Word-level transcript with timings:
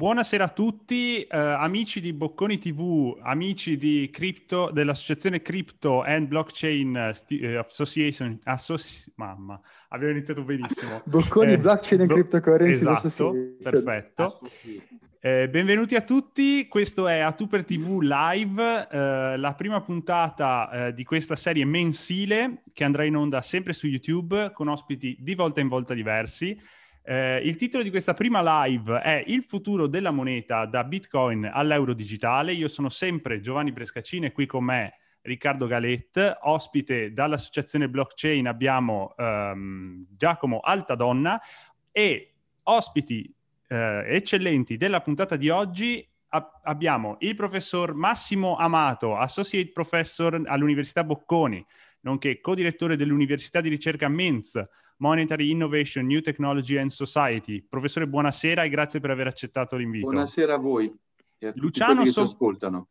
Buonasera 0.00 0.44
a 0.44 0.48
tutti, 0.50 1.22
eh, 1.22 1.36
amici 1.36 2.00
di 2.00 2.12
Bocconi 2.12 2.58
TV, 2.58 3.18
amici 3.22 3.76
di 3.76 4.08
Crypto, 4.12 4.70
dell'associazione 4.72 5.42
Crypto 5.42 6.02
and 6.02 6.28
Blockchain 6.28 6.96
eh, 6.96 7.12
Sti- 7.12 7.40
eh, 7.40 7.56
Association. 7.56 8.38
Associ- 8.44 9.12
mamma, 9.16 9.60
abbiamo 9.88 10.12
iniziato 10.12 10.44
benissimo. 10.44 11.02
Bocconi 11.06 11.54
Eh, 11.54 11.58
Blockchain 11.58 12.02
and 12.02 12.08
bo- 12.08 12.14
Cryptocurrencies 12.14 12.80
esatto, 12.82 13.06
Association. 13.08 13.56
perfetto. 13.60 14.38
Eh, 15.18 15.48
benvenuti 15.48 15.96
a 15.96 16.02
tutti, 16.02 16.68
questo 16.68 17.08
è 17.08 17.18
Atuper 17.18 17.64
TV 17.64 17.98
Live, 18.00 18.88
eh, 18.92 19.36
la 19.36 19.54
prima 19.54 19.80
puntata 19.80 20.86
eh, 20.86 20.94
di 20.94 21.02
questa 21.02 21.34
serie 21.34 21.64
mensile 21.64 22.62
che 22.72 22.84
andrà 22.84 23.02
in 23.02 23.16
onda 23.16 23.42
sempre 23.42 23.72
su 23.72 23.88
YouTube 23.88 24.52
con 24.54 24.68
ospiti 24.68 25.16
di 25.18 25.34
volta 25.34 25.60
in 25.60 25.66
volta 25.66 25.94
diversi. 25.94 26.56
Eh, 27.02 27.40
il 27.44 27.56
titolo 27.56 27.82
di 27.82 27.90
questa 27.90 28.14
prima 28.14 28.64
live 28.64 29.00
è 29.00 29.24
Il 29.26 29.44
futuro 29.44 29.86
della 29.86 30.10
moneta 30.10 30.66
da 30.66 30.84
Bitcoin 30.84 31.48
all'euro 31.50 31.94
digitale. 31.94 32.52
Io 32.52 32.68
sono 32.68 32.88
sempre 32.88 33.40
Giovanni 33.40 33.72
Brescacini 33.72 34.26
e 34.26 34.32
qui 34.32 34.46
con 34.46 34.64
me 34.64 34.94
Riccardo 35.22 35.66
Galet, 35.66 36.38
ospite 36.42 37.12
dall'associazione 37.12 37.88
blockchain 37.88 38.46
abbiamo 38.46 39.14
ehm, 39.16 40.06
Giacomo 40.16 40.60
Altadonna 40.60 41.38
e 41.92 42.34
ospiti 42.64 43.32
eh, 43.68 44.04
eccellenti 44.06 44.76
della 44.76 45.00
puntata 45.00 45.36
di 45.36 45.50
oggi 45.50 46.06
a- 46.28 46.60
abbiamo 46.62 47.16
il 47.20 47.34
professor 47.34 47.92
Massimo 47.94 48.56
Amato, 48.56 49.16
associate 49.16 49.70
professor 49.72 50.40
all'Università 50.46 51.04
Bocconi, 51.04 51.64
nonché 52.00 52.40
co-direttore 52.40 52.96
dell'Università 52.96 53.60
di 53.60 53.68
ricerca 53.68 54.08
MENZ, 54.08 54.62
Monetary 55.04 55.50
Innovation, 55.50 56.06
New 56.06 56.20
Technology 56.20 56.76
and 56.76 56.90
Society. 56.90 57.62
Professore, 57.66 58.06
buonasera 58.06 58.64
e 58.64 58.68
grazie 58.68 59.00
per 59.00 59.10
aver 59.10 59.26
accettato 59.28 59.76
l'invito. 59.76 60.06
Buonasera 60.06 60.54
a 60.54 60.58
voi 60.58 60.94
e 61.38 61.46
a 61.46 61.52
tutti 61.52 61.64
Luciano 61.64 61.94
quelli 61.94 62.06
che 62.08 62.12
So- 62.12 62.26
ci 62.26 62.32
ascoltano. 62.32 62.88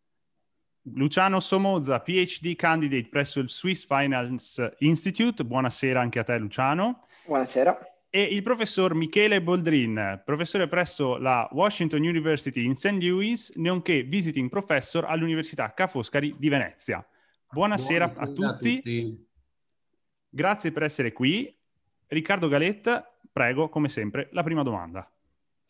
Luciano 0.94 1.40
Somoza, 1.40 2.00
PhD 2.00 2.56
candidate 2.56 3.10
presso 3.10 3.40
il 3.40 3.50
Swiss 3.50 3.86
Finance 3.86 4.76
Institute. 4.80 5.44
Buonasera 5.46 6.02
anche 6.02 6.18
a 6.18 6.24
te, 6.24 6.38
Luciano. 6.40 7.06
Buonasera. 7.26 7.78
E 8.10 8.24
il 8.24 8.42
professor 8.42 8.96
Michele 8.96 9.40
Boldrin, 9.44 10.24
professore 10.26 10.68
presso 10.68 11.18
la 11.18 11.48
Washington 11.52 12.02
University 12.02 12.66
in 12.66 12.76
St. 12.76 12.94
Louis, 13.04 13.52
nonché 13.58 14.02
visiting 14.02 14.50
professor 14.50 15.06
all'Università 15.06 15.72
Ca' 15.76 15.86
Foscari 15.86 16.34
di 16.40 16.50
Venezia. 16.50 17.08
Buonasera, 17.52 18.06
a, 18.06 18.26
Buonasera 18.26 18.52
tutti. 18.58 19.28
grazie 20.28 20.72
per 20.72 20.84
essere 20.84 21.12
qui. 21.14 21.56
Riccardo 22.12 22.48
Galetta, 22.48 23.08
prego, 23.32 23.70
come 23.70 23.88
sempre, 23.88 24.30
la 24.32 24.42
prima 24.42 24.64
domanda. 24.64 25.08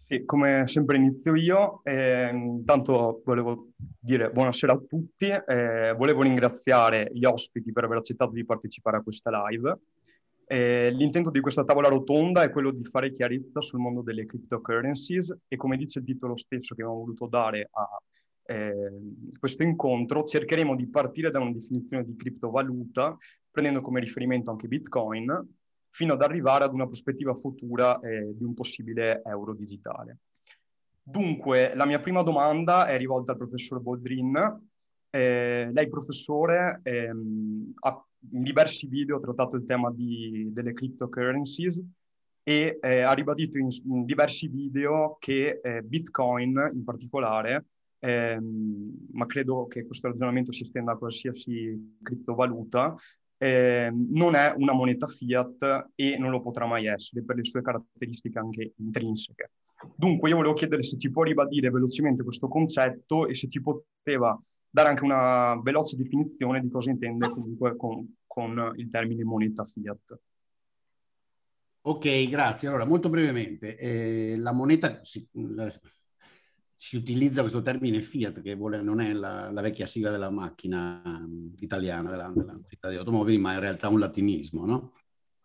Sì, 0.02 0.24
come 0.24 0.66
sempre 0.68 0.96
inizio 0.96 1.36
io. 1.36 1.82
Eh, 1.84 2.30
intanto 2.30 3.22
volevo 3.26 3.72
dire 3.76 4.32
buonasera 4.32 4.72
a 4.72 4.82
tutti. 4.88 5.26
eh, 5.28 5.94
volevo 5.98 6.22
ringraziare 6.22 7.10
gli 7.12 7.26
ospiti 7.26 7.74
per 7.74 7.84
aver 7.84 7.98
accettato 7.98 8.32
di 8.32 8.46
partecipare 8.46 8.96
a 8.96 9.02
questa 9.02 9.30
live. 9.50 9.80
Eh, 10.46 10.90
l'intento 10.92 11.30
di 11.30 11.42
questa 11.42 11.66
tavola 11.66 11.90
rotonda 11.90 12.44
è 12.44 12.52
quello 12.52 12.72
di 12.72 12.86
fare 12.86 13.12
chiarezza 13.12 13.60
sul 13.60 13.82
mondo 13.82 14.02
delle 14.02 14.26
cryptocurrencies 14.26 15.40
e 15.46 15.58
come 15.58 15.76
dice 15.76 16.00
il 16.00 16.06
titolo 16.06 16.38
stesso 16.38 16.74
che 16.74 16.84
abbiamo 16.84 17.02
voluto 17.02 17.28
dare 17.28 17.68
a 17.70 18.02
eh, 18.46 18.92
questo 19.38 19.64
incontro, 19.64 20.24
cercheremo 20.24 20.74
di 20.78 20.88
partire 20.88 21.32
da 21.32 21.42
una 21.42 21.52
definizione 21.52 22.06
di 22.06 22.16
criptovaluta, 22.16 23.16
prendendo 23.52 23.82
come 23.82 24.00
riferimento 24.00 24.50
anche 24.50 24.70
Bitcoin, 24.70 25.59
fino 25.90 26.14
ad 26.14 26.22
arrivare 26.22 26.64
ad 26.64 26.74
una 26.74 26.86
prospettiva 26.86 27.36
futura 27.36 28.00
eh, 28.00 28.36
di 28.36 28.44
un 28.44 28.54
possibile 28.54 29.22
euro 29.26 29.54
digitale. 29.54 30.18
Dunque, 31.02 31.74
la 31.76 31.86
mia 31.86 32.00
prima 32.00 32.22
domanda 32.22 32.86
è 32.86 32.98
rivolta 32.98 33.32
al 33.32 33.38
professor 33.38 33.80
Boldrin. 33.80 34.68
Eh, 35.10 35.70
lei, 35.72 35.90
professore, 35.90 36.82
ehm, 36.84 37.74
ha 37.80 38.04
in 38.32 38.44
diversi 38.44 38.88
video 38.88 39.20
trattato 39.20 39.56
il 39.56 39.66
tema 39.66 39.92
di- 39.92 40.50
delle 40.52 40.74
cryptocurrencies 40.74 41.82
e 42.44 42.78
eh, 42.82 43.02
ha 43.02 43.14
ribadito 43.14 43.58
in, 43.58 43.68
in 43.86 44.06
diversi 44.06 44.48
video 44.48 45.18
che 45.20 45.60
eh, 45.64 45.82
Bitcoin 45.82 46.72
in 46.74 46.84
particolare, 46.84 47.66
ehm, 48.00 49.08
ma 49.14 49.26
credo 49.26 49.68
che 49.68 49.86
questo 49.86 50.08
ragionamento 50.08 50.52
si 50.52 50.64
estenda 50.64 50.92
a 50.92 50.98
qualsiasi 50.98 51.98
criptovaluta, 52.02 52.96
eh, 53.40 53.90
non 53.92 54.36
è 54.36 54.54
una 54.56 54.74
moneta 54.74 55.08
fiat 55.08 55.92
e 55.96 56.18
non 56.18 56.30
lo 56.30 56.42
potrà 56.42 56.66
mai 56.66 56.88
essere 56.88 57.24
per 57.24 57.38
le 57.38 57.46
sue 57.46 57.62
caratteristiche 57.62 58.38
anche 58.38 58.74
intrinseche. 58.78 59.52
Dunque 59.96 60.30
io 60.30 60.36
volevo 60.36 60.54
chiedere 60.54 60.84
se 60.84 60.98
ci 60.98 61.10
può 61.10 61.24
ribadire 61.24 61.70
velocemente 61.70 62.22
questo 62.22 62.50
concetto 62.50 63.28
e 63.28 63.34
se 63.34 63.48
ci 63.48 63.62
poteva 63.62 64.38
dare 64.70 64.90
anche 64.90 65.04
una 65.06 65.60
veloce 65.62 65.96
definizione 65.96 66.60
di 66.60 66.70
cosa 66.70 66.92
intende 66.92 67.30
comunque 67.30 67.76
con, 67.78 68.16
con 68.28 68.74
il 68.76 68.90
termine 68.90 69.24
moneta 69.24 69.64
fiat. 69.64 70.20
Ok, 71.82 72.28
grazie. 72.28 72.68
Allora, 72.68 72.86
molto 72.86 73.10
brevemente, 73.10 73.78
eh, 73.78 74.36
la 74.38 74.52
moneta 74.52 75.00
si, 75.04 75.26
la- 75.32 75.72
si 76.82 76.96
utilizza 76.96 77.42
questo 77.42 77.62
termine 77.62 78.02
fiat, 78.02 78.42
che 78.42 78.56
vuole- 78.56 78.82
non 78.82 79.02
è 79.02 79.12
la, 79.12 79.52
la 79.52 79.60
vecchia 79.60 79.86
sigla 79.86 80.12
della 80.12 80.30
macchina 80.30 81.04
mm, 81.06 81.56
italiana, 81.60 82.10
della, 82.10 82.32
della 82.34 82.58
città 82.66 82.88
degli 82.88 82.98
automobili, 82.98 83.38
ma 83.38 83.52
in 83.52 83.60
realtà 83.60 83.90
un 83.90 84.00
latinismo, 84.00 84.66
no? 84.66 84.94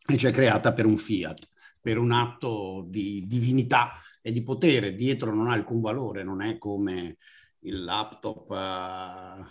E 0.06 0.16
cioè 0.16 0.30
creata 0.30 0.72
per 0.72 0.86
un 0.86 0.96
fiat, 0.96 1.48
per 1.80 1.98
un 1.98 2.12
atto 2.12 2.86
di 2.88 3.24
divinità 3.26 3.94
e 4.22 4.30
di 4.30 4.44
potere. 4.44 4.94
Dietro 4.94 5.34
non 5.34 5.48
ha 5.48 5.54
alcun 5.54 5.80
valore, 5.80 6.22
non 6.22 6.40
è 6.40 6.56
come 6.56 7.16
il 7.60 7.82
laptop 7.82 8.52
eh, 8.52 9.44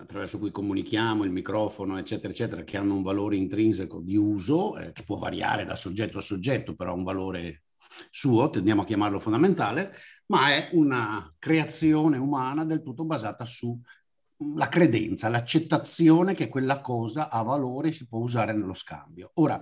attraverso 0.00 0.38
cui 0.38 0.50
comunichiamo, 0.50 1.22
il 1.22 1.30
microfono, 1.30 1.98
eccetera, 1.98 2.32
eccetera, 2.32 2.64
che 2.64 2.78
hanno 2.78 2.94
un 2.94 3.02
valore 3.02 3.36
intrinseco 3.36 4.00
di 4.00 4.16
uso, 4.16 4.78
eh, 4.78 4.92
che 4.92 5.02
può 5.02 5.18
variare 5.18 5.66
da 5.66 5.76
soggetto 5.76 6.16
a 6.16 6.22
soggetto, 6.22 6.74
però 6.74 6.92
ha 6.92 6.94
un 6.94 7.04
valore 7.04 7.64
suo, 8.10 8.50
tendiamo 8.50 8.82
a 8.82 8.84
chiamarlo 8.84 9.18
fondamentale, 9.18 9.94
ma 10.26 10.50
è 10.50 10.70
una 10.72 11.34
creazione 11.38 12.18
umana 12.18 12.64
del 12.64 12.82
tutto 12.82 13.04
basata 13.04 13.44
sulla 13.44 14.68
credenza, 14.68 15.28
l'accettazione 15.28 16.34
che 16.34 16.48
quella 16.48 16.80
cosa 16.80 17.30
ha 17.30 17.42
valore 17.42 17.88
e 17.88 17.92
si 17.92 18.06
può 18.06 18.20
usare 18.20 18.52
nello 18.52 18.74
scambio. 18.74 19.30
Ora, 19.34 19.60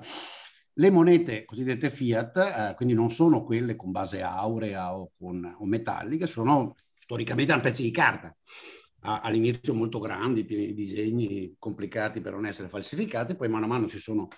le 0.78 0.91
monete 0.91 1.44
cosiddette 1.44 1.88
fiat, 1.88 2.36
eh, 2.36 2.75
quindi 2.76 2.94
non 2.94 3.10
sono 3.10 3.42
quelle 3.44 3.76
con 3.76 3.92
base 3.92 4.22
aurea 4.22 4.96
o, 4.96 5.12
con, 5.16 5.56
o 5.58 5.64
metalliche, 5.64 6.26
sono 6.26 6.75
storicamente 6.98 7.52
un 7.52 7.60
pezzo 7.60 7.82
di 7.82 7.91
carta 7.91 8.36
all'inizio 9.00 9.75
molto 9.75 9.98
grandi, 9.98 10.44
pieni 10.44 10.66
di 10.66 10.75
disegni 10.75 11.54
complicati 11.58 12.20
per 12.20 12.32
non 12.32 12.46
essere 12.46 12.69
falsificati, 12.69 13.36
poi 13.36 13.48
mano 13.48 13.64
a 13.66 13.69
mano 13.69 13.86
si 13.86 13.98
sono 13.98 14.28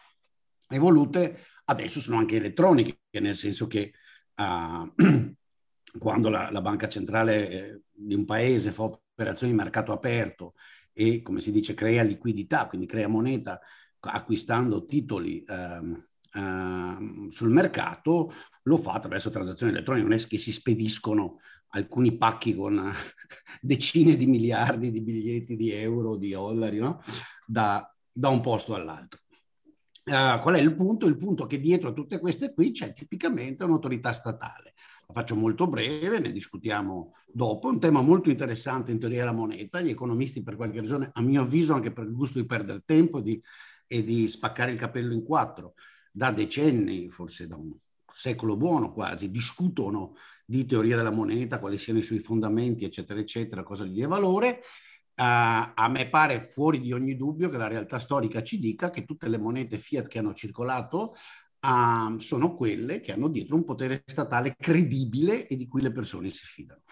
evolute, 0.69 1.39
adesso 1.71 2.01
sono 2.01 2.19
anche 2.19 2.37
elettroniche, 2.37 2.99
nel 3.21 3.37
senso 3.37 3.67
che 3.67 3.93
ah, 4.35 4.91
quando 5.99 6.29
la, 6.29 6.51
la 6.51 6.61
banca 6.61 6.89
centrale 6.89 7.49
eh, 7.51 7.81
di 7.91 8.15
un 8.15 8.25
paese 8.25 8.73
fa 8.73 8.85
operazioni 8.85 9.53
di 9.53 9.59
mercato 9.59 9.93
aperto 9.93 10.55
e, 10.93 11.23
come 11.23 11.41
si 11.41 11.53
dice, 11.53 11.75
crea 11.75 12.03
liquidità, 12.03 12.67
quindi 12.67 12.87
crea 12.87 13.09
moneta 13.09 13.61
acquistando 14.01 14.85
titoli 14.85 15.45
ehm, 15.47 16.09
ehm, 16.33 17.29
sul 17.29 17.51
mercato, 17.51 18.33
lo 18.63 18.77
fa 18.77 18.95
attraverso 18.95 19.31
transazioni 19.31 19.73
elettroniche, 19.73 20.07
non 20.09 20.17
è 20.17 20.27
che 20.27 20.39
si 20.39 20.53
spediscono 20.53 21.41
alcuni 21.71 22.17
pacchi 22.17 22.55
con 22.55 22.93
decine 23.61 24.17
di 24.17 24.27
miliardi 24.27 24.91
di 24.91 25.03
biglietti 25.03 25.57
di 25.57 25.71
euro, 25.73 26.17
di 26.17 26.31
dollari, 26.31 26.79
no? 26.79 27.01
da, 27.47 27.95
da 28.11 28.29
un 28.29 28.41
posto 28.41 28.75
all'altro. 28.75 29.21
Uh, 30.09 30.41
qual 30.41 30.55
è 30.55 30.61
il 30.61 30.75
punto? 30.75 31.07
Il 31.07 31.19
punto 31.19 31.45
è 31.45 31.47
che 31.47 31.61
dietro 31.61 31.91
a 31.91 31.93
tutte 31.93 32.19
queste 32.19 32.55
qui 32.55 32.71
c'è 32.71 32.95
tipicamente 32.95 33.65
un'autorità 33.65 34.13
statale. 34.13 34.73
La 35.07 35.13
faccio 35.13 35.35
molto 35.37 35.67
breve, 35.67 36.19
ne 36.19 36.33
discutiamo 36.33 37.13
dopo. 37.27 37.69
Un 37.69 37.79
tema 37.79 38.01
molto 38.01 38.31
interessante 38.31 38.91
in 38.91 38.99
teoria 38.99 39.21
della 39.21 39.33
moneta. 39.33 39.83
Gli 39.83 39.91
economisti, 39.91 40.43
per 40.43 40.57
qualche 40.57 40.81
ragione, 40.81 41.11
a 41.13 41.21
mio 41.21 41.43
avviso, 41.43 41.75
anche 41.75 41.93
per 41.93 42.05
il 42.05 42.15
gusto 42.15 42.39
di 42.41 42.47
perdere 42.47 42.83
tempo 42.87 43.21
di, 43.21 43.39
e 43.87 44.03
di 44.03 44.27
spaccare 44.29 44.73
il 44.73 44.79
capello 44.79 45.13
in 45.13 45.23
quattro, 45.23 45.75
da 46.11 46.31
decenni, 46.31 47.11
forse 47.11 47.47
da 47.47 47.57
un 47.57 47.75
secolo 48.11 48.57
buono 48.57 48.93
quasi, 48.93 49.31
discutono 49.31 50.15
di 50.45 50.65
teoria 50.65 50.97
della 50.97 51.11
moneta, 51.11 51.59
quali 51.59 51.77
siano 51.77 51.99
i 51.99 52.03
suoi 52.03 52.19
fondamenti, 52.19 52.85
eccetera, 52.85 53.21
eccetera, 53.21 53.63
cosa 53.63 53.85
gli 53.85 53.93
dia 53.93 54.09
valore. 54.09 54.61
Uh, 55.19 55.73
a 55.75 55.89
me 55.91 56.09
pare 56.09 56.41
fuori 56.49 56.79
di 56.79 56.93
ogni 56.93 57.17
dubbio 57.17 57.51
che 57.51 57.57
la 57.57 57.67
realtà 57.67 57.99
storica 57.99 58.41
ci 58.41 58.61
dica 58.61 58.91
che 58.91 59.05
tutte 59.05 59.29
le 59.29 59.37
monete 59.37 59.77
fiat 59.77 60.07
che 60.07 60.21
hanno 60.21 60.33
circolato 60.33 61.13
uh, 61.67 62.19
sono 62.21 62.55
quelle 62.55 63.01
che 63.01 63.11
hanno 63.11 63.27
dietro 63.27 63.57
un 63.57 63.65
potere 63.65 64.05
statale 64.07 64.55
credibile 64.57 65.49
e 65.49 65.57
di 65.57 65.67
cui 65.67 65.83
le 65.83 65.91
persone 65.91 66.31
si 66.31 66.45
fidano. 66.47 66.83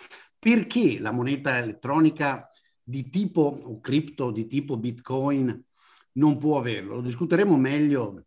Perché 0.40 0.99
la 0.99 1.12
moneta 1.12 1.56
elettronica 1.56 2.50
di 2.82 3.11
tipo 3.11 3.43
o 3.43 3.78
cripto 3.78 4.32
di 4.32 4.49
tipo 4.49 4.76
Bitcoin 4.76 5.64
non 6.14 6.37
può 6.37 6.58
averlo? 6.58 6.96
Lo 6.96 7.02
discuteremo 7.02 7.56
meglio 7.56 8.25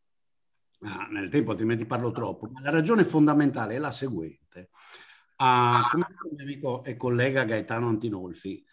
uh, 0.80 1.12
nel 1.12 1.28
tempo, 1.28 1.52
altrimenti 1.52 1.86
parlo 1.86 2.12
troppo. 2.12 2.50
Ma 2.50 2.62
la 2.62 2.70
ragione 2.70 3.04
fondamentale 3.04 3.76
è 3.76 3.80
la 3.80 3.92
seguente. 3.92 4.70
Uh, 5.36 5.90
come 5.92 6.06
il 6.08 6.36
mio 6.36 6.44
amico 6.44 6.84
e 6.86 6.96
collega 6.96 7.44
Gaetano 7.44 7.90
Antinolfi, 7.90 8.64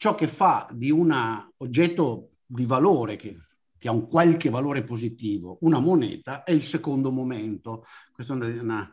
ciò 0.00 0.14
che 0.14 0.28
fa 0.28 0.66
di 0.72 0.90
un 0.90 1.14
oggetto 1.58 2.36
di 2.46 2.64
valore 2.64 3.16
che, 3.16 3.36
che, 3.76 3.86
ha 3.86 3.92
un 3.92 4.06
qualche 4.06 4.48
valore 4.48 4.82
positivo, 4.82 5.58
una 5.60 5.78
moneta, 5.78 6.42
è 6.42 6.52
il 6.52 6.62
secondo 6.62 7.12
momento. 7.12 7.84
Questo 8.10 8.32
è 8.32 8.60
una, 8.60 8.90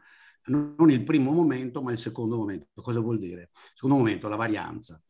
non 0.48 0.92
il 0.92 1.06
primo 1.06 1.32
momento, 1.32 1.82
ma 1.82 1.94
il 1.94 1.98
secondo 1.98 2.36
momento. 2.36 2.82
Cosa 2.82 3.00
vuol 3.00 3.20
dire? 3.20 3.52
Secondo 3.74 3.96
momento, 3.96 4.28
la 4.28 4.36
varianza. 4.36 5.02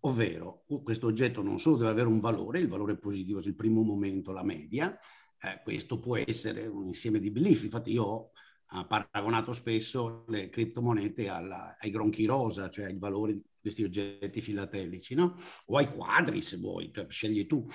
Ovvero, 0.00 0.64
questo 0.82 1.06
oggetto 1.06 1.40
non 1.40 1.60
solo 1.60 1.76
deve 1.76 1.90
avere 1.90 2.08
un 2.08 2.18
valore, 2.18 2.58
il 2.58 2.66
valore 2.66 2.98
positivo 2.98 3.38
è 3.38 3.46
il 3.46 3.54
primo 3.54 3.82
momento, 3.82 4.32
la 4.32 4.42
media, 4.42 4.98
eh, 5.40 5.60
questo 5.62 6.00
può 6.00 6.16
essere 6.16 6.66
un 6.66 6.88
insieme 6.88 7.20
di 7.20 7.30
belief. 7.30 7.62
Infatti 7.62 7.92
io 7.92 8.02
ho 8.02 8.30
paragonato 8.88 9.52
spesso 9.52 10.24
le 10.26 10.48
criptomonete 10.48 11.28
alla, 11.28 11.76
ai 11.78 11.92
gronchi 11.92 12.24
rosa, 12.24 12.68
cioè 12.70 12.86
ai 12.86 12.98
valori 12.98 13.40
questi 13.64 13.82
oggetti 13.82 14.42
filatelici, 14.42 15.14
no? 15.14 15.40
o 15.66 15.78
ai 15.78 15.88
quadri 15.90 16.42
se 16.42 16.58
vuoi, 16.58 16.92
cioè, 16.92 17.06
scegli 17.08 17.46
tu. 17.46 17.66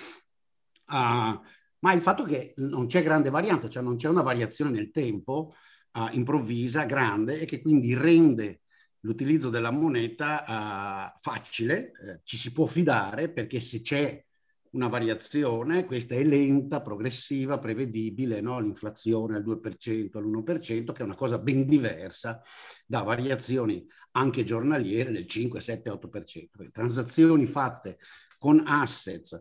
Uh, 0.86 1.40
ma 1.80 1.92
il 1.92 2.00
fatto 2.00 2.22
che 2.22 2.54
non 2.58 2.86
c'è 2.86 3.02
grande 3.02 3.28
varianza, 3.28 3.68
cioè 3.68 3.82
non 3.82 3.96
c'è 3.96 4.08
una 4.08 4.22
variazione 4.22 4.70
nel 4.70 4.92
tempo 4.92 5.52
uh, 5.94 6.06
improvvisa, 6.12 6.84
grande, 6.84 7.40
e 7.40 7.44
che 7.44 7.60
quindi 7.60 7.92
rende 7.94 8.60
l'utilizzo 9.00 9.50
della 9.50 9.72
moneta 9.72 10.44
uh, 10.46 11.18
facile, 11.20 11.90
eh, 12.04 12.20
ci 12.22 12.36
si 12.36 12.52
può 12.52 12.66
fidare 12.66 13.28
perché 13.28 13.58
se 13.58 13.80
c'è 13.80 14.24
una 14.72 14.88
variazione, 14.88 15.84
questa 15.84 16.14
è 16.14 16.22
lenta, 16.22 16.80
progressiva, 16.80 17.58
prevedibile, 17.58 18.40
no? 18.40 18.60
l'inflazione 18.60 19.36
al 19.36 19.44
2%, 19.44 20.16
all'1%, 20.16 20.92
che 20.92 21.00
è 21.00 21.04
una 21.04 21.16
cosa 21.16 21.38
ben 21.38 21.66
diversa 21.66 22.40
da 22.86 23.02
variazioni 23.02 23.84
anche 24.12 24.44
giornaliere 24.44 25.12
del 25.12 25.26
5, 25.26 25.60
7, 25.60 25.90
8%. 25.90 26.48
Le 26.52 26.70
transazioni 26.70 27.46
fatte 27.46 27.98
con 28.38 28.62
assets 28.64 29.32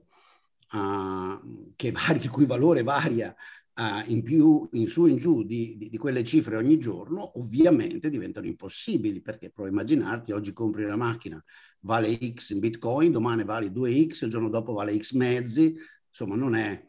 uh, 0.71 1.73
vari, 1.91 2.19
il 2.19 2.29
cui 2.29 2.45
valore 2.45 2.83
varia 2.83 3.35
uh, 3.75 4.11
in 4.11 4.23
più, 4.23 4.67
in 4.73 4.87
su 4.87 5.05
e 5.05 5.11
in 5.11 5.17
giù 5.17 5.43
di, 5.43 5.75
di, 5.77 5.89
di, 5.89 5.97
quelle 5.97 6.23
cifre 6.23 6.57
ogni 6.57 6.77
giorno, 6.77 7.39
ovviamente 7.39 8.09
diventano 8.09 8.47
impossibili, 8.47 9.21
perché 9.21 9.49
provo 9.49 9.69
a 9.69 9.71
immaginarti, 9.71 10.31
oggi 10.31 10.53
compri 10.53 10.83
una 10.83 10.95
macchina, 10.95 11.43
vale 11.81 12.17
X 12.33 12.51
in 12.51 12.59
Bitcoin, 12.59 13.11
domani 13.11 13.43
vale 13.43 13.67
2X, 13.67 14.25
il 14.25 14.31
giorno 14.31 14.49
dopo 14.49 14.73
vale 14.73 14.97
X 14.97 15.13
mezzi, 15.13 15.75
insomma 16.07 16.35
non 16.35 16.55
è, 16.55 16.83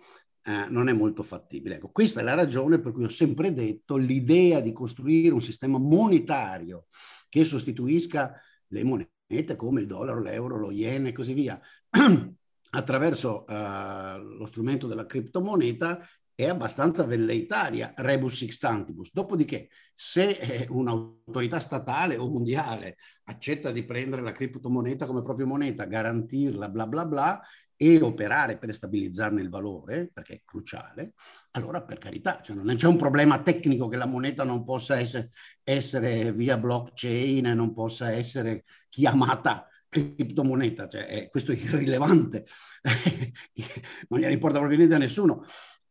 eh, 0.44 0.66
non 0.68 0.88
è 0.88 0.92
molto 0.92 1.22
fattibile. 1.22 1.76
Ecco, 1.76 1.90
questa 1.90 2.20
è 2.20 2.22
la 2.22 2.34
ragione 2.34 2.80
per 2.80 2.92
cui 2.92 3.04
ho 3.04 3.08
sempre 3.08 3.52
detto 3.52 3.96
l'idea 3.96 4.60
di 4.60 4.72
costruire 4.72 5.34
un 5.34 5.42
sistema 5.42 5.78
monetario 5.78 6.86
che 7.28 7.44
sostituisca 7.44 8.34
le 8.68 8.84
monete 8.84 9.56
come 9.56 9.82
il 9.82 9.86
dollaro, 9.86 10.20
l'euro, 10.20 10.56
lo 10.56 10.70
yen 10.72 11.06
e 11.06 11.12
così 11.12 11.32
via, 11.32 11.60
attraverso 12.72 13.44
uh, 13.48 14.18
lo 14.18 14.46
strumento 14.46 14.86
della 14.86 15.06
criptomoneta 15.06 16.00
è 16.44 16.48
abbastanza 16.48 17.04
velleitaria, 17.04 17.92
rebus 17.96 18.36
sixtantibus. 18.36 19.12
Dopodiché, 19.12 19.68
se 19.94 20.30
eh, 20.30 20.66
un'autorità 20.68 21.58
statale 21.58 22.16
o 22.16 22.28
mondiale 22.28 22.96
accetta 23.24 23.70
di 23.70 23.84
prendere 23.84 24.22
la 24.22 24.32
criptomoneta 24.32 25.06
come 25.06 25.22
propria 25.22 25.46
moneta, 25.46 25.84
garantirla, 25.84 26.68
bla 26.68 26.86
bla 26.86 27.06
bla, 27.06 27.40
e 27.82 27.98
operare 28.02 28.58
per 28.58 28.74
stabilizzarne 28.74 29.40
il 29.40 29.48
valore, 29.48 30.10
perché 30.12 30.34
è 30.34 30.42
cruciale, 30.44 31.14
allora 31.52 31.82
per 31.82 31.96
carità, 31.96 32.40
cioè 32.42 32.54
non 32.54 32.76
c'è 32.76 32.86
un 32.86 32.98
problema 32.98 33.40
tecnico 33.40 33.88
che 33.88 33.96
la 33.96 34.04
moneta 34.04 34.44
non 34.44 34.64
possa 34.64 34.98
essere, 34.98 35.30
essere 35.64 36.30
via 36.34 36.58
blockchain 36.58 37.46
e 37.46 37.54
non 37.54 37.72
possa 37.72 38.10
essere 38.10 38.64
chiamata 38.90 39.66
criptomoneta, 39.88 40.88
cioè, 40.88 41.28
questo 41.30 41.52
è 41.52 41.56
irrilevante, 41.56 42.44
non 44.08 44.20
gliene 44.20 44.34
importa 44.34 44.58
proprio 44.58 44.76
niente 44.76 44.94
a 44.94 44.98
nessuno. 44.98 45.44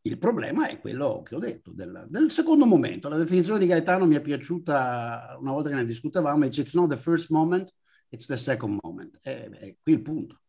Il 0.09 0.17
problema 0.17 0.67
è 0.67 0.79
quello 0.79 1.21
che 1.23 1.35
ho 1.35 1.39
detto, 1.39 1.71
del, 1.71 2.07
del, 2.09 2.31
secondo 2.31 2.65
momento. 2.65 3.09
La 3.09 3.17
definizione 3.17 3.59
di 3.59 3.67
Gaetano 3.67 4.07
mi 4.07 4.15
è 4.15 4.21
piaciuta 4.21 5.37
una 5.39 5.51
volta 5.51 5.69
che 5.69 5.75
ne 5.75 5.85
discutevamo, 5.85 6.45
it's 6.45 6.73
not 6.73 6.89
the 6.89 6.97
first 6.97 7.29
moment, 7.29 7.71
it's 8.09 8.25
the 8.25 8.35
second 8.35 8.79
moment. 8.81 9.19
È, 9.21 9.47
è 9.47 9.75
qui 9.79 9.93
il 9.93 10.01
punto. 10.01 10.39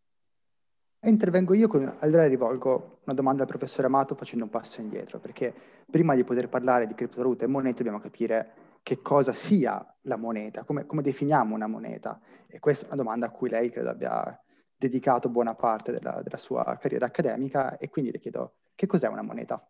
Intervengo 1.03 1.53
io, 1.53 1.69
con, 1.69 1.95
allora 1.99 2.27
rivolgo 2.27 3.01
una 3.05 3.15
domanda 3.15 3.43
al 3.43 3.49
professore 3.49 3.87
Amato 3.87 4.15
facendo 4.15 4.45
un 4.45 4.51
passo 4.51 4.81
indietro, 4.81 5.19
perché 5.19 5.53
prima 5.91 6.15
di 6.15 6.25
poter 6.25 6.49
parlare 6.49 6.87
di 6.87 6.95
criptovalute 6.95 7.45
e 7.45 7.49
monete 7.49 7.77
dobbiamo 7.77 8.01
capire 8.01 8.79
che 8.83 9.03
cosa 9.03 9.35
sia 9.35 9.95
la 10.05 10.17
moneta, 10.17 10.65
come, 10.65 10.87
come 10.87 11.03
definiamo 11.03 11.55
una 11.55 11.67
moneta. 11.67 12.19
E 12.47 12.61
questa 12.61 12.85
è 12.85 12.89
una 12.89 12.97
domanda 12.97 13.27
a 13.27 13.31
cui 13.31 13.51
lei 13.51 13.69
credo 13.69 13.91
abbia 13.91 14.43
dedicato 14.75 15.29
buona 15.29 15.55
parte 15.55 15.93
della, 15.93 16.23
della 16.23 16.39
sua 16.39 16.79
carriera 16.81 17.05
accademica 17.05 17.77
e 17.77 17.91
quindi 17.91 18.11
le 18.11 18.19
chiedo 18.19 18.55
che 18.81 18.87
cos'è 18.87 19.09
una 19.09 19.21
moneta? 19.21 19.63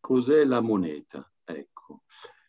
Cos'è 0.00 0.42
la 0.42 0.60
moneta? 0.60 1.32
Ecco. 1.44 2.02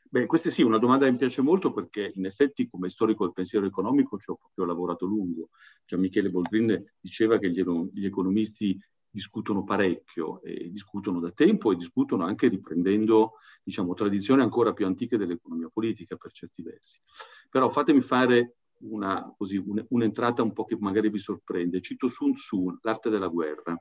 Beh, 0.09 0.25
questa 0.25 0.49
sì, 0.49 0.63
una 0.63 0.79
domanda 0.79 1.05
che 1.05 1.11
mi 1.11 1.19
piace 1.19 1.43
molto 1.43 1.71
perché 1.71 2.11
in 2.15 2.25
effetti 2.25 2.67
come 2.67 2.89
storico 2.89 3.23
del 3.23 3.33
pensiero 3.33 3.67
economico 3.67 4.17
ci 4.17 4.31
ho 4.31 4.35
proprio 4.35 4.65
lavorato 4.65 5.05
lungo. 5.05 5.49
Gian 5.85 5.99
Michele 5.99 6.31
Boldrin 6.31 6.83
diceva 6.99 7.37
che 7.37 7.49
gli, 7.49 7.61
gli 7.93 8.05
economisti 8.07 8.83
discutono 9.07 9.63
parecchio 9.63 10.41
e 10.41 10.71
discutono 10.71 11.19
da 11.19 11.29
tempo 11.29 11.71
e 11.71 11.75
discutono 11.75 12.25
anche 12.25 12.47
riprendendo 12.47 13.33
diciamo, 13.63 13.93
tradizioni 13.93 14.41
ancora 14.41 14.73
più 14.73 14.87
antiche 14.87 15.17
dell'economia 15.17 15.69
politica 15.71 16.15
per 16.15 16.31
certi 16.31 16.63
versi. 16.63 16.99
Però 17.47 17.69
fatemi 17.69 18.01
fare 18.01 18.55
una, 18.79 19.31
così, 19.37 19.57
un, 19.57 19.85
un'entrata 19.87 20.41
un 20.41 20.51
po' 20.51 20.65
che 20.65 20.75
magari 20.79 21.11
vi 21.11 21.19
sorprende. 21.19 21.79
Cito 21.79 22.07
Sun 22.07 22.33
Tzu, 22.33 22.79
L'arte 22.81 23.11
della 23.11 23.27
guerra. 23.27 23.79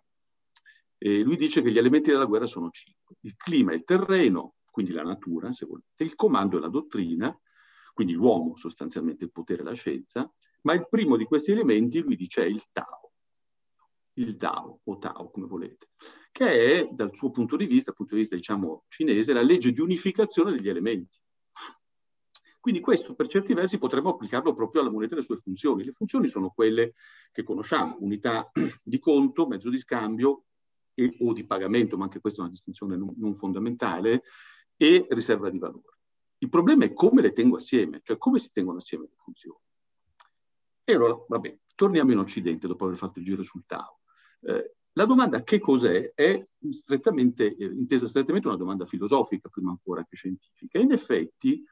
E 1.05 1.23
lui 1.23 1.37
dice 1.37 1.61
che 1.61 1.71
gli 1.71 1.77
elementi 1.77 2.11
della 2.11 2.25
guerra 2.25 2.47
sono 2.47 2.71
cinque. 2.71 3.17
Il 3.21 3.37
clima 3.37 3.73
e 3.73 3.75
il 3.75 3.85
terreno, 3.85 4.55
quindi 4.71 4.93
la 4.93 5.03
natura, 5.03 5.53
se 5.53 5.67
volete, 5.67 6.03
il 6.03 6.15
comando 6.15 6.57
e 6.57 6.61
la 6.61 6.71
dottrina, 6.71 7.39
quindi 7.93 8.15
l'uomo 8.15 8.57
sostanzialmente, 8.57 9.25
il 9.25 9.31
potere 9.31 9.61
e 9.61 9.65
la 9.65 9.75
scienza, 9.75 10.33
ma 10.63 10.73
il 10.73 10.89
primo 10.89 11.19
di 11.19 11.25
questi 11.25 11.51
elementi, 11.51 12.01
lui 12.01 12.17
dice, 12.17 12.45
è 12.45 12.47
il 12.47 12.63
Tao, 12.73 13.13
il 14.15 14.35
Dao 14.39 14.81
o 14.83 14.97
Tao, 14.97 15.29
come 15.29 15.47
volete, 15.47 15.91
che 16.33 16.81
è, 16.81 16.89
dal 16.91 17.15
suo 17.15 17.29
punto 17.29 17.57
di 17.57 17.67
vista, 17.67 17.91
dal 17.91 17.97
punto 17.97 18.15
di 18.15 18.21
vista, 18.21 18.35
diciamo, 18.35 18.85
cinese, 18.89 19.35
la 19.35 19.43
legge 19.43 19.73
di 19.73 19.81
unificazione 19.81 20.53
degli 20.53 20.71
elementi. 20.71 21.19
Quindi 22.61 22.81
questo 22.81 23.15
per 23.15 23.27
certi 23.27 23.53
versi 23.53 23.77
potremmo 23.77 24.09
applicarlo 24.09 24.55
proprio 24.55 24.81
alla 24.81 24.91
moneta 24.91 25.13
e 25.13 25.17
alle 25.17 25.27
sue 25.27 25.37
funzioni. 25.37 25.85
Le 25.85 25.93
funzioni 25.93 26.29
sono 26.29 26.49
quelle 26.49 26.95
che 27.31 27.43
conosciamo, 27.43 27.99
unità 28.01 28.51
di 28.83 28.99
conto, 28.99 29.47
mezzo 29.47 29.69
di 29.69 29.77
scambio, 29.77 30.45
e, 30.95 31.17
o 31.21 31.33
di 31.33 31.45
pagamento, 31.45 31.97
ma 31.97 32.05
anche 32.05 32.21
questa 32.21 32.41
è 32.41 32.45
una 32.45 32.53
distinzione 32.53 32.97
non, 32.97 33.13
non 33.17 33.35
fondamentale, 33.35 34.23
e 34.77 35.07
riserva 35.11 35.51
di 35.51 35.59
valore. 35.59 35.99
Il 36.39 36.49
problema 36.49 36.85
è 36.85 36.93
come 36.93 37.23
le 37.23 37.33
tengo 37.33 37.57
assieme, 37.57 38.01
cioè 38.03 38.19
come 38.19 38.39
si 38.39 38.51
tengono 38.51 38.79
assieme 38.79 39.05
le 39.05 39.17
funzioni. 39.17 39.59
E 40.85 40.95
allora, 40.95 41.17
vabbè, 41.29 41.59
torniamo 41.75 42.13
in 42.13 42.19
Occidente 42.19 42.67
dopo 42.67 42.85
aver 42.85 42.97
fatto 42.97 43.19
il 43.19 43.25
giro 43.25 43.43
sul 43.43 43.65
Tao. 43.67 44.01
Eh, 44.41 44.75
la 44.93 45.07
domanda 45.07 45.43
che 45.43 45.59
cos'è 45.59 46.13
è 46.15 46.47
strettamente, 46.71 47.57
eh, 47.57 47.65
intesa 47.65 48.07
strettamente 48.07 48.47
una 48.47 48.57
domanda 48.57 48.85
filosofica 48.85 49.49
prima 49.49 49.71
ancora 49.71 50.05
che 50.05 50.17
scientifica. 50.17 50.79
In 50.79 50.93
effetti, 50.93 51.65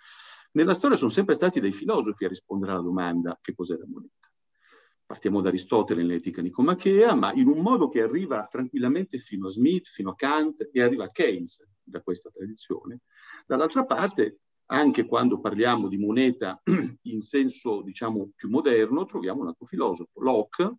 nella 0.52 0.75
storia 0.75 0.97
sono 0.97 1.11
sempre 1.11 1.35
stati 1.35 1.61
dei 1.61 1.73
filosofi 1.73 2.25
a 2.25 2.29
rispondere 2.29 2.73
alla 2.73 2.81
domanda 2.81 3.38
che 3.41 3.55
cos'è 3.55 3.76
la 3.76 3.87
moneta 3.87 4.32
partiamo 5.12 5.42
da 5.42 5.50
Aristotele 5.50 6.00
nell'etica 6.00 6.40
nicomachea, 6.40 7.14
ma 7.14 7.35
in 7.35 7.47
un 7.47 7.59
modo 7.59 7.90
che 7.90 8.00
arriva 8.00 8.49
tranquillamente 8.50 9.19
fino 9.19 9.49
a 9.49 9.50
Smith, 9.50 9.88
fino 9.88 10.12
a 10.12 10.14
Kant 10.14 10.71
e 10.73 10.81
arriva 10.83 11.04
a 11.04 11.11
Keynes 11.11 11.62
da 11.83 12.00
questa 12.00 12.31
tradizione. 12.31 13.00
Dall'altra 13.47 13.85
parte, 13.85 14.38
anche 14.71 15.04
quando 15.04 15.38
parliamo 15.38 15.88
di 15.88 15.99
moneta 15.99 16.59
in 17.02 17.21
senso, 17.21 17.83
diciamo, 17.83 18.31
più 18.35 18.49
moderno, 18.49 19.04
troviamo 19.04 19.42
un 19.42 19.49
altro 19.49 19.66
filosofo, 19.66 20.19
Locke 20.19 20.76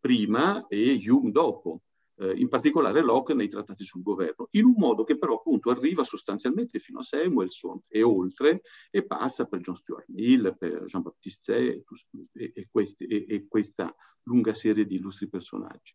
prima 0.00 0.66
e 0.66 1.00
Hume 1.08 1.30
dopo, 1.30 1.82
eh, 2.18 2.32
in 2.36 2.48
particolare 2.48 3.02
Locke 3.02 3.34
nei 3.34 3.48
trattati 3.48 3.84
sul 3.84 4.02
governo, 4.02 4.48
in 4.52 4.64
un 4.64 4.74
modo 4.76 5.04
che 5.04 5.18
però 5.18 5.36
appunto 5.36 5.70
arriva 5.70 6.04
sostanzialmente 6.04 6.78
fino 6.78 7.00
a 7.00 7.02
Samuelson 7.02 7.82
e 7.88 8.02
oltre 8.02 8.62
e 8.90 9.04
passa 9.04 9.46
per 9.46 9.60
John 9.60 9.76
Stuart 9.76 10.08
Mill, 10.08 10.56
per 10.56 10.84
Jean-Baptiste 10.84 11.56
e, 11.56 11.84
e, 12.32 12.68
e, 12.72 13.24
e 13.28 13.46
questa 13.48 13.94
lunga 14.22 14.54
serie 14.54 14.86
di 14.86 14.96
illustri 14.96 15.28
personaggi. 15.28 15.94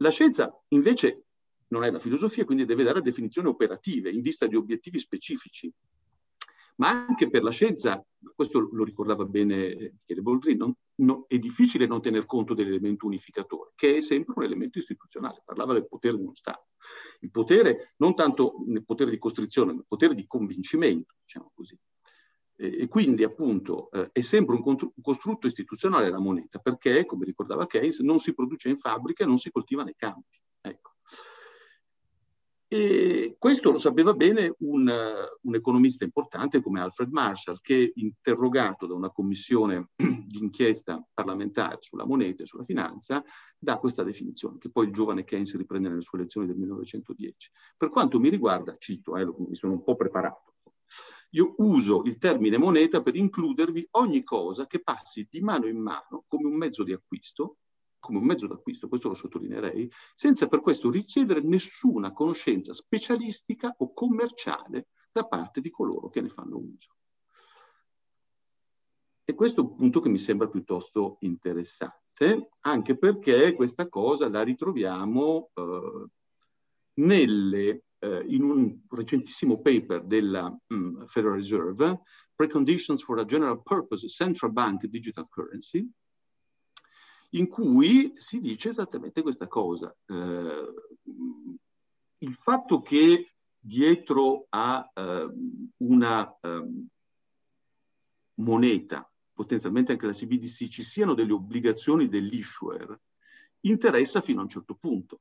La 0.00 0.10
scienza 0.10 0.56
invece 0.68 1.24
non 1.68 1.84
è 1.84 1.90
la 1.90 1.98
filosofia, 1.98 2.44
quindi 2.44 2.64
deve 2.64 2.84
dare 2.84 3.02
definizioni 3.02 3.48
operative 3.48 4.10
in 4.10 4.22
vista 4.22 4.46
di 4.46 4.56
obiettivi 4.56 4.98
specifici 4.98 5.70
ma 6.78 7.06
anche 7.06 7.28
per 7.28 7.42
la 7.42 7.50
scienza, 7.50 8.04
questo 8.34 8.60
lo 8.60 8.84
ricordava 8.84 9.24
bene 9.24 9.66
eh, 9.66 9.92
Michele 9.98 10.22
Boldrini, 10.22 10.58
non, 10.58 10.74
no, 10.98 11.24
è 11.28 11.38
difficile 11.38 11.86
non 11.86 12.00
tener 12.00 12.26
conto 12.26 12.54
dell'elemento 12.54 13.06
unificatore, 13.06 13.72
che 13.74 13.96
è 13.96 14.00
sempre 14.00 14.34
un 14.36 14.44
elemento 14.44 14.78
istituzionale. 14.78 15.42
Parlava 15.44 15.72
del 15.72 15.86
potere 15.86 16.16
di 16.16 16.22
uno 16.22 16.34
Stato. 16.34 16.68
Il 17.20 17.30
potere, 17.30 17.94
non 17.96 18.14
tanto 18.14 18.64
il 18.66 18.84
potere 18.84 19.10
di 19.10 19.18
costrizione, 19.18 19.72
ma 19.72 19.80
il 19.80 19.86
potere 19.86 20.14
di 20.14 20.26
convincimento, 20.26 21.14
diciamo 21.22 21.52
così. 21.54 21.78
E, 22.60 22.88
quindi 22.88 23.22
appunto 23.22 23.88
eh, 23.92 24.10
è 24.10 24.20
sempre 24.20 24.56
un, 24.56 24.62
un, 24.64 24.90
costrutto 25.00 25.46
istituzionale 25.46 26.10
la 26.10 26.18
moneta, 26.18 26.58
perché, 26.58 27.04
come 27.04 27.24
ricordava 27.24 27.66
Keynes, 27.66 28.00
non 28.00 28.18
si 28.18 28.34
produce 28.34 28.68
in 28.68 28.76
fabbrica 28.76 29.22
e 29.22 29.26
non 29.26 29.38
si 29.38 29.50
coltiva 29.50 29.84
nei 29.84 29.94
campi. 29.96 30.40
E 32.70 33.36
questo 33.38 33.70
lo 33.70 33.78
sapeva 33.78 34.12
bene 34.12 34.54
un, 34.58 34.92
un, 35.40 35.54
economista 35.54 36.04
importante 36.04 36.60
come 36.60 36.82
Alfred 36.82 37.10
Marshall, 37.10 37.56
che 37.62 37.92
interrogato 37.94 38.86
da 38.86 38.92
una 38.92 39.10
commissione 39.10 39.88
di 39.96 40.38
inchiesta 40.38 41.02
parlamentare 41.14 41.78
sulla 41.80 42.04
moneta 42.04 42.42
e 42.42 42.46
sulla 42.46 42.64
finanza, 42.64 43.24
dà 43.58 43.78
questa 43.78 44.02
definizione, 44.02 44.58
che 44.58 44.68
poi 44.68 44.84
il 44.84 44.92
giovane 44.92 45.24
Keynes 45.24 45.56
riprende 45.56 45.88
nelle 45.88 46.02
sue 46.02 46.18
lezioni 46.18 46.46
del 46.46 46.56
1910. 46.56 47.50
Per 47.74 47.88
quanto 47.88 48.20
mi 48.20 48.28
riguarda, 48.28 48.76
cito, 48.76 49.16
eh, 49.16 49.24
mi 49.24 49.56
sono 49.56 49.72
un 49.72 49.82
po' 49.82 49.96
preparato, 49.96 50.52
io 51.30 51.54
uso 51.58 52.02
il 52.04 52.18
termine 52.18 52.58
moneta 52.58 53.00
per 53.00 53.16
includervi 53.16 53.88
ogni 53.92 54.22
cosa 54.22 54.66
che 54.66 54.82
passi 54.82 55.26
di 55.30 55.40
mano 55.40 55.66
in 55.68 55.78
mano 55.78 56.24
come 56.26 56.46
un 56.46 56.56
mezzo 56.56 56.84
di 56.84 56.92
acquisto, 56.92 57.56
come 58.08 58.20
un 58.20 58.24
mezzo 58.24 58.46
d'acquisto, 58.46 58.88
questo 58.88 59.08
lo 59.08 59.14
sottolineerei, 59.14 59.90
senza 60.14 60.48
per 60.48 60.62
questo 60.62 60.90
richiedere 60.90 61.42
nessuna 61.42 62.12
conoscenza 62.14 62.72
specialistica 62.72 63.74
o 63.76 63.92
commerciale 63.92 64.88
da 65.12 65.24
parte 65.24 65.60
di 65.60 65.68
coloro 65.68 66.08
che 66.08 66.22
ne 66.22 66.30
fanno 66.30 66.56
uso. 66.56 66.96
E 69.24 69.34
questo 69.34 69.60
è 69.60 69.64
un 69.64 69.76
punto 69.76 70.00
che 70.00 70.08
mi 70.08 70.16
sembra 70.16 70.48
piuttosto 70.48 71.18
interessante, 71.20 72.52
anche 72.60 72.96
perché 72.96 73.52
questa 73.52 73.86
cosa 73.90 74.30
la 74.30 74.42
ritroviamo 74.42 75.50
eh, 75.52 76.06
nelle 76.94 77.82
eh, 77.98 78.24
in 78.28 78.42
un 78.42 78.80
recentissimo 78.88 79.60
paper 79.60 80.04
della 80.04 80.56
um, 80.68 81.04
Federal 81.06 81.36
Reserve, 81.36 82.00
Preconditions 82.34 83.02
for 83.02 83.18
a 83.18 83.26
General 83.26 83.60
Purpose 83.62 84.08
Central 84.08 84.52
Bank 84.52 84.86
Digital 84.86 85.28
Currency, 85.28 85.86
in 87.30 87.48
cui 87.48 88.12
si 88.16 88.40
dice 88.40 88.70
esattamente 88.70 89.22
questa 89.22 89.46
cosa. 89.46 89.94
Eh, 90.06 90.74
il 92.18 92.34
fatto 92.34 92.80
che 92.80 93.34
dietro 93.58 94.46
a 94.48 94.90
eh, 94.94 95.28
una 95.78 96.36
um, 96.42 96.86
moneta, 98.34 99.10
potenzialmente 99.32 99.92
anche 99.92 100.06
la 100.06 100.12
CBDC, 100.12 100.68
ci 100.68 100.82
siano 100.82 101.14
delle 101.14 101.32
obbligazioni 101.32 102.08
dell'issuer, 102.08 102.98
interessa 103.60 104.20
fino 104.20 104.40
a 104.40 104.44
un 104.44 104.48
certo 104.48 104.74
punto 104.74 105.20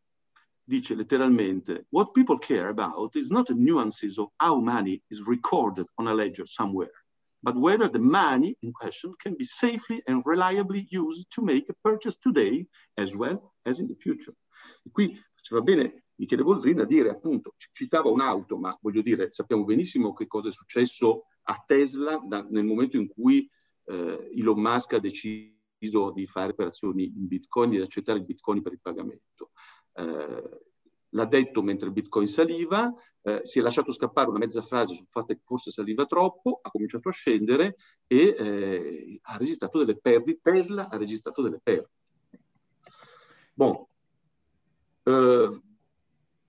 dice 0.67 0.95
letteralmente, 0.95 1.85
what 1.91 2.11
people 2.11 2.37
care 2.37 2.67
about 2.67 3.15
is 3.15 3.29
not 3.29 3.47
the 3.47 3.53
nuances 3.53 4.17
of 4.17 4.29
how 4.37 4.59
money 4.59 5.01
is 5.07 5.21
recorded 5.25 5.87
on 5.95 6.07
a 6.07 6.13
ledger 6.13 6.45
somewhere, 6.45 6.91
but 7.41 7.55
whether 7.55 7.89
the 7.89 7.99
money 7.99 8.55
in 8.61 8.71
question 8.71 9.13
can 9.17 9.35
be 9.35 9.45
safely 9.45 10.01
and 10.07 10.21
reliably 10.25 10.87
used 10.89 11.27
to 11.31 11.41
make 11.41 11.69
a 11.69 11.75
purchase 11.83 12.17
today 12.17 12.65
as 12.97 13.15
well 13.15 13.53
as 13.65 13.79
in 13.79 13.87
the 13.87 13.95
future. 13.95 14.33
E 14.83 14.89
qui 14.91 15.17
faceva 15.35 15.61
bene 15.61 16.03
Michele 16.15 16.43
Boldrin 16.43 16.79
a 16.79 16.85
dire 16.85 17.09
appunto, 17.09 17.53
citava 17.71 18.09
un'auto, 18.09 18.57
ma 18.57 18.75
voglio 18.81 19.01
dire, 19.01 19.31
sappiamo 19.31 19.63
benissimo 19.63 20.13
che 20.13 20.25
cosa 20.25 20.49
è 20.49 20.51
successo 20.51 21.25
a 21.43 21.63
Tesla 21.65 22.19
da, 22.25 22.45
nel 22.49 22.65
momento 22.65 22.97
in 22.97 23.07
cui 23.07 23.49
eh, 23.85 24.31
Elon 24.35 24.59
Musk 24.59 24.93
ha 24.93 24.99
deciso 24.99 26.11
di 26.13 26.25
fare 26.25 26.51
operazioni 26.51 27.05
in 27.05 27.27
Bitcoin, 27.27 27.69
di 27.69 27.79
accettare 27.79 28.19
il 28.19 28.25
Bitcoin 28.25 28.61
per 28.61 28.73
il 28.73 28.81
pagamento. 28.81 29.51
Eh, 29.93 30.66
l'ha 31.17 31.25
detto 31.25 31.63
mentre 31.63 31.87
il 31.87 31.93
Bitcoin 31.93 32.27
saliva, 32.27 32.93
eh, 33.23 33.41
si 33.43 33.59
è 33.59 33.61
lasciato 33.61 33.91
scappare 33.91 34.29
una 34.29 34.37
mezza 34.37 34.61
frase 34.61 34.95
sul 34.95 35.07
fatto 35.09 35.33
che 35.33 35.41
forse 35.41 35.71
saliva 35.71 36.05
troppo, 36.05 36.59
ha 36.61 36.69
cominciato 36.69 37.09
a 37.09 37.11
scendere 37.11 37.75
e 38.05 38.35
eh, 38.37 39.19
ha 39.23 39.37
registrato 39.37 39.79
delle 39.79 39.97
perdite. 39.97 40.39
Tesla 40.41 40.87
ha 40.89 40.97
registrato 40.97 41.41
delle 41.41 41.59
perdite. 41.61 41.91
Bon. 43.53 43.85
Eh, 45.03 45.61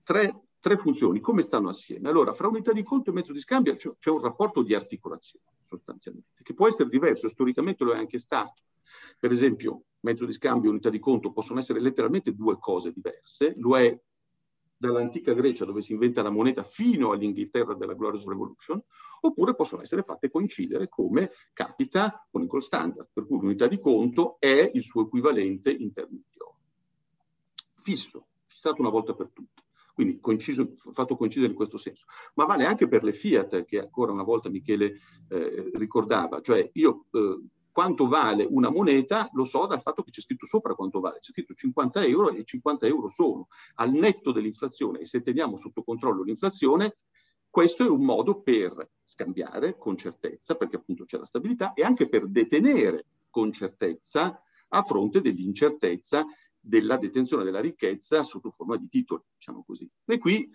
tre, 0.03 0.41
tre, 0.59 0.77
funzioni, 0.77 1.19
come 1.19 1.41
stanno 1.41 1.69
assieme? 1.69 2.09
Allora, 2.09 2.31
fra 2.31 2.47
unità 2.47 2.71
di 2.71 2.83
conto 2.83 3.09
e 3.09 3.13
mezzo 3.13 3.33
di 3.33 3.39
scambio 3.39 3.75
c'è, 3.75 3.91
c'è 3.97 4.11
un 4.11 4.21
rapporto 4.21 4.61
di 4.61 4.75
articolazione, 4.75 5.45
sostanzialmente, 5.67 6.43
che 6.43 6.53
può 6.53 6.67
essere 6.67 6.89
diverso, 6.89 7.27
storicamente 7.27 7.83
lo 7.83 7.93
è 7.93 7.97
anche 7.97 8.19
stato. 8.19 8.61
Per 9.19 9.31
esempio, 9.31 9.83
mezzo 10.01 10.25
di 10.25 10.33
scambio 10.33 10.69
e 10.69 10.73
unità 10.73 10.89
di 10.89 10.99
conto 10.99 11.31
possono 11.31 11.59
essere 11.59 11.81
letteralmente 11.81 12.33
due 12.33 12.57
cose 12.59 12.91
diverse, 12.91 13.53
lo 13.57 13.77
è 13.77 13.99
dall'antica 14.79 15.33
Grecia 15.33 15.65
dove 15.65 15.81
si 15.81 15.91
inventa 15.91 16.23
la 16.23 16.29
moneta 16.29 16.63
fino 16.63 17.11
all'Inghilterra 17.11 17.75
della 17.75 17.93
Glorious 17.93 18.25
Revolution, 18.25 18.81
oppure 19.21 19.53
possono 19.53 19.81
essere 19.81 20.03
fatte 20.03 20.31
coincidere 20.31 20.87
come 20.87 21.31
capita 21.51 22.25
con 22.31 22.41
il 22.41 22.47
gold 22.47 22.63
standard, 22.63 23.09
per 23.11 23.27
cui 23.27 23.39
l'unità 23.39 23.67
di 23.67 23.79
conto 23.79 24.37
è 24.39 24.71
il 24.73 24.81
suo 24.81 25.03
equivalente 25.03 25.69
in 25.69 25.91
termini 25.91 26.23
di 26.31 26.39
oro. 26.39 26.57
Fisso, 27.75 28.27
fissato 28.45 28.81
una 28.81 28.89
volta 28.89 29.13
per 29.13 29.31
tutte. 29.33 29.63
Quindi 29.93 30.21
coinciso, 30.21 30.71
fatto 30.93 31.17
coincidere 31.17 31.51
in 31.51 31.57
questo 31.57 31.77
senso. 31.77 32.05
Ma 32.35 32.45
vale 32.45 32.63
anche 32.63 32.87
per 32.87 33.03
le 33.03 33.11
Fiat, 33.11 33.65
che 33.65 33.79
ancora 33.79 34.13
una 34.13 34.23
volta 34.23 34.47
Michele 34.47 34.97
eh, 35.27 35.71
ricordava. 35.73 36.39
Cioè 36.39 36.69
io 36.75 37.07
eh, 37.11 37.41
quanto 37.71 38.07
vale 38.07 38.45
una 38.49 38.69
moneta 38.69 39.29
lo 39.33 39.43
so 39.43 39.65
dal 39.65 39.81
fatto 39.81 40.03
che 40.03 40.11
c'è 40.11 40.21
scritto 40.21 40.45
sopra 40.45 40.75
quanto 40.75 40.99
vale, 40.99 41.19
c'è 41.19 41.31
scritto 41.31 41.53
50 41.53 42.03
euro 42.03 42.31
e 42.31 42.43
50 42.43 42.87
euro 42.87 43.07
sono. 43.07 43.47
Al 43.75 43.91
netto 43.91 44.31
dell'inflazione 44.31 44.99
e 44.99 45.05
se 45.05 45.21
teniamo 45.21 45.57
sotto 45.57 45.83
controllo 45.83 46.23
l'inflazione, 46.23 46.97
questo 47.49 47.83
è 47.83 47.89
un 47.89 48.03
modo 48.03 48.41
per 48.41 48.91
scambiare 49.03 49.77
con 49.77 49.97
certezza, 49.97 50.55
perché 50.55 50.75
appunto 50.75 51.05
c'è 51.05 51.17
la 51.17 51.25
stabilità, 51.25 51.73
e 51.73 51.83
anche 51.83 52.07
per 52.07 52.27
detenere 52.27 53.05
con 53.29 53.51
certezza 53.51 54.41
a 54.69 54.81
fronte 54.83 55.21
dell'incertezza 55.21 56.25
della 56.59 56.97
detenzione 56.97 57.43
della 57.43 57.61
ricchezza 57.61 58.23
sotto 58.23 58.51
forma 58.51 58.75
di 58.77 58.87
titoli, 58.87 59.23
diciamo 59.33 59.63
così. 59.65 59.89
E 60.05 60.17
qui 60.17 60.47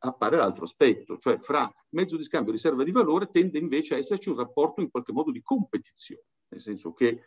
appare 0.00 0.36
l'altro 0.36 0.64
aspetto, 0.64 1.18
cioè 1.18 1.38
fra 1.38 1.72
mezzo 1.90 2.16
di 2.16 2.24
scambio 2.24 2.50
e 2.50 2.56
riserva 2.56 2.84
di 2.84 2.90
valore 2.90 3.30
tende 3.30 3.58
invece 3.58 3.94
a 3.94 3.98
esserci 3.98 4.28
un 4.28 4.36
rapporto 4.36 4.80
in 4.80 4.90
qualche 4.90 5.12
modo 5.12 5.30
di 5.30 5.40
competizione, 5.42 6.24
nel 6.48 6.60
senso 6.60 6.92
che 6.92 7.24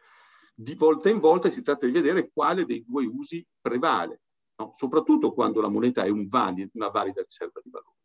di 0.53 0.75
volta 0.75 1.09
in 1.09 1.19
volta 1.19 1.49
si 1.49 1.61
tratta 1.61 1.85
di 1.85 1.91
vedere 1.91 2.29
quale 2.31 2.65
dei 2.65 2.83
due 2.85 3.05
usi 3.05 3.45
prevale, 3.61 4.21
no? 4.57 4.71
soprattutto 4.73 5.33
quando 5.33 5.61
la 5.61 5.69
moneta 5.69 6.03
è 6.03 6.09
un 6.09 6.27
valid, 6.27 6.71
una 6.73 6.89
valida 6.89 7.21
riserva 7.21 7.61
di 7.63 7.69
valore. 7.69 7.95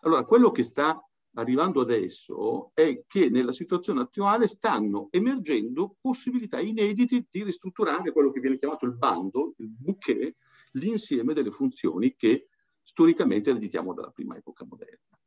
Allora, 0.00 0.24
quello 0.24 0.50
che 0.50 0.62
sta 0.62 1.00
arrivando 1.34 1.80
adesso 1.80 2.72
è 2.74 3.04
che 3.06 3.28
nella 3.28 3.52
situazione 3.52 4.00
attuale 4.00 4.46
stanno 4.46 5.08
emergendo 5.10 5.96
possibilità 6.00 6.58
inedite 6.60 7.26
di 7.30 7.44
ristrutturare 7.44 8.12
quello 8.12 8.30
che 8.32 8.40
viene 8.40 8.58
chiamato 8.58 8.86
il 8.86 8.96
bando, 8.96 9.54
il 9.58 9.68
bouquet, 9.68 10.34
l'insieme 10.72 11.34
delle 11.34 11.50
funzioni 11.50 12.14
che 12.16 12.48
storicamente 12.82 13.50
ereditiamo 13.50 13.94
dalla 13.94 14.10
prima 14.10 14.36
epoca 14.36 14.64
moderna. 14.64 15.18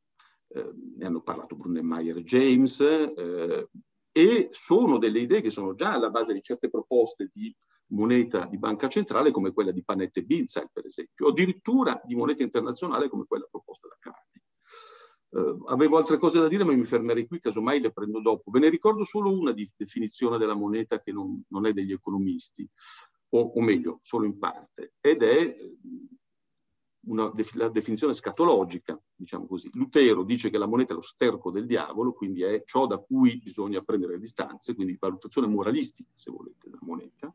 Eh, 0.47 0.71
ne 0.97 1.05
hanno 1.05 1.21
parlato 1.21 1.55
Brunnemeyer 1.55 2.17
e 2.17 2.23
James 2.23 2.79
eh, 2.81 3.69
e 4.11 4.49
sono 4.51 4.97
delle 4.97 5.19
idee 5.19 5.41
che 5.41 5.51
sono 5.51 5.73
già 5.73 5.93
alla 5.93 6.09
base 6.09 6.33
di 6.33 6.41
certe 6.41 6.69
proposte 6.69 7.29
di 7.31 7.53
moneta 7.91 8.45
di 8.45 8.57
banca 8.57 8.87
centrale 8.87 9.31
come 9.31 9.51
quella 9.51 9.71
di 9.71 9.83
Panetta 9.83 10.19
e 10.19 10.23
Binzai, 10.23 10.67
per 10.71 10.85
esempio, 10.85 11.27
o 11.27 11.29
addirittura 11.29 12.01
di 12.03 12.15
moneta 12.15 12.43
internazionale 12.43 13.09
come 13.09 13.25
quella 13.27 13.47
proposta 13.49 13.87
da 13.87 13.97
Carney. 13.99 14.19
Uh, 15.31 15.63
avevo 15.67 15.97
altre 15.97 16.17
cose 16.17 16.39
da 16.39 16.47
dire, 16.47 16.63
ma 16.63 16.73
mi 16.73 16.83
fermerei 16.83 17.25
qui, 17.25 17.39
casomai 17.39 17.79
le 17.79 17.91
prendo 17.91 18.19
dopo. 18.19 18.51
Ve 18.51 18.59
ne 18.59 18.69
ricordo 18.69 19.03
solo 19.03 19.31
una 19.31 19.53
di 19.53 19.69
definizione 19.75 20.37
della 20.37 20.55
moneta 20.55 21.01
che 21.01 21.11
non, 21.13 21.41
non 21.49 21.65
è 21.65 21.73
degli 21.73 21.93
economisti, 21.93 22.67
o, 23.29 23.39
o, 23.39 23.61
meglio, 23.61 23.99
solo 24.01 24.25
in 24.25 24.37
parte, 24.37 24.93
ed 24.99 25.23
è 25.23 25.37
eh, 25.37 25.77
una, 27.05 27.31
la 27.53 27.69
definizione 27.69 28.13
scatologica, 28.13 28.99
diciamo 29.15 29.47
così. 29.47 29.69
Lutero 29.73 30.23
dice 30.23 30.49
che 30.49 30.57
la 30.57 30.67
moneta 30.67 30.93
è 30.93 30.95
lo 30.95 31.01
sterco 31.01 31.51
del 31.51 31.65
diavolo, 31.65 32.13
quindi 32.13 32.43
è 32.43 32.63
ciò 32.63 32.85
da 32.85 32.97
cui 32.97 33.39
bisogna 33.39 33.81
prendere 33.81 34.13
le 34.13 34.19
distanze, 34.19 34.75
quindi 34.75 34.97
valutazione 34.99 35.47
moralistica, 35.47 36.09
se 36.13 36.31
volete, 36.31 36.69
della 36.69 36.79
moneta. 36.81 37.33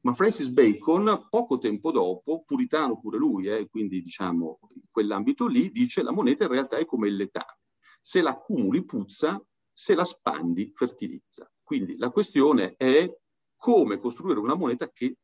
Ma 0.00 0.12
Francis 0.12 0.48
Bacon, 0.50 1.26
poco 1.28 1.58
tempo 1.58 1.90
dopo, 1.90 2.42
puritano 2.46 3.00
pure 3.00 3.18
lui, 3.18 3.48
eh, 3.48 3.68
quindi 3.68 4.00
diciamo 4.00 4.60
in 4.74 4.82
quell'ambito 4.90 5.46
lì, 5.46 5.70
dice 5.70 6.02
la 6.02 6.12
moneta 6.12 6.44
in 6.44 6.50
realtà 6.50 6.76
è 6.76 6.84
come 6.84 7.08
il 7.08 7.16
letame. 7.16 7.58
Se 8.00 8.20
la 8.20 8.30
accumuli 8.30 8.84
puzza, 8.84 9.42
se 9.70 9.94
la 9.94 10.04
spandi 10.04 10.70
fertilizza. 10.72 11.50
Quindi 11.62 11.98
la 11.98 12.10
questione 12.10 12.74
è 12.76 13.12
come 13.56 13.98
costruire 13.98 14.38
una 14.38 14.54
moneta 14.54 14.88
che 14.90 15.16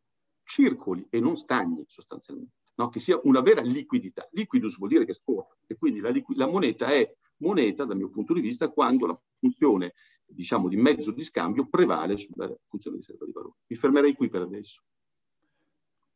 circoli 0.42 1.06
e 1.08 1.20
non 1.20 1.37
stagni 1.37 1.84
sostanzialmente, 1.87 2.63
no? 2.75 2.88
che 2.88 3.00
sia 3.00 3.19
una 3.25 3.40
vera 3.40 3.61
liquidità. 3.61 4.28
Liquidus 4.33 4.78
vuol 4.78 4.90
dire 4.90 5.04
che 5.04 5.14
scorre 5.14 5.59
e 5.66 5.76
quindi 5.76 6.00
la, 6.00 6.12
la 6.35 6.47
moneta 6.47 6.88
è 6.88 7.12
moneta 7.38 7.85
dal 7.85 7.97
mio 7.97 8.11
punto 8.11 8.33
di 8.33 8.40
vista 8.40 8.69
quando 8.69 9.07
la 9.07 9.19
funzione 9.38 9.95
diciamo, 10.26 10.69
di 10.69 10.76
mezzo 10.76 11.11
di 11.11 11.23
scambio 11.23 11.69
prevale 11.69 12.16
sulla 12.16 12.52
funzione 12.69 12.97
di 12.97 13.02
riserva 13.02 13.26
di 13.26 13.33
valore. 13.33 13.54
Mi 13.66 13.76
fermerei 13.76 14.14
qui 14.14 14.28
per 14.28 14.43
adesso. 14.43 14.83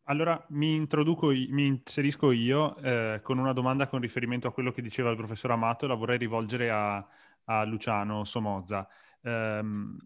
Allora 0.05 0.43
mi 0.51 0.75
introduco, 0.75 1.29
mi 1.29 1.67
inserisco 1.67 2.31
io 2.31 2.77
eh, 2.79 3.21
con 3.23 3.37
una 3.37 3.53
domanda 3.53 3.89
con 3.89 4.01
riferimento 4.01 4.49
a 4.49 4.53
quello 4.53 4.73
che 4.73 4.81
diceva 4.81 5.11
il 5.11 5.17
professor 5.17 5.51
Amato 5.51 5.87
la 5.87 5.95
vorrei 5.95 6.17
rivolgere 6.17 6.71
a, 6.71 7.07
a 7.45 7.65
Luciano 7.65 8.25
Somozza. 8.25 8.89
Um, 9.21 9.99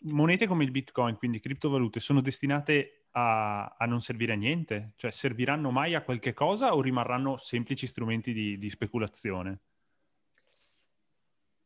monete 0.00 0.46
come 0.46 0.64
il 0.64 0.70
Bitcoin, 0.70 1.16
quindi 1.16 1.40
criptovalute, 1.40 1.98
sono 1.98 2.20
destinate 2.20 2.97
a, 3.12 3.76
a, 3.78 3.86
non 3.86 4.00
servire 4.00 4.32
a 4.32 4.36
niente? 4.36 4.92
Cioè 4.96 5.10
serviranno 5.10 5.70
mai 5.70 5.94
a 5.94 6.02
qualche 6.02 6.32
cosa 6.34 6.74
o 6.74 6.80
rimarranno 6.80 7.36
semplici 7.36 7.86
strumenti 7.86 8.32
di, 8.32 8.58
di 8.58 8.70
speculazione? 8.70 9.60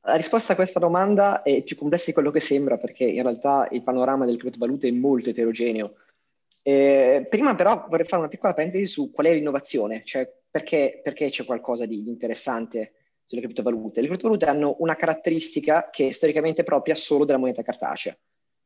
La 0.04 0.14
risposta 0.14 0.52
a 0.52 0.56
questa 0.56 0.80
domanda 0.80 1.42
è 1.42 1.62
più 1.62 1.76
complessa 1.76 2.06
di 2.06 2.12
quello 2.12 2.30
che 2.32 2.40
sembra 2.40 2.76
perché 2.76 3.04
in 3.04 3.22
realtà 3.22 3.68
il 3.70 3.82
panorama 3.82 4.24
delle 4.24 4.36
criptovalute 4.36 4.88
è 4.88 4.92
molto 4.92 5.30
eterogeneo. 5.30 5.94
Eh, 6.64 7.26
prima 7.28 7.54
però 7.54 7.86
vorrei 7.88 8.06
fare 8.06 8.22
una 8.22 8.30
piccola 8.30 8.54
parentesi 8.54 8.86
su 8.86 9.12
qual 9.12 9.26
è 9.26 9.32
l'innovazione, 9.32 10.02
cioè 10.04 10.28
perché, 10.50 11.00
perché 11.02 11.30
c'è 11.30 11.44
qualcosa 11.44 11.86
di 11.86 12.08
interessante 12.08 12.94
sulle 13.24 13.40
criptovalute. 13.40 14.00
Le 14.00 14.08
criptovalute 14.08 14.46
hanno 14.46 14.76
una 14.80 14.96
caratteristica 14.96 15.88
che 15.90 16.08
è 16.08 16.10
storicamente 16.10 16.64
propria 16.64 16.94
solo 16.94 17.24
della 17.24 17.38
moneta 17.38 17.62
cartacea, 17.62 18.16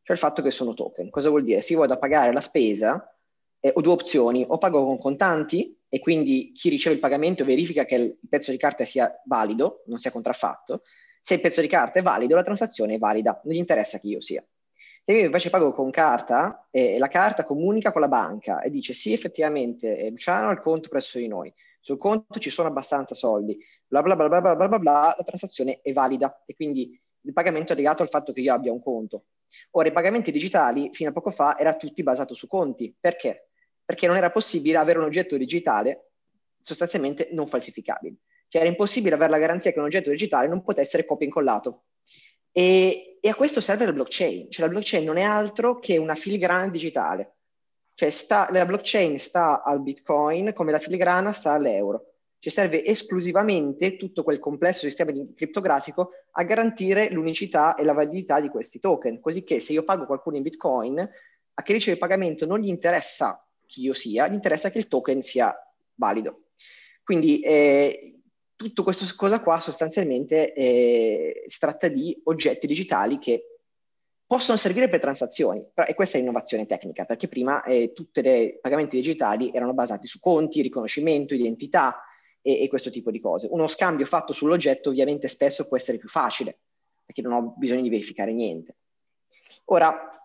cioè 0.07 0.15
il 0.15 0.23
fatto 0.23 0.41
che 0.41 0.53
sono 0.53 0.73
token. 0.73 1.11
Cosa 1.11 1.31
vuol 1.31 1.43
dire? 1.43 1.61
Se 1.61 1.73
io 1.73 1.81
vado 1.81 1.95
a 1.95 1.99
pagare 1.99 2.33
la 2.33 2.41
spesa, 2.41 3.13
eh, 3.59 3.73
ho 3.75 3.81
due 3.81 3.95
opzioni, 3.95 4.45
o 4.47 4.57
pago 4.57 4.85
con 4.85 4.99
contanti 4.99 5.77
e 5.89 5.99
quindi 5.99 6.53
chi 6.53 6.69
riceve 6.69 6.95
il 6.95 7.01
pagamento 7.01 7.45
verifica 7.45 7.85
che 7.85 7.97
il 7.97 8.19
pezzo 8.29 8.53
di 8.53 8.57
carta 8.57 8.85
sia 8.85 9.13
valido, 9.25 9.83
non 9.87 9.99
sia 9.99 10.13
contraffatto. 10.13 10.83
Se 11.21 11.35
il 11.35 11.41
pezzo 11.41 11.61
di 11.61 11.67
carta 11.67 11.99
è 11.99 12.03
valido, 12.03 12.37
la 12.37 12.45
transazione 12.45 12.95
è 12.95 12.99
valida, 12.99 13.41
non 13.43 13.55
gli 13.55 13.59
interessa 13.59 13.99
chi 13.99 14.11
io 14.11 14.21
sia. 14.21 14.47
Se 15.05 15.13
io 15.13 15.25
invece 15.25 15.51
pago 15.51 15.73
con 15.73 15.91
carta, 15.91 16.69
eh, 16.71 16.99
la 16.99 17.09
carta 17.09 17.45
comunica 17.45 17.91
con 17.91 18.01
la 18.01 18.09
banca 18.09 18.61
e 18.61 18.71
dice 18.71 18.95
sì, 18.95 19.13
effettivamente 19.13 19.99
eh, 19.99 20.11
Luciano 20.11 20.51
ha 20.51 20.53
il 20.53 20.61
conto 20.61 20.89
presso 20.89 21.19
di 21.19 21.27
noi, 21.27 21.53
sul 21.81 21.99
conto 21.99 22.39
ci 22.39 22.51
sono 22.51 22.69
abbastanza 22.69 23.17
soldi, 23.17 23.59
bla 23.89 24.03
bla 24.03 24.15
bla 24.15 24.29
bla 24.29 24.41
bla 24.41 24.55
bla 24.55 24.69
bla, 24.69 24.79
bla 24.79 25.15
la 25.19 25.25
transazione 25.25 25.81
è 25.83 25.93
valida 25.93 26.45
e 26.47 26.55
quindi 26.55 26.97
il 27.27 27.33
pagamento 27.33 27.73
è 27.73 27.77
legato 27.77 28.03
al 28.03 28.09
fatto 28.09 28.33
che 28.33 28.41
io 28.41 28.53
abbia 28.53 28.73
un 28.73 28.81
conto. 28.81 29.27
Ora, 29.73 29.89
i 29.89 29.93
pagamenti 29.93 30.33
digitali 30.33 30.91
fino 30.93 31.11
a 31.11 31.13
poco 31.13 31.31
fa 31.31 31.59
era 31.59 31.75
tutti 31.75 32.03
basato 32.03 32.35
su 32.35 32.47
conti. 32.47 32.95
Perché? 32.99 33.51
Perché 33.85 34.07
non 34.07 34.17
era 34.17 34.31
possibile 34.31 34.79
avere 34.79 34.99
un 34.99 35.05
oggetto 35.05 35.37
digitale 35.37 36.11
sostanzialmente 36.61 37.29
non 37.33 37.47
falsificabile. 37.47 38.17
Cioè 38.49 38.63
era 38.63 38.71
impossibile 38.71 39.15
avere 39.15 39.31
la 39.31 39.39
garanzia 39.39 39.73
che 39.73 39.79
un 39.79 39.85
oggetto 39.85 40.11
digitale 40.11 40.49
non 40.49 40.63
potesse 40.63 40.89
essere 40.89 41.05
copia 41.05 41.27
incollato. 41.27 41.85
E, 42.53 43.19
e 43.21 43.29
a 43.29 43.35
questo 43.35 43.61
serve 43.61 43.87
la 43.87 43.93
blockchain. 43.93 44.51
Cioè 44.51 44.67
la 44.67 44.73
blockchain 44.73 45.05
non 45.05 45.19
è 45.19 45.23
altro 45.23 45.79
che 45.79 45.99
una 45.99 46.15
filigrana 46.15 46.69
digitale 46.69 47.37
cioè 47.97 48.11
sta, 48.11 48.49
la 48.51 48.67
blockchain 48.67 49.19
sta 49.19 49.63
al 49.63 49.81
Bitcoin 49.81 50.53
come 50.53 50.71
la 50.71 50.79
filigrana 50.79 51.33
sta 51.33 51.53
all'euro. 51.53 52.16
Ci 52.47 52.53
serve 52.53 52.85
esclusivamente 52.85 53.97
tutto 53.97 54.23
quel 54.23 54.39
complesso 54.39 54.83
sistema 54.83 55.11
criptografico 55.35 56.11
a 56.31 56.45
garantire 56.45 57.11
l'unicità 57.11 57.75
e 57.75 57.83
la 57.83 57.93
validità 57.93 58.39
di 58.39 58.51
questi 58.51 58.79
token, 58.79 59.19
così 59.19 59.43
che 59.43 59.59
se 59.59 59.73
io 59.73 59.83
pago 59.83 60.07
qualcuno 60.07 60.37
in 60.37 60.45
Bitcoin, 60.45 60.97
a 60.97 61.63
chi 61.65 61.73
riceve 61.73 61.95
il 61.95 61.99
pagamento 61.99 62.47
non 62.47 62.61
gli 62.61 62.69
interessa 62.69 63.45
chi 63.67 63.81
io 63.81 63.93
sia, 63.95 64.29
gli 64.29 64.35
interessa 64.35 64.71
che 64.71 64.79
il 64.79 64.87
token 64.87 65.23
sia 65.23 65.53
valido. 65.97 66.51
Quindi 67.03 67.41
eh, 67.41 68.21
tutto 68.55 68.85
questo 68.85 69.05
cosa 69.17 69.41
qua 69.41 69.59
sostanzialmente 69.59 70.53
eh, 70.53 71.43
si 71.47 71.59
tratta 71.59 71.89
di 71.89 72.17
oggetti 72.27 72.69
digitali 72.69 73.19
che 73.19 73.57
possono 74.25 74.57
servire 74.57 74.89
per 74.89 75.01
transazioni, 75.01 75.67
e 75.85 75.95
questa 75.95 76.17
è 76.17 76.21
innovazione 76.21 76.65
tecnica, 76.65 77.07
perché 77.07 77.27
prima 77.27 77.65
eh, 77.65 77.93
tutti 77.93 78.21
i 78.21 78.57
pagamenti 78.61 78.95
digitali 78.95 79.51
erano 79.53 79.75
basati 79.75 80.07
su 80.07 80.21
conti, 80.21 80.63
riconoscimento, 80.63 81.35
identità 81.35 82.03
e, 82.47 82.63
e, 82.63 82.69
questo 82.69 82.91
tipo 82.91 83.11
di 83.11 83.19
cose. 83.19 83.49
Uno 83.51 83.67
scambio 83.67 84.07
fatto 84.07 84.33
sull'oggetto 84.33 84.91
ovviamente 84.91 85.27
spesso 85.27 85.67
può 85.67 85.77
essere 85.77 85.99
più 85.99 86.09
facile, 86.09 86.61
perché 87.05 87.21
non 87.21 87.33
ho 87.33 87.55
bisogno 87.57 87.83
di 87.83 87.89
verificare 87.89 88.33
niente. 88.33 88.77
Ora, 89.65 90.17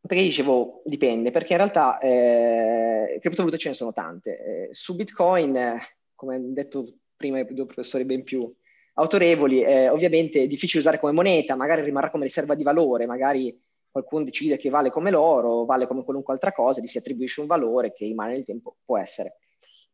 perché 0.00 0.22
dicevo 0.24 0.82
dipende? 0.84 1.30
Perché 1.30 1.52
in 1.52 1.58
realtà 1.58 1.98
eh, 1.98 3.18
criptovalute 3.20 3.58
ce 3.58 3.68
ne 3.68 3.74
sono 3.74 3.92
tante. 3.92 4.38
Eh, 4.38 4.68
su 4.72 4.96
Bitcoin, 4.96 5.56
eh, 5.56 5.80
come 6.16 6.34
hanno 6.34 6.52
detto 6.52 6.94
prima 7.16 7.38
i 7.38 7.46
due 7.46 7.66
professori 7.66 8.04
ben 8.04 8.24
più 8.24 8.52
autorevoli, 8.94 9.62
eh, 9.62 9.88
ovviamente 9.88 10.42
è 10.42 10.46
difficile 10.48 10.80
usare 10.80 10.98
come 10.98 11.12
moneta, 11.12 11.54
magari 11.54 11.82
rimarrà 11.82 12.10
come 12.10 12.24
riserva 12.24 12.56
di 12.56 12.64
valore, 12.64 13.06
magari 13.06 13.56
qualcuno 13.90 14.24
decide 14.24 14.56
che 14.56 14.70
vale 14.70 14.90
come 14.90 15.10
l'oro, 15.10 15.64
vale 15.64 15.86
come 15.86 16.02
qualunque 16.02 16.34
altra 16.34 16.50
cosa, 16.50 16.80
gli 16.80 16.86
si 16.86 16.98
attribuisce 16.98 17.40
un 17.40 17.46
valore 17.46 17.92
che 17.92 18.06
rimane 18.06 18.32
nel 18.32 18.44
tempo, 18.44 18.76
può 18.84 18.98
essere. 18.98 19.36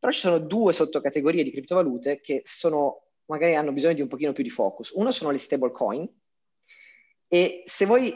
Però 0.05 0.15
ci 0.15 0.21
sono 0.21 0.39
due 0.39 0.75
sottocategorie 0.75 1.43
di 1.43 1.51
criptovalute 1.51 2.21
che 2.21 2.43
sono, 2.45 3.05
magari 3.25 3.55
hanno 3.55 3.73
bisogno 3.73 3.95
di 3.95 4.03
un 4.03 4.09
pochino 4.09 4.35
più 4.35 4.43
di 4.43 4.51
focus. 4.51 4.91
Uno 4.91 5.11
sono 5.11 5.31
le 5.31 5.39
stablecoin 5.39 6.07
e 7.27 7.63
se 7.65 7.87
voi 7.87 8.15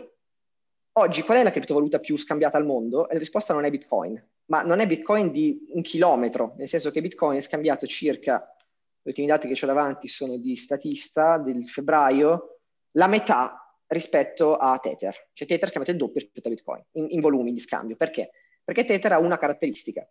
oggi 0.92 1.22
qual 1.22 1.38
è 1.38 1.42
la 1.42 1.50
criptovaluta 1.50 1.98
più 1.98 2.18
scambiata 2.18 2.58
al 2.58 2.66
mondo? 2.66 3.06
La 3.10 3.16
risposta 3.16 3.54
non 3.54 3.64
è 3.64 3.70
Bitcoin, 3.70 4.22
ma 4.50 4.60
non 4.64 4.80
è 4.80 4.86
Bitcoin 4.86 5.32
di 5.32 5.66
un 5.70 5.80
chilometro, 5.80 6.52
nel 6.58 6.68
senso 6.68 6.90
che 6.90 7.00
Bitcoin 7.00 7.38
è 7.38 7.40
scambiato 7.40 7.86
circa 7.86 8.54
gli 9.00 9.08
ultimi 9.08 9.26
dati 9.26 9.48
che 9.48 9.64
ho 9.64 9.66
davanti 9.66 10.08
sono 10.08 10.36
di 10.36 10.56
Statista 10.56 11.38
del 11.38 11.66
febbraio, 11.66 12.58
la 12.98 13.06
metà 13.06 13.74
rispetto 13.86 14.56
a 14.56 14.78
Tether. 14.78 15.30
Cioè 15.32 15.48
Tether 15.48 15.70
è 15.70 15.72
cambiato 15.72 15.92
il 15.92 15.96
doppio 15.96 16.20
rispetto 16.20 16.48
a 16.48 16.50
Bitcoin, 16.50 16.84
in, 16.92 17.06
in 17.12 17.20
volumi 17.22 17.50
di 17.50 17.60
scambio. 17.60 17.96
Perché? 17.96 18.32
Perché 18.62 18.84
Tether 18.84 19.12
ha 19.12 19.18
una 19.18 19.38
caratteristica. 19.38 20.06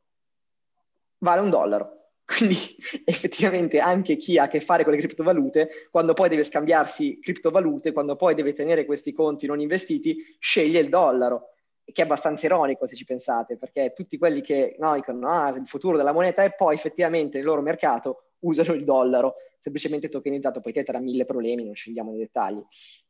Vale 1.20 1.42
un 1.42 1.50
dollaro. 1.50 1.96
Quindi 2.28 2.58
effettivamente 3.06 3.80
anche 3.80 4.18
chi 4.18 4.38
ha 4.38 4.44
a 4.44 4.48
che 4.48 4.60
fare 4.60 4.84
con 4.84 4.92
le 4.92 5.00
criptovalute, 5.00 5.70
quando 5.90 6.14
poi 6.14 6.28
deve 6.28 6.44
scambiarsi 6.44 7.20
criptovalute, 7.20 7.94
quando 7.94 8.18
poi 8.18 8.36
deve 8.36 8.52
tenere 8.54 8.86
questi 8.86 9.14
conti 9.14 9.48
non 9.48 9.62
investiti, 9.62 10.18
sceglie 10.38 10.80
il 10.80 10.90
dollaro, 10.90 11.54
che 11.86 12.02
è 12.02 12.04
abbastanza 12.04 12.46
ironico 12.46 12.86
se 12.86 12.96
ci 12.96 13.06
pensate, 13.06 13.58
perché 13.58 13.94
tutti 13.96 14.18
quelli 14.18 14.42
che 14.42 14.76
no, 14.78 14.96
dicono 14.96 15.30
ah, 15.30 15.56
il 15.56 15.68
futuro 15.68 15.96
della 15.96 16.12
moneta 16.12 16.44
e 16.44 16.54
poi 16.54 16.76
effettivamente 16.76 17.38
nel 17.38 17.46
loro 17.46 17.62
mercato 17.62 18.24
usano 18.40 18.74
il 18.74 18.84
dollaro, 18.84 19.36
semplicemente 19.60 20.10
tokenizzato, 20.10 20.60
poi 20.60 20.74
Tether 20.74 20.96
ha 20.96 21.00
mille 21.00 21.26
problemi, 21.26 21.64
non 21.64 21.76
scendiamo 21.76 22.12
nei 22.12 22.20
dettagli. 22.20 22.62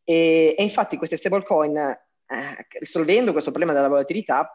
E, 0.03 0.55
e 0.55 0.63
infatti 0.63 0.95
queste 0.95 1.17
stablecoin, 1.17 1.75
eh, 1.75 2.67
risolvendo 2.79 3.31
questo 3.31 3.49
problema 3.49 3.73
della 3.73 3.87
volatilità, 3.89 4.51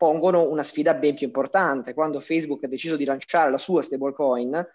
pongono 0.00 0.48
una 0.48 0.62
sfida 0.62 0.94
ben 0.94 1.14
più 1.14 1.26
importante. 1.26 1.92
Quando 1.92 2.20
Facebook 2.20 2.64
ha 2.64 2.68
deciso 2.68 2.96
di 2.96 3.04
lanciare 3.04 3.50
la 3.50 3.58
sua 3.58 3.82
stablecoin, 3.82 4.66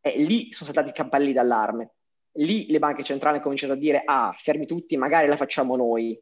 eh, 0.00 0.18
lì 0.18 0.52
sono 0.52 0.70
saltati 0.70 0.90
i 0.90 0.92
cappelli 0.92 1.32
d'allarme. 1.32 1.94
Lì 2.34 2.70
le 2.70 2.78
banche 2.78 3.02
centrali 3.02 3.34
hanno 3.34 3.42
cominciato 3.42 3.72
a 3.72 3.76
dire, 3.76 4.02
ah, 4.04 4.32
fermi 4.38 4.66
tutti, 4.66 4.96
magari 4.96 5.26
la 5.26 5.34
facciamo 5.34 5.74
noi. 5.74 6.16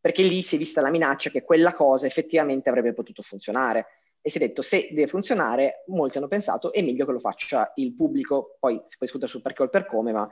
Perché 0.00 0.22
lì 0.22 0.42
si 0.42 0.54
è 0.54 0.58
vista 0.58 0.80
la 0.80 0.90
minaccia 0.90 1.30
che 1.30 1.42
quella 1.42 1.72
cosa 1.72 2.06
effettivamente 2.06 2.68
avrebbe 2.68 2.94
potuto 2.94 3.20
funzionare 3.20 3.86
e 4.20 4.30
si 4.30 4.36
è 4.36 4.46
detto 4.46 4.62
se 4.62 4.90
deve 4.92 5.08
funzionare, 5.08 5.82
molti 5.88 6.18
hanno 6.18 6.28
pensato 6.28 6.72
è 6.72 6.80
meglio 6.82 7.04
che 7.04 7.10
lo 7.10 7.18
faccia 7.18 7.72
il 7.74 7.96
pubblico, 7.96 8.58
poi 8.60 8.74
si 8.84 8.96
può 8.96 9.06
discutere 9.06 9.28
sul 9.28 9.42
perché 9.42 9.62
o 9.62 9.64
il 9.64 9.70
per 9.70 9.86
come, 9.86 10.12
ma 10.12 10.30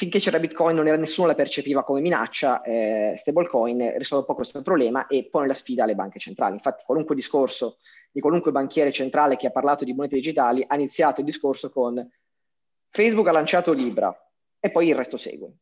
finché 0.00 0.18
c'era 0.18 0.38
Bitcoin 0.38 0.74
non 0.74 0.86
era 0.86 0.96
nessuno 0.96 1.26
la 1.26 1.34
percepiva 1.34 1.84
come 1.84 2.00
minaccia, 2.00 2.62
eh, 2.62 3.12
stablecoin 3.14 3.98
risolve 3.98 4.24
un 4.24 4.24
po' 4.24 4.34
questo 4.34 4.62
problema 4.62 5.06
e 5.06 5.28
pone 5.30 5.46
la 5.46 5.52
sfida 5.52 5.84
alle 5.84 5.94
banche 5.94 6.18
centrali. 6.18 6.54
Infatti 6.54 6.84
qualunque 6.86 7.14
discorso 7.14 7.76
di 8.10 8.18
qualunque 8.18 8.50
banchiere 8.50 8.92
centrale 8.92 9.36
che 9.36 9.48
ha 9.48 9.50
parlato 9.50 9.84
di 9.84 9.92
monete 9.92 10.14
digitali 10.14 10.64
ha 10.66 10.74
iniziato 10.74 11.20
il 11.20 11.26
discorso 11.26 11.70
con 11.70 12.10
Facebook 12.88 13.28
ha 13.28 13.32
lanciato 13.32 13.74
Libra 13.74 14.10
e 14.58 14.70
poi 14.70 14.88
il 14.88 14.94
resto 14.94 15.18
segue. 15.18 15.52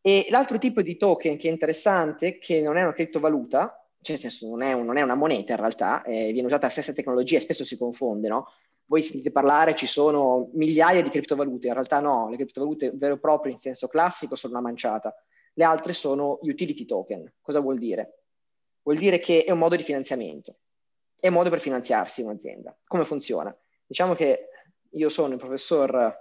E 0.00 0.26
l'altro 0.30 0.58
tipo 0.58 0.80
di 0.80 0.96
token 0.96 1.36
che 1.36 1.48
è 1.48 1.50
interessante, 1.50 2.38
che 2.38 2.60
non 2.60 2.76
è 2.76 2.82
una 2.82 2.92
criptovaluta, 2.92 3.88
cioè 4.00 4.12
nel 4.20 4.20
senso 4.20 4.46
non 4.46 4.62
è, 4.62 4.72
un, 4.72 4.84
non 4.84 4.98
è 4.98 5.02
una 5.02 5.16
moneta 5.16 5.54
in 5.54 5.58
realtà, 5.58 6.04
eh, 6.04 6.30
viene 6.30 6.46
usata 6.46 6.66
la 6.66 6.72
stessa 6.72 6.92
tecnologia 6.92 7.38
e 7.38 7.40
spesso 7.40 7.64
si 7.64 7.76
confonde, 7.76 8.28
no? 8.28 8.46
Voi 8.92 9.02
sentite 9.02 9.30
parlare, 9.30 9.74
ci 9.74 9.86
sono 9.86 10.50
migliaia 10.52 11.00
di 11.00 11.08
criptovalute, 11.08 11.68
in 11.68 11.72
realtà 11.72 11.98
no, 12.00 12.28
le 12.28 12.36
criptovalute 12.36 12.90
vero 12.92 13.14
e 13.14 13.18
proprio 13.18 13.50
in 13.50 13.56
senso 13.56 13.88
classico 13.88 14.36
sono 14.36 14.52
una 14.52 14.60
manciata, 14.60 15.14
le 15.54 15.64
altre 15.64 15.94
sono 15.94 16.38
utility 16.42 16.84
token. 16.84 17.36
Cosa 17.40 17.60
vuol 17.60 17.78
dire? 17.78 18.24
Vuol 18.82 18.98
dire 18.98 19.18
che 19.18 19.44
è 19.44 19.50
un 19.50 19.56
modo 19.56 19.76
di 19.76 19.82
finanziamento, 19.82 20.56
è 21.18 21.28
un 21.28 21.32
modo 21.32 21.48
per 21.48 21.60
finanziarsi 21.60 22.20
un'azienda. 22.20 22.76
Come 22.84 23.06
funziona? 23.06 23.56
Diciamo 23.86 24.12
che 24.12 24.48
io 24.90 25.08
sono 25.08 25.32
il 25.32 25.38
professor 25.38 26.14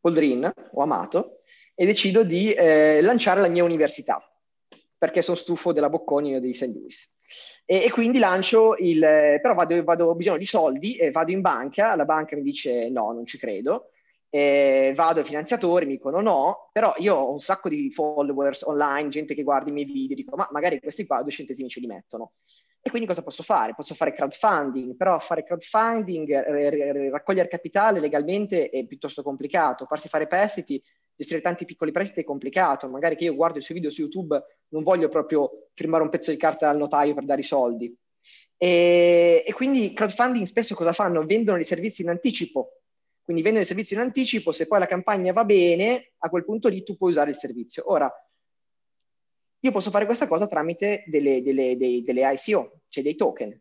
Poldrin, 0.00 0.52
o 0.72 0.82
Amato, 0.82 1.40
e 1.74 1.86
decido 1.86 2.22
di 2.22 2.52
eh, 2.52 3.00
lanciare 3.00 3.40
la 3.40 3.48
mia 3.48 3.64
università 3.64 4.22
perché 4.98 5.22
sono 5.22 5.38
stufo 5.38 5.72
della 5.72 5.88
Bocconi 5.88 6.34
o 6.34 6.40
dei 6.40 6.52
St. 6.52 6.66
Louis. 6.66 7.17
E, 7.70 7.84
e, 7.84 7.90
quindi 7.90 8.18
lancio 8.18 8.76
il... 8.78 8.98
però 8.98 9.52
vado, 9.52 9.84
vado, 9.84 10.06
ho 10.06 10.14
bisogno 10.14 10.38
di 10.38 10.46
soldi 10.46 10.96
e 10.96 11.10
vado 11.10 11.32
in 11.32 11.42
banca, 11.42 11.94
la 11.96 12.06
banca 12.06 12.34
mi 12.34 12.40
dice 12.42 12.88
no, 12.88 13.12
non 13.12 13.26
ci 13.26 13.36
credo, 13.36 13.90
e 14.30 14.92
vado 14.96 15.20
ai 15.20 15.26
finanziatori, 15.26 15.84
mi 15.84 15.92
dicono 15.92 16.22
no, 16.22 16.70
però 16.72 16.94
io 16.96 17.14
ho 17.14 17.30
un 17.30 17.40
sacco 17.40 17.68
di 17.68 17.90
followers 17.90 18.62
online, 18.62 19.10
gente 19.10 19.34
che 19.34 19.42
guarda 19.42 19.68
i 19.68 19.72
miei 19.72 19.84
video, 19.84 20.16
dico 20.16 20.34
ma 20.34 20.48
magari 20.50 20.80
questi 20.80 21.04
qua 21.04 21.20
due 21.20 21.30
centesimi 21.30 21.68
ce 21.68 21.80
li 21.80 21.86
mettono. 21.86 22.32
E 22.80 22.88
quindi 22.88 23.06
cosa 23.06 23.22
posso 23.22 23.42
fare? 23.42 23.74
Posso 23.74 23.94
fare 23.94 24.14
crowdfunding, 24.14 24.96
però 24.96 25.18
fare 25.18 25.44
crowdfunding, 25.44 26.30
r- 26.30 26.74
r- 26.74 27.10
raccogliere 27.10 27.48
capitale 27.48 28.00
legalmente 28.00 28.70
è 28.70 28.86
piuttosto 28.86 29.22
complicato, 29.22 29.84
farsi 29.84 30.08
fare 30.08 30.26
prestiti 30.26 30.82
gestire 31.18 31.40
tanti 31.40 31.64
piccoli 31.64 31.90
prestiti 31.90 32.20
è 32.20 32.24
complicato, 32.24 32.88
magari 32.88 33.16
che 33.16 33.24
io 33.24 33.34
guardo 33.34 33.58
i 33.58 33.60
suoi 33.60 33.78
video 33.78 33.90
su 33.90 34.02
YouTube 34.02 34.40
non 34.68 34.84
voglio 34.84 35.08
proprio 35.08 35.70
firmare 35.74 36.04
un 36.04 36.10
pezzo 36.10 36.30
di 36.30 36.36
carta 36.36 36.68
al 36.68 36.76
notaio 36.76 37.12
per 37.12 37.24
dare 37.24 37.40
i 37.40 37.44
soldi. 37.44 37.92
E, 38.56 39.42
e 39.44 39.52
quindi 39.52 39.92
crowdfunding 39.92 40.46
spesso 40.46 40.76
cosa 40.76 40.92
fanno? 40.92 41.26
Vendono 41.26 41.58
i 41.58 41.64
servizi 41.64 42.02
in 42.02 42.10
anticipo, 42.10 42.82
quindi 43.24 43.42
vendono 43.42 43.64
i 43.64 43.66
servizi 43.68 43.94
in 43.94 44.00
anticipo, 44.00 44.52
se 44.52 44.68
poi 44.68 44.78
la 44.78 44.86
campagna 44.86 45.32
va 45.32 45.44
bene, 45.44 46.12
a 46.18 46.30
quel 46.30 46.44
punto 46.44 46.68
lì 46.68 46.84
tu 46.84 46.96
puoi 46.96 47.10
usare 47.10 47.30
il 47.30 47.36
servizio. 47.36 47.90
Ora, 47.90 48.08
io 49.60 49.72
posso 49.72 49.90
fare 49.90 50.06
questa 50.06 50.28
cosa 50.28 50.46
tramite 50.46 51.02
delle, 51.06 51.42
delle, 51.42 51.76
dei, 51.76 52.04
delle 52.04 52.32
ICO, 52.32 52.82
cioè 52.88 53.02
dei 53.02 53.16
token. 53.16 53.60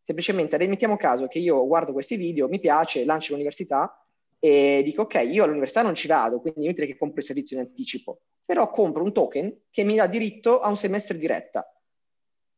Semplicemente 0.00 0.56
mettiamo 0.66 0.96
caso 0.96 1.26
che 1.28 1.38
io 1.38 1.66
guardo 1.66 1.92
questi 1.92 2.16
video, 2.16 2.48
mi 2.48 2.60
piace, 2.60 3.04
lancio 3.04 3.32
l'università 3.32 4.03
e 4.44 4.82
dico 4.84 5.02
ok, 5.02 5.26
io 5.26 5.42
all'università 5.42 5.80
non 5.80 5.94
ci 5.94 6.06
vado, 6.06 6.38
quindi 6.38 6.60
è 6.60 6.64
inutile 6.64 6.86
che 6.86 6.98
compro 6.98 7.20
il 7.20 7.24
servizio 7.24 7.56
in 7.56 7.62
anticipo, 7.62 8.20
però 8.44 8.68
compro 8.68 9.02
un 9.02 9.10
token 9.10 9.60
che 9.70 9.84
mi 9.84 9.96
dà 9.96 10.06
diritto 10.06 10.60
a 10.60 10.68
un 10.68 10.76
semestre 10.76 11.16
di 11.16 11.26
retta, 11.26 11.66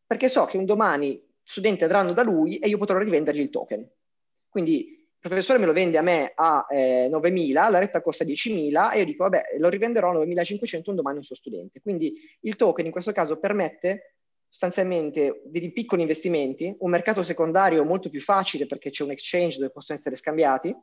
perché 0.04 0.28
so 0.28 0.46
che 0.46 0.56
un 0.56 0.64
domani 0.64 1.24
studenti 1.44 1.84
andranno 1.84 2.12
da 2.12 2.24
lui 2.24 2.58
e 2.58 2.66
io 2.66 2.76
potrò 2.76 2.98
rivendergli 2.98 3.38
il 3.38 3.50
token. 3.50 3.88
Quindi 4.48 4.80
il 4.98 5.16
professore 5.20 5.60
me 5.60 5.66
lo 5.66 5.72
vende 5.72 5.96
a 5.96 6.02
me 6.02 6.32
a 6.34 6.66
eh, 6.68 7.08
9.000, 7.08 7.52
la 7.70 7.78
retta 7.78 8.02
costa 8.02 8.24
10.000 8.24 8.92
e 8.92 8.98
io 8.98 9.04
dico 9.04 9.22
vabbè 9.22 9.58
lo 9.58 9.68
rivenderò 9.68 10.10
a 10.10 10.24
9.500 10.24 10.82
un 10.86 10.96
domani 10.96 11.18
un 11.18 11.22
suo 11.22 11.36
studente. 11.36 11.80
Quindi 11.80 12.14
il 12.40 12.56
token 12.56 12.84
in 12.84 12.90
questo 12.90 13.12
caso 13.12 13.38
permette 13.38 14.16
sostanzialmente 14.48 15.42
dei 15.44 15.70
piccoli 15.70 16.00
investimenti, 16.00 16.74
un 16.80 16.90
mercato 16.90 17.22
secondario 17.22 17.84
molto 17.84 18.10
più 18.10 18.20
facile 18.20 18.66
perché 18.66 18.90
c'è 18.90 19.04
un 19.04 19.12
exchange 19.12 19.58
dove 19.58 19.70
possono 19.70 19.96
essere 19.96 20.16
scambiati, 20.16 20.74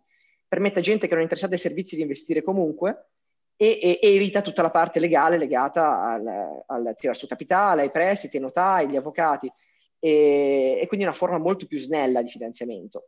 permette 0.53 0.77
a 0.77 0.83
gente 0.83 1.07
che 1.07 1.13
non 1.13 1.21
è 1.21 1.23
interessata 1.23 1.55
ai 1.55 1.59
servizi 1.59 1.95
di 1.95 2.03
investire 2.03 2.43
comunque 2.43 3.07
e, 3.55 3.79
e, 3.81 3.99
e 3.99 4.13
evita 4.13 4.43
tutta 4.43 4.61
la 4.61 4.69
parte 4.69 4.99
legale 4.99 5.39
legata 5.39 6.03
al, 6.03 6.63
al 6.67 6.95
tirare 6.95 7.17
su 7.17 7.25
capitale, 7.25 7.81
ai 7.81 7.89
prestiti, 7.89 8.35
ai 8.37 8.43
notai, 8.43 8.85
agli 8.85 8.95
avvocati 8.95 9.51
e, 9.97 10.77
e 10.79 10.85
quindi 10.85 11.07
una 11.07 11.15
forma 11.15 11.39
molto 11.39 11.65
più 11.65 11.79
snella 11.79 12.21
di 12.21 12.29
finanziamento. 12.29 13.07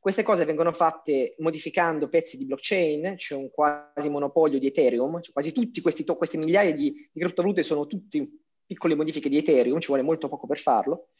Queste 0.00 0.24
cose 0.24 0.44
vengono 0.44 0.72
fatte 0.72 1.36
modificando 1.38 2.08
pezzi 2.08 2.36
di 2.36 2.44
blockchain, 2.44 3.14
c'è 3.14 3.36
un 3.36 3.48
quasi 3.48 4.10
monopolio 4.10 4.58
di 4.58 4.66
Ethereum, 4.66 5.22
cioè 5.22 5.32
quasi 5.32 5.52
tutte 5.52 5.80
queste 5.80 6.38
migliaia 6.38 6.74
di, 6.74 7.08
di 7.12 7.20
criptovalute 7.20 7.62
sono 7.62 7.86
tutte 7.86 8.28
piccole 8.66 8.96
modifiche 8.96 9.28
di 9.28 9.36
Ethereum, 9.36 9.78
ci 9.78 9.86
vuole 9.86 10.02
molto 10.02 10.28
poco 10.28 10.48
per 10.48 10.58
farlo. 10.58 11.10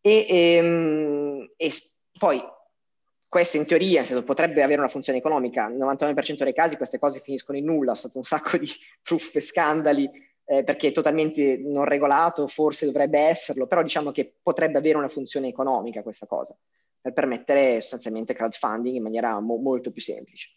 E, 0.00 0.26
e, 0.28 0.54
ehm, 0.58 1.50
e 1.56 1.72
poi 2.16 2.40
questo 3.34 3.56
in 3.56 3.66
teoria 3.66 4.04
potrebbe 4.22 4.62
avere 4.62 4.78
una 4.78 4.88
funzione 4.88 5.18
economica, 5.18 5.66
nel 5.66 5.78
99% 5.78 6.44
dei 6.44 6.54
casi 6.54 6.76
queste 6.76 7.00
cose 7.00 7.18
finiscono 7.18 7.58
in 7.58 7.64
nulla, 7.64 7.96
sono 7.96 8.12
stato 8.12 8.18
un 8.18 8.22
sacco 8.22 8.56
di 8.56 8.70
truffe, 9.02 9.40
scandali, 9.40 10.08
eh, 10.44 10.62
perché 10.62 10.88
è 10.88 10.92
totalmente 10.92 11.58
non 11.58 11.84
regolato, 11.84 12.46
forse 12.46 12.86
dovrebbe 12.86 13.18
esserlo, 13.18 13.66
però 13.66 13.82
diciamo 13.82 14.12
che 14.12 14.36
potrebbe 14.40 14.78
avere 14.78 14.98
una 14.98 15.08
funzione 15.08 15.48
economica 15.48 16.04
questa 16.04 16.26
cosa 16.26 16.56
per 17.00 17.12
permettere 17.12 17.80
sostanzialmente 17.80 18.34
crowdfunding 18.34 18.94
in 18.94 19.02
maniera 19.02 19.40
mo- 19.40 19.56
molto 19.56 19.90
più 19.90 20.00
semplice. 20.00 20.50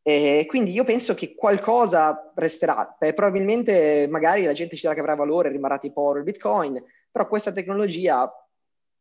E 0.00 0.46
quindi 0.48 0.72
io 0.72 0.84
penso 0.84 1.12
che 1.12 1.34
qualcosa 1.34 2.32
resterà, 2.34 2.96
Beh, 2.98 3.12
probabilmente 3.12 4.06
magari 4.08 4.44
la 4.44 4.54
gente 4.54 4.76
ci 4.76 4.80
dirà 4.80 4.94
che 4.94 5.00
avrà 5.00 5.14
valore, 5.14 5.50
rimarrà 5.50 5.76
tipo 5.76 6.00
oro 6.00 6.16
il 6.16 6.24
bitcoin, 6.24 6.82
però 7.10 7.28
questa 7.28 7.52
tecnologia 7.52 8.26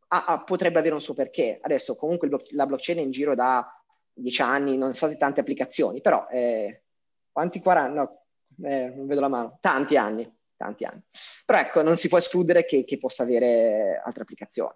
ha, 0.07 0.25
ha, 0.25 0.43
potrebbe 0.43 0.79
avere 0.79 0.93
un 0.93 1.01
suo 1.01 1.13
perché. 1.13 1.59
Adesso 1.61 1.95
comunque 1.95 2.27
blo- 2.27 2.43
la 2.51 2.65
blockchain 2.65 2.99
è 2.99 3.01
in 3.01 3.11
giro 3.11 3.35
da 3.35 3.67
dieci 4.13 4.41
anni, 4.41 4.77
non 4.77 4.93
so 4.93 5.07
di 5.07 5.17
tante 5.17 5.41
applicazioni, 5.41 6.01
però 6.01 6.27
eh, 6.29 6.83
quanti 7.31 7.59
40? 7.59 7.93
No, 7.93 8.25
eh, 8.67 8.93
non 8.95 9.07
vedo 9.07 9.21
la 9.21 9.27
mano, 9.27 9.57
tanti 9.61 9.97
anni, 9.97 10.29
tanti 10.55 10.85
anni. 10.85 11.01
Però 11.45 11.59
ecco, 11.59 11.81
non 11.81 11.97
si 11.97 12.07
può 12.07 12.17
escludere 12.17 12.65
che, 12.65 12.85
che 12.85 12.97
possa 12.97 13.23
avere 13.23 14.01
altre 14.03 14.23
applicazioni. 14.23 14.75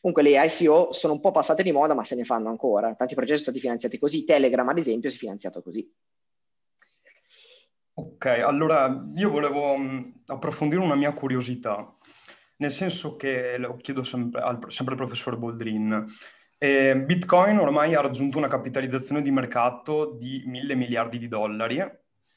Comunque 0.00 0.22
le 0.22 0.44
ICO 0.44 0.92
sono 0.92 1.14
un 1.14 1.20
po' 1.20 1.30
passate 1.30 1.62
di 1.62 1.72
moda, 1.72 1.94
ma 1.94 2.04
se 2.04 2.14
ne 2.14 2.24
fanno 2.24 2.48
ancora. 2.48 2.94
Tanti 2.94 3.14
progetti 3.14 3.38
sono 3.38 3.50
stati 3.50 3.60
finanziati 3.60 3.98
così. 3.98 4.24
Telegram, 4.24 4.68
ad 4.68 4.78
esempio, 4.78 5.10
si 5.10 5.16
è 5.16 5.18
finanziato 5.18 5.62
così. 5.62 5.90
Ok, 7.98 8.26
allora 8.26 9.04
io 9.14 9.30
volevo 9.30 9.74
mh, 9.74 10.22
approfondire 10.26 10.82
una 10.82 10.96
mia 10.96 11.12
curiosità, 11.12 11.96
nel 12.56 12.72
senso 12.72 13.16
che 13.16 13.56
lo 13.58 13.76
chiedo 13.76 14.02
sempre 14.02 14.40
al, 14.40 14.58
sempre 14.68 14.94
al 14.94 15.00
professor 15.00 15.36
Boldrin. 15.36 16.04
Eh, 16.58 16.96
Bitcoin 16.96 17.58
ormai 17.58 17.94
ha 17.94 18.00
raggiunto 18.00 18.38
una 18.38 18.48
capitalizzazione 18.48 19.22
di 19.22 19.30
mercato 19.30 20.16
di 20.18 20.42
mille 20.46 20.74
miliardi 20.74 21.18
di 21.18 21.28
dollari 21.28 21.84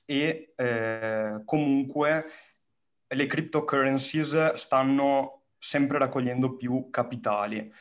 e 0.05 0.53
eh, 0.55 1.41
comunque 1.45 2.25
le 3.07 3.25
cryptocurrencies 3.27 4.53
stanno 4.53 5.43
sempre 5.57 5.97
raccogliendo 5.97 6.55
più 6.55 6.89
capitali. 6.89 7.71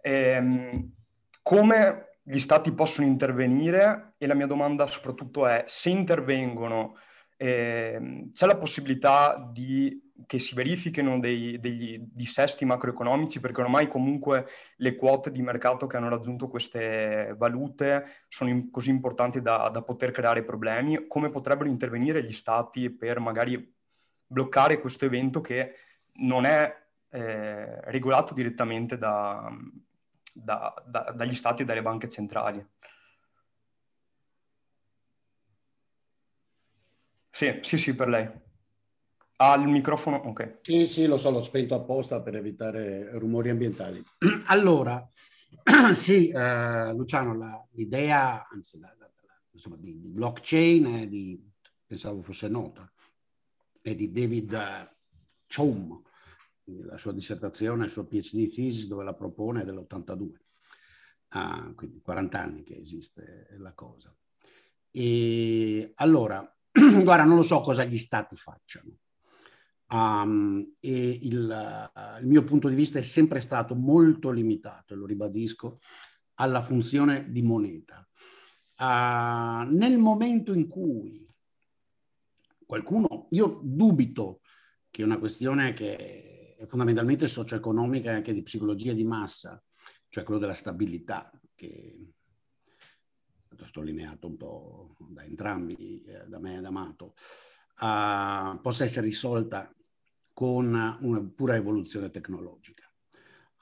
Ehm, 0.00 0.92
come 1.42 2.18
gli 2.22 2.38
stati 2.38 2.72
possono 2.72 3.06
intervenire? 3.06 4.14
E 4.18 4.26
la 4.26 4.34
mia 4.34 4.46
domanda 4.46 4.86
soprattutto 4.86 5.46
è, 5.46 5.64
se 5.66 5.90
intervengono, 5.90 6.96
ehm, 7.36 8.30
c'è 8.30 8.46
la 8.46 8.56
possibilità 8.56 9.50
di, 9.52 10.03
che 10.26 10.38
si 10.38 10.54
verifichino 10.54 11.18
dei, 11.18 11.58
degli 11.58 11.98
dissesti 12.00 12.64
macroeconomici? 12.64 13.40
Perché 13.40 13.60
ormai 13.60 13.88
comunque 13.88 14.46
le 14.76 14.94
quote 14.94 15.30
di 15.30 15.42
mercato 15.42 15.86
che 15.86 15.96
hanno 15.96 16.08
raggiunto 16.08 16.48
queste 16.48 17.34
valute 17.36 18.24
sono 18.28 18.50
in, 18.50 18.70
così 18.70 18.90
importanti 18.90 19.42
da, 19.42 19.68
da 19.70 19.82
poter 19.82 20.10
creare 20.12 20.44
problemi. 20.44 21.06
Come 21.08 21.30
potrebbero 21.30 21.68
intervenire 21.68 22.22
gli 22.24 22.32
stati 22.32 22.90
per 22.90 23.18
magari 23.18 23.74
bloccare 24.26 24.80
questo 24.80 25.04
evento 25.04 25.40
che 25.40 25.74
non 26.14 26.44
è 26.44 26.82
eh, 27.10 27.80
regolato 27.90 28.34
direttamente 28.34 28.96
da, 28.98 29.50
da, 30.34 30.74
da, 30.86 31.12
dagli 31.14 31.34
stati 31.34 31.62
e 31.62 31.64
dalle 31.64 31.82
banche 31.82 32.08
centrali. 32.08 32.64
Sì, 37.30 37.58
sì, 37.62 37.76
sì, 37.76 37.94
per 37.94 38.08
lei. 38.08 38.43
Ha 39.44 39.56
il 39.56 39.68
microfono? 39.68 40.16
Ok. 40.16 40.60
Sì, 40.62 40.86
sì, 40.86 41.06
lo 41.06 41.18
so, 41.18 41.30
l'ho 41.30 41.42
spento 41.42 41.74
apposta 41.74 42.22
per 42.22 42.34
evitare 42.34 43.10
rumori 43.18 43.50
ambientali. 43.50 44.02
Allora, 44.46 45.06
sì, 45.92 46.30
eh, 46.30 46.94
Luciano, 46.94 47.36
la, 47.36 47.62
l'idea, 47.72 48.48
anzi, 48.48 48.78
la, 48.78 48.94
la, 48.98 49.10
insomma, 49.50 49.76
di, 49.76 50.00
di, 50.00 50.08
blockchain, 50.08 51.06
di, 51.10 51.38
pensavo 51.86 52.22
fosse 52.22 52.48
nota, 52.48 52.90
è 53.82 53.94
di 53.94 54.10
David 54.10 54.96
Chaum, 55.46 56.00
la 56.64 56.96
sua 56.96 57.12
dissertazione, 57.12 57.84
il 57.84 57.90
suo 57.90 58.06
PhD 58.06 58.50
thesis 58.50 58.86
dove 58.86 59.04
la 59.04 59.14
propone 59.14 59.60
è 59.60 59.64
dell'82, 59.66 60.30
ah, 61.28 61.70
quindi 61.74 62.00
40 62.00 62.40
anni 62.40 62.62
che 62.62 62.78
esiste 62.78 63.48
la 63.58 63.74
cosa. 63.74 64.10
E 64.90 65.92
allora, 65.96 66.50
guarda, 66.72 67.24
non 67.24 67.36
lo 67.36 67.42
so 67.42 67.60
cosa 67.60 67.84
gli 67.84 67.98
stati 67.98 68.36
facciano. 68.36 69.00
Um, 69.94 70.74
e 70.80 71.20
il, 71.22 71.88
uh, 71.94 72.20
il, 72.20 72.26
mio 72.26 72.42
punto 72.42 72.66
di 72.68 72.74
vista 72.74 72.98
è 72.98 73.02
sempre 73.02 73.38
stato 73.38 73.76
molto 73.76 74.32
limitato, 74.32 74.96
lo 74.96 75.06
ribadisco, 75.06 75.78
alla 76.34 76.62
funzione 76.62 77.30
di 77.30 77.42
moneta. 77.42 78.04
Uh, 78.76 79.70
nel 79.72 79.96
momento 79.98 80.52
in 80.52 80.66
cui 80.66 81.24
qualcuno, 82.66 83.28
io 83.30 83.60
dubito 83.62 84.40
che 84.90 85.04
una 85.04 85.18
questione 85.18 85.72
che 85.74 86.56
fondamentalmente 86.66 87.28
socio-economica 87.28 88.10
e 88.10 88.14
anche 88.14 88.32
di 88.32 88.42
psicologia 88.42 88.92
di 88.92 89.04
massa, 89.04 89.62
cioè 90.08 90.24
quello 90.24 90.40
della 90.40 90.54
stabilità, 90.54 91.30
che 91.54 91.96
è 93.32 93.40
stato 93.44 93.64
sottolineato 93.64 94.26
un 94.26 94.36
po' 94.36 94.96
da 94.98 95.22
entrambi, 95.22 96.02
eh, 96.02 96.26
da 96.26 96.40
me 96.40 96.56
e 96.56 96.60
da 96.60 96.68
Amato, 96.68 97.14
uh, 97.80 98.60
possa 98.60 98.82
essere 98.82 99.06
risolta 99.06 99.72
con 100.34 100.98
una 101.00 101.22
pura 101.22 101.54
evoluzione 101.54 102.10
tecnologica. 102.10 102.82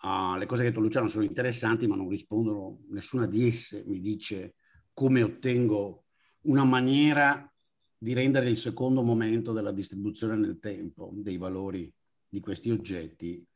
Uh, 0.03 0.37
le 0.37 0.47
cose 0.47 0.63
che 0.63 0.69
ha 0.69 0.71
detto 0.71 0.83
Luciano 0.83 1.07
sono 1.07 1.23
interessanti, 1.23 1.87
ma 1.87 1.95
non 1.95 2.09
rispondono, 2.09 2.81
nessuna 2.89 3.27
di 3.27 3.47
esse 3.47 3.85
mi 3.87 4.01
dice 4.01 4.57
come 4.93 5.23
ottengo 5.23 6.07
una 6.43 6.65
maniera 6.65 7.49
di 7.97 8.15
rendere 8.15 8.49
il 8.49 8.59
secondo 8.59 9.03
momento 9.03 9.53
della 9.53 9.71
distribuzione 9.71 10.37
nel 10.37 10.59
tempo 10.59 11.13
dei 11.15 11.37
valori 11.37 11.93
di 12.29 12.41
questi 12.41 12.71
oggetti 12.71 13.47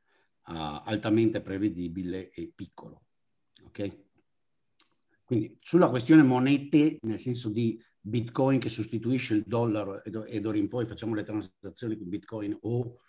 uh, 0.46 0.52
altamente 0.84 1.40
prevedibile 1.40 2.30
e 2.30 2.52
piccolo. 2.54 3.06
Ok? 3.64 4.04
Quindi 5.24 5.56
sulla 5.60 5.88
questione 5.88 6.22
monete, 6.22 6.98
nel 7.00 7.18
senso 7.18 7.48
di 7.48 7.82
Bitcoin 8.00 8.60
che 8.60 8.68
sostituisce 8.68 9.34
il 9.34 9.42
dollaro 9.44 10.04
e 10.04 10.40
d'ora 10.40 10.56
in 10.56 10.68
poi 10.68 10.86
facciamo 10.86 11.16
le 11.16 11.24
transazioni 11.24 11.96
con 11.96 12.08
Bitcoin 12.08 12.56
o 12.60 13.00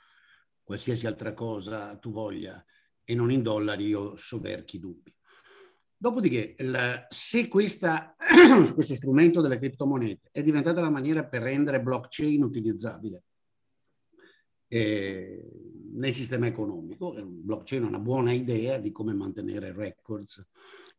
qualsiasi 0.67 1.08
altra 1.08 1.34
cosa 1.34 1.97
tu 1.97 2.12
voglia 2.12 2.62
e 3.06 3.15
non 3.15 3.32
in 3.32 3.41
dollari, 3.41 3.86
io 3.86 4.17
soverchi 4.17 4.80
dubbi. 4.80 5.15
Dopodiché, 5.95 6.56
il, 6.58 7.06
se 7.08 7.47
questa, 7.47 8.17
questo 8.73 8.93
strumento 8.93 9.39
delle 9.39 9.60
criptomonete 9.60 10.27
è 10.30 10.43
diventata 10.43 10.82
la 10.82 10.89
maniera 10.89 11.25
per 11.25 11.43
rendere 11.43 11.82
blockchain 11.82 12.43
utilizzabile 12.43 13.23
eh, 14.67 15.41
nel 15.93 16.13
sistema 16.13 16.47
economico, 16.47 17.13
blockchain 17.13 17.84
è 17.84 17.88
una 17.88 17.99
buona 17.99 18.34
idea 18.34 18.77
di 18.77 18.91
come 18.91 19.13
mantenere 19.13 19.71
records 19.71 20.45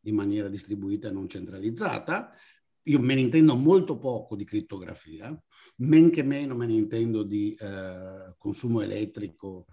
in 0.04 0.14
maniera 0.14 0.48
distribuita 0.48 1.08
e 1.08 1.12
non 1.12 1.28
centralizzata. 1.28 2.32
Io 2.84 3.00
me 3.00 3.14
ne 3.14 3.20
intendo 3.20 3.54
molto 3.54 3.98
poco 3.98 4.36
di 4.36 4.44
crittografia, 4.44 5.36
men 5.76 6.10
che 6.10 6.22
meno 6.22 6.54
me 6.54 6.66
ne 6.66 6.74
intendo 6.74 7.22
di 7.22 7.54
eh, 7.58 8.34
consumo 8.38 8.80
elettrico 8.80 9.66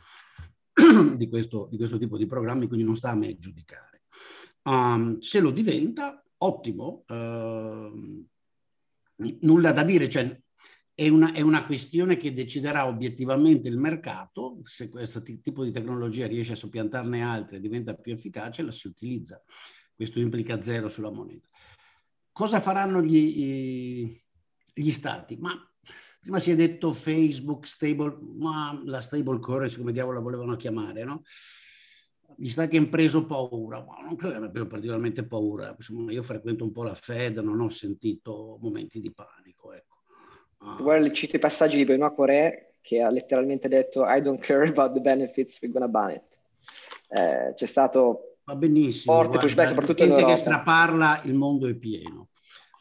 di 1.16 1.30
questo, 1.30 1.68
di 1.70 1.78
questo 1.78 1.98
tipo 1.98 2.18
di 2.18 2.26
programmi, 2.26 2.68
quindi 2.68 2.86
non 2.86 2.96
sta 2.96 3.12
a 3.12 3.16
me 3.16 3.38
giudicare. 3.38 4.04
Um, 4.64 5.20
se 5.20 5.40
lo 5.40 5.52
diventa, 5.52 6.24
ottimo, 6.38 7.06
uh, 7.08 8.26
nulla 9.16 9.72
da 9.72 9.84
dire, 9.84 10.10
cioè, 10.10 10.42
è, 10.94 11.08
una, 11.08 11.34
è 11.34 11.42
una 11.42 11.66
questione 11.66 12.18
che 12.18 12.34
deciderà 12.34 12.88
obiettivamente 12.88 13.68
il 13.68 13.78
mercato, 13.78 14.60
se 14.64 14.90
questo 14.90 15.22
t- 15.22 15.42
tipo 15.42 15.64
di 15.64 15.72
tecnologia 15.72 16.26
riesce 16.26 16.54
a 16.54 16.58
soppiantarne 16.58 17.22
altre 17.22 17.58
e 17.58 17.60
diventa 17.60 17.96
più 17.96 18.14
efficace, 18.14 18.64
la 18.64 18.72
si 18.72 18.88
utilizza. 18.88 19.42
Questo 19.94 20.20
implica 20.20 20.62
zero 20.62 20.90
sulla 20.90 21.12
moneta. 21.12 21.48
Cosa 22.36 22.60
faranno 22.60 23.02
gli, 23.02 24.22
gli 24.74 24.92
stati? 24.92 25.38
Ma 25.38 25.54
prima 26.20 26.38
si 26.38 26.52
è 26.52 26.56
detto 26.56 26.92
Facebook, 26.92 27.66
stable, 27.66 28.18
ma 28.36 28.78
la 28.84 29.00
stable 29.00 29.40
currency, 29.40 29.78
come 29.78 29.94
diavolo 29.94 30.18
la 30.18 30.24
volevano 30.24 30.58
chiamare, 30.58 31.06
no? 31.06 31.22
gli 32.36 32.50
stati 32.50 32.76
hanno 32.76 32.90
preso 32.90 33.26
paura, 33.26 33.82
ma 33.86 34.02
non 34.02 34.18
credo 34.18 34.32
che 34.32 34.36
abbiano 34.36 34.52
preso 34.52 34.68
particolarmente 34.68 35.26
paura. 35.26 35.74
Io 36.10 36.24
frequento 36.24 36.66
un 36.66 36.74
po' 36.74 36.84
la 36.84 36.94
Fed, 36.94 37.38
non 37.38 37.62
ho 37.62 37.70
sentito 37.70 38.58
momenti 38.62 39.00
di 39.00 39.14
panico. 39.14 39.72
Ecco. 39.72 40.02
Uh, 40.60 40.84
Guarda, 40.84 41.10
cito 41.12 41.38
i 41.38 41.40
passaggi 41.40 41.78
di 41.78 41.86
Benoît 41.86 42.14
Coré 42.14 42.80
che 42.82 43.02
ha 43.02 43.10
letteralmente 43.10 43.70
detto 43.70 44.04
I 44.06 44.20
don't 44.20 44.44
care 44.44 44.68
about 44.68 44.92
the 44.92 45.00
benefits, 45.00 45.58
we're 45.62 45.72
gonna 45.72 45.88
ban 45.88 46.12
it. 46.12 46.24
Eh, 47.08 47.54
c'è 47.56 47.66
stato 47.66 48.35
Va 48.46 48.56
benissimo, 48.56 49.16
forte 49.16 49.40
pushback, 49.40 49.70
soprattutto 49.70 50.04
Europa. 50.04 50.28
che 50.28 50.38
straparla, 50.38 51.24
il 51.24 51.34
mondo 51.34 51.68
è 51.68 51.74
pieno. 51.74 52.30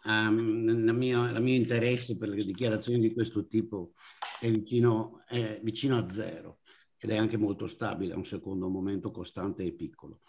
Um, 0.05 0.69
il, 0.69 0.93
mio, 0.93 1.55
interesse 1.55 2.19
per 2.19 2.29
le 2.29 2.45
dichiarazioni 2.45 3.01
di 3.01 3.15
questo 3.15 3.47
tipo 3.47 3.93
è 4.39 4.51
vicino, 4.51 5.23
è 5.27 5.59
vicino 5.63 5.97
a 5.97 6.07
zero 6.07 6.59
ed 6.99 7.11
è 7.11 7.17
anche 7.17 7.39
molto 7.39 7.67
stabile, 7.67 8.13
a 8.13 8.19
un 8.19 8.27
secondo 8.27 8.69
momento 8.69 9.11
costante 9.11 9.63
e 9.63 9.73
piccolo. 9.73 10.21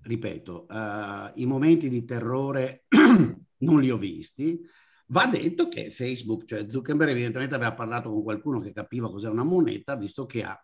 Ripeto, 0.00 0.66
uh, 0.70 1.30
i 1.34 1.44
momenti 1.44 1.90
di 1.90 2.02
terrore 2.06 2.84
non 3.58 3.80
li 3.80 3.90
ho 3.90 3.98
visti. 3.98 4.58
Va 5.08 5.26
detto 5.26 5.68
che 5.68 5.90
Facebook, 5.90 6.44
cioè 6.44 6.66
Zuckerberg 6.66 7.10
evidentemente 7.10 7.54
aveva 7.54 7.74
parlato 7.74 8.08
con 8.08 8.22
qualcuno 8.22 8.60
che 8.60 8.72
capiva 8.72 9.10
cos'è 9.10 9.28
una 9.28 9.44
moneta, 9.44 9.96
visto 9.96 10.24
che 10.24 10.42
ha, 10.42 10.58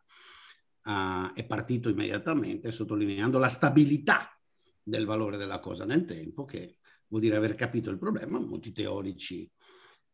uh, 0.86 1.32
è 1.34 1.44
partito 1.44 1.88
immediatamente 1.88 2.70
sottolineando 2.70 3.38
la 3.38 3.48
stabilità 3.48 4.30
del 4.82 5.04
valore 5.04 5.36
della 5.36 5.58
cosa 5.58 5.84
nel 5.84 6.04
tempo, 6.04 6.44
che 6.44 6.78
vuol 7.08 7.22
dire 7.22 7.36
aver 7.36 7.54
capito 7.54 7.90
il 7.90 7.98
problema. 7.98 8.38
Molti 8.38 8.72
teorici 8.72 9.50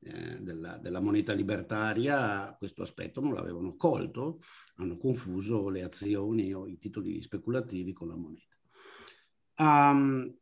eh, 0.01 0.41
della, 0.41 0.79
della, 0.79 1.01
moneta 1.01 1.33
libertaria 1.33 2.57
questo 2.59 2.83
aspetto 2.83 3.21
non 3.21 3.35
l'avevano 3.35 3.77
colto, 3.77 4.41
hanno 4.77 4.97
confuso 4.97 5.69
le 5.69 5.83
azioni 5.83 6.53
o 6.53 6.67
i 6.67 6.79
titoli 6.79 7.21
speculativi 7.21 7.93
con 7.93 8.09
la 8.09 8.17
moneta. 8.17 8.57
Um, 9.59 10.35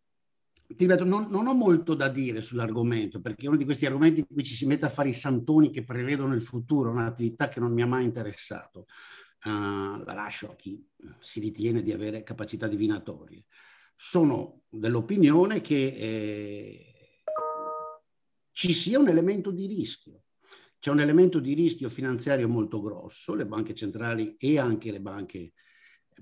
ti 0.67 0.87
ripeto, 0.87 1.05
non, 1.05 1.27
non, 1.29 1.49
ho 1.49 1.53
molto 1.53 1.95
da 1.95 2.09
dire 2.09 2.41
sull'argomento, 2.41 3.21
perché 3.21 3.45
è 3.45 3.49
uno 3.49 3.57
di 3.57 3.65
questi 3.65 3.87
argomenti 3.87 4.21
in 4.21 4.27
cui 4.27 4.45
ci 4.45 4.55
si 4.55 4.67
mette 4.67 4.87
a 4.87 4.91
fare 4.91 5.09
i 5.09 5.15
santoni 5.15 5.71
che 5.71 5.83
prevedono 5.83 6.33
il 6.35 6.43
futuro, 6.43 6.91
un'attività 6.93 7.49
che 7.49 7.59
non 7.59 7.73
mi 7.73 7.83
ha 7.83 7.87
mai 7.87 8.05
interessato. 8.05 8.87
Uh, 9.43 10.05
la 10.05 10.13
lascio 10.13 10.51
a 10.51 10.55
chi 10.55 10.87
si 11.19 11.41
ritiene 11.41 11.83
di 11.83 11.93
avere 11.93 12.23
capacità 12.23 12.67
divinatorie. 12.69 13.45
Sono 13.95 14.65
dell'opinione 14.69 15.61
che 15.61 15.87
eh, 15.87 17.23
ci 18.53 18.73
sia 18.73 18.99
un 18.99 19.09
elemento 19.09 19.51
di 19.51 19.67
rischio. 19.67 20.25
C'è 20.79 20.91
un 20.91 21.01
elemento 21.01 21.41
di 21.41 21.55
rischio 21.55 21.89
finanziario 21.89 22.49
molto 22.49 22.81
grosso, 22.81 23.35
le 23.35 23.47
banche 23.47 23.75
centrali 23.75 24.37
e 24.39 24.59
anche 24.59 24.91
le 24.91 25.01
banche 25.01 25.53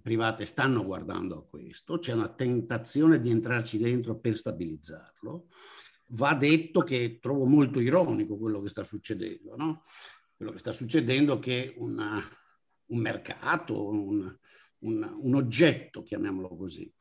private 0.03 0.45
stanno 0.45 0.85
guardando 0.85 1.39
a 1.39 1.47
questo, 1.47 1.99
c'è 1.99 2.13
una 2.13 2.29
tentazione 2.29 3.21
di 3.21 3.31
entrarci 3.31 3.79
dentro 3.79 4.19
per 4.19 4.37
stabilizzarlo. 4.37 5.49
Va 6.13 6.35
detto 6.35 6.83
che 6.83 7.19
trovo 7.21 7.45
molto 7.45 7.81
ironico 7.81 8.39
quello 8.39 8.61
che 8.61 8.69
sta 8.69 8.83
succedendo, 8.83 9.57
no? 9.57 9.85
Quello 10.35 10.53
che 10.53 10.59
sta 10.59 10.73
succedendo 10.73 11.37
è 11.37 11.39
che 11.39 11.75
una, 11.79 12.23
un 12.89 12.99
mercato, 12.99 13.89
un, 13.89 14.37
un, 14.81 15.17
un 15.21 15.35
oggetto, 15.35 16.03
chiamiamolo 16.03 16.57
così, 16.57 16.93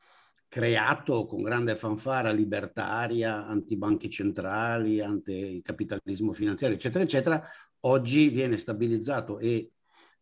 creato 0.48 1.26
con 1.26 1.42
grande 1.42 1.76
fanfara 1.76 2.32
libertaria, 2.32 3.46
antibanchi 3.46 4.08
centrali, 4.08 5.00
anticapitalismo 5.00 6.32
finanziario, 6.32 6.76
eccetera, 6.76 7.04
eccetera, 7.04 7.48
oggi 7.80 8.28
viene 8.28 8.56
stabilizzato 8.56 9.38
e 9.38 9.72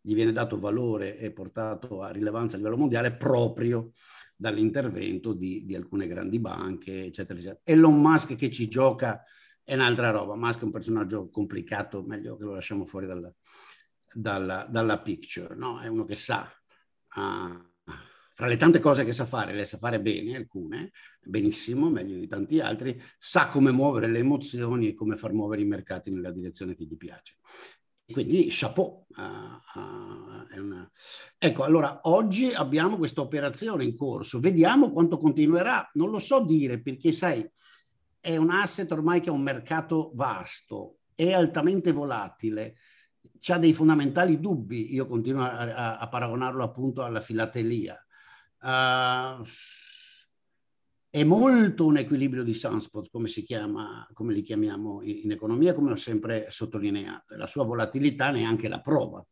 gli 0.01 0.15
viene 0.15 0.33
dato 0.33 0.59
valore 0.59 1.19
e 1.19 1.33
portato 1.33 2.03
a 2.03 2.11
rilevanza 2.11 2.55
a 2.55 2.59
livello 2.59 2.77
mondiale 2.77 3.15
proprio 3.15 3.93
dall'intervento 4.37 5.33
di, 5.33 5.65
di 5.65 5.75
alcune 5.75 6.07
grandi 6.07 6.39
banche, 6.39 7.07
eccetera, 7.07 7.39
eccetera. 7.39 7.61
Elon 7.65 8.01
Musk 8.01 8.37
che 8.37 8.51
ci 8.51 8.69
gioca 8.69 9.23
è 9.65 9.75
un'altra 9.75 10.11
roba. 10.11 10.37
Musk 10.37 10.61
è 10.61 10.65
un 10.65 10.71
personaggio 10.71 11.29
complicato, 11.29 12.05
meglio 12.05 12.37
che 12.37 12.45
lo 12.45 12.55
lasciamo 12.55 12.87
fuori 12.87 13.07
dalla, 13.07 13.33
dalla, 14.17 14.67
dalla 14.69 15.01
picture, 15.01 15.55
no? 15.55 15.81
È 15.81 15.87
uno 15.87 16.05
che 16.05 16.15
sa 16.15 16.51
uh, 17.17 17.93
fra 18.35 18.47
le 18.47 18.57
tante 18.57 18.81
cose 18.81 19.05
che 19.05 19.13
sa 19.13 19.27
fare, 19.27 19.55
le 19.55 19.65
sa 19.65 19.79
fare 19.79 20.01
bene 20.01 20.37
alcune, 20.37 20.93
benissimo, 21.23 21.91
meglio 21.91 22.19
di 22.19 22.27
tanti 22.27 22.61
altri, 22.61 23.01
sa 23.19 23.49
come 23.49 23.71
muovere 23.71 24.09
le 24.09 24.19
emozioni 24.19 24.89
e 24.89 24.95
come 24.95 25.17
far 25.17 25.33
muovere 25.33 25.63
i 25.63 25.67
mercati 25.67 26.11
nella 26.11 26.31
direzione 26.31 26.75
che 26.75 26.85
gli 26.85 26.97
piace. 26.97 27.37
Quindi 28.11 28.47
chapeau. 28.51 29.07
Uh, 29.17 29.79
uh, 29.81 30.61
una... 30.61 30.91
Ecco, 31.39 31.65
allora 31.65 32.01
oggi 32.05 32.53
abbiamo 32.53 32.97
questa 32.97 33.21
operazione 33.21 33.85
in 33.85 33.97
corso, 33.97 34.39
vediamo 34.39 34.93
quanto 34.93 35.19
continuerà, 35.19 35.89
non 35.95 36.11
lo 36.11 36.19
so 36.19 36.45
dire 36.45 36.81
perché 36.81 37.13
sai, 37.13 37.49
è 38.21 38.37
un 38.37 38.51
asset 38.51 38.91
ormai 38.93 39.21
che 39.21 39.29
ha 39.29 39.33
un 39.33 39.43
mercato 39.43 40.13
vasto, 40.15 40.99
è 41.15 41.33
altamente 41.33 41.93
volatile, 41.93 42.77
ha 43.47 43.59
dei 43.59 43.73
fondamentali 43.73 44.41
dubbi, 44.41 44.93
io 44.93 45.07
continuo 45.07 45.43
a, 45.43 45.99
a, 45.99 46.09
paragonarlo 46.09 46.63
appunto 46.63 47.03
alla 47.03 47.21
filatelia 47.21 47.99
Uh, 48.67 49.45
è 51.09 51.25
molto 51.25 51.87
un 51.87 51.97
equilibrio 51.99 52.43
di 52.43 52.53
sunspot, 52.53 53.11
come 53.11 53.29
si 53.29 53.43
chiama, 53.43 54.07
come 54.13 54.35
li 54.35 54.43
chiamiamo 54.43 55.03
in, 55.03 55.31
economia, 55.31 55.73
come 55.73 55.93
ho 55.93 55.97
sempre 55.97 56.47
sottolineato. 56.51 57.37
La 57.37 57.47
sua 57.47 57.65
volatilità 57.65 58.31
ne 58.31 58.41
è 58.41 58.45
anche 58.45 58.69
la 58.69 58.81
prova. 58.81 59.25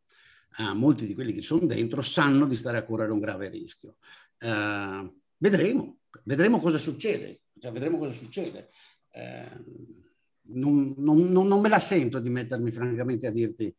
Uh, 0.57 0.73
molti 0.75 1.05
di 1.07 1.15
quelli 1.15 1.35
che 1.35 1.43
sono 1.43 1.67
dentro 1.67 2.01
sanno 2.01 2.47
di 2.47 2.55
stare 2.55 2.79
a 2.79 2.85
correre 2.85 3.13
un 3.13 3.19
grave 3.19 3.49
rischio. 3.49 3.97
Uh, 4.39 5.13
vedremo, 5.37 5.99
vedremo 6.23 6.61
cosa 6.61 6.79
succede. 6.79 7.43
Cioè, 7.59 7.73
vedremo 7.73 7.99
cosa 7.99 8.13
succede. 8.13 8.71
Uh, 9.11 10.04
non, 10.47 10.95
non, 10.99 11.31
non, 11.31 11.61
me 11.61 11.69
la 11.69 11.79
sento 11.79 12.19
di 12.19 12.31
mettermi 12.31 12.71
francamente 12.71 13.27
a 13.27 13.31
dirti 13.31 13.75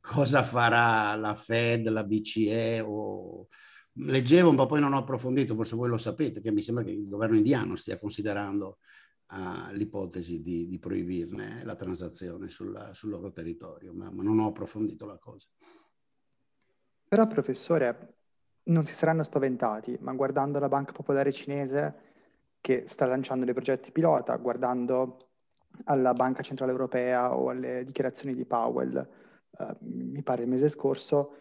cosa 0.00 0.42
farà 0.42 1.14
la 1.16 1.34
Fed, 1.34 1.88
la 1.88 2.04
BCE 2.04 2.80
o, 2.80 3.48
leggevo, 3.92 4.52
ma 4.52 4.66
poi 4.66 4.80
non 4.80 4.92
ho 4.92 4.98
approfondito, 4.98 5.54
forse 5.54 5.76
voi 5.76 5.88
lo 5.88 5.98
sapete, 5.98 6.40
che 6.40 6.50
mi 6.50 6.62
sembra 6.62 6.84
che 6.84 6.90
il 6.90 7.08
governo 7.08 7.36
indiano 7.36 7.76
stia 7.76 7.98
considerando 7.98 8.78
uh, 9.30 9.74
l'ipotesi 9.74 10.40
di, 10.40 10.66
di, 10.66 10.78
proibirne 10.78 11.62
la 11.64 11.74
transazione 11.74 12.48
sul, 12.48 12.90
sul 12.92 13.10
loro 13.10 13.32
territorio, 13.32 13.92
ma, 13.92 14.10
ma, 14.10 14.22
non 14.22 14.38
ho 14.38 14.48
approfondito 14.48 15.06
la 15.06 15.18
cosa. 15.18 15.48
Però, 17.08 17.26
professore, 17.26 18.14
non 18.64 18.84
si 18.84 18.94
saranno 18.94 19.22
spaventati, 19.22 19.96
ma 20.00 20.12
guardando 20.12 20.58
la 20.58 20.68
Banca 20.68 20.92
Popolare 20.92 21.32
Cinese 21.32 22.06
che 22.60 22.84
sta 22.86 23.06
lanciando 23.06 23.44
dei 23.44 23.54
progetti 23.54 23.92
pilota, 23.92 24.36
guardando 24.36 25.27
alla 25.84 26.14
Banca 26.14 26.42
Centrale 26.42 26.72
Europea 26.72 27.36
o 27.36 27.50
alle 27.50 27.84
dichiarazioni 27.84 28.34
di 28.34 28.44
Powell, 28.44 29.08
uh, 29.50 29.76
mi 29.80 30.22
pare 30.22 30.42
il 30.42 30.48
mese 30.48 30.68
scorso, 30.68 31.34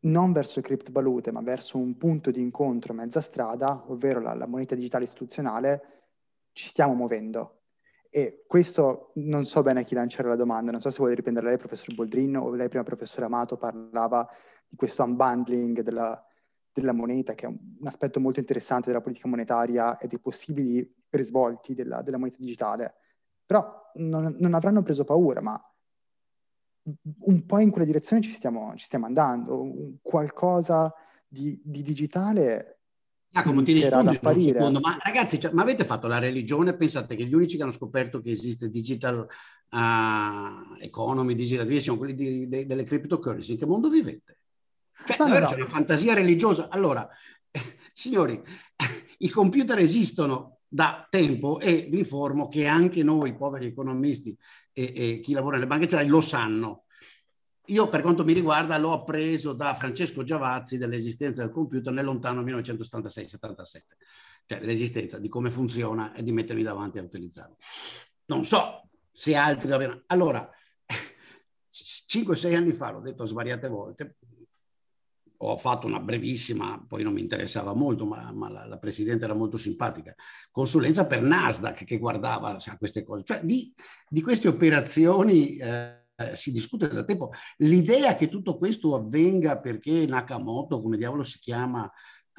non 0.00 0.32
verso 0.32 0.60
le 0.60 0.66
criptovalute, 0.66 1.32
ma 1.32 1.40
verso 1.40 1.78
un 1.78 1.96
punto 1.96 2.30
di 2.30 2.40
incontro 2.40 2.94
mezza 2.94 3.20
strada, 3.20 3.84
ovvero 3.88 4.20
la, 4.20 4.34
la 4.34 4.46
moneta 4.46 4.74
digitale 4.74 5.04
istituzionale, 5.04 5.82
ci 6.52 6.68
stiamo 6.68 6.94
muovendo. 6.94 7.60
E 8.08 8.44
questo 8.46 9.10
non 9.16 9.44
so 9.44 9.62
bene 9.62 9.80
a 9.80 9.82
chi 9.82 9.94
lanciare 9.94 10.28
la 10.28 10.36
domanda, 10.36 10.70
non 10.70 10.80
so 10.80 10.90
se 10.90 10.98
vuole 10.98 11.14
riprendere 11.14 11.48
lei, 11.48 11.58
professor 11.58 11.94
Boldrin, 11.94 12.36
o 12.36 12.50
lei 12.54 12.68
prima, 12.68 12.84
professore 12.84 13.26
Amato, 13.26 13.56
parlava 13.56 14.26
di 14.68 14.76
questo 14.76 15.02
unbundling 15.02 15.80
della, 15.82 16.24
della 16.72 16.92
moneta, 16.92 17.34
che 17.34 17.46
è 17.46 17.48
un, 17.48 17.58
aspetto 17.84 18.20
molto 18.20 18.40
interessante 18.40 18.88
della 18.88 19.00
politica 19.00 19.28
monetaria 19.28 19.98
e 19.98 20.06
dei 20.06 20.18
possibili 20.18 20.90
risvolti 21.10 21.74
della, 21.74 22.02
della 22.02 22.18
moneta 22.18 22.36
digitale. 22.38 22.94
Però 23.46 23.92
non, 23.94 24.36
non, 24.38 24.54
avranno 24.54 24.82
preso 24.82 25.04
paura, 25.04 25.40
ma 25.40 25.60
un 27.18 27.46
po' 27.46 27.58
in 27.58 27.70
quella 27.70 27.86
direzione 27.86 28.22
ci 28.22 28.32
stiamo, 28.32 28.74
ci 28.76 28.84
stiamo 28.84 29.06
andando. 29.06 29.98
Qualcosa 30.02 30.92
di, 31.28 31.60
di 31.64 31.82
digitale 31.82 32.76
Giacomo, 33.36 33.62
ti 33.62 33.72
rispondo 33.72 34.12
in 34.12 34.18
un 34.22 34.40
secondo, 34.40 34.80
ma 34.80 34.96
ragazzi, 35.02 35.38
cioè, 35.38 35.52
ma 35.52 35.60
avete 35.60 35.84
fatto 35.84 36.06
la 36.06 36.18
religione? 36.18 36.74
Pensate 36.74 37.16
che 37.16 37.26
gli 37.26 37.34
unici 37.34 37.56
che 37.56 37.62
hanno 37.62 37.72
scoperto 37.72 38.20
che 38.22 38.30
esiste 38.30 38.70
digital 38.70 39.26
uh, 39.70 40.76
economy, 40.80 41.34
digital 41.34 41.80
sono 41.80 41.98
quelli 41.98 42.14
di, 42.14 42.48
de, 42.48 42.64
delle 42.64 42.84
cryptocurrency? 42.84 43.52
In 43.52 43.58
che 43.58 43.66
mondo 43.66 43.90
vivete? 43.90 44.38
Cioè, 45.06 45.18
no, 45.18 45.38
no, 45.38 45.46
c'è 45.46 45.56
una 45.56 45.66
fantasia 45.66 46.14
religiosa. 46.14 46.68
Allora, 46.70 47.06
signori, 47.92 48.42
i 49.18 49.28
computer 49.28 49.78
esistono 49.78 50.55
da 50.68 51.06
tempo 51.08 51.60
e 51.60 51.86
vi 51.90 51.98
informo 51.98 52.48
che 52.48 52.66
anche 52.66 53.02
noi, 53.02 53.36
poveri 53.36 53.66
economisti 53.66 54.36
e, 54.72 54.92
e 54.94 55.20
chi 55.20 55.32
lavora 55.32 55.56
nelle 55.56 55.68
banche 55.68 55.88
centrali, 55.88 56.08
lo 56.08 56.20
sanno. 56.20 56.84
Io, 57.66 57.88
per 57.88 58.00
quanto 58.00 58.24
mi 58.24 58.32
riguarda, 58.32 58.78
l'ho 58.78 58.92
appreso 58.92 59.52
da 59.52 59.74
Francesco 59.74 60.22
Giavazzi 60.22 60.78
dell'esistenza 60.78 61.42
del 61.42 61.50
computer 61.50 61.92
nel 61.92 62.04
lontano 62.04 62.42
1976-77, 62.42 63.80
cioè 64.46 64.60
dell'esistenza, 64.60 65.18
di 65.18 65.28
come 65.28 65.50
funziona 65.50 66.14
e 66.14 66.22
di 66.22 66.30
mettermi 66.30 66.62
davanti 66.62 66.98
a 66.98 67.02
utilizzarlo. 67.02 67.56
Non 68.26 68.44
so 68.44 68.88
se 69.10 69.34
altri 69.34 69.68
l'avevano. 69.68 70.02
Allora, 70.06 70.48
5-6 71.72 72.54
anni 72.54 72.72
fa, 72.72 72.90
l'ho 72.90 73.00
detto 73.00 73.24
svariate 73.24 73.66
volte, 73.66 74.16
ho 75.38 75.56
fatto 75.56 75.86
una 75.86 76.00
brevissima, 76.00 76.84
poi 76.86 77.02
non 77.02 77.12
mi 77.12 77.20
interessava 77.20 77.74
molto, 77.74 78.06
ma, 78.06 78.32
ma 78.32 78.48
la, 78.48 78.66
la, 78.66 78.78
presidente 78.78 79.24
era 79.24 79.34
molto 79.34 79.56
simpatica, 79.56 80.14
consulenza 80.50 81.06
per 81.06 81.22
Nasdaq 81.22 81.84
che 81.84 81.98
guardava 81.98 82.58
cioè, 82.58 82.76
queste 82.78 83.02
cose. 83.04 83.24
Cioè, 83.24 83.40
di, 83.42 83.72
di 84.08 84.22
queste 84.22 84.48
operazioni... 84.48 85.56
Eh, 85.56 86.00
si 86.32 86.50
discute 86.50 86.88
da 86.88 87.04
tempo. 87.04 87.30
L'idea 87.58 88.16
che 88.16 88.30
tutto 88.30 88.56
questo 88.56 88.94
avvenga 88.94 89.60
perché 89.60 90.06
Nakamoto, 90.06 90.80
come 90.80 90.96
diavolo 90.96 91.22
si 91.22 91.38
chiama, 91.38 91.92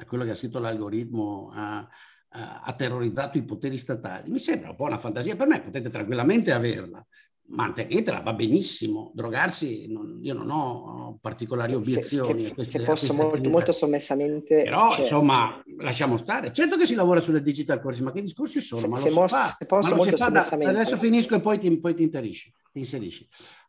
quello 0.04 0.24
che 0.24 0.30
ha 0.30 0.34
scritto 0.34 0.58
l'algoritmo, 0.58 1.52
ha, 1.54 1.88
ha 2.30 2.74
terrorizzato 2.74 3.38
i 3.38 3.44
poteri 3.44 3.78
statali, 3.78 4.30
mi 4.30 4.38
sembra 4.38 4.70
un 4.70 4.76
po' 4.76 4.84
una 4.84 4.98
fantasia. 4.98 5.36
Per 5.36 5.46
me 5.46 5.62
potete 5.62 5.88
tranquillamente 5.88 6.52
averla, 6.52 7.04
mantenetela, 7.48 8.20
va 8.20 8.32
benissimo. 8.32 9.10
Drogarsi, 9.14 9.86
non, 9.88 10.18
io 10.22 10.34
non 10.34 10.50
ho 10.50 11.18
particolari 11.20 11.74
obiezioni. 11.74 12.42
Se, 12.42 12.54
queste, 12.54 12.78
se 12.78 12.84
posso 12.84 13.14
molto, 13.14 13.48
molto, 13.48 13.72
sommessamente... 13.72 14.62
Però, 14.62 14.92
cioè, 14.92 15.02
insomma, 15.02 15.62
lasciamo 15.78 16.16
stare. 16.16 16.52
Certo 16.52 16.76
che 16.76 16.86
si 16.86 16.94
lavora 16.94 17.20
sulle 17.20 17.42
digital 17.42 17.80
course, 17.80 18.02
ma 18.02 18.12
che 18.12 18.22
discorsi 18.22 18.60
sono? 18.60 18.82
Se, 18.82 18.88
ma 18.88 18.96
se, 18.98 19.10
mo, 19.10 19.26
se 19.28 19.66
posso 19.66 19.94
molto 19.94 20.16
sommessamente... 20.16 20.72
Da, 20.72 20.80
adesso 20.80 20.96
finisco 20.96 21.34
e 21.34 21.40
poi 21.40 21.58
ti, 21.58 21.78
poi 21.78 21.94
ti, 21.94 22.08
ti 22.08 22.52
inserisci 22.72 23.28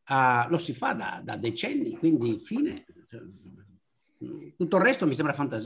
uh, 0.09 0.49
lo 0.49 0.57
si 0.57 0.73
fa 0.73 0.93
da, 0.93 1.21
da, 1.23 1.37
decenni, 1.37 1.95
quindi 1.97 2.39
fine. 2.39 2.85
Tutto 4.57 4.77
il 4.77 4.83
resto 4.83 5.05
mi 5.05 5.13
sembra 5.15 5.33
fantasia. 5.33 5.65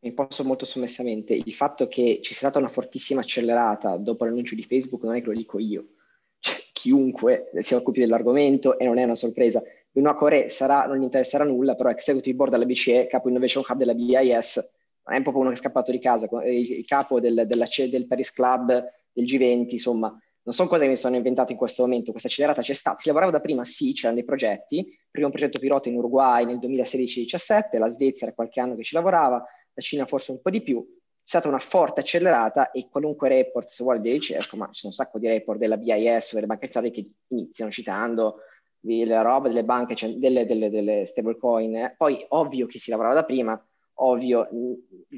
Mi 0.00 0.12
posso 0.12 0.44
molto 0.44 0.64
sommessamente. 0.64 1.34
Il 1.34 1.54
fatto 1.54 1.88
che 1.88 2.20
ci 2.22 2.34
sia 2.34 2.48
stata 2.48 2.58
una 2.58 2.68
fortissima 2.68 3.20
accelerata 3.20 3.96
dopo 3.96 4.24
l'annuncio 4.24 4.54
di 4.54 4.64
Facebook 4.64 5.02
non 5.04 5.16
è 5.16 5.20
che 5.20 5.26
lo 5.26 5.34
dico 5.34 5.58
io. 5.58 5.94
Chiunque 6.78 7.50
si 7.58 7.74
occupi 7.74 7.98
dell'argomento 7.98 8.78
e 8.78 8.84
non 8.84 8.98
è 8.98 9.02
una 9.02 9.16
sorpresa. 9.16 9.60
Benoît 9.90 10.14
Coré 10.14 10.48
sarà, 10.48 10.86
non 10.86 10.98
gli 10.98 11.02
interesserà 11.02 11.42
nulla, 11.42 11.74
però 11.74 11.90
executive 11.90 12.36
board 12.36 12.52
della 12.52 12.66
BCE, 12.66 13.08
capo 13.08 13.28
innovation 13.28 13.64
hub 13.66 13.76
della 13.76 13.94
BIS, 13.94 14.76
non 15.04 15.16
è 15.16 15.22
po' 15.22 15.36
uno 15.36 15.48
che 15.48 15.56
è 15.56 15.58
scappato 15.58 15.90
di 15.90 15.98
casa, 15.98 16.28
il, 16.44 16.84
capo 16.84 17.18
del, 17.18 17.46
della, 17.48 17.66
del 17.90 18.06
Paris 18.06 18.32
Club, 18.32 18.84
del 19.12 19.24
G20, 19.24 19.72
insomma, 19.72 20.16
non 20.44 20.54
sono 20.54 20.68
cose 20.68 20.84
che 20.84 20.90
mi 20.90 20.96
sono 20.96 21.16
inventate 21.16 21.50
in 21.50 21.58
questo 21.58 21.82
momento, 21.82 22.12
questa 22.12 22.28
accelerata 22.28 22.62
c'è 22.62 22.74
stata, 22.74 23.00
si 23.00 23.08
lavorava 23.08 23.32
da 23.32 23.40
prima, 23.40 23.64
sì, 23.64 23.92
c'erano 23.92 24.14
dei 24.14 24.24
progetti, 24.24 24.86
prima 25.10 25.26
un 25.26 25.32
progetto 25.32 25.58
pilota 25.58 25.88
in 25.88 25.96
Uruguay 25.96 26.44
nel 26.44 26.58
2016-17, 26.58 27.76
la 27.76 27.88
Svezia 27.88 28.28
era 28.28 28.36
qualche 28.36 28.60
anno 28.60 28.76
che 28.76 28.84
ci 28.84 28.94
lavorava, 28.94 29.44
la 29.72 29.82
Cina 29.82 30.06
forse 30.06 30.30
un 30.30 30.40
po' 30.40 30.50
di 30.50 30.62
più, 30.62 30.86
stata 31.28 31.46
una 31.48 31.58
forte 31.58 32.00
accelerata 32.00 32.70
e 32.70 32.88
qualunque 32.90 33.28
report, 33.28 33.68
se 33.68 33.82
vuole, 33.84 34.00
di 34.00 34.10
ricerca, 34.10 34.56
ma 34.56 34.64
ci 34.68 34.80
sono 34.80 34.92
un 34.92 34.98
sacco 34.98 35.18
di 35.18 35.28
report 35.28 35.58
della 35.58 35.76
BIS 35.76 36.32
o 36.32 36.34
delle 36.36 36.46
banche 36.46 36.64
centrali 36.64 36.90
che 36.90 37.06
iniziano 37.28 37.70
citando 37.70 38.38
la 38.80 39.20
roba 39.20 39.48
delle 39.48 39.62
banche, 39.62 39.94
delle, 40.16 40.46
delle, 40.46 40.70
delle 40.70 41.04
stablecoin. 41.04 41.96
Poi 41.98 42.24
ovvio 42.30 42.66
che 42.66 42.78
si 42.78 42.88
lavorava 42.88 43.12
da 43.12 43.24
prima, 43.24 43.62
ovvio 43.96 44.48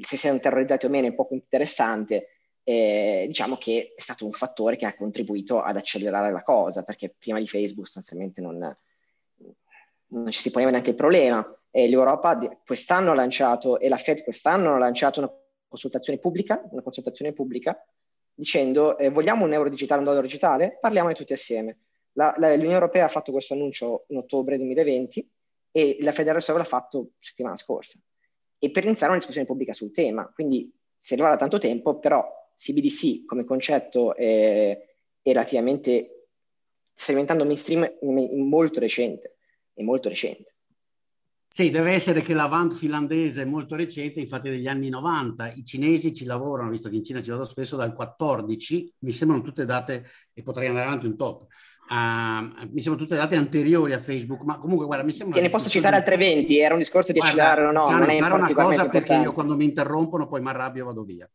se 0.01 0.17
siano 0.17 0.37
terrorizzati 0.39 0.85
o 0.85 0.89
meno 0.89 1.07
è 1.07 1.13
poco 1.13 1.33
interessante, 1.33 2.27
eh, 2.63 3.23
diciamo 3.27 3.55
che 3.55 3.93
è 3.95 4.01
stato 4.01 4.25
un 4.25 4.33
fattore 4.33 4.75
che 4.75 4.85
ha 4.85 4.93
contribuito 4.93 5.61
ad 5.61 5.77
accelerare 5.77 6.29
la 6.33 6.41
cosa, 6.41 6.83
perché 6.83 7.15
prima 7.17 7.39
di 7.39 7.47
Facebook 7.47 7.85
sostanzialmente 7.85 8.41
non, 8.41 8.57
non 10.07 10.29
ci 10.29 10.41
si 10.41 10.51
poneva 10.51 10.71
neanche 10.71 10.89
il 10.89 10.97
problema. 10.97 11.55
E 11.71 11.87
L'Europa 11.87 12.37
quest'anno 12.65 13.11
ha 13.11 13.15
lanciato, 13.15 13.79
e 13.79 13.87
la 13.87 13.95
Fed 13.95 14.23
quest'anno 14.23 14.73
ha 14.73 14.77
lanciato 14.77 15.19
una 15.21 15.31
consultazione 15.71 16.19
pubblica, 16.19 16.61
una 16.69 16.81
consultazione 16.81 17.31
pubblica 17.31 17.81
dicendo 18.33 18.97
eh, 18.97 19.09
vogliamo 19.09 19.45
un 19.45 19.53
euro 19.53 19.69
digitale, 19.69 19.99
un 19.99 20.05
dollaro 20.05 20.25
digitale? 20.25 20.77
Parliamone 20.81 21.13
tutti 21.13 21.31
assieme. 21.31 21.77
La, 22.13 22.33
la, 22.37 22.49
L'Unione 22.51 22.73
Europea 22.73 23.05
ha 23.05 23.07
fatto 23.07 23.31
questo 23.31 23.53
annuncio 23.53 24.03
in 24.09 24.17
ottobre 24.17 24.57
2020 24.57 25.31
e 25.71 25.97
la 26.01 26.11
Federal 26.11 26.35
Reserve 26.35 26.59
l'ha 26.59 26.67
fatto 26.67 27.11
settimana 27.19 27.55
scorsa. 27.55 27.97
E 28.59 28.69
per 28.69 28.83
iniziare 28.83 29.11
una 29.11 29.17
discussione 29.17 29.47
pubblica 29.47 29.71
sul 29.71 29.93
tema. 29.93 30.29
Quindi 30.33 30.69
si 30.97 31.13
arriva 31.13 31.29
da 31.29 31.37
tanto 31.37 31.57
tempo, 31.57 31.99
però 31.99 32.27
CBDC 32.57 33.25
come 33.25 33.45
concetto 33.45 34.13
è, 34.13 34.77
è 35.21 35.31
relativamente, 35.31 36.27
sta 36.93 37.13
diventando 37.13 37.45
mainstream 37.45 37.89
molto 38.01 38.81
recente, 38.81 39.37
è 39.73 39.81
molto 39.81 40.09
recente. 40.09 40.53
Sì, 41.53 41.69
deve 41.69 41.91
essere 41.91 42.21
che 42.21 42.33
l'avant 42.33 42.73
finlandese 42.73 43.41
è 43.41 43.45
molto 43.45 43.75
recente, 43.75 44.21
infatti 44.21 44.49
degli 44.49 44.67
anni 44.67 44.87
90. 44.87 45.51
I 45.51 45.65
cinesi 45.65 46.13
ci 46.13 46.23
lavorano, 46.23 46.69
visto 46.69 46.87
che 46.87 46.95
in 46.95 47.03
Cina 47.03 47.21
ci 47.21 47.29
vado 47.29 47.45
spesso, 47.45 47.75
dal 47.75 47.93
14, 47.93 48.93
mi 48.99 49.11
sembrano 49.11 49.43
tutte 49.43 49.65
date, 49.65 50.07
e 50.33 50.43
potrei 50.43 50.69
andare 50.69 50.87
avanti 50.87 51.07
un 51.07 51.17
tot, 51.17 51.47
uh, 51.89 52.67
mi 52.71 52.81
sembrano 52.81 52.95
tutte 52.95 53.15
date 53.15 53.35
anteriori 53.35 53.91
a 53.91 53.99
Facebook, 53.99 54.43
ma 54.43 54.57
comunque 54.59 54.85
guarda, 54.85 55.03
mi 55.03 55.11
sembra... 55.11 55.35
Che 55.35 55.43
ne 55.43 55.49
posso 55.49 55.69
citare 55.69 55.97
altre 55.97 56.15
20, 56.15 56.57
era 56.57 56.73
un 56.73 56.79
discorso 56.79 57.11
di 57.11 57.19
accelerare 57.19 57.65
o 57.65 57.71
no, 57.71 57.89
non 57.89 58.09
è 58.09 58.21
una 58.21 58.53
cosa 58.53 58.87
perché 58.87 59.15
io 59.15 59.33
quando 59.33 59.57
mi 59.57 59.65
interrompono 59.65 60.27
poi 60.27 60.39
mi 60.39 60.47
arrabbio 60.47 60.83
e 60.83 60.85
vado 60.85 61.03
via. 61.03 61.29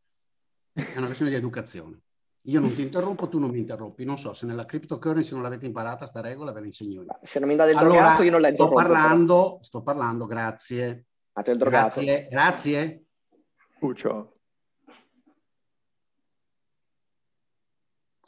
È 0.72 0.96
una 0.96 1.06
questione 1.06 1.30
di 1.30 1.36
educazione. 1.36 2.00
Io 2.48 2.60
non 2.60 2.72
ti 2.74 2.82
interrompo, 2.82 3.28
tu 3.28 3.38
non 3.38 3.50
mi 3.50 3.58
interrompi. 3.58 4.04
Non 4.04 4.18
so 4.18 4.32
se 4.32 4.46
nella 4.46 4.64
cryptocurrency 4.64 5.32
non 5.34 5.42
l'avete 5.42 5.66
imparata 5.66 6.06
sta 6.06 6.20
regola, 6.20 6.52
ve 6.52 6.60
la 6.60 6.66
insegno 6.66 7.02
io. 7.02 7.18
Se 7.22 7.40
non 7.40 7.48
mi 7.48 7.56
date 7.56 7.72
il 7.72 7.76
allora, 7.76 7.98
drogato, 7.98 8.22
io 8.22 8.30
non 8.30 8.40
la 8.40 8.48
interrompo. 8.48 8.78
Sto 8.78 8.88
parlando, 8.88 9.58
sto 9.62 9.82
parlando, 9.82 10.26
grazie. 10.26 11.06
A 11.32 11.42
te 11.42 11.50
il 11.50 11.58
drogato. 11.58 12.00
Grazie, 12.00 12.28
grazie. 12.28 13.04
Puccio. 13.78 14.38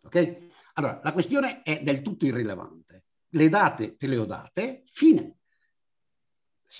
Ok? 0.03 0.37
Allora, 0.75 1.01
la 1.03 1.13
questione 1.13 1.63
è 1.63 1.81
del 1.83 2.03
tutto 2.03 2.27
irrilevante. 2.27 3.05
Le 3.31 3.49
date 3.49 3.97
te 3.97 4.07
le 4.09 4.17
ho 4.17 4.25
date, 4.25 4.83
fine. 4.87 5.38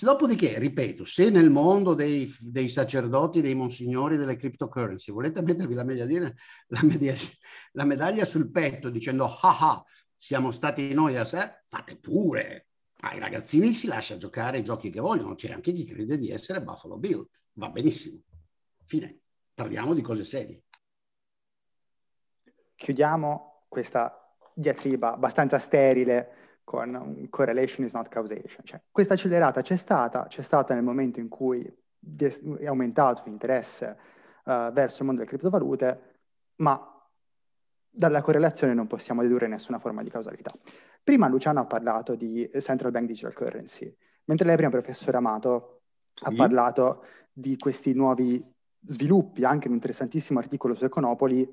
Dopodiché, 0.01 0.59
ripeto, 0.59 1.03
se 1.03 1.29
nel 1.29 1.49
mondo 1.49 1.95
dei, 1.95 2.31
dei, 2.39 2.69
sacerdoti, 2.69 3.41
dei 3.41 3.55
monsignori 3.55 4.17
delle 4.17 4.35
cryptocurrency 4.35 5.11
volete 5.11 5.41
mettervi 5.41 5.73
la, 5.73 5.83
medaglia, 5.83 6.31
la, 6.67 6.79
medaglia, 6.83 7.15
la 7.71 7.85
medaglia 7.85 8.23
sul 8.23 8.51
petto 8.51 8.89
dicendo 8.89 9.25
ah 9.25 9.57
ah, 9.59 9.83
siamo 10.15 10.51
stati 10.51 10.93
noi 10.93 11.17
a 11.17 11.25
sé, 11.25 11.63
fate 11.65 11.97
pure. 11.97 12.67
Ai 13.01 13.19
ragazzini 13.19 13.73
si 13.73 13.87
lascia 13.87 14.17
giocare 14.17 14.59
i 14.59 14.63
giochi 14.63 14.89
che 14.89 14.99
vogliono, 14.99 15.33
c'è 15.33 15.51
anche 15.51 15.73
chi 15.73 15.85
crede 15.85 16.17
di 16.17 16.29
essere 16.29 16.61
Buffalo 16.61 16.97
Bill, 16.97 17.25
va 17.53 17.69
benissimo. 17.69 18.19
Fine, 18.85 19.19
parliamo 19.53 19.93
di 19.93 20.01
cose 20.01 20.23
serie. 20.23 20.63
Chiudiamo 22.75 23.65
questa 23.67 24.35
diatriba 24.53 25.13
abbastanza 25.13 25.57
sterile 25.57 26.48
con 26.69 27.25
correlation 27.31 27.83
is 27.83 27.93
not 27.93 28.09
causation. 28.09 28.63
Cioè, 28.63 28.79
questa 28.91 29.15
accelerata 29.15 29.63
c'è 29.63 29.75
stata, 29.75 30.27
c'è 30.27 30.43
stata 30.43 30.75
nel 30.75 30.83
momento 30.83 31.19
in 31.19 31.27
cui 31.27 31.65
è 31.65 32.67
aumentato 32.67 33.23
l'interesse 33.25 33.97
uh, 34.43 34.71
verso 34.71 34.99
il 34.99 35.07
mondo 35.07 35.23
delle 35.23 35.25
criptovalute, 35.25 36.01
ma 36.57 36.79
dalla 37.89 38.21
correlazione 38.21 38.75
non 38.75 38.85
possiamo 38.85 39.23
dedurre 39.23 39.47
nessuna 39.47 39.79
forma 39.79 40.03
di 40.03 40.11
causalità. 40.11 40.53
Prima 41.03 41.27
Luciano 41.27 41.59
ha 41.59 41.65
parlato 41.65 42.13
di 42.13 42.47
Central 42.59 42.91
Bank 42.91 43.07
Digital 43.07 43.33
Currency, 43.33 43.91
mentre 44.25 44.45
lei 44.45 44.55
prima, 44.55 44.69
professore 44.69 45.17
Amato, 45.17 45.81
ha 46.21 46.31
parlato 46.35 47.03
di 47.33 47.57
questi 47.57 47.93
nuovi 47.95 48.45
sviluppi, 48.81 49.43
anche 49.43 49.65
in 49.65 49.71
un 49.71 49.77
interessantissimo 49.77 50.37
articolo 50.37 50.75
su 50.75 50.85
Econopoli, 50.85 51.51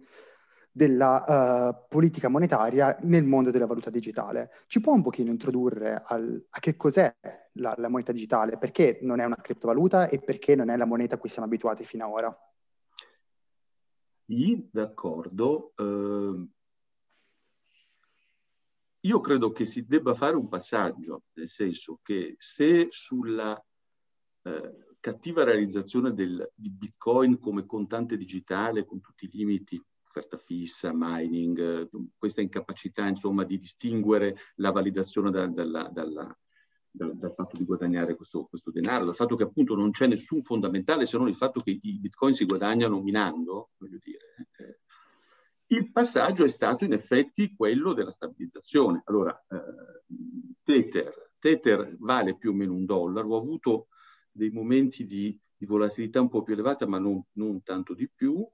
della 0.76 1.24
uh, 1.70 1.86
politica 1.88 2.28
monetaria 2.28 2.98
nel 3.00 3.24
mondo 3.24 3.50
della 3.50 3.64
valuta 3.64 3.88
digitale. 3.88 4.50
Ci 4.66 4.82
può 4.82 4.92
un 4.92 5.00
pochino 5.00 5.30
introdurre 5.30 6.02
al, 6.04 6.46
a 6.50 6.58
che 6.58 6.76
cos'è 6.76 7.16
la, 7.52 7.74
la, 7.78 7.88
moneta 7.88 8.12
digitale, 8.12 8.58
perché 8.58 8.98
non 9.00 9.20
è 9.20 9.24
una 9.24 9.40
criptovaluta 9.40 10.06
e 10.06 10.18
perché 10.18 10.54
non 10.54 10.68
è 10.68 10.76
la 10.76 10.84
moneta 10.84 11.14
a 11.14 11.18
cui 11.18 11.30
siamo 11.30 11.46
abituati 11.46 11.86
fino 11.86 12.04
ad 12.04 12.12
ora? 12.12 12.38
Sì, 14.26 14.68
d'accordo. 14.70 15.72
Uh, 15.76 16.46
io 19.00 19.20
credo 19.20 19.52
che 19.52 19.64
si 19.64 19.86
debba 19.86 20.12
fare 20.12 20.36
un 20.36 20.46
passaggio, 20.46 21.22
nel 21.36 21.48
senso 21.48 22.00
che 22.02 22.34
se 22.36 22.88
sulla 22.90 23.52
uh, 24.42 24.78
cattiva 25.00 25.42
realizzazione 25.42 26.12
del, 26.12 26.52
di 26.54 26.68
Bitcoin 26.68 27.38
come 27.38 27.64
contante 27.64 28.18
digitale 28.18 28.84
con 28.84 29.00
tutti 29.00 29.24
i 29.24 29.30
limiti 29.32 29.82
offerta 30.16 30.38
fissa, 30.38 30.92
mining, 30.94 31.88
questa 32.16 32.40
incapacità 32.40 33.06
insomma 33.06 33.44
di 33.44 33.58
distinguere 33.58 34.36
la 34.56 34.70
validazione 34.70 35.30
da, 35.30 35.46
dalla, 35.46 35.90
dalla, 35.92 36.38
dal, 36.90 37.16
dal, 37.16 37.34
fatto 37.34 37.58
di 37.58 37.64
guadagnare 37.64 38.16
questo, 38.16 38.46
questo, 38.46 38.70
denaro, 38.70 39.04
dal 39.04 39.14
fatto 39.14 39.36
che 39.36 39.42
appunto 39.42 39.74
non 39.74 39.90
c'è 39.90 40.06
nessun 40.06 40.42
fondamentale 40.42 41.04
se 41.04 41.18
non 41.18 41.28
il 41.28 41.34
fatto 41.34 41.60
che 41.60 41.78
i 41.78 41.98
bitcoin 41.98 42.32
si 42.32 42.46
guadagnano 42.46 43.02
minando, 43.02 43.70
voglio 43.76 43.98
dire. 44.02 44.48
Eh, 44.56 44.78
il 45.68 45.90
passaggio 45.90 46.44
è 46.44 46.48
stato 46.48 46.84
in 46.84 46.92
effetti 46.92 47.54
quello 47.54 47.92
della 47.92 48.12
stabilizzazione. 48.12 49.02
Allora, 49.06 49.36
eh, 49.48 50.04
Tether, 50.62 51.32
Tether 51.38 51.96
vale 51.98 52.38
più 52.38 52.50
o 52.50 52.54
meno 52.54 52.72
un 52.72 52.86
dollaro, 52.86 53.28
ho 53.28 53.38
avuto 53.38 53.88
dei 54.30 54.50
momenti 54.50 55.06
di, 55.06 55.38
di 55.56 55.66
volatilità 55.66 56.20
un 56.20 56.28
po' 56.28 56.42
più 56.42 56.54
elevata, 56.54 56.86
ma 56.86 56.98
non, 56.98 57.22
non 57.32 57.62
tanto 57.62 57.94
di 57.94 58.08
più. 58.08 58.48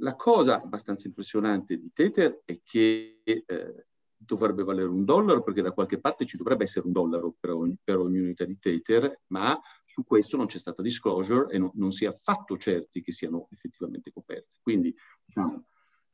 La 0.00 0.14
cosa 0.14 0.60
abbastanza 0.60 1.06
impressionante 1.06 1.78
di 1.78 1.90
Tether 1.92 2.42
è 2.44 2.60
che 2.62 3.20
eh, 3.24 3.86
dovrebbe 4.16 4.64
valere 4.64 4.88
un 4.88 5.04
dollaro 5.04 5.42
perché 5.42 5.62
da 5.62 5.72
qualche 5.72 6.00
parte 6.00 6.26
ci 6.26 6.36
dovrebbe 6.36 6.64
essere 6.64 6.86
un 6.86 6.92
dollaro 6.92 7.34
per 7.38 7.50
ogni, 7.50 7.78
per 7.82 7.98
ogni 7.98 8.18
unità 8.18 8.44
di 8.44 8.58
Tether, 8.58 9.22
ma 9.28 9.58
su 9.84 10.04
questo 10.04 10.36
non 10.36 10.46
c'è 10.46 10.58
stata 10.58 10.82
disclosure 10.82 11.52
e 11.52 11.58
no, 11.58 11.70
non 11.74 11.92
si 11.92 12.04
è 12.04 12.08
affatto 12.08 12.56
certi 12.58 13.00
che 13.00 13.12
siano 13.12 13.48
effettivamente 13.50 14.12
coperte. 14.12 14.58
Quindi 14.60 14.94
diciamo, 15.24 15.66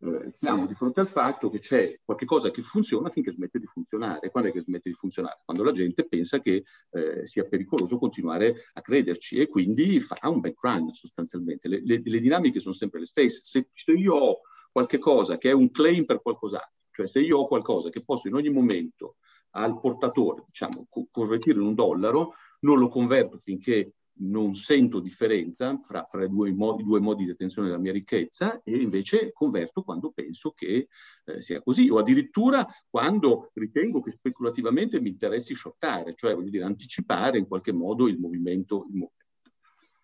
eh, 0.02 0.32
siamo 0.32 0.66
di 0.66 0.74
fronte 0.74 0.98
al 0.98 1.06
fatto 1.06 1.48
che 1.48 1.60
c'è 1.60 2.00
qualcosa 2.04 2.50
che 2.50 2.60
funziona 2.60 3.08
finché 3.08 3.30
smette 3.30 3.60
di 3.60 3.66
funzionare. 3.66 4.30
Quando 4.30 4.50
è 4.50 4.52
che 4.52 4.60
smette 4.60 4.90
di 4.90 4.96
funzionare? 4.96 5.40
Quando 5.44 5.62
la 5.62 5.70
gente 5.70 6.06
pensa 6.06 6.40
che 6.40 6.64
eh, 6.90 7.26
sia 7.26 7.44
pericoloso 7.44 7.98
continuare 7.98 8.64
a 8.72 8.80
crederci 8.80 9.36
e 9.36 9.46
quindi 9.46 10.00
fa 10.00 10.16
un 10.28 10.40
background 10.40 10.90
sostanzialmente. 10.90 11.68
Le, 11.68 11.80
le, 11.84 12.02
le 12.04 12.20
dinamiche 12.20 12.58
sono 12.58 12.74
sempre 12.74 12.98
le 12.98 13.06
stesse. 13.06 13.40
Se, 13.44 13.68
se 13.72 13.92
io 13.92 14.14
ho 14.14 14.40
qualche 14.72 14.98
cosa 14.98 15.38
che 15.38 15.50
è 15.50 15.52
un 15.52 15.70
claim 15.70 16.04
per 16.04 16.20
qualcos'altro, 16.20 16.72
cioè 16.90 17.06
se 17.06 17.20
io 17.20 17.38
ho 17.38 17.46
qualcosa 17.46 17.90
che 17.90 18.02
posso 18.04 18.26
in 18.26 18.34
ogni 18.34 18.48
momento 18.48 19.16
al 19.50 19.78
portatore, 19.78 20.44
diciamo, 20.46 20.88
convertire 21.10 21.58
in 21.58 21.66
un 21.66 21.74
dollaro, 21.74 22.34
non 22.60 22.78
lo 22.78 22.88
converto 22.88 23.38
finché 23.42 23.92
non 24.20 24.54
sento 24.54 25.00
differenza 25.00 25.78
fra, 25.82 26.06
fra 26.08 26.24
i, 26.24 26.28
due 26.28 26.52
modi, 26.52 26.82
i, 26.82 26.84
due 26.84 27.00
modi, 27.00 27.24
di 27.24 27.30
detenzione 27.30 27.68
della 27.68 27.80
mia 27.80 27.92
ricchezza 27.92 28.60
e 28.62 28.76
invece 28.76 29.32
converto 29.32 29.82
quando 29.82 30.12
penso 30.12 30.52
che 30.52 30.88
eh, 31.24 31.40
sia 31.40 31.62
così 31.62 31.88
o 31.88 31.98
addirittura 31.98 32.66
quando 32.88 33.50
ritengo 33.54 34.00
che 34.00 34.12
speculativamente 34.12 35.00
mi 35.00 35.10
interessi 35.10 35.54
shortare, 35.54 36.14
cioè 36.14 36.34
voglio 36.34 36.50
dire 36.50 36.64
anticipare 36.64 37.38
in 37.38 37.46
qualche 37.46 37.72
modo 37.72 38.06
il 38.06 38.18
movimento. 38.18 38.86
Il 38.88 38.96
movimento. 38.98 39.20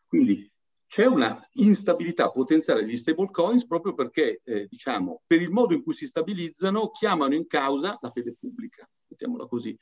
Quindi 0.07 0.51
c'è 0.89 1.05
una 1.05 1.47
instabilità 1.53 2.31
potenziale 2.31 2.83
degli 2.83 2.97
stable 2.97 3.31
coins 3.31 3.67
proprio 3.67 3.93
perché, 3.93 4.41
eh, 4.43 4.67
diciamo, 4.69 5.23
per 5.27 5.43
il 5.43 5.51
modo 5.51 5.75
in 5.75 5.83
cui 5.83 5.95
si 5.95 6.07
stabilizzano, 6.07 6.91
chiamano 6.91 7.35
in 7.35 7.47
causa 7.47 7.99
la 8.01 8.11
fede 8.11 8.35
pubblica, 8.41 8.89
mettiamola 9.07 9.47
così. 9.47 9.79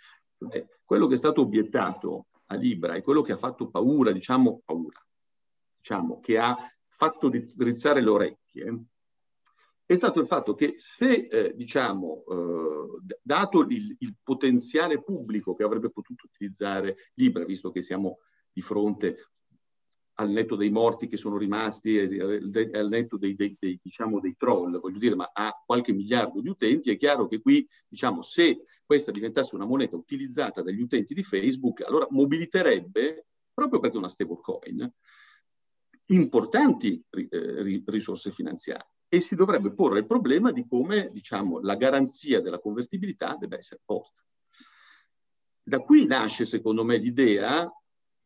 Eh, 0.51 0.67
quello 0.85 1.07
che 1.07 1.15
è 1.15 1.17
stato 1.17 1.43
obiettato 1.43 2.27
a 2.47 2.55
Libra 2.55 2.95
è 2.95 3.03
quello 3.03 3.23
che 3.23 3.33
ha 3.33 3.37
fatto 3.37 3.69
paura, 3.69 4.13
diciamo 4.13 4.63
paura, 4.65 5.05
diciamo, 5.79 6.21
che 6.21 6.39
ha 6.39 6.57
fatto 6.87 7.29
drizzare 7.29 8.01
le 8.01 8.11
orecchie, 8.11 8.85
è 9.87 9.95
stato 9.95 10.19
il 10.19 10.27
fatto 10.27 10.55
che 10.55 10.75
se, 10.79 11.29
eh, 11.31 11.55
diciamo, 11.55 12.25
eh, 12.29 13.15
dato 13.23 13.61
il, 13.61 13.97
il, 14.01 14.17
potenziale 14.21 15.01
pubblico 15.01 15.55
che 15.55 15.63
avrebbe 15.63 15.91
potuto 15.91 16.27
utilizzare 16.27 16.97
Libra, 17.15 17.45
visto 17.45 17.71
che 17.71 17.83
siamo 17.83 18.19
di 18.53 18.61
fronte 18.63 19.31
al 20.19 20.31
netto 20.31 20.57
dei 20.57 20.71
morti 20.71 21.09
che 21.09 21.17
sono 21.17 21.37
rimasti, 21.37 21.99
al 21.99 22.89
netto 22.89 23.19
dei, 23.19 23.35
dei, 23.35 23.57
dei, 23.59 23.79
diciamo, 23.83 24.21
dei 24.21 24.35
troll, 24.37 24.81
voglio 24.81 24.99
dire, 24.99 25.15
ma 25.15 25.31
ha 25.33 25.63
qualche 25.65 25.93
miliardo 25.93 26.41
di 26.41 26.49
utenti, 26.49 26.91
è 26.91 26.97
chiaro 26.97 27.27
che 27.27 27.41
qui, 27.41 27.67
diciamo, 27.87 28.23
se 28.23 28.63
questa 28.85 29.13
diventasse 29.13 29.55
una 29.55 29.67
moneta 29.67 29.97
utilizzata 29.97 30.63
dagli 30.63 30.81
utenti 30.81 31.13
di 31.13 31.23
Facebook, 31.23 31.83
allora 31.83 32.07
mobiliterebbe, 32.09 33.27
proprio 33.53 33.79
perché 33.79 33.97
è 33.97 33.99
una 33.99 34.09
stablecoin, 34.09 34.93
importanti 36.07 37.03
eh, 37.11 37.83
risorse 37.87 38.31
finanziarie 38.31 38.89
e 39.09 39.21
si 39.21 39.35
dovrebbe 39.35 39.73
porre 39.73 40.01
il 40.01 40.07
problema 40.07 40.51
di 40.51 40.67
come, 40.67 41.11
diciamo, 41.13 41.61
la 41.61 41.77
garanzia 41.77 42.41
della 42.41 42.59
convertibilità 42.59 43.37
debba 43.39 43.57
essere 43.57 43.81
posta. 43.85 44.25
Da 45.63 45.81
qui 45.81 46.07
nasce, 46.07 46.47
secondo 46.47 46.85
me, 46.85 46.97
l'idea 46.97 47.71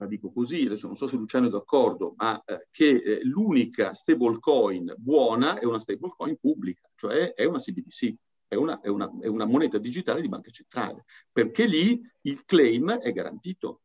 la 0.00 0.06
dico 0.06 0.32
così, 0.32 0.64
adesso 0.64 0.86
non 0.86 0.96
so 0.96 1.06
se 1.06 1.16
Luciano 1.16 1.46
è 1.46 1.50
d'accordo, 1.50 2.14
ma 2.16 2.42
eh, 2.44 2.68
che 2.70 2.88
eh, 2.88 3.20
l'unica 3.22 3.92
stablecoin 3.92 4.94
buona 4.96 5.58
è 5.58 5.66
una 5.66 5.78
stablecoin 5.78 6.38
pubblica, 6.38 6.88
cioè 6.94 7.34
è 7.34 7.44
una 7.44 7.58
CBDC, 7.58 8.14
è 8.48 8.54
una, 8.54 8.80
è, 8.80 8.88
una, 8.88 9.10
è 9.20 9.26
una, 9.26 9.44
moneta 9.44 9.76
digitale 9.76 10.22
di 10.22 10.28
banca 10.28 10.50
centrale, 10.50 11.04
perché 11.30 11.66
lì 11.66 12.00
il 12.22 12.44
claim 12.46 12.90
è 12.92 13.12
garantito. 13.12 13.82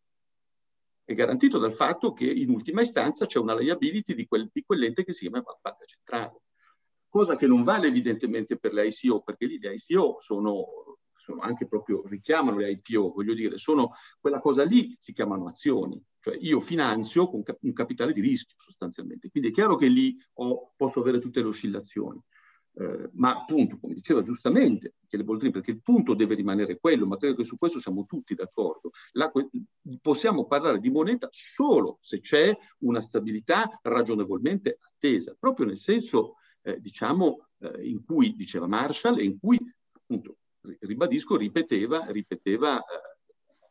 È 1.03 1.13
garantito 1.13 1.59
dal 1.59 1.73
fatto 1.73 2.13
che 2.13 2.25
in 2.25 2.49
ultima 2.49 2.81
istanza 2.81 3.25
c'è 3.25 3.37
una 3.37 3.53
liability 3.53 4.15
di, 4.15 4.25
quel, 4.25 4.49
di 4.51 4.63
quell'ente 4.65 5.03
che 5.03 5.11
si 5.11 5.27
chiama 5.27 5.43
banca 5.61 5.85
centrale. 5.85 6.41
Cosa 7.09 7.35
che 7.35 7.45
non 7.45 7.61
vale 7.61 7.87
evidentemente 7.87 8.57
per 8.57 8.73
le 8.73 8.87
ICO, 8.87 9.21
perché 9.21 9.45
lì 9.45 9.59
le 9.59 9.75
ICO 9.75 10.19
sono 10.21 10.94
sono 11.25 11.41
anche 11.41 11.67
proprio, 11.67 12.03
richiamano 12.05 12.57
le 12.57 12.69
IPO, 12.69 13.13
voglio 13.13 13.33
dire, 13.33 13.57
sono 13.57 13.93
quella 14.19 14.39
cosa 14.39 14.63
lì 14.63 14.95
si 14.99 15.11
chiamano 15.11 15.47
azioni, 15.47 15.99
cioè 16.19 16.37
io 16.39 16.59
finanzio 16.59 17.27
con 17.27 17.41
un 17.61 17.73
capitale 17.73 18.13
di 18.13 18.21
rischio 18.21 18.53
sostanzialmente, 18.57 19.29
quindi 19.31 19.49
è 19.49 19.51
chiaro 19.51 19.75
che 19.75 19.87
lì 19.87 20.15
ho, 20.33 20.73
posso 20.75 20.99
avere 20.99 21.19
tutte 21.19 21.41
le 21.41 21.47
oscillazioni. 21.47 22.21
Eh, 22.77 23.09
ma 23.13 23.37
appunto, 23.37 23.79
come 23.79 23.93
diceva 23.93 24.21
giustamente 24.21 24.95
Michele 24.99 25.23
Boldrini, 25.23 25.53
perché 25.53 25.71
il 25.71 25.81
punto 25.81 26.13
deve 26.13 26.35
rimanere 26.35 26.77
quello, 26.77 27.07
ma 27.07 27.17
credo 27.17 27.35
che 27.35 27.45
su 27.45 27.57
questo 27.57 27.79
siamo 27.79 28.05
tutti 28.05 28.35
d'accordo. 28.35 28.91
La, 29.13 29.31
possiamo 30.01 30.45
parlare 30.45 30.79
di 30.79 30.89
moneta 30.89 31.27
solo 31.31 31.97
se 32.01 32.19
c'è 32.19 32.55
una 32.79 33.01
stabilità 33.01 33.79
ragionevolmente 33.81 34.77
attesa, 34.81 35.35
proprio 35.39 35.65
nel 35.65 35.77
senso, 35.77 36.35
eh, 36.61 36.79
diciamo, 36.79 37.47
eh, 37.59 37.87
in 37.87 38.03
cui 38.03 38.35
diceva 38.35 38.67
Marshall 38.67 39.19
e 39.19 39.23
in 39.23 39.39
cui 39.39 39.57
appunto 39.93 40.37
ribadisco, 40.79 41.35
ripeteva, 41.35 42.05
ripeteva 42.07 42.79
eh, 42.79 42.83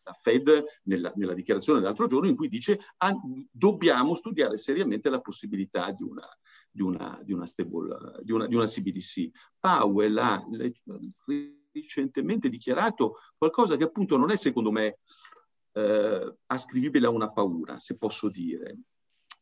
la 0.05 0.13
Fed 0.13 0.65
nella, 0.85 1.13
nella, 1.17 1.35
dichiarazione 1.35 1.81
dell'altro 1.81 2.07
giorno 2.07 2.29
in 2.29 2.37
cui 2.37 2.49
dice 2.49 2.79
ah, 2.99 3.15
dobbiamo 3.51 4.15
studiare 4.15 4.57
seriamente 4.57 5.09
la 5.09 5.21
possibilità 5.21 5.91
di 5.93 6.03
una, 6.03 6.29
di 6.71 6.83
una, 6.83 7.21
di 7.23 7.33
una, 7.33 7.47
stable, 7.47 8.21
di 8.23 8.33
una, 8.33 8.47
di 8.47 8.55
una 8.55 8.67
CBDC. 8.67 9.31
Powell 9.59 10.17
ha 10.19 10.45
recentemente 11.73 12.49
dichiarato 12.49 13.17
qualcosa 13.37 13.77
che 13.77 13.85
appunto 13.85 14.17
non 14.17 14.31
è 14.31 14.37
secondo 14.37 14.71
me 14.71 14.99
eh, 15.73 16.37
ascrivibile 16.47 17.07
a 17.07 17.11
una 17.11 17.33
paura, 17.33 17.79
se 17.79 17.97
posso 17.97 18.29
dire 18.29 18.77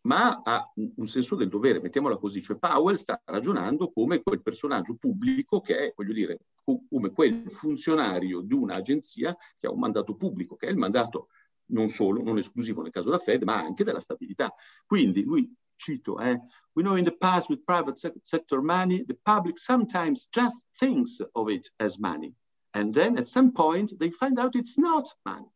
ma 0.03 0.43
ha 0.43 0.73
un 0.75 1.07
senso 1.07 1.37
del 1.37 1.49
dovere, 1.49 1.81
mettiamola 1.81 2.17
così, 2.17 2.43
cioè 2.43 2.57
Powell 2.59 2.97
sta 2.97 3.21
ragionando 3.25 3.93
come 3.93 4.23
quel 4.23 4.43
personaggio 4.43 4.95
pubblico 4.95 5.61
che 5.61 5.79
è, 5.79 5.93
voglio 5.97 6.13
dire, 6.13 6.39
come 6.65 7.11
quel 7.11 7.51
funzionario 7.51 8.41
di 8.41 8.55
un'agenzia 8.55 9.37
che 9.59 9.67
ha 9.67 9.71
un 9.71 9.79
mandato 9.79 10.17
pubblico, 10.17 10.57
che 10.57 10.67
è 10.67 10.71
il 10.71 10.77
mandato 10.77 11.29
non 11.67 11.89
solo, 11.89 12.23
non 12.23 12.39
esclusivo 12.39 12.83
nel 12.83 12.91
caso 12.91 13.11
della 13.11 13.23
Fed, 13.23 13.45
ma 13.45 13.61
anche 13.61 13.85
della 13.85 14.01
stabilità. 14.01 14.53
Quindi 14.85 15.23
lui, 15.23 15.55
cito, 15.77 16.19
eh, 16.19 16.39
we 16.73 16.83
know 16.83 16.97
in 16.97 17.05
the 17.05 17.17
past 17.17 17.49
with 17.49 17.63
private 17.65 17.97
sector 18.23 18.61
money, 18.61 19.05
the 19.05 19.17
public 19.23 19.57
sometimes 19.57 20.29
just 20.31 20.67
thinks 20.79 21.25
of 21.33 21.49
it 21.49 21.71
as 21.79 21.97
money. 21.99 22.35
And 22.75 22.93
then 22.93 23.17
at 23.19 23.27
some 23.27 23.53
point 23.53 23.97
they 23.99 24.11
find 24.11 24.39
out 24.39 24.57
it's 24.57 24.77
not 24.79 25.15
money. 25.25 25.51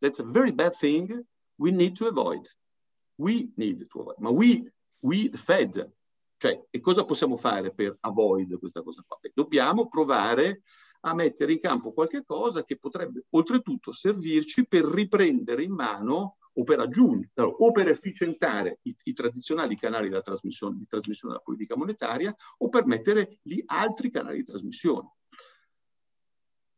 That's 0.00 0.20
a 0.20 0.24
very 0.24 0.52
bad 0.52 0.74
thing 0.74 1.24
we 1.58 1.70
need 1.70 1.96
to 1.96 2.08
avoid 2.08 2.48
we 3.16 3.52
need 3.56 3.86
to 3.88 4.00
avoid, 4.00 4.18
ma 4.18 4.30
we, 4.30 4.70
we 5.00 5.28
the 5.28 5.36
Fed, 5.36 5.92
cioè, 6.36 6.66
e 6.70 6.80
cosa 6.80 7.04
possiamo 7.04 7.36
fare 7.36 7.72
per 7.72 7.96
avoid 8.00 8.58
questa 8.58 8.82
cosa 8.82 9.02
qua? 9.06 9.18
Beh, 9.20 9.32
dobbiamo 9.34 9.88
provare 9.88 10.62
a 11.06 11.14
mettere 11.14 11.52
in 11.52 11.60
campo 11.60 11.92
qualche 11.92 12.24
cosa 12.24 12.64
che 12.64 12.76
potrebbe 12.76 13.24
oltretutto 13.30 13.92
servirci 13.92 14.66
per 14.66 14.84
riprendere 14.84 15.62
in 15.62 15.72
mano 15.72 16.36
o 16.56 16.62
per 16.62 16.80
aggiungere, 16.80 17.30
o 17.34 17.72
per 17.72 17.88
efficientare 17.88 18.78
i, 18.82 18.94
i 19.04 19.12
tradizionali 19.12 19.76
canali 19.76 20.08
di 20.08 20.20
trasmissione, 20.22 20.76
di 20.76 20.86
trasmissione 20.86 21.34
della 21.34 21.44
politica 21.44 21.76
monetaria, 21.76 22.34
o 22.58 22.68
per 22.68 22.86
mettere 22.86 23.38
lì 23.42 23.62
altri 23.66 24.10
canali 24.10 24.38
di 24.38 24.44
trasmissione. 24.44 25.12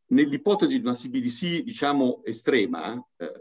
Nell'ipotesi 0.09 0.76
di 0.76 0.82
una 0.82 0.95
CBDC, 0.95 1.62
diciamo, 1.62 2.22
estrema, 2.24 2.95
eh, 3.16 3.32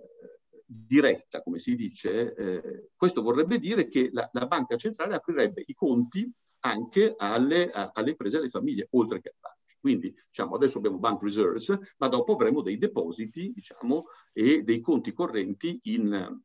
diretta, 0.66 1.42
come 1.42 1.58
si 1.60 1.76
dice, 1.76 2.34
eh, 2.34 2.90
questo 2.96 3.22
vorrebbe 3.22 3.60
dire 3.60 3.88
che 3.88 4.10
la, 4.12 4.28
la, 4.34 4.48
banca 4.48 4.76
centrale 4.78 5.16
aprirebbe 5.16 5.64
i 5.68 5.74
conti 5.74 6.30
anche 6.62 7.14
alle, 7.18 7.70
a, 7.70 7.92
alle 7.94 8.12
imprese 8.12 8.38
e 8.38 8.40
alle 8.40 8.50
famiglie, 8.50 8.88
oltre 8.92 9.22
che 9.22 9.30
alle 9.30 9.38
banche. 9.40 9.78
Quindi 9.80 10.12
diciamo, 10.28 10.56
adesso 10.56 10.80
abbiamo 10.80 10.98
bank 10.98 11.22
reserves, 11.22 11.78
ma 11.98 12.08
dopo 12.08 12.34
avremo 12.34 12.62
dei 12.62 12.80
depositi 12.80 13.52
diciamo, 13.54 14.06
e 14.34 14.64
dei 14.64 14.82
conti 14.82 15.14
correnti 15.14 15.80
in, 15.84 16.42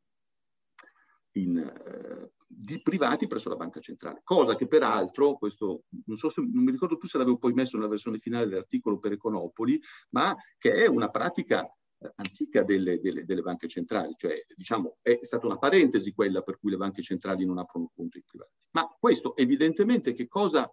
in, 1.31 1.57
eh, 1.57 2.31
di 2.45 2.79
privati 2.83 3.25
presso 3.25 3.49
la 3.49 3.55
banca 3.55 3.79
centrale, 3.79 4.21
cosa 4.23 4.53
che 4.53 4.67
peraltro, 4.67 5.37
questo 5.37 5.85
non, 6.05 6.17
so 6.17 6.29
se, 6.29 6.41
non 6.41 6.63
mi 6.63 6.71
ricordo 6.71 6.97
più 6.97 7.07
se 7.07 7.17
l'avevo 7.17 7.37
poi 7.37 7.53
messo 7.53 7.77
nella 7.77 7.89
versione 7.89 8.19
finale 8.19 8.45
dell'articolo 8.47 8.99
per 8.99 9.13
Econopoli, 9.13 9.81
ma 10.09 10.35
che 10.59 10.75
è 10.75 10.85
una 10.85 11.09
pratica 11.09 11.67
antica 12.15 12.63
delle, 12.63 12.99
delle, 12.99 13.25
delle, 13.25 13.41
banche 13.41 13.67
centrali, 13.67 14.13
cioè 14.17 14.43
diciamo 14.55 14.97
è 15.01 15.19
stata 15.21 15.45
una 15.45 15.57
parentesi 15.57 16.13
quella 16.13 16.41
per 16.41 16.59
cui 16.59 16.71
le 16.71 16.77
banche 16.77 17.01
centrali 17.01 17.45
non 17.45 17.57
aprono 17.57 17.91
conti 17.93 18.23
privati. 18.25 18.51
Ma 18.71 18.87
questo 18.99 19.35
evidentemente 19.35 20.13
che 20.13 20.27
cosa 20.27 20.71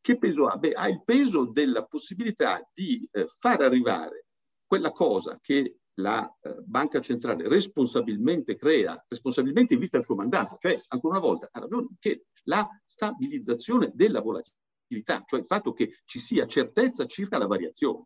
che 0.00 0.18
peso 0.18 0.46
ha? 0.46 0.56
Beh, 0.56 0.72
ha 0.72 0.88
il 0.88 1.02
peso 1.02 1.46
della 1.46 1.84
possibilità 1.84 2.64
di 2.72 3.08
eh, 3.10 3.26
far 3.26 3.62
arrivare 3.62 4.26
quella 4.64 4.92
cosa 4.92 5.38
che 5.42 5.78
la 5.94 6.32
eh, 6.42 6.54
banca 6.64 7.00
centrale 7.00 7.48
responsabilmente 7.48 8.56
crea, 8.56 9.02
responsabilmente 9.08 9.74
in 9.74 9.80
vista 9.80 9.96
del 9.96 10.06
suo 10.06 10.16
cioè 10.60 10.80
ancora 10.88 11.18
una 11.18 11.26
volta 11.26 11.48
ha 11.50 11.58
ragione 11.58 11.88
che 11.98 12.26
la 12.44 12.68
stabilizzazione 12.84 13.90
della 13.94 14.20
volatilità, 14.20 15.24
cioè 15.26 15.40
il 15.40 15.46
fatto 15.46 15.72
che 15.72 15.98
ci 16.04 16.20
sia 16.20 16.46
certezza 16.46 17.06
circa 17.06 17.38
la 17.38 17.46
variazione 17.46 18.04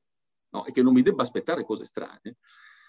no? 0.50 0.64
e 0.66 0.72
che 0.72 0.82
non 0.82 0.92
mi 0.92 1.02
debba 1.02 1.22
aspettare 1.22 1.64
cose 1.64 1.84
strane, 1.84 2.36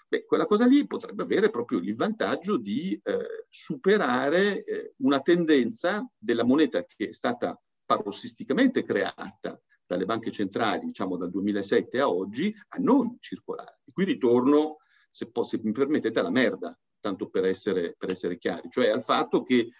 beh, 0.08 0.24
quella 0.24 0.46
cosa 0.46 0.66
lì 0.66 0.86
potrebbe 0.86 1.22
avere 1.22 1.50
proprio 1.50 1.78
il 1.78 1.96
vantaggio 1.96 2.56
di 2.56 2.98
eh, 3.02 3.46
superare 3.48 4.64
eh, 4.64 4.94
una 4.98 5.20
tendenza 5.20 6.08
della 6.16 6.44
moneta 6.44 6.84
che 6.84 7.08
è 7.08 7.12
stata 7.12 7.58
parossisticamente 7.84 8.84
creata 8.84 9.60
dalle 9.86 10.04
banche 10.04 10.30
centrali, 10.30 10.86
diciamo 10.86 11.16
dal 11.16 11.30
2007 11.30 12.00
a 12.00 12.08
oggi, 12.08 12.54
a 12.68 12.78
non 12.78 13.16
circolare. 13.20 13.80
E 13.84 13.92
qui 13.92 14.04
ritorno, 14.04 14.78
se, 15.10 15.30
se 15.42 15.60
mi 15.62 15.72
permettete, 15.72 16.18
alla 16.18 16.30
merda, 16.30 16.78
tanto 17.00 17.28
per 17.28 17.44
essere, 17.44 17.94
per 17.98 18.10
essere, 18.10 18.38
chiari, 18.38 18.70
cioè 18.70 18.88
al 18.88 19.02
fatto 19.02 19.42
che 19.42 19.70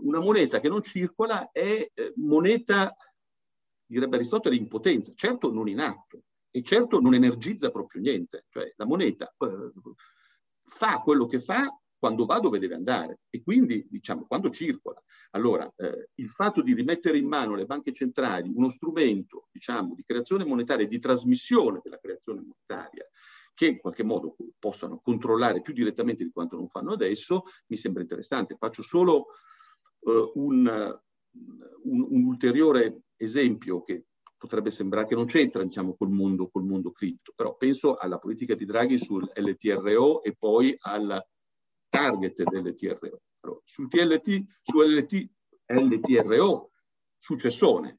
una 0.00 0.20
moneta 0.20 0.60
che 0.60 0.68
non 0.68 0.82
circola 0.82 1.50
è 1.50 1.90
eh, 1.92 2.12
moneta, 2.16 2.94
direbbe 3.84 4.16
Aristotele, 4.16 4.56
in 4.56 4.68
potenza, 4.68 5.12
certo 5.14 5.52
non 5.52 5.68
in 5.68 5.80
atto 5.80 6.22
e 6.58 6.62
certo 6.62 6.98
non 6.98 7.14
energizza 7.14 7.70
proprio 7.70 8.02
niente, 8.02 8.46
cioè 8.48 8.72
la 8.76 8.84
moneta 8.84 9.32
eh, 9.38 9.72
fa 10.64 10.98
quello 10.98 11.26
che 11.26 11.38
fa 11.38 11.66
quando 11.96 12.24
va 12.26 12.38
dove 12.40 12.58
deve 12.58 12.74
andare 12.74 13.20
e 13.30 13.42
quindi 13.42 13.86
diciamo 13.88 14.26
quando 14.26 14.50
circola. 14.50 15.02
Allora 15.30 15.70
eh, 15.76 16.10
il 16.14 16.28
fatto 16.28 16.62
di 16.62 16.74
rimettere 16.74 17.18
in 17.18 17.26
mano 17.26 17.54
alle 17.54 17.64
banche 17.64 17.92
centrali 17.92 18.50
uno 18.52 18.70
strumento 18.70 19.48
diciamo 19.52 19.94
di 19.94 20.04
creazione 20.04 20.44
monetaria 20.44 20.84
e 20.84 20.88
di 20.88 20.98
trasmissione 20.98 21.80
della 21.82 21.98
creazione 21.98 22.40
monetaria 22.40 23.08
che 23.54 23.66
in 23.66 23.78
qualche 23.78 24.04
modo 24.04 24.36
possano 24.58 25.00
controllare 25.00 25.60
più 25.60 25.72
direttamente 25.72 26.24
di 26.24 26.30
quanto 26.30 26.56
non 26.56 26.68
fanno 26.68 26.92
adesso, 26.92 27.42
mi 27.66 27.76
sembra 27.76 28.02
interessante. 28.02 28.56
Faccio 28.56 28.82
solo 28.82 29.26
eh, 30.00 30.30
un, 30.34 31.00
un, 31.82 32.06
un 32.08 32.24
ulteriore 32.24 33.02
esempio 33.16 33.82
che 33.82 34.04
potrebbe 34.38 34.70
sembrare 34.70 35.06
che 35.06 35.14
non 35.14 35.26
c'entra 35.26 35.62
diciamo, 35.62 35.94
col, 35.96 36.10
mondo, 36.10 36.48
col 36.48 36.64
mondo 36.64 36.92
cripto, 36.92 37.32
però 37.34 37.56
penso 37.56 37.96
alla 37.96 38.18
politica 38.18 38.54
di 38.54 38.64
Draghi 38.64 38.98
sul 38.98 39.30
LTRO 39.34 40.22
e 40.22 40.34
poi 40.38 40.74
al 40.78 41.22
target 41.88 42.44
dell'LTRO. 42.44 43.20
Allora, 43.40 43.60
sul 43.64 43.88
TLT, 43.88 44.44
su 44.62 44.80
LT, 44.80 45.28
LTRO, 45.66 46.70
successone, 47.18 47.98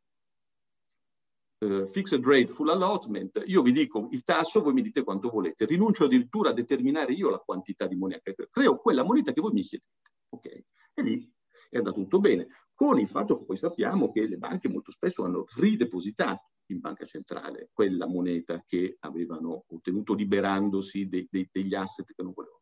uh, 1.59 1.85
fixed 1.85 2.25
rate 2.25 2.47
full 2.47 2.69
allotment, 2.69 3.43
io 3.45 3.61
vi 3.61 3.71
dico 3.71 4.07
il 4.11 4.23
tasso, 4.23 4.61
voi 4.61 4.73
mi 4.73 4.81
dite 4.81 5.03
quanto 5.03 5.29
volete, 5.29 5.65
rinuncio 5.65 6.05
addirittura 6.05 6.49
a 6.49 6.53
determinare 6.53 7.13
io 7.13 7.29
la 7.29 7.39
quantità 7.39 7.85
di 7.85 7.95
moneta 7.95 8.31
creo, 8.49 8.77
quella 8.77 9.03
moneta 9.03 9.33
che 9.33 9.41
voi 9.41 9.51
mi 9.51 9.61
chiedete. 9.61 9.89
Ok? 10.29 10.45
E 10.93 11.01
lì 11.01 11.31
è 11.69 11.77
andato 11.77 12.01
tutto 12.01 12.19
bene, 12.19 12.47
con 12.73 12.99
il 12.99 13.07
fatto 13.07 13.37
che 13.37 13.45
poi 13.45 13.57
sappiamo 13.57 14.11
che 14.11 14.27
le 14.27 14.37
banche 14.37 14.67
molto 14.67 14.91
spesso 14.91 15.23
hanno 15.23 15.45
ridepositato 15.55 16.49
in 16.67 16.79
banca 16.79 17.05
centrale 17.05 17.69
quella 17.73 18.07
moneta 18.07 18.63
che 18.65 18.97
avevano 18.99 19.65
ottenuto 19.69 20.13
liberandosi 20.13 21.07
dei, 21.07 21.27
dei, 21.29 21.47
degli 21.51 21.75
asset 21.75 22.05
che 22.13 22.23
non 22.23 22.33
volevano. 22.33 22.61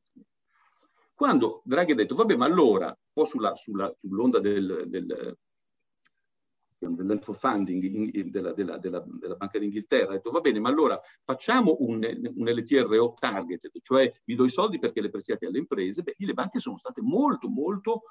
Quando 1.13 1.61
Draghi 1.65 1.93
ha 1.93 1.95
detto, 1.95 2.15
vabbè, 2.15 2.35
ma 2.35 2.45
allora, 2.45 2.87
un 2.87 2.95
po' 3.11 3.25
sulla, 3.25 3.55
sulla, 3.55 3.91
sull'onda 3.97 4.39
del, 4.39 4.85
del 4.87 5.35
dell'entro 6.79 7.33
funding 7.33 7.83
in, 7.83 8.29
della, 8.29 8.53
della, 8.53 8.77
della, 8.77 9.03
della, 9.07 9.35
Banca 9.35 9.57
d'Inghilterra, 9.57 10.09
ha 10.09 10.13
detto 10.13 10.29
va 10.29 10.41
bene, 10.41 10.59
ma 10.59 10.69
allora 10.69 10.99
facciamo 11.23 11.77
un, 11.79 12.03
un 12.35 12.47
LTRO 12.47 13.15
target, 13.19 13.69
cioè 13.81 14.11
vi 14.23 14.35
do 14.35 14.45
i 14.45 14.49
soldi 14.49 14.77
perché 14.77 15.01
le 15.01 15.09
prestiate 15.09 15.47
alle 15.47 15.57
imprese, 15.57 16.03
beh, 16.03 16.15
le 16.17 16.33
banche 16.33 16.59
sono 16.59 16.77
state 16.77 17.01
molto, 17.01 17.49
molto 17.49 18.03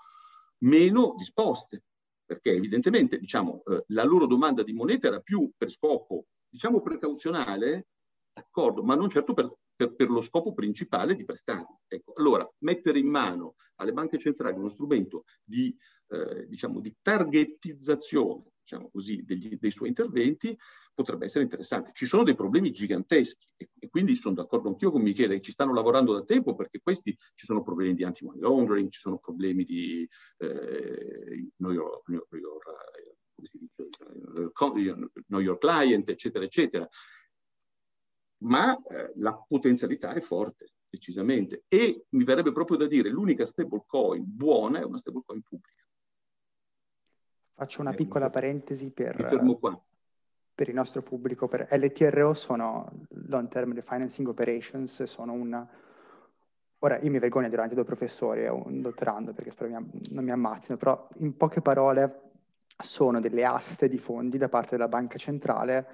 meno 0.58 1.14
disposte, 1.16 1.84
perché 2.24 2.52
evidentemente 2.52 3.18
diciamo, 3.18 3.62
eh, 3.64 3.84
la 3.88 4.04
loro 4.04 4.26
domanda 4.26 4.62
di 4.62 4.72
moneta 4.72 5.06
era 5.08 5.20
più 5.20 5.50
per 5.56 5.70
scopo, 5.70 6.26
diciamo, 6.48 6.80
precauzionale, 6.80 7.88
d'accordo, 8.32 8.82
ma 8.82 8.94
non 8.94 9.08
certo 9.08 9.32
per 9.32 9.52
per, 9.76 9.94
per, 9.94 10.08
lo 10.08 10.22
scopo 10.22 10.54
principale 10.54 11.14
di 11.14 11.24
prestare. 11.24 11.66
Ecco, 11.86 12.14
allora, 12.16 12.50
mettere 12.60 12.98
in 12.98 13.08
mano 13.08 13.56
alle 13.76 13.92
banche 13.92 14.18
centrali 14.18 14.58
uno 14.58 14.70
strumento 14.70 15.24
di, 15.44 15.76
eh, 16.08 16.46
diciamo, 16.48 16.80
di 16.80 16.96
targetizzazione 17.00 18.52
diciamo 18.66 18.90
così, 18.90 19.22
degli, 19.22 19.56
dei 19.60 19.70
suoi 19.70 19.88
interventi 19.88 20.58
potrebbe 20.96 21.26
essere 21.26 21.44
interessante. 21.44 21.90
Ci 21.92 22.06
sono 22.06 22.22
dei 22.22 22.34
problemi 22.34 22.72
giganteschi 22.72 23.46
e, 23.54 23.68
e 23.78 23.88
quindi 23.90 24.16
sono 24.16 24.34
d'accordo 24.34 24.68
anch'io 24.68 24.90
con 24.90 25.02
Michele 25.02 25.34
che 25.34 25.42
ci 25.42 25.52
stanno 25.52 25.74
lavorando 25.74 26.14
da 26.14 26.24
tempo 26.24 26.54
perché 26.54 26.80
questi 26.82 27.14
ci 27.34 27.44
sono 27.44 27.62
problemi 27.62 27.94
di 27.94 28.02
anti-money 28.02 28.40
laundering, 28.40 28.88
ci 28.88 29.00
sono 29.00 29.18
problemi 29.18 29.64
di 29.64 30.08
eh, 30.38 31.50
know, 31.58 31.70
your, 31.72 32.02
know, 32.06 32.26
your, 32.32 32.58
know 35.26 35.40
your 35.40 35.58
client, 35.58 36.08
eccetera, 36.08 36.44
eccetera 36.44 36.88
ma 38.38 38.78
eh, 38.78 39.12
la 39.16 39.34
potenzialità 39.34 40.12
è 40.12 40.20
forte, 40.20 40.72
decisamente. 40.88 41.64
E 41.68 42.06
mi 42.10 42.24
verrebbe 42.24 42.52
proprio 42.52 42.76
da 42.76 42.86
dire, 42.86 43.08
l'unica 43.08 43.44
stablecoin 43.44 44.24
buona 44.26 44.80
è 44.80 44.84
una 44.84 44.98
stablecoin 44.98 45.42
pubblica. 45.42 45.84
Faccio 47.54 47.80
una 47.80 47.92
eh, 47.92 47.96
piccola 47.96 48.28
parentesi 48.28 48.90
per, 48.90 49.16
mi 49.16 49.58
per 50.56 50.68
il 50.70 50.74
nostro 50.74 51.02
pubblico. 51.02 51.46
Per 51.46 51.68
LTRO 51.70 52.32
sono 52.32 52.90
Long 53.28 53.46
Term 53.48 53.74
Refinancing 53.74 54.26
Operations, 54.26 55.02
sono 55.04 55.32
un... 55.34 55.66
Ora, 56.80 56.98
io 56.98 57.10
mi 57.10 57.18
vergogno 57.18 57.48
davanti 57.48 57.72
a 57.72 57.76
due 57.76 57.84
professori 57.84 58.42
e 58.42 58.48
un 58.48 58.80
dottorando 58.80 59.32
perché 59.32 59.50
spero 59.50 59.70
non 60.10 60.24
mi 60.24 60.30
ammazzino, 60.30 60.78
però 60.78 61.08
in 61.18 61.36
poche 61.36 61.60
parole 61.60 62.22
sono 62.78 63.20
delle 63.20 63.44
aste 63.44 63.88
di 63.88 63.98
fondi 63.98 64.38
da 64.38 64.48
parte 64.48 64.70
della 64.70 64.88
banca 64.88 65.18
centrale 65.18 65.86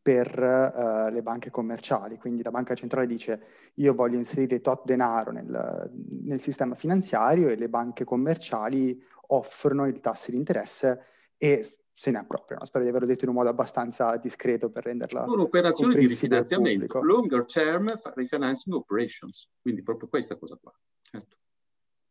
per 0.00 0.38
uh, 0.38 1.12
le 1.12 1.22
banche 1.22 1.50
commerciali. 1.50 2.16
Quindi 2.16 2.42
la 2.42 2.50
banca 2.50 2.74
centrale 2.74 3.06
dice 3.06 3.42
io 3.74 3.92
voglio 3.92 4.16
inserire 4.16 4.60
tot 4.60 4.84
denaro 4.84 5.30
nel, 5.30 5.90
nel, 6.22 6.40
sistema 6.40 6.74
finanziario 6.74 7.48
e 7.48 7.56
le 7.56 7.68
banche 7.68 8.04
commerciali 8.04 9.02
offrono 9.28 9.86
il 9.86 10.00
tasso 10.00 10.30
di 10.30 10.36
interesse 10.36 11.02
e 11.36 11.80
se 11.98 12.10
ne 12.10 12.18
appropriano. 12.18 12.64
Spero 12.66 12.84
di 12.84 12.90
averlo 12.90 13.06
detto 13.06 13.24
in 13.24 13.30
un 13.30 13.36
modo 13.36 13.48
abbastanza 13.48 14.16
discreto 14.18 14.68
per 14.68 14.84
renderla 14.84 15.24
Sono 15.24 15.42
operazioni 15.42 15.94
di 15.94 16.06
rifinanziamento, 16.06 17.00
longer 17.00 17.46
term 17.46 17.90
refinancing 18.14 18.74
operations, 18.74 19.48
quindi 19.62 19.82
proprio 19.82 20.08
questa 20.08 20.36
cosa 20.36 20.58
qua. 20.60 20.72
Certo. 21.00 21.36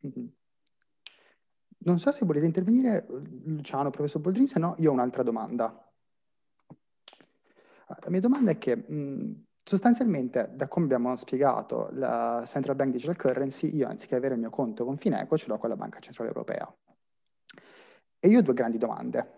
Mm-hmm. 0.08 0.28
Non 1.78 2.00
so 2.00 2.12
se 2.12 2.26
volete 2.26 2.48
intervenire, 2.48 3.06
Luciano, 3.44 3.92
professor 3.92 4.20
Boldrini, 4.20 4.48
se 4.48 4.58
no 4.58 4.74
io 4.80 4.90
ho 4.90 4.94
un'altra 4.94 5.22
domanda. 5.22 5.88
La 7.88 8.10
mia 8.10 8.22
domanda 8.22 8.50
è 8.50 8.58
che 8.58 8.76
mh, 8.76 9.46
sostanzialmente, 9.64 10.50
da 10.56 10.68
come 10.68 10.86
abbiamo 10.86 11.16
spiegato, 11.16 11.90
la 11.92 12.44
Central 12.48 12.76
Bank 12.76 12.92
Digital 12.92 13.16
Currency, 13.16 13.76
io 13.76 13.88
anziché 13.88 14.16
avere 14.16 14.34
il 14.34 14.40
mio 14.40 14.50
conto 14.50 14.84
con 14.84 14.98
Fineco, 14.98 15.38
ce 15.38 15.48
l'ho 15.48 15.60
con 15.60 15.70
la 15.70 15.76
Banca 15.76 16.00
Centrale 16.00 16.32
Europea. 16.32 16.76
E 18.18 18.28
io 18.28 18.40
ho 18.40 18.42
due 18.42 18.56
grandi 18.56 18.80
domande. 18.80 19.35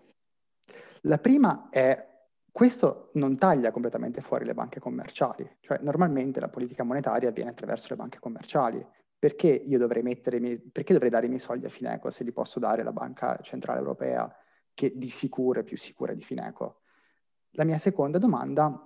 La 1.07 1.19
prima 1.19 1.69
è, 1.69 2.05
questo 2.51 3.11
non 3.13 3.37
taglia 3.37 3.71
completamente 3.71 4.19
fuori 4.19 4.43
le 4.43 4.53
banche 4.53 4.81
commerciali, 4.81 5.49
cioè 5.61 5.79
normalmente 5.81 6.41
la 6.41 6.49
politica 6.49 6.83
monetaria 6.83 7.29
avviene 7.29 7.51
attraverso 7.51 7.87
le 7.91 7.95
banche 7.95 8.19
commerciali, 8.19 8.85
perché 9.17 9.47
io 9.47 9.77
dovrei 9.77 10.03
mettere, 10.03 10.59
perché 10.69 10.91
dovrei 10.91 11.09
dare 11.09 11.27
i 11.27 11.29
miei 11.29 11.39
soldi 11.39 11.65
a 11.65 11.69
Fineco 11.69 12.09
se 12.09 12.25
li 12.25 12.33
posso 12.33 12.59
dare 12.59 12.81
alla 12.81 12.91
Banca 12.91 13.39
Centrale 13.41 13.79
Europea, 13.79 14.29
che 14.73 14.97
di 14.97 15.07
sicuro 15.07 15.61
è 15.61 15.63
più 15.63 15.77
sicura 15.77 16.13
di 16.13 16.21
Fineco? 16.21 16.81
La 17.51 17.63
mia 17.63 17.77
seconda 17.77 18.17
domanda 18.17 18.85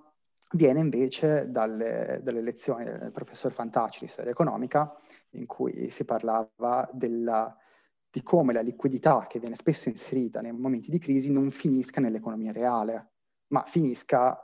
viene 0.51 0.79
invece 0.79 1.49
dalle, 1.49 2.19
dalle 2.21 2.41
lezioni 2.41 2.83
del 2.85 3.11
professor 3.11 3.51
Fantacci 3.51 4.01
di 4.01 4.11
storia 4.11 4.31
economica, 4.31 4.95
in 5.31 5.47
cui 5.47 5.89
si 5.89 6.05
parlava 6.05 6.87
della, 6.93 7.57
di 8.11 8.21
come 8.23 8.51
la 8.51 8.61
liquidità 8.61 9.25
che 9.27 9.39
viene 9.39 9.55
spesso 9.55 9.87
inserita 9.87 10.41
nei 10.41 10.51
momenti 10.51 10.91
di 10.91 10.99
crisi 10.99 11.31
non 11.31 11.49
finisca 11.49 12.01
nell'economia 12.01 12.51
reale, 12.51 13.13
ma 13.47 13.63
finisca 13.63 14.37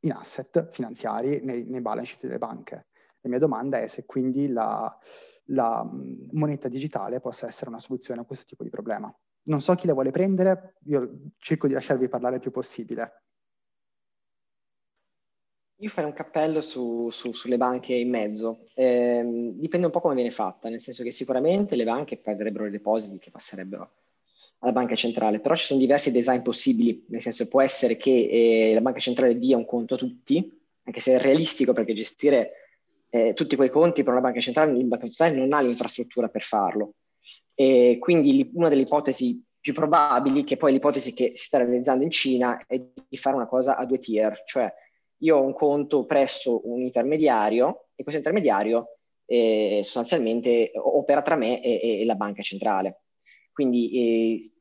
in 0.00 0.12
asset 0.12 0.68
finanziari 0.70 1.40
nei, 1.42 1.64
nei 1.64 1.80
balance 1.80 2.10
sheet 2.12 2.26
delle 2.26 2.38
banche. 2.38 2.88
La 3.20 3.30
mia 3.30 3.38
domanda 3.38 3.80
è 3.80 3.86
se 3.86 4.04
quindi 4.04 4.48
la, 4.48 4.94
la 5.46 5.88
moneta 6.32 6.68
digitale 6.68 7.20
possa 7.20 7.46
essere 7.46 7.70
una 7.70 7.78
soluzione 7.78 8.20
a 8.20 8.24
questo 8.24 8.44
tipo 8.46 8.62
di 8.62 8.68
problema. 8.68 9.12
Non 9.44 9.62
so 9.62 9.74
chi 9.74 9.86
la 9.86 9.94
vuole 9.94 10.10
prendere, 10.10 10.76
io 10.84 11.30
cerco 11.38 11.66
di 11.66 11.72
lasciarvi 11.72 12.08
parlare 12.08 12.36
il 12.36 12.40
più 12.42 12.50
possibile. 12.50 13.23
Io 15.78 15.88
farei 15.88 16.10
un 16.10 16.16
cappello 16.16 16.60
su, 16.60 17.10
su, 17.10 17.32
sulle 17.32 17.56
banche 17.56 17.94
in 17.94 18.08
mezzo. 18.08 18.66
Eh, 18.74 19.52
dipende 19.54 19.86
un 19.86 19.92
po' 19.92 20.00
come 20.00 20.14
viene 20.14 20.30
fatta, 20.30 20.68
nel 20.68 20.80
senso 20.80 21.02
che 21.02 21.10
sicuramente 21.10 21.76
le 21.76 21.84
banche 21.84 22.16
perderebbero 22.16 22.66
i 22.66 22.70
depositi 22.70 23.18
che 23.18 23.30
passerebbero 23.30 23.90
alla 24.60 24.72
banca 24.72 24.94
centrale, 24.94 25.40
però 25.40 25.54
ci 25.54 25.66
sono 25.66 25.80
diversi 25.80 26.10
design 26.10 26.40
possibili, 26.40 27.04
nel 27.08 27.20
senso 27.20 27.48
può 27.48 27.60
essere 27.60 27.96
che 27.96 28.10
eh, 28.10 28.72
la 28.72 28.80
banca 28.80 28.98
centrale 28.98 29.36
dia 29.36 29.58
un 29.58 29.66
conto 29.66 29.94
a 29.94 29.98
tutti, 29.98 30.50
anche 30.84 31.00
se 31.00 31.14
è 31.14 31.18
realistico 31.18 31.72
perché 31.74 31.92
gestire 31.92 32.52
eh, 33.10 33.34
tutti 33.34 33.56
quei 33.56 33.68
conti 33.68 34.02
per 34.02 34.12
una 34.12 34.22
banca 34.22 34.40
centrale, 34.40 34.72
la 34.72 34.84
banca 34.84 35.04
centrale 35.04 35.36
non 35.36 35.52
ha 35.52 35.60
l'infrastruttura 35.60 36.28
per 36.28 36.42
farlo. 36.42 36.94
E 37.54 37.98
quindi 38.00 38.50
una 38.54 38.68
delle 38.68 38.82
ipotesi 38.82 39.42
più 39.60 39.72
probabili, 39.72 40.44
che 40.44 40.56
poi 40.56 40.72
l'ipotesi 40.72 41.12
che 41.14 41.32
si 41.34 41.46
sta 41.46 41.58
realizzando 41.58 42.04
in 42.04 42.10
Cina, 42.10 42.64
è 42.66 42.80
di 43.08 43.16
fare 43.16 43.36
una 43.36 43.46
cosa 43.46 43.76
a 43.76 43.84
due 43.86 43.98
tier, 43.98 44.42
cioè 44.44 44.72
io 45.24 45.38
ho 45.38 45.42
un 45.42 45.54
conto 45.54 46.04
presso 46.04 46.60
un 46.64 46.82
intermediario 46.82 47.86
e 47.94 48.02
questo 48.02 48.20
intermediario 48.20 48.98
eh, 49.26 49.80
sostanzialmente 49.82 50.70
opera 50.74 51.22
tra 51.22 51.34
me 51.34 51.62
e, 51.62 52.00
e 52.00 52.04
la 52.04 52.14
banca 52.14 52.42
centrale. 52.42 53.04
Quindi 53.52 53.90
eh, 54.38 54.52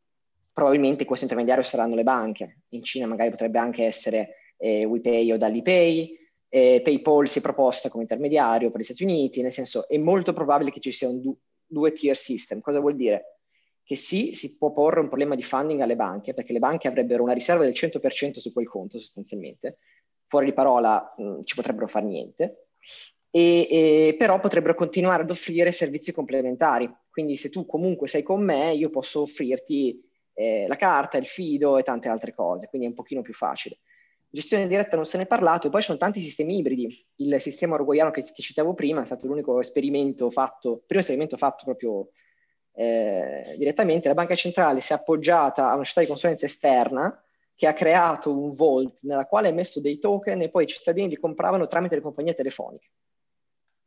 probabilmente 0.54 1.06
questo 1.06 1.26
intermediario 1.26 1.64
saranno 1.64 1.96
le 1.96 2.04
banche. 2.04 2.62
In 2.70 2.84
Cina 2.84 3.08
magari 3.08 3.30
potrebbe 3.30 3.60
anche 3.60 3.84
essere 3.84 4.36
eh, 4.58 4.86
WePay 4.86 5.32
o 5.34 5.38
DallyPay. 5.38 6.18
Eh, 6.48 6.82
PayPal 6.84 7.28
si 7.28 7.40
è 7.40 7.42
proposta 7.42 7.90
come 7.90 8.04
intermediario 8.04 8.70
per 8.70 8.80
gli 8.80 8.84
Stati 8.84 9.04
Uniti, 9.04 9.42
nel 9.42 9.52
senso 9.52 9.88
è 9.88 9.98
molto 9.98 10.34
probabile 10.34 10.72
che 10.72 10.80
ci 10.80 10.92
sia 10.92 11.10
un 11.10 11.20
du- 11.20 11.38
due 11.66 11.92
tier 11.92 12.16
system. 12.16 12.62
Cosa 12.62 12.80
vuol 12.80 12.96
dire? 12.96 13.40
Che 13.84 13.96
sì, 13.98 14.34
si 14.34 14.56
può 14.56 14.72
porre 14.72 15.02
un 15.02 15.08
problema 15.08 15.36
di 15.36 15.44
funding 15.44 15.82
alle 15.82 15.96
banche, 15.98 16.34
perché 16.34 16.54
le 16.54 16.60
banche 16.60 16.88
avrebbero 16.88 17.24
una 17.24 17.34
riserva 17.34 17.64
del 17.64 17.74
100% 17.74 18.38
su 18.38 18.54
quel 18.54 18.68
conto 18.70 19.00
sostanzialmente, 19.00 19.80
fuori 20.34 20.48
di 20.48 20.54
parola 20.54 21.14
mh, 21.16 21.42
ci 21.44 21.54
potrebbero 21.54 21.86
fare 21.86 22.06
niente, 22.06 22.70
e, 23.30 23.68
e, 23.70 24.16
però 24.18 24.40
potrebbero 24.40 24.74
continuare 24.74 25.22
ad 25.22 25.30
offrire 25.30 25.72
servizi 25.72 26.12
complementari. 26.12 26.92
Quindi 27.08 27.38
se 27.38 27.50
tu 27.52 27.68
comunque 27.68 28.08
sei 28.08 28.24
con 28.24 28.44
me, 28.44 28.74
io 28.74 28.90
posso 28.90 29.22
offrirti 29.22 30.04
eh, 30.34 30.66
la 30.68 30.76
carta, 30.76 31.20
il 31.20 31.28
fido 31.28 31.78
e 31.78 31.84
tante 31.84 32.10
altre 32.10 32.34
cose, 32.34 32.68
quindi 32.68 32.88
è 32.88 32.90
un 32.90 32.96
pochino 32.96 33.22
più 33.22 33.34
facile. 33.34 33.78
Gestione 34.28 34.66
diretta 34.66 34.96
non 34.96 35.06
se 35.06 35.18
ne 35.18 35.26
è 35.26 35.28
parlato, 35.28 35.68
e 35.68 35.70
poi 35.70 35.82
ci 35.82 35.86
sono 35.86 36.00
tanti 36.00 36.20
sistemi 36.20 36.58
ibridi. 36.58 37.06
Il 37.18 37.40
sistema 37.40 37.76
uruguayano 37.76 38.10
che, 38.10 38.24
che 38.24 38.42
citavo 38.42 38.74
prima 38.74 39.04
è 39.04 39.06
stato 39.06 39.28
l'unico 39.28 39.60
esperimento 39.60 40.32
fatto, 40.32 40.82
primo 40.88 41.02
esperimento 41.02 41.38
fatto 41.38 41.64
proprio 41.64 42.10
eh, 42.74 43.54
direttamente. 43.56 44.08
La 44.08 44.16
banca 44.16 44.34
centrale 44.34 44.82
si 44.82 44.94
è 44.94 44.96
appoggiata 44.96 45.70
a 45.70 45.76
una 45.76 45.84
società 45.84 46.02
di 46.02 46.08
consulenza 46.08 46.48
esterna 46.48 47.24
che 47.56 47.68
ha 47.68 47.74
creato 47.74 48.32
un 48.38 48.50
vault 48.50 49.02
nella 49.04 49.26
quale 49.26 49.50
ha 49.50 49.54
messo 49.54 49.80
dei 49.80 50.00
token 50.00 50.42
e 50.42 50.50
poi 50.50 50.64
i 50.64 50.68
cittadini 50.68 51.10
li 51.10 51.18
compravano 51.18 51.68
tramite 51.68 51.96
le 51.96 52.02
compagnie 52.02 52.34
telefoniche, 52.34 52.90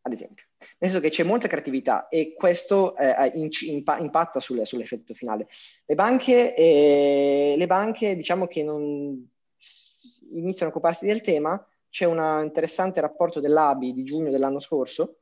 ad 0.02 0.12
esempio. 0.12 0.44
Nel 0.78 0.90
senso 0.90 1.00
che 1.00 1.10
c'è 1.10 1.24
molta 1.24 1.48
creatività 1.48 2.08
e 2.08 2.34
questo 2.34 2.96
eh, 2.96 3.32
imp- 3.34 3.96
impatta 3.98 4.40
sul, 4.40 4.64
sull'effetto 4.64 5.14
finale. 5.14 5.48
Le 5.84 5.94
banche, 5.94 6.54
eh, 6.54 7.54
le 7.56 7.66
banche, 7.66 8.14
diciamo 8.14 8.46
che 8.46 8.62
non 8.62 9.28
iniziano 10.32 10.70
a 10.70 10.74
occuparsi 10.74 11.06
del 11.06 11.20
tema, 11.20 11.64
c'è 11.88 12.04
un 12.04 12.42
interessante 12.44 13.00
rapporto 13.00 13.40
dell'ABI 13.40 13.92
di 13.92 14.04
giugno 14.04 14.30
dell'anno 14.30 14.60
scorso, 14.60 15.20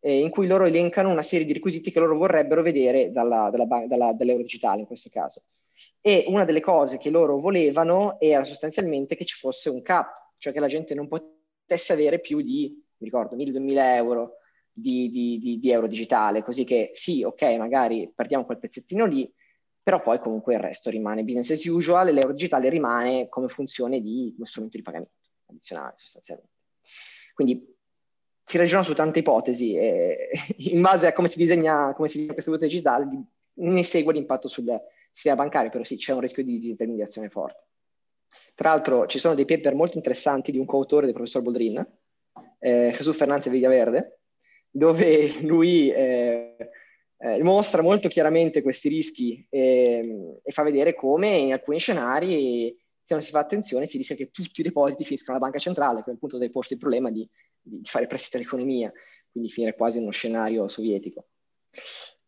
eh, 0.00 0.18
in 0.18 0.30
cui 0.30 0.46
loro 0.46 0.64
elencano 0.64 1.10
una 1.10 1.22
serie 1.22 1.46
di 1.46 1.52
requisiti 1.52 1.90
che 1.90 2.00
loro 2.00 2.16
vorrebbero 2.16 2.62
vedere 2.62 3.10
dalla, 3.10 3.50
dalla, 3.50 3.86
dalla, 3.86 4.12
dall'euro 4.12 4.42
digitale 4.42 4.80
in 4.80 4.86
questo 4.86 5.08
caso. 5.10 5.42
E 6.00 6.24
una 6.28 6.44
delle 6.44 6.60
cose 6.60 6.98
che 6.98 7.10
loro 7.10 7.38
volevano 7.38 8.18
era 8.20 8.44
sostanzialmente 8.44 9.16
che 9.16 9.24
ci 9.24 9.36
fosse 9.36 9.68
un 9.68 9.82
cap, 9.82 10.34
cioè 10.38 10.52
che 10.52 10.60
la 10.60 10.66
gente 10.66 10.94
non 10.94 11.08
potesse 11.08 11.92
avere 11.92 12.20
più 12.20 12.40
di, 12.40 12.72
mi 12.96 13.06
ricordo, 13.06 13.36
1000-2000 13.36 13.94
euro 13.96 14.36
di, 14.72 15.10
di, 15.10 15.38
di, 15.38 15.58
di, 15.58 15.70
euro 15.70 15.86
digitale, 15.86 16.42
così 16.42 16.64
che 16.64 16.90
sì, 16.92 17.22
ok, 17.22 17.42
magari 17.58 18.10
perdiamo 18.14 18.44
quel 18.44 18.58
pezzettino 18.58 19.04
lì, 19.04 19.30
però 19.82 20.00
poi 20.00 20.18
comunque 20.20 20.54
il 20.54 20.60
resto 20.60 20.90
rimane 20.90 21.24
business 21.24 21.50
as 21.50 21.64
usual 21.64 22.08
e 22.08 22.12
l'euro 22.12 22.32
digitale 22.32 22.68
rimane 22.68 23.28
come 23.28 23.48
funzione 23.48 24.00
di 24.00 24.32
uno 24.36 24.46
strumento 24.46 24.76
di 24.76 24.82
pagamento 24.82 25.12
addizionale 25.46 25.94
sostanzialmente. 25.96 26.52
Quindi 27.34 27.76
si 28.44 28.56
ragiona 28.56 28.82
su 28.82 28.94
tante 28.94 29.20
ipotesi 29.20 29.76
e 29.76 30.30
in 30.58 30.80
base 30.80 31.06
a 31.06 31.12
come 31.12 31.28
si 31.28 31.38
disegna, 31.38 31.92
come 31.94 32.08
si 32.08 32.18
disegna 32.18 32.32
questa 32.32 32.50
valuta 32.50 32.68
digitale 32.68 33.08
ne 33.52 33.84
segue 33.84 34.12
l'impatto 34.12 34.48
sul, 34.48 34.64
sistema 35.12 35.36
bancario, 35.36 35.70
però 35.70 35.84
sì, 35.84 35.96
c'è 35.96 36.12
un 36.12 36.20
rischio 36.20 36.44
di 36.44 36.58
disintermediazione 36.58 37.28
forte. 37.28 37.66
Tra 38.54 38.70
l'altro 38.70 39.06
ci 39.06 39.18
sono 39.18 39.34
dei 39.34 39.44
paper 39.44 39.74
molto 39.74 39.96
interessanti 39.96 40.52
di 40.52 40.58
un 40.58 40.66
coautore 40.66 41.06
del 41.06 41.14
professor 41.14 41.42
Boldrin, 41.42 41.84
eh, 42.58 42.92
Gesù 42.94 43.12
Fernandez 43.12 43.50
Villaverde, 43.50 44.20
dove 44.70 45.40
lui 45.42 45.90
eh, 45.90 46.56
eh, 47.18 47.42
mostra 47.42 47.82
molto 47.82 48.08
chiaramente 48.08 48.62
questi 48.62 48.88
rischi 48.88 49.46
ehm, 49.50 50.40
e 50.42 50.52
fa 50.52 50.62
vedere 50.62 50.94
come 50.94 51.28
in 51.36 51.52
alcuni 51.52 51.78
scenari, 51.78 52.76
se 53.00 53.14
non 53.14 53.22
si 53.22 53.30
fa 53.30 53.40
attenzione, 53.40 53.86
si 53.86 53.96
rischia 53.96 54.14
che 54.16 54.30
tutti 54.30 54.60
i 54.60 54.64
depositi 54.64 55.04
finiscano 55.04 55.36
alla 55.36 55.46
banca 55.46 55.58
centrale, 55.58 55.98
che 55.98 56.04
quel 56.04 56.18
punto 56.18 56.38
deve 56.38 56.52
porsi 56.52 56.74
il 56.74 56.78
problema 56.78 57.10
di, 57.10 57.28
di 57.60 57.80
fare 57.84 58.06
prestiti 58.06 58.36
all'economia, 58.36 58.92
quindi 59.30 59.50
finire 59.50 59.74
quasi 59.74 59.96
in 59.96 60.04
uno 60.04 60.12
scenario 60.12 60.68
sovietico. 60.68 61.26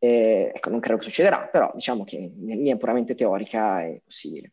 Eh, 0.04 0.50
ecco, 0.52 0.68
non 0.68 0.80
credo 0.80 0.98
che 0.98 1.04
succederà, 1.04 1.46
però 1.46 1.70
diciamo 1.72 2.02
che 2.02 2.16
in 2.16 2.44
linea 2.44 2.76
puramente 2.76 3.14
teorica 3.14 3.84
è 3.84 4.00
possibile. 4.04 4.52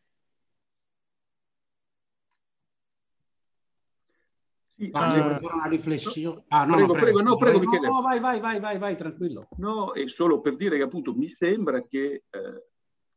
Sì, 4.75 4.89
ah, 4.91 5.39
uh, 5.41 5.45
una 5.47 5.65
riflessione. 5.65 6.43
Ah, 6.49 6.65
no, 6.65 6.75
prego, 6.75 6.93
no, 6.93 6.99
prego, 6.99 7.21
no, 7.21 7.35
prego, 7.37 7.59
Michele. 7.61 7.87
No, 7.87 8.01
vai, 8.03 8.19
vai, 8.19 8.39
vai, 8.39 8.59
vai, 8.59 8.77
vai, 8.77 8.95
tranquillo. 8.95 9.47
No, 9.57 9.93
è 9.93 10.07
solo 10.07 10.39
per 10.39 10.55
dire 10.55 10.77
che 10.77 10.83
appunto 10.83 11.15
mi 11.15 11.29
sembra 11.29 11.83
che 11.83 12.25
eh, 12.29 12.67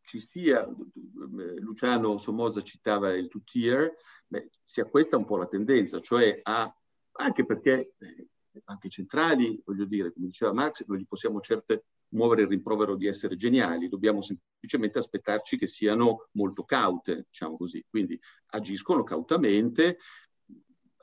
ci 0.00 0.20
sia, 0.22 0.66
Luciano 1.60 2.16
Somoza 2.16 2.62
citava 2.62 3.12
il 3.12 3.28
two-tier, 3.28 3.94
sia 4.64 4.86
questa 4.86 5.18
un 5.18 5.26
po' 5.26 5.36
la 5.36 5.48
tendenza, 5.48 6.00
cioè 6.00 6.40
a, 6.42 6.74
anche 7.12 7.44
perché 7.44 7.92
eh, 7.98 8.26
le 8.52 8.62
banche 8.64 8.88
centrali, 8.88 9.60
voglio 9.66 9.84
dire, 9.84 10.14
come 10.14 10.28
diceva 10.28 10.54
Marx, 10.54 10.82
non 10.86 10.96
gli 10.96 11.06
possiamo 11.06 11.38
certe 11.42 11.84
muovere 12.12 12.42
il 12.42 12.48
rimprovero 12.48 12.96
di 12.96 13.06
essere 13.06 13.36
geniali, 13.36 13.88
dobbiamo 13.88 14.22
semplicemente 14.22 14.98
aspettarci 14.98 15.56
che 15.56 15.66
siano 15.66 16.28
molto 16.32 16.64
caute, 16.64 17.26
diciamo 17.28 17.56
così. 17.56 17.84
Quindi 17.88 18.18
agiscono 18.50 19.02
cautamente. 19.02 19.98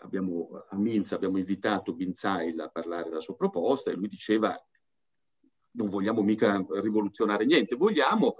Abbiamo, 0.02 0.66
a 0.70 0.78
Minz 0.78 1.12
abbiamo 1.12 1.38
invitato 1.38 1.94
Binzail 1.94 2.60
a 2.60 2.70
parlare 2.70 3.10
della 3.10 3.20
sua 3.20 3.36
proposta 3.36 3.92
e 3.92 3.96
lui 3.96 4.08
diceva 4.08 4.56
non 5.72 5.90
vogliamo 5.90 6.22
mica 6.22 6.66
rivoluzionare 6.82 7.46
niente, 7.46 7.76
vogliamo 7.76 8.36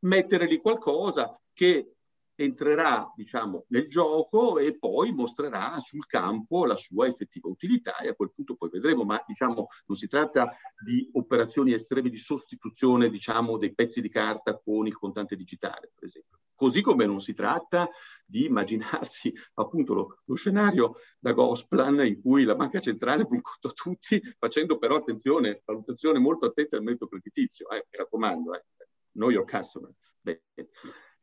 mettere 0.00 0.46
lì 0.46 0.58
qualcosa 0.58 1.40
che 1.52 1.94
entrerà 2.34 3.10
diciamo, 3.14 3.64
nel 3.68 3.88
gioco 3.88 4.58
e 4.58 4.76
poi 4.78 5.12
mostrerà 5.12 5.78
sul 5.80 6.06
campo 6.06 6.64
la 6.64 6.76
sua 6.76 7.06
effettiva 7.06 7.48
utilità 7.48 7.98
e 7.98 8.08
a 8.08 8.14
quel 8.14 8.32
punto 8.34 8.56
poi 8.56 8.70
vedremo, 8.70 9.04
ma 9.04 9.22
diciamo, 9.26 9.68
non 9.86 9.96
si 9.96 10.08
tratta 10.08 10.56
di 10.82 11.08
operazioni 11.12 11.72
estreme 11.72 12.10
di 12.10 12.18
sostituzione 12.18 13.10
diciamo, 13.10 13.58
dei 13.58 13.74
pezzi 13.74 14.00
di 14.00 14.08
carta 14.08 14.58
con 14.58 14.86
il 14.86 14.96
contante 14.96 15.36
digitale, 15.36 15.90
per 15.94 16.04
esempio. 16.04 16.38
Così 16.54 16.80
come 16.80 17.06
non 17.06 17.18
si 17.18 17.34
tratta 17.34 17.88
di 18.24 18.44
immaginarsi 18.44 19.32
appunto 19.54 19.94
lo, 19.94 20.18
lo 20.24 20.34
scenario 20.34 20.96
da 21.18 21.32
Gosplan 21.32 22.06
in 22.06 22.20
cui 22.20 22.44
la 22.44 22.54
banca 22.54 22.78
centrale 22.78 23.26
un 23.28 23.40
conto 23.40 23.68
a 23.68 23.72
tutti, 23.72 24.20
facendo 24.38 24.78
però 24.78 24.96
attenzione, 24.96 25.62
valutazione 25.64 26.18
molto 26.18 26.46
attenta 26.46 26.76
al 26.76 26.82
metodo 26.82 27.08
creditizio, 27.08 27.68
eh, 27.70 27.86
mi 27.90 27.98
raccomando, 27.98 28.54
eh, 28.54 28.64
know 29.12 29.30
your 29.30 29.44
customer. 29.44 29.90
Beh, 30.20 30.40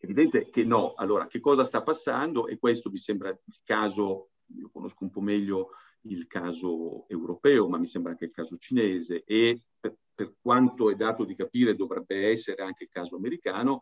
evidente 0.05 0.49
che 0.49 0.63
no. 0.63 0.93
Allora, 0.93 1.27
che 1.27 1.39
cosa 1.39 1.63
sta 1.63 1.83
passando? 1.83 2.47
E 2.47 2.57
questo 2.57 2.89
mi 2.89 2.97
sembra 2.97 3.29
il 3.29 3.59
caso, 3.63 4.29
io 4.55 4.69
conosco 4.71 5.03
un 5.03 5.09
po' 5.09 5.21
meglio 5.21 5.69
il 6.03 6.27
caso 6.27 7.07
europeo, 7.07 7.67
ma 7.67 7.77
mi 7.77 7.87
sembra 7.87 8.11
anche 8.11 8.25
il 8.25 8.31
caso 8.31 8.57
cinese, 8.57 9.23
e 9.25 9.63
per 9.79 10.35
quanto 10.41 10.89
è 10.89 10.95
dato 10.95 11.23
di 11.23 11.35
capire 11.35 11.75
dovrebbe 11.75 12.27
essere 12.27 12.63
anche 12.63 12.85
il 12.85 12.89
caso 12.89 13.15
americano, 13.15 13.81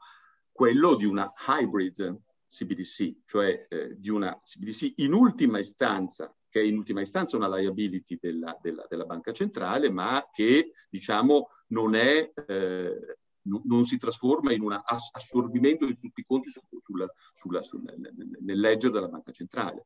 quello 0.52 0.96
di 0.96 1.06
una 1.06 1.32
hybrid 1.48 2.20
CBDC, 2.48 3.22
cioè 3.26 3.68
eh, 3.70 3.96
di 4.00 4.10
una 4.10 4.40
CBDC 4.42 4.94
in 4.98 5.14
ultima 5.14 5.60
istanza, 5.60 6.34
che 6.50 6.62
è 6.62 6.64
in 6.64 6.78
ultima 6.78 7.02
istanza 7.02 7.38
una 7.38 7.56
liability 7.56 8.18
della, 8.20 8.58
della, 8.62 8.86
della 8.90 9.06
banca 9.06 9.32
centrale, 9.32 9.90
ma 9.92 10.28
che 10.32 10.74
diciamo 10.90 11.50
non 11.68 11.96
è... 11.96 12.32
Eh, 12.48 13.18
non 13.64 13.84
si 13.84 13.98
trasforma 13.98 14.52
in 14.54 14.62
un 14.62 14.80
assorbimento 15.12 15.86
di 15.86 15.98
tutti 15.98 16.22
i 16.22 16.26
conti 16.26 16.50
su, 16.50 16.60
sulla, 16.84 17.08
sulla, 17.32 17.64
sul, 17.64 17.82
nel, 17.84 18.14
nel 18.42 18.60
ledger 18.60 18.92
della 18.92 19.08
banca 19.08 19.32
centrale. 19.32 19.86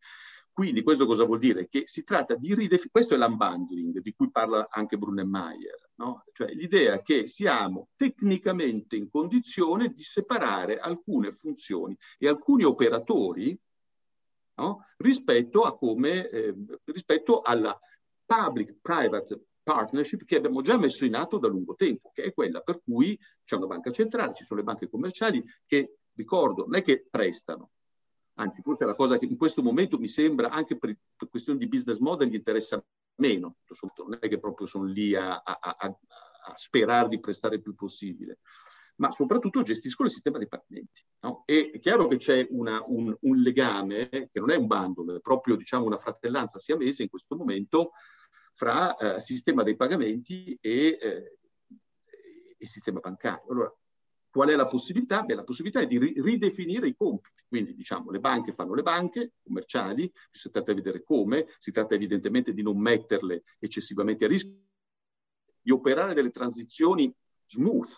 Quindi 0.54 0.84
questo 0.84 1.06
cosa 1.06 1.24
vuol 1.24 1.40
dire? 1.40 1.70
Che 1.70 1.84
si 1.86 2.04
tratta 2.04 2.36
di 2.36 2.50
ridefinire, 2.50 2.90
questo 2.92 3.14
è 3.14 3.18
l'unbundling 3.18 4.00
di 4.00 4.14
cui 4.14 4.30
parla 4.30 4.68
anche 4.70 4.98
Brunnemeyer, 4.98 5.92
no? 5.96 6.26
cioè 6.34 6.52
l'idea 6.52 7.02
che 7.02 7.26
siamo 7.26 7.90
tecnicamente 7.96 8.98
in 8.98 9.10
condizione 9.10 9.94
di 9.94 10.04
separare 10.04 10.78
alcune 10.78 11.32
funzioni 11.32 11.98
e 12.18 12.28
alcuni 12.28 12.64
operatori 12.64 13.58
no? 14.56 14.88
rispetto, 14.98 15.78
come, 15.78 16.28
eh, 16.28 16.54
rispetto 16.84 17.42
alla 17.42 17.78
public-private 18.26 19.46
partnership 19.64 20.26
che 20.26 20.38
abbiamo 20.38 20.62
già 20.62 20.78
messo 20.78 21.06
in 21.06 21.16
atto 21.16 21.38
da 21.38 21.48
lungo 21.48 21.76
tempo, 21.76 22.12
che 22.14 22.24
è 22.24 22.34
quella 22.34 22.62
per 22.62 22.82
cui 22.84 23.18
c'è 23.44 23.56
una 23.56 23.68
banca 23.68 23.92
centrale, 23.92 24.34
ci 24.36 24.44
sono 24.44 24.60
le 24.60 24.66
banche 24.66 24.90
commerciali 24.90 25.44
che, 25.66 25.98
ricordo, 26.14 26.66
non 26.66 26.76
è 26.76 26.82
che 26.82 27.06
prestano, 27.10 27.72
anzi 28.36 28.62
forse 28.62 28.84
è 28.84 28.88
la 28.88 28.96
cosa 28.96 29.18
che 29.18 29.26
in 29.26 29.38
questo 29.38 29.62
momento 29.62 29.98
mi 30.00 30.08
sembra 30.08 30.50
anche 30.50 30.78
per, 30.78 30.96
per 31.16 31.30
questioni 31.30 31.60
di 31.60 31.68
business 31.68 32.00
model 32.00 32.30
gli 32.30 32.36
interessa 32.36 32.84
meno, 33.16 33.58
non 33.98 34.18
è 34.20 34.28
che 34.28 34.40
proprio 34.40 34.68
sono 34.68 34.86
lì 34.86 35.16
a, 35.16 35.42
a, 35.42 35.60
a, 35.60 35.78
a 35.78 36.56
sperare 36.56 37.10
di 37.10 37.20
prestare 37.20 37.56
il 37.56 37.62
più 37.62 37.76
possibile, 37.76 38.40
ma 38.96 39.12
soprattutto 39.12 39.62
gestiscono 39.62 40.08
il 40.08 40.14
sistema 40.14 40.38
dei 40.38 40.48
pagamenti. 40.48 41.04
No? 41.22 41.44
È 41.46 41.80
chiaro 41.80 42.08
che 42.08 42.18
c'è 42.18 42.48
una, 42.50 42.84
un, 42.86 43.16
un, 43.20 43.38
legame, 43.38 44.10
che 44.10 44.40
non 44.40 44.52
è 44.52 44.56
un 44.56 44.68
bundle, 44.68 45.18
è 45.18 45.20
proprio 45.20 45.56
diciamo, 45.56 45.86
una 45.86 45.98
fratellanza 45.98 46.58
siamese 46.58 47.04
in 47.04 47.10
questo 47.10 47.36
momento 47.36 47.92
fra 48.52 48.96
eh, 48.96 49.22
sistema 49.22 49.64
dei 49.64 49.76
pagamenti 49.76 50.58
e, 50.62 50.98
eh, 51.00 51.38
e 52.58 52.66
sistema 52.66 53.00
bancario. 53.00 53.50
Allora, 53.50 53.76
Qual 54.32 54.48
è 54.48 54.56
la 54.56 54.66
possibilità? 54.66 55.24
Beh, 55.24 55.36
la 55.36 55.44
possibilità 55.44 55.82
è 55.82 55.88
di 55.88 56.00
ri- 56.00 56.22
ridefinire 56.22 56.88
i 56.88 56.96
compiti. 56.96 57.44
Quindi, 57.50 57.76
diciamo, 57.76 58.12
le 58.12 58.22
banche 58.22 58.54
fanno 58.54 58.74
le 58.74 58.82
banche 58.82 59.34
commerciali, 59.44 60.10
si 60.32 60.50
tratta 60.50 60.72
di 60.72 60.82
vedere 60.82 61.04
come, 61.04 61.48
si 61.58 61.74
tratta 61.74 61.96
evidentemente 61.96 62.54
di 62.54 62.62
non 62.62 62.80
metterle 62.80 63.44
eccessivamente 63.60 64.24
a 64.24 64.30
rischio, 64.30 64.56
di 65.62 65.72
operare 65.72 66.14
delle 66.14 66.30
transizioni 66.30 67.14
smooth, 67.46 67.90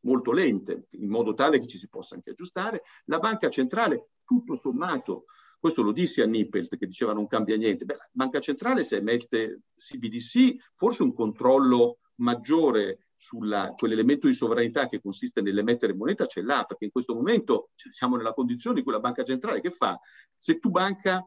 molto 0.00 0.32
lente, 0.32 0.86
in 0.92 1.10
modo 1.10 1.34
tale 1.34 1.60
che 1.60 1.66
ci 1.66 1.76
si 1.76 1.86
possa 1.86 2.14
anche 2.14 2.30
aggiustare. 2.30 2.82
La 3.04 3.18
banca 3.18 3.50
centrale, 3.50 4.08
tutto 4.24 4.56
sommato, 4.56 5.26
questo 5.62 5.82
lo 5.82 5.92
dissi 5.92 6.20
a 6.20 6.26
Nippelt 6.26 6.76
che 6.76 6.88
diceva 6.88 7.12
non 7.12 7.28
cambia 7.28 7.56
niente. 7.56 7.84
Beh, 7.84 7.94
la 7.94 8.08
banca 8.10 8.40
centrale 8.40 8.82
se 8.82 8.96
emette 8.96 9.60
CBDC, 9.76 10.72
forse 10.74 11.04
un 11.04 11.14
controllo 11.14 11.98
maggiore 12.16 13.06
su 13.14 13.38
quell'elemento 13.76 14.26
di 14.26 14.32
sovranità 14.32 14.88
che 14.88 15.00
consiste 15.00 15.40
nell'emettere 15.40 15.94
moneta 15.94 16.26
ce 16.26 16.42
l'ha, 16.42 16.64
perché 16.64 16.86
in 16.86 16.90
questo 16.90 17.14
momento 17.14 17.70
cioè, 17.76 17.92
siamo 17.92 18.16
nella 18.16 18.32
condizione 18.32 18.74
di 18.74 18.82
quella 18.82 18.98
banca 18.98 19.22
centrale 19.22 19.60
che 19.60 19.70
fa, 19.70 19.96
se 20.36 20.58
tu 20.58 20.68
banca 20.70 21.24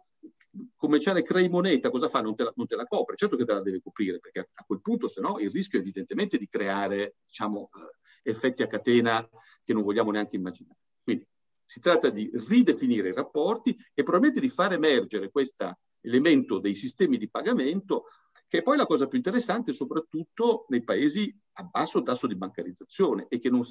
commerciale 0.76 1.24
crei 1.24 1.48
moneta, 1.48 1.90
cosa 1.90 2.10
fa? 2.10 2.20
Non 2.20 2.36
te, 2.36 2.44
la, 2.44 2.52
non 2.58 2.68
te 2.68 2.76
la 2.76 2.84
copre, 2.84 3.16
certo 3.16 3.38
che 3.38 3.46
te 3.46 3.54
la 3.54 3.62
deve 3.62 3.82
coprire, 3.82 4.20
perché 4.20 4.40
a, 4.40 4.48
a 4.54 4.64
quel 4.66 4.82
punto 4.82 5.08
se 5.08 5.22
no 5.22 5.40
il 5.40 5.50
rischio 5.50 5.80
è 5.80 5.82
evidentemente 5.82 6.38
di 6.38 6.50
creare 6.50 7.16
diciamo, 7.26 7.70
eh, 7.74 8.32
effetti 8.32 8.64
a 8.64 8.68
catena 8.68 9.26
che 9.64 9.72
non 9.72 9.84
vogliamo 9.84 10.12
neanche 10.12 10.36
immaginare. 10.36 10.80
Quindi 11.02 11.26
si 11.66 11.80
tratta 11.80 12.10
di 12.10 12.30
ridefinire 12.48 13.10
i 13.10 13.14
rapporti 13.14 13.76
e 13.94 14.04
probabilmente 14.04 14.40
di 14.40 14.50
far 14.50 14.74
emergere 14.74 15.32
questo 15.32 15.78
elemento 16.00 16.60
dei 16.60 16.76
sistemi 16.76 17.18
di 17.18 17.30
pagamento 17.30 18.06
che 18.48 18.60
è 18.60 18.62
poi 18.62 18.78
la 18.78 18.86
cosa 18.86 19.08
più 19.08 19.18
interessante 19.18 19.74
soprattutto 19.74 20.66
nei 20.70 20.84
paesi 20.84 21.36
a 21.54 21.64
basso 21.64 22.04
tasso 22.04 22.28
di 22.28 22.36
bancarizzazione 22.36 23.26
e 23.28 23.40
che 23.40 23.50
non, 23.50 23.66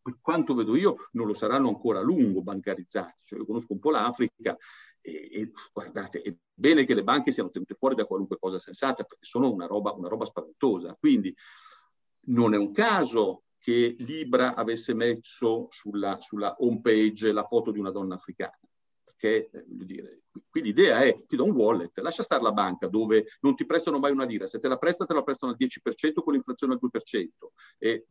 per 0.00 0.18
quanto 0.20 0.54
vedo 0.54 0.76
io 0.76 1.08
non 1.12 1.26
lo 1.26 1.34
saranno 1.34 1.68
ancora 1.68 1.98
a 1.98 2.02
lungo 2.02 2.42
bancarizzati. 2.42 3.24
Cioè, 3.24 3.38
io 3.38 3.44
conosco 3.44 3.72
un 3.72 3.80
po' 3.80 3.90
l'Africa 3.90 4.56
e, 5.00 5.28
e, 5.32 5.50
guardate, 5.72 6.22
è 6.22 6.34
bene 6.54 6.84
che 6.84 6.94
le 6.94 7.02
banche 7.02 7.32
siano 7.32 7.50
tenute 7.50 7.74
fuori 7.74 7.94
da 7.94 8.06
qualunque 8.06 8.38
cosa 8.38 8.58
sensata 8.58 9.04
perché 9.04 9.24
sono 9.24 9.50
una 9.50 9.66
roba, 9.66 9.92
una 9.92 10.08
roba 10.08 10.24
spaventosa. 10.24 10.96
Quindi 10.98 11.34
non 12.26 12.54
è 12.54 12.56
un 12.56 12.72
caso 12.72 13.44
che 13.60 13.94
Libra 13.98 14.54
avesse 14.54 14.94
messo 14.94 15.66
sulla, 15.68 16.18
sulla 16.18 16.56
home 16.58 16.80
page 16.80 17.30
la 17.30 17.44
foto 17.44 17.70
di 17.70 17.78
una 17.78 17.90
donna 17.90 18.14
africana. 18.14 18.58
Che, 19.16 19.50
eh, 19.52 19.64
dire, 19.66 20.22
qui 20.48 20.62
l'idea 20.62 21.00
è 21.02 21.24
ti 21.26 21.36
do 21.36 21.44
un 21.44 21.50
wallet, 21.50 21.98
lascia 21.98 22.22
stare 22.22 22.42
la 22.42 22.52
banca 22.52 22.88
dove 22.88 23.26
non 23.40 23.54
ti 23.54 23.66
prestano 23.66 23.98
mai 23.98 24.12
una 24.12 24.24
lira, 24.24 24.46
se 24.46 24.58
te 24.58 24.66
la 24.66 24.78
presta 24.78 25.04
te 25.04 25.12
la 25.12 25.22
prestano 25.22 25.52
al 25.52 25.58
10% 25.58 26.22
con 26.22 26.32
l'inflazione 26.32 26.72
al 26.72 26.80
2%. 26.80 27.52
E 27.78 28.06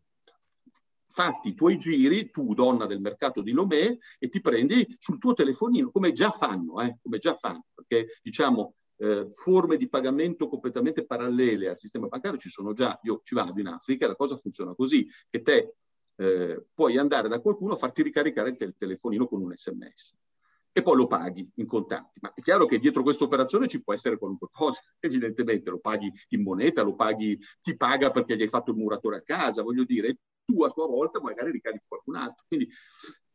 fatti 1.08 1.50
i 1.50 1.56
tuoi 1.56 1.78
giri, 1.78 2.30
tu 2.30 2.54
donna 2.54 2.86
del 2.86 3.02
mercato 3.02 3.42
di 3.42 3.52
Lomé, 3.52 3.98
e 4.20 4.30
ti 4.30 4.40
prendi 4.40 4.86
sul 5.00 5.18
tuo 5.18 5.34
telefonino, 5.34 5.90
come 5.90 6.14
già 6.14 6.30
fanno, 6.30 6.80
eh, 6.80 7.00
come 7.02 7.18
già 7.18 7.34
fanno, 7.34 7.66
perché 7.74 8.20
diciamo 8.22 8.76
eh, 9.00 9.32
forme 9.36 9.78
di 9.78 9.88
pagamento 9.88 10.48
completamente 10.48 11.06
parallele 11.06 11.70
al 11.70 11.78
sistema 11.78 12.08
bancario 12.08 12.38
ci 12.38 12.50
sono 12.50 12.74
già, 12.74 13.00
io 13.04 13.22
ci 13.24 13.34
vado 13.34 13.60
in 13.60 13.68
Africa, 13.68 14.08
la 14.08 14.16
cosa 14.16 14.36
funziona 14.36 14.74
così, 14.76 15.08
che 15.30 15.42
te 15.42 15.76
eh, 16.16 16.66
puoi 16.74 16.98
andare 16.98 17.30
da 17.30 17.40
qualcuno 17.40 17.74
a 17.74 17.78
farti 17.78 18.02
ricaricare 18.02 18.50
il 18.50 18.76
telefonino 18.78 19.28
con 19.28 19.42
un 19.42 19.56
sms 19.56 20.16
e 20.72 20.82
poi 20.82 20.96
lo 20.96 21.08
paghi 21.08 21.50
in 21.56 21.66
contanti. 21.66 22.20
Ma 22.22 22.34
è 22.34 22.42
chiaro 22.42 22.66
che 22.66 22.78
dietro 22.78 23.02
questa 23.04 23.24
operazione 23.24 23.68
ci 23.68 23.82
può 23.82 23.94
essere 23.94 24.18
qualunque 24.18 24.50
cosa, 24.52 24.82
evidentemente 25.00 25.70
lo 25.70 25.80
paghi 25.80 26.12
in 26.30 26.44
moneta, 26.44 26.84
lo 26.84 26.96
paghi, 26.96 27.40
ti 27.62 27.76
paga 27.76 28.12
perché 28.12 28.36
gli 28.36 28.42
hai 28.42 28.48
fatto 28.48 28.72
il 28.72 28.78
muratore 28.78 29.18
a 29.18 29.22
casa, 29.22 29.64
voglio 29.64 29.84
dire, 29.84 30.18
tu 30.46 30.64
a 30.64 30.70
sua 30.70 30.88
volta 30.88 31.22
magari 31.22 31.52
ricarichi 31.52 31.86
qualcun 31.88 32.16
altro. 32.16 32.44
Quindi 32.48 32.70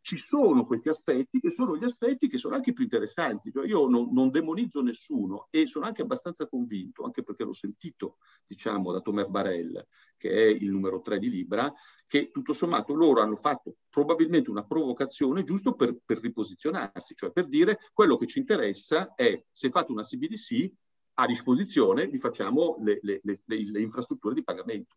ci 0.05 0.18
sono 0.18 0.66
questi 0.66 0.90
aspetti 0.90 1.40
che 1.40 1.48
sono 1.48 1.78
gli 1.78 1.84
aspetti 1.84 2.28
che 2.28 2.36
sono 2.36 2.55
anche 2.55 2.74
più 2.74 2.84
interessanti. 2.84 3.50
Cioè 3.50 3.66
io 3.66 3.88
non, 3.88 4.12
non, 4.12 4.30
demonizzo 4.30 4.82
nessuno 4.82 5.48
e 5.48 5.66
sono 5.66 5.86
anche 5.86 6.02
abbastanza 6.02 6.46
convinto, 6.46 7.05
anche 7.05 7.22
perché 7.22 7.42
l'ho 7.42 7.55
sentito, 7.55 8.18
diciamo, 8.46 8.92
da 8.92 9.00
Tomer 9.00 9.28
Barel, 9.28 9.86
che 10.18 10.28
è 10.30 10.44
il 10.44 10.68
numero 10.68 11.00
3 11.00 11.18
di 11.18 11.30
Libra, 11.30 11.72
che 12.07 12.30
tutto 12.30 12.52
sommato 12.52 12.92
loro 12.92 13.22
hanno 13.22 13.34
fatto 13.34 13.76
probabilmente 13.88 14.50
una 14.50 14.66
provocazione 14.66 15.42
giusto 15.42 15.72
per, 15.72 15.96
per 16.05 16.20
riposizionarsi, 16.20 17.14
cioè 17.14 17.32
per 17.32 17.48
dire 17.48 17.78
quello 17.94 18.18
che 18.18 18.26
ci 18.26 18.40
interessa 18.40 19.14
è 19.14 19.42
se 19.50 19.70
fate 19.70 19.90
una 19.90 20.02
CBDC 20.02 20.70
a 21.14 21.24
disposizione 21.26 22.09
vi 22.09 22.18
facciamo 22.18 22.76
le, 22.82 22.98
le, 23.00 23.22
le, 23.22 23.40
le 23.46 23.80
infrastrutture 23.80 24.34
di 24.34 24.44
pagamento. 24.44 24.96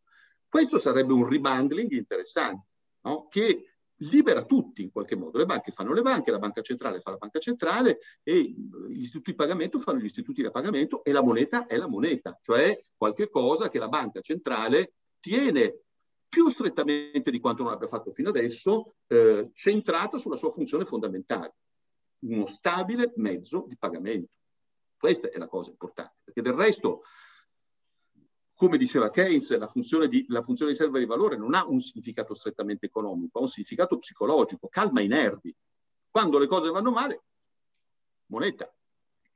Questo 0.49 0.78
sarebbe 0.78 1.14
un 1.14 1.30
rebundling 1.30 1.91
interessante, 1.91 2.74
no? 3.03 3.28
che 3.30 3.76
libera 4.02 4.45
tutti 4.45 4.82
in 4.82 4.91
qualche 4.91 5.16
modo. 5.16 5.38
Le 5.38 5.45
banche 5.45 5.72
fanno 5.72 5.93
le 5.93 6.02
banche, 6.02 6.32
la 6.32 6.39
banca 6.39 6.62
centrale 6.62 7.00
fa 7.00 7.12
la 7.12 7.18
banca 7.18 7.39
centrale 7.39 8.00
e 8.24 8.41
gli 8.41 9.02
istituti 9.02 9.32
di 9.32 9.38
pagamento 9.38 9.80
fanno 9.80 10.00
gli 10.00 10.06
istituti 10.06 10.41
di 10.41 10.52
pagamento 10.52 11.04
e 11.04 11.12
la 11.12 11.24
moneta 11.24 11.66
è 11.66 11.78
la 11.78 11.88
moneta, 11.88 12.38
cioè 12.41 12.80
qualche 12.95 13.30
cosa 13.30 13.70
che 13.70 13.80
la 13.80 13.88
banca 13.88 14.22
centrale 14.22 14.93
tiene 15.20 15.82
più 16.30 16.50
strettamente 16.52 17.32
di 17.32 17.39
quanto 17.39 17.64
non 17.64 17.72
abbia 17.72 17.88
fatto 17.88 18.12
fino 18.12 18.30
adesso, 18.30 18.95
eh, 19.08 19.50
centrata 19.54 20.18
sulla 20.18 20.36
sua 20.36 20.52
funzione 20.52 20.84
fondamentale, 20.86 21.56
uno 22.20 22.45
stabile 22.45 23.14
mezzo 23.16 23.66
di 23.68 23.78
pagamento. 23.78 24.32
Questa 24.98 25.30
è 25.30 25.38
la 25.38 25.48
cosa 25.48 25.70
importante, 25.70 26.16
perché 26.24 26.41
del 26.41 26.54
resto 26.54 27.04
come 28.58 28.80
diceva 28.80 29.12
Keynes, 29.12 29.55
la 29.55 29.68
funzione, 29.68 30.08
di, 30.08 30.26
la 30.30 30.41
funzione 30.41 30.72
di 30.72 30.78
riserva 30.78 30.97
di 30.97 31.05
valore 31.05 31.38
non 31.38 31.53
ha 31.53 31.64
un 31.68 31.80
significato 31.80 32.34
strettamente 32.34 32.88
economico, 32.88 33.38
ha 33.38 33.41
un 33.41 33.47
significato 33.47 33.99
psicologico, 33.99 34.68
calma 34.68 34.99
i 35.01 35.08
nervi. 35.08 35.55
Quando 36.10 36.39
le 36.39 36.47
cose 36.47 36.72
vanno 36.72 36.89
male, 36.89 37.24
moneta, 38.26 38.74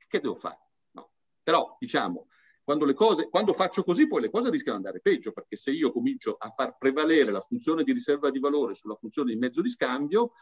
che 0.08 0.18
devo 0.18 0.34
fare? 0.34 0.58
No. 0.90 1.12
Però, 1.40 1.76
diciamo, 1.78 2.26
quando, 2.64 2.92
cose, 2.94 3.28
quando 3.28 3.52
faccio 3.52 3.84
così 3.84 4.08
poi 4.08 4.22
le 4.22 4.30
cose 4.30 4.50
rischiano 4.50 4.80
di 4.80 4.86
andare 4.86 5.00
peggio, 5.00 5.30
perché 5.30 5.54
se 5.54 5.70
io 5.70 5.92
comincio 5.92 6.34
a 6.36 6.50
far 6.50 6.76
prevalere 6.76 7.30
la 7.30 7.40
funzione 7.40 7.84
di 7.84 7.92
riserva 7.92 8.28
di 8.28 8.40
valore 8.40 8.74
sulla 8.74 8.96
funzione 8.96 9.32
di 9.32 9.38
mezzo 9.38 9.62
di 9.62 9.70
scambio, 9.70 10.32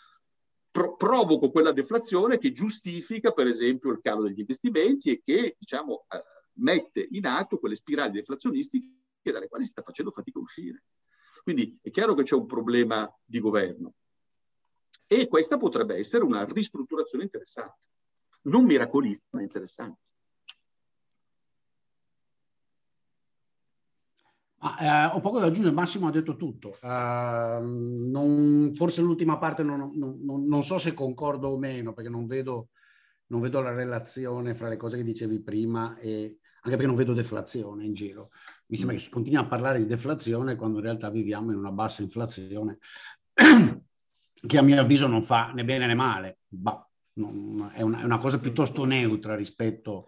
pro- 0.70 0.96
provoco 0.96 1.50
quella 1.50 1.72
deflazione 1.72 2.38
che 2.38 2.50
giustifica, 2.50 3.32
per 3.32 3.46
esempio, 3.46 3.90
il 3.90 4.00
calo 4.00 4.22
degli 4.22 4.40
investimenti 4.40 5.10
e 5.10 5.20
che, 5.22 5.56
diciamo, 5.58 6.06
eh, 6.08 6.22
mette 6.60 7.06
in 7.10 7.26
atto 7.26 7.58
quelle 7.58 7.74
spirali 7.74 8.12
deflazionistiche 8.12 9.32
dalle 9.32 9.48
quali 9.48 9.64
si 9.64 9.70
sta 9.70 9.82
facendo 9.82 10.10
fatica 10.10 10.38
a 10.38 10.42
uscire. 10.42 10.84
Quindi 11.42 11.78
è 11.82 11.90
chiaro 11.90 12.14
che 12.14 12.22
c'è 12.22 12.34
un 12.34 12.46
problema 12.46 13.10
di 13.24 13.40
governo 13.40 13.94
e 15.06 15.26
questa 15.26 15.56
potrebbe 15.56 15.96
essere 15.96 16.24
una 16.24 16.44
ristrutturazione 16.44 17.24
interessante, 17.24 17.86
non 18.42 18.64
miracolista, 18.64 19.26
ma 19.30 19.42
interessante. 19.42 19.98
Ah, 24.62 25.08
eh, 25.10 25.16
ho 25.16 25.20
poco 25.20 25.38
da 25.38 25.46
aggiungere, 25.46 25.74
Massimo 25.74 26.06
ha 26.06 26.10
detto 26.10 26.36
tutto. 26.36 26.76
Uh, 26.82 27.62
non, 27.62 28.72
forse 28.74 29.00
l'ultima 29.00 29.38
parte 29.38 29.62
non, 29.62 29.90
non, 29.94 30.46
non, 30.46 30.62
so 30.62 30.76
se 30.76 30.92
concordo 30.92 31.48
o 31.48 31.58
meno, 31.58 31.94
perché 31.94 32.10
non 32.10 32.26
vedo, 32.26 32.68
non 33.28 33.40
vedo, 33.40 33.62
la 33.62 33.72
relazione 33.72 34.54
fra 34.54 34.68
le 34.68 34.76
cose 34.76 34.98
che 34.98 35.02
dicevi 35.02 35.42
prima 35.42 35.96
e 35.96 36.39
anche 36.62 36.76
perché 36.76 36.86
non 36.86 36.96
vedo 36.96 37.12
deflazione 37.12 37.84
in 37.84 37.94
giro. 37.94 38.30
Mi 38.66 38.76
sembra 38.76 38.94
mm. 38.94 38.98
che 38.98 39.04
si 39.04 39.10
continua 39.10 39.40
a 39.42 39.46
parlare 39.46 39.78
di 39.78 39.86
deflazione 39.86 40.56
quando 40.56 40.78
in 40.78 40.84
realtà 40.84 41.10
viviamo 41.10 41.50
in 41.50 41.56
una 41.56 41.72
bassa 41.72 42.02
inflazione 42.02 42.78
che 43.32 44.58
a 44.58 44.62
mio 44.62 44.80
avviso 44.80 45.06
non 45.06 45.22
fa 45.22 45.52
né 45.52 45.64
bene 45.64 45.86
né 45.86 45.94
male. 45.94 46.38
Bah, 46.48 46.86
è, 47.14 47.82
una, 47.82 48.00
è 48.00 48.04
una 48.04 48.18
cosa 48.18 48.38
piuttosto 48.38 48.84
neutra 48.84 49.34
rispetto 49.34 50.06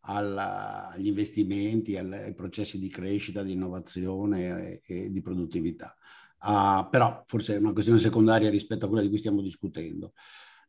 alla, 0.00 0.88
agli 0.88 1.06
investimenti, 1.06 1.96
al, 1.96 2.12
ai 2.12 2.34
processi 2.34 2.78
di 2.78 2.88
crescita, 2.88 3.42
di 3.42 3.52
innovazione 3.52 4.80
e, 4.82 4.82
e 4.86 5.10
di 5.10 5.20
produttività. 5.20 5.96
Uh, 6.44 6.88
però 6.90 7.22
forse 7.26 7.54
è 7.54 7.58
una 7.58 7.72
questione 7.72 8.00
secondaria 8.00 8.50
rispetto 8.50 8.84
a 8.84 8.88
quella 8.88 9.02
di 9.02 9.08
cui 9.08 9.18
stiamo 9.18 9.40
discutendo. 9.40 10.12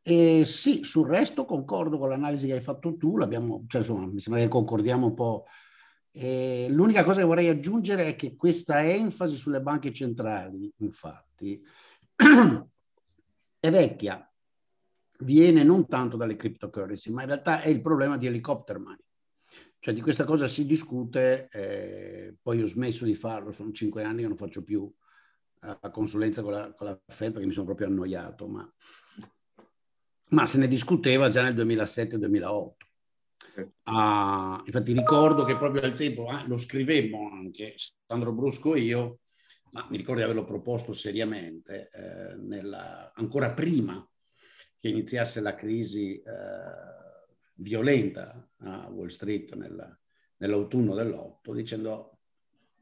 E 0.06 0.44
sì, 0.46 0.84
sul 0.84 1.08
resto 1.08 1.46
concordo 1.46 1.98
con 1.98 2.10
l'analisi 2.10 2.48
che 2.48 2.54
hai 2.54 2.62
fatto 2.62 2.98
tu, 2.98 3.18
cioè, 3.20 3.80
insomma, 3.80 4.06
mi 4.06 4.20
sembra 4.20 4.42
che 4.42 4.50
concordiamo 4.50 5.08
un 5.08 5.14
po'. 5.14 5.46
E 6.12 6.68
l'unica 6.70 7.04
cosa 7.04 7.22
che 7.22 7.26
vorrei 7.26 7.48
aggiungere 7.48 8.08
è 8.08 8.16
che 8.16 8.36
questa 8.36 8.84
enfasi 8.84 9.36
sulle 9.36 9.62
banche 9.62 9.94
centrali, 9.94 10.72
infatti, 10.80 11.64
è 13.60 13.72
vecchia, 13.72 14.30
viene 15.20 15.64
non 15.64 15.88
tanto 15.88 16.18
dalle 16.18 16.36
cryptocurrency, 16.36 17.10
ma 17.10 17.22
in 17.22 17.28
realtà 17.28 17.62
è 17.62 17.70
il 17.70 17.82
problema 17.82 18.18
di 18.18 18.28
helicopter 18.28 18.80
money. 18.80 19.04
Cioè 19.80 19.94
di 19.94 20.02
questa 20.02 20.26
cosa 20.26 20.48
si 20.48 20.66
discute, 20.66 21.48
eh, 21.52 22.36
poi 22.42 22.62
ho 22.62 22.68
smesso 22.68 23.06
di 23.06 23.14
farlo, 23.14 23.52
sono 23.52 23.72
cinque 23.72 24.04
anni 24.04 24.22
che 24.22 24.28
non 24.28 24.38
faccio 24.38 24.64
più 24.64 24.92
eh, 25.62 25.92
consulenza 25.92 26.42
con 26.42 26.52
la, 26.52 26.74
con 26.74 26.88
la 26.88 27.00
Fed 27.08 27.32
perché 27.32 27.48
mi 27.48 27.54
sono 27.54 27.66
proprio 27.66 27.88
annoiato, 27.88 28.48
ma, 28.48 28.74
ma 30.34 30.46
se 30.46 30.58
ne 30.58 30.68
discuteva 30.68 31.30
già 31.30 31.44
nel 31.44 31.56
2007-2008. 31.56 32.72
Ah, 33.84 34.62
infatti 34.66 34.94
ricordo 34.94 35.44
che 35.44 35.58
proprio 35.58 35.84
al 35.84 35.94
tempo 35.94 36.26
ah, 36.26 36.44
lo 36.48 36.58
scrivemmo 36.58 37.30
anche 37.32 37.76
Sandro 38.06 38.34
Brusco 38.34 38.74
e 38.74 38.80
io, 38.80 39.20
ma 39.72 39.86
mi 39.90 39.98
ricordo 39.98 40.22
di 40.22 40.26
averlo 40.26 40.44
proposto 40.44 40.92
seriamente 40.92 41.90
eh, 41.94 42.36
nella, 42.36 43.12
ancora 43.14 43.54
prima 43.54 44.06
che 44.76 44.90
iniziasse 44.90 45.40
la 45.40 45.54
crisi 45.54 46.18
eh, 46.18 46.24
violenta 47.56 48.50
a 48.58 48.90
Wall 48.90 49.08
Street 49.08 49.54
nella, 49.54 49.98
nell'autunno 50.38 50.96
dell'8 50.96 51.54
dicendo 51.54 52.18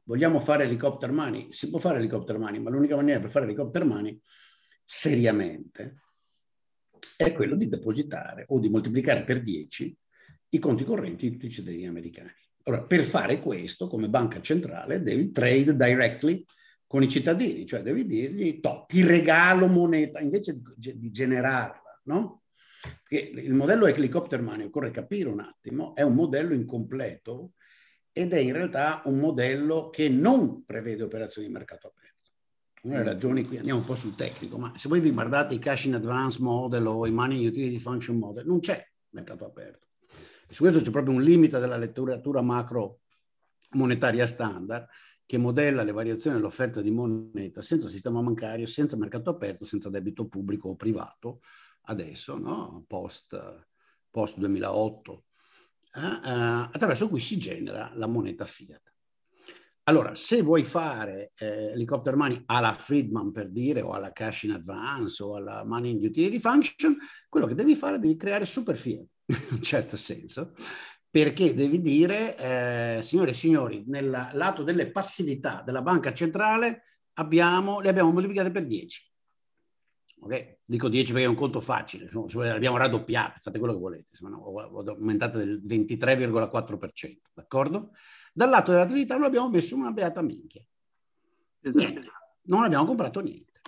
vogliamo 0.04 0.39
fare 0.39 0.64
helicopter 0.64 1.12
money, 1.12 1.52
si 1.52 1.70
può 1.70 1.80
fare 1.80 1.97
helicopter 1.97 2.38
money, 2.38 2.62
ma 2.62 2.70
l'unica 2.70 2.95
maniera 2.95 3.20
per 3.20 3.30
fare 3.30 3.45
helicopter 3.45 3.84
money 3.84 4.20
seriamente 4.86 6.02
è 7.16 7.34
quello 7.34 7.56
di 7.56 7.68
depositare 7.68 8.45
o 8.49 8.60
di 8.60 8.70
moltiplicare 8.70 9.24
per 9.24 9.41
10 9.41 9.97
i 10.49 10.60
conti 10.60 10.84
correnti 10.84 11.28
di 11.28 11.34
tutti 11.34 11.45
i 11.45 11.52
cittadini 11.52 11.88
americani. 11.88 12.32
Ora, 12.64 12.84
per 12.84 13.04
fare 13.04 13.39
questo, 13.39 13.88
come 13.88 14.10
banca 14.10 14.41
centrale, 14.41 15.02
devi 15.02 15.32
trade 15.32 15.76
directly 15.76 16.45
con 16.86 17.02
i 17.02 17.08
cittadini, 17.08 17.66
cioè 17.66 17.82
devi 17.82 18.06
dirgli, 18.06 18.60
ti 18.88 19.04
regalo 19.04 19.68
moneta, 19.68 20.20
invece 20.20 20.62
di, 20.76 20.97
di 20.97 21.10
generarla, 21.10 22.02
no? 22.04 22.41
il 23.10 23.54
modello 23.54 23.86
Helicopter 23.86 24.41
Money, 24.41 24.66
occorre 24.66 24.91
capire 24.91 25.30
un 25.30 25.39
attimo, 25.39 25.95
è 25.95 26.02
un 26.02 26.16
modello 26.16 26.54
incompleto 26.54 27.54
ed 28.12 28.34
è 28.34 28.39
in 28.39 28.54
realtà 28.54 29.02
un 29.06 29.20
modello 29.20 29.89
che 29.89 30.10
non 30.10 30.66
prevede 30.66 31.04
operazioni 31.04 31.47
di 31.47 31.54
mercato 31.54 31.88
aperto. 31.88 32.01
Una 32.82 32.97
delle 32.97 33.11
ragioni 33.11 33.45
qui 33.45 33.57
andiamo 33.57 33.79
un 33.79 33.86
po' 33.86 33.95
sul 33.95 34.15
tecnico, 34.15 34.57
ma 34.57 34.75
se 34.75 34.89
voi 34.89 34.99
vi 34.99 35.11
guardate 35.11 35.53
i 35.53 35.59
cash 35.59 35.86
in 35.86 35.95
advance 35.95 36.41
model 36.41 36.88
o 36.88 37.05
i 37.05 37.11
money 37.11 37.45
utility 37.45 37.79
function 37.79 38.17
model, 38.17 38.45
non 38.45 38.59
c'è 38.59 38.84
mercato 39.09 39.45
aperto. 39.45 39.88
Su 40.49 40.63
questo 40.63 40.82
c'è 40.82 40.89
proprio 40.89 41.13
un 41.13 41.21
limite 41.21 41.59
della 41.59 41.77
letteratura 41.77 42.41
macro 42.41 43.01
monetaria 43.71 44.25
standard 44.25 44.88
che 45.25 45.38
modella 45.38 45.84
le 45.84 45.91
variazioni 45.91 46.36
dell'offerta 46.36 46.82
di 46.82 46.91
moneta 46.91 47.61
senza 47.61 47.88
sistema 47.88 48.19
bancario, 48.19 48.65
senza 48.65 48.97
mercato 48.97 49.29
aperto, 49.29 49.63
senza 49.63 49.89
debito 49.89 50.27
pubblico 50.27 50.69
o 50.69 50.75
privato, 50.75 51.41
adesso, 51.84 52.38
no? 52.38 52.84
post, 52.88 53.67
post 54.09 54.38
2008, 54.39 55.23
eh, 55.93 55.99
eh, 55.99 56.09
attraverso 56.71 57.07
cui 57.07 57.19
si 57.19 57.38
genera 57.38 57.91
la 57.95 58.07
moneta 58.07 58.45
fiat. 58.45 58.90
Allora, 59.91 60.15
se 60.15 60.41
vuoi 60.41 60.63
fare 60.63 61.33
eh, 61.37 61.71
helicopter 61.73 62.15
money 62.15 62.41
alla 62.45 62.73
Friedman 62.73 63.33
per 63.33 63.49
dire, 63.49 63.81
o 63.81 63.91
alla 63.91 64.13
cash 64.13 64.43
in 64.43 64.51
advance, 64.51 65.21
o 65.21 65.35
alla 65.35 65.65
money 65.65 65.91
in 65.91 65.97
utility 65.97 66.39
function, 66.39 66.95
quello 67.27 67.45
che 67.45 67.55
devi 67.55 67.75
fare 67.75 67.99
devi 67.99 68.15
creare 68.15 68.45
super 68.45 68.77
fiat, 68.77 69.05
in 69.25 69.47
un 69.49 69.61
certo 69.61 69.97
senso, 69.97 70.53
perché 71.09 71.53
devi 71.53 71.81
dire, 71.81 72.37
eh, 72.37 73.03
signore 73.03 73.31
e 73.31 73.33
signori, 73.33 73.83
nel 73.87 74.29
lato 74.31 74.63
delle 74.63 74.89
passività 74.89 75.61
della 75.61 75.81
banca 75.81 76.13
centrale 76.13 76.83
abbiamo, 77.15 77.81
le 77.81 77.89
abbiamo 77.89 78.13
moltiplicate 78.13 78.49
per 78.49 78.65
10. 78.65 79.11
Ok? 80.21 80.59
Dico 80.63 80.87
10 80.87 81.11
perché 81.11 81.27
è 81.27 81.29
un 81.29 81.35
conto 81.35 81.59
facile, 81.59 82.05
insomma, 82.05 82.29
se 82.29 82.49
abbiamo 82.49 82.77
raddoppiato, 82.77 83.41
fate 83.41 83.59
quello 83.59 83.73
che 83.73 83.79
volete, 83.79 84.07
insomma, 84.11 84.37
no, 84.37 84.37
ho 84.37 84.83
aumentato 84.87 85.37
del 85.37 85.61
23,4%, 85.65 87.17
d'accordo? 87.33 87.91
Dal 88.32 88.49
lato 88.49 88.71
dell'attività 88.71 89.17
noi 89.17 89.27
abbiamo 89.27 89.49
messo 89.49 89.75
una 89.75 89.91
beata 89.91 90.21
minchia. 90.21 90.65
Esatto. 91.61 91.86
Niente, 91.86 92.07
non 92.43 92.63
abbiamo 92.63 92.86
comprato 92.86 93.19
niente. 93.19 93.61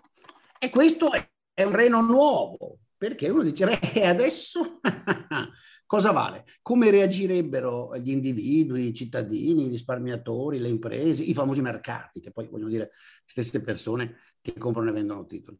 E 0.57 0.69
questo 0.69 1.11
è, 1.11 1.29
è 1.53 1.63
un 1.63 1.73
reno 1.73 2.01
nuovo, 2.01 2.79
perché 2.97 3.29
uno 3.29 3.43
dice, 3.43 3.65
beh, 3.65 4.05
adesso 4.05 4.79
cosa 5.85 6.11
vale? 6.11 6.45
Come 6.61 6.89
reagirebbero 6.89 7.97
gli 7.97 8.11
individui, 8.11 8.87
i 8.87 8.93
cittadini, 8.93 9.65
i 9.65 9.69
risparmiatori, 9.69 10.59
le 10.59 10.69
imprese, 10.69 11.23
i 11.23 11.33
famosi 11.33 11.61
mercati, 11.61 12.21
che 12.21 12.31
poi 12.31 12.47
vogliono 12.47 12.69
dire 12.69 12.91
stesse 13.25 13.61
persone 13.61 14.17
che 14.41 14.53
comprano 14.57 14.89
e 14.89 14.93
vendono 14.93 15.25
titoli. 15.25 15.59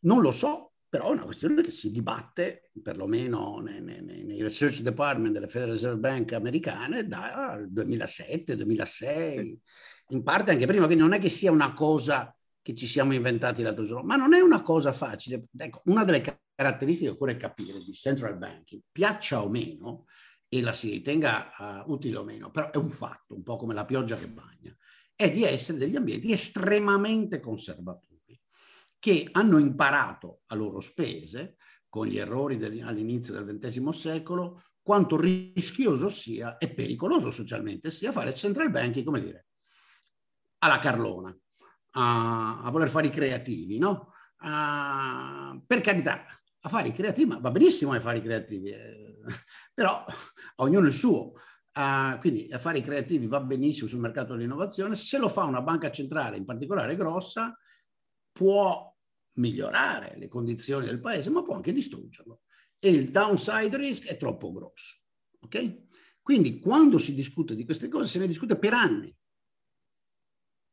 Non 0.00 0.20
lo 0.20 0.32
so, 0.32 0.69
però 0.90 1.10
è 1.10 1.12
una 1.12 1.24
questione 1.24 1.62
che 1.62 1.70
si 1.70 1.92
dibatte, 1.92 2.72
perlomeno 2.82 3.60
nei, 3.60 3.80
nei, 3.80 4.02
nei 4.02 4.42
research 4.42 4.80
department 4.80 5.32
delle 5.32 5.46
Federal 5.46 5.74
Reserve 5.74 6.00
Bank 6.00 6.32
americane 6.32 7.06
dal 7.06 7.70
2007, 7.70 8.56
2006, 8.56 9.60
in 10.08 10.22
parte 10.24 10.50
anche 10.50 10.66
prima, 10.66 10.86
quindi 10.86 11.04
non 11.04 11.12
è 11.12 11.20
che 11.20 11.28
sia 11.28 11.52
una 11.52 11.72
cosa 11.72 12.36
che 12.60 12.74
ci 12.74 12.88
siamo 12.88 13.14
inventati 13.14 13.62
l'altro 13.62 13.84
giorno, 13.84 14.04
ma 14.04 14.16
non 14.16 14.34
è 14.34 14.40
una 14.40 14.62
cosa 14.62 14.92
facile. 14.92 15.44
Ecco, 15.56 15.82
una 15.84 16.02
delle 16.02 16.42
caratteristiche 16.56 17.10
che 17.10 17.16
occorre 17.16 17.36
capire 17.36 17.78
di 17.78 17.92
central 17.92 18.36
banking, 18.36 18.82
piaccia 18.90 19.44
o 19.44 19.48
meno, 19.48 20.06
e 20.48 20.60
la 20.60 20.72
si 20.72 20.90
ritenga 20.90 21.84
uh, 21.86 21.92
utile 21.92 22.16
o 22.16 22.24
meno, 22.24 22.50
però 22.50 22.72
è 22.72 22.76
un 22.78 22.90
fatto, 22.90 23.36
un 23.36 23.44
po' 23.44 23.54
come 23.54 23.74
la 23.74 23.84
pioggia 23.84 24.16
che 24.16 24.26
bagna, 24.26 24.76
è 25.14 25.30
di 25.30 25.44
essere 25.44 25.78
degli 25.78 25.94
ambienti 25.94 26.32
estremamente 26.32 27.38
conservatori 27.38 28.09
che 29.00 29.28
hanno 29.32 29.58
imparato 29.58 30.42
a 30.46 30.54
loro 30.54 30.78
spese, 30.80 31.56
con 31.88 32.06
gli 32.06 32.18
errori 32.18 32.54
all'inizio 32.82 33.34
del 33.34 33.58
XX 33.58 33.88
secolo, 33.88 34.62
quanto 34.80 35.18
rischioso 35.18 36.08
sia 36.08 36.56
e 36.58 36.72
pericoloso 36.72 37.30
socialmente 37.30 37.90
sia 37.90 38.12
fare 38.12 38.34
central 38.34 38.70
banking, 38.70 39.04
come 39.04 39.20
dire, 39.20 39.46
alla 40.58 40.78
Carlona, 40.78 41.36
a, 41.92 42.62
a 42.62 42.70
voler 42.70 42.88
fare 42.88 43.08
i 43.08 43.10
creativi, 43.10 43.78
no? 43.78 44.12
A, 44.42 45.58
per 45.66 45.80
carità, 45.80 46.24
a 46.60 46.68
fare 46.68 46.88
i 46.88 46.92
creativi, 46.92 47.28
ma 47.28 47.38
va 47.38 47.50
benissimo 47.50 47.92
a 47.92 48.00
fare 48.00 48.18
i 48.18 48.22
creativi, 48.22 48.70
eh, 48.70 49.18
però 49.74 50.04
ognuno 50.56 50.86
il 50.86 50.92
suo. 50.92 51.32
Uh, 51.72 52.18
quindi 52.18 52.48
a 52.50 52.58
fare 52.58 52.78
i 52.78 52.82
creativi 52.82 53.28
va 53.28 53.40
benissimo 53.40 53.86
sul 53.86 54.00
mercato 54.00 54.34
dell'innovazione, 54.34 54.96
se 54.96 55.18
lo 55.18 55.28
fa 55.28 55.44
una 55.44 55.62
banca 55.62 55.90
centrale 55.90 56.36
in 56.36 56.44
particolare 56.44 56.96
grossa, 56.96 57.56
può 58.32 58.89
migliorare 59.34 60.16
le 60.18 60.28
condizioni 60.28 60.86
del 60.86 61.00
paese, 61.00 61.30
ma 61.30 61.42
può 61.42 61.54
anche 61.54 61.72
distruggerlo. 61.72 62.42
E 62.78 62.90
il 62.90 63.10
downside 63.10 63.76
risk 63.76 64.06
è 64.06 64.16
troppo 64.16 64.52
grosso. 64.52 64.98
Ok? 65.40 65.88
Quindi 66.20 66.58
quando 66.58 66.98
si 66.98 67.14
discute 67.14 67.54
di 67.54 67.64
queste 67.64 67.88
cose 67.88 68.06
se 68.06 68.18
ne 68.18 68.26
discute 68.26 68.58
per 68.58 68.74
anni. 68.74 69.14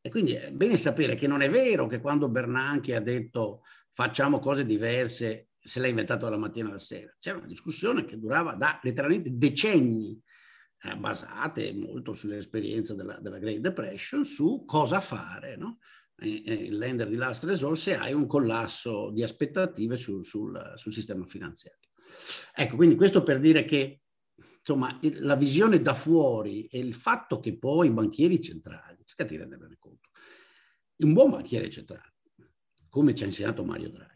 E 0.01 0.09
quindi 0.09 0.33
è 0.33 0.51
bene 0.51 0.77
sapere 0.77 1.15
che 1.15 1.27
non 1.27 1.41
è 1.41 1.49
vero 1.49 1.87
che 1.87 1.99
quando 1.99 2.29
Bernanke 2.29 2.95
ha 2.95 3.01
detto 3.01 3.63
facciamo 3.91 4.39
cose 4.39 4.65
diverse 4.65 5.49
se 5.59 5.79
l'ha 5.79 5.87
inventato 5.87 6.25
dalla 6.25 6.37
mattina 6.37 6.69
alla 6.69 6.79
sera. 6.79 7.13
C'era 7.19 7.37
una 7.37 7.47
discussione 7.47 8.05
che 8.05 8.17
durava 8.17 8.53
da 8.53 8.79
letteralmente 8.83 9.35
decenni, 9.35 10.21
eh, 10.83 10.95
basate 10.95 11.73
molto 11.73 12.13
sull'esperienza 12.13 12.93
della, 12.93 13.19
della 13.19 13.39
Great 13.39 13.59
Depression, 13.59 14.23
su 14.23 14.63
cosa 14.65 15.01
fare. 15.01 15.57
No? 15.57 15.79
Il 16.19 16.77
lender 16.77 17.07
di 17.07 17.15
last 17.15 17.43
resort 17.43 17.75
se 17.75 17.95
hai 17.95 18.13
un 18.13 18.25
collasso 18.25 19.11
di 19.11 19.21
aspettative 19.21 19.97
sul, 19.97 20.23
sul, 20.23 20.73
sul 20.75 20.93
sistema 20.93 21.25
finanziario. 21.25 21.89
Ecco, 22.53 22.75
quindi 22.75 22.95
questo 22.95 23.21
per 23.21 23.39
dire 23.39 23.65
che 23.65 24.01
insomma, 24.57 24.97
la 25.19 25.35
visione 25.35 25.81
da 25.81 25.93
fuori 25.93 26.65
e 26.65 26.79
il 26.79 26.93
fatto 26.93 27.39
che 27.39 27.57
poi 27.57 27.87
i 27.87 27.91
banchieri 27.91 28.41
centrali, 28.41 28.97
cercate 29.05 29.35
di 29.35 29.37
rendervene 29.37 29.75
conto, 29.77 30.09
un 30.97 31.13
buon 31.13 31.31
banchiere 31.31 31.69
centrale, 31.69 32.15
come 32.89 33.13
ci 33.13 33.23
ha 33.23 33.27
insegnato 33.27 33.63
Mario 33.63 33.89
Draghi, 33.89 34.15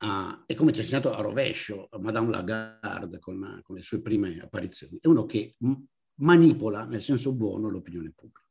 Uh, 0.00 0.44
e 0.46 0.54
come 0.54 0.72
ci 0.72 0.80
ha 0.80 0.82
insegnato 0.82 1.12
a 1.12 1.20
rovescio 1.20 1.90
Madame 2.00 2.30
Lagarde 2.30 3.18
con, 3.18 3.60
con, 3.62 3.76
le 3.76 3.82
sue 3.82 4.00
prime 4.00 4.38
apparizioni, 4.40 4.96
è 4.98 5.06
uno 5.06 5.26
che 5.26 5.56
manipola 6.20 6.86
nel 6.86 7.02
senso 7.02 7.34
buono 7.34 7.68
l'opinione 7.68 8.10
pubblica 8.16 8.49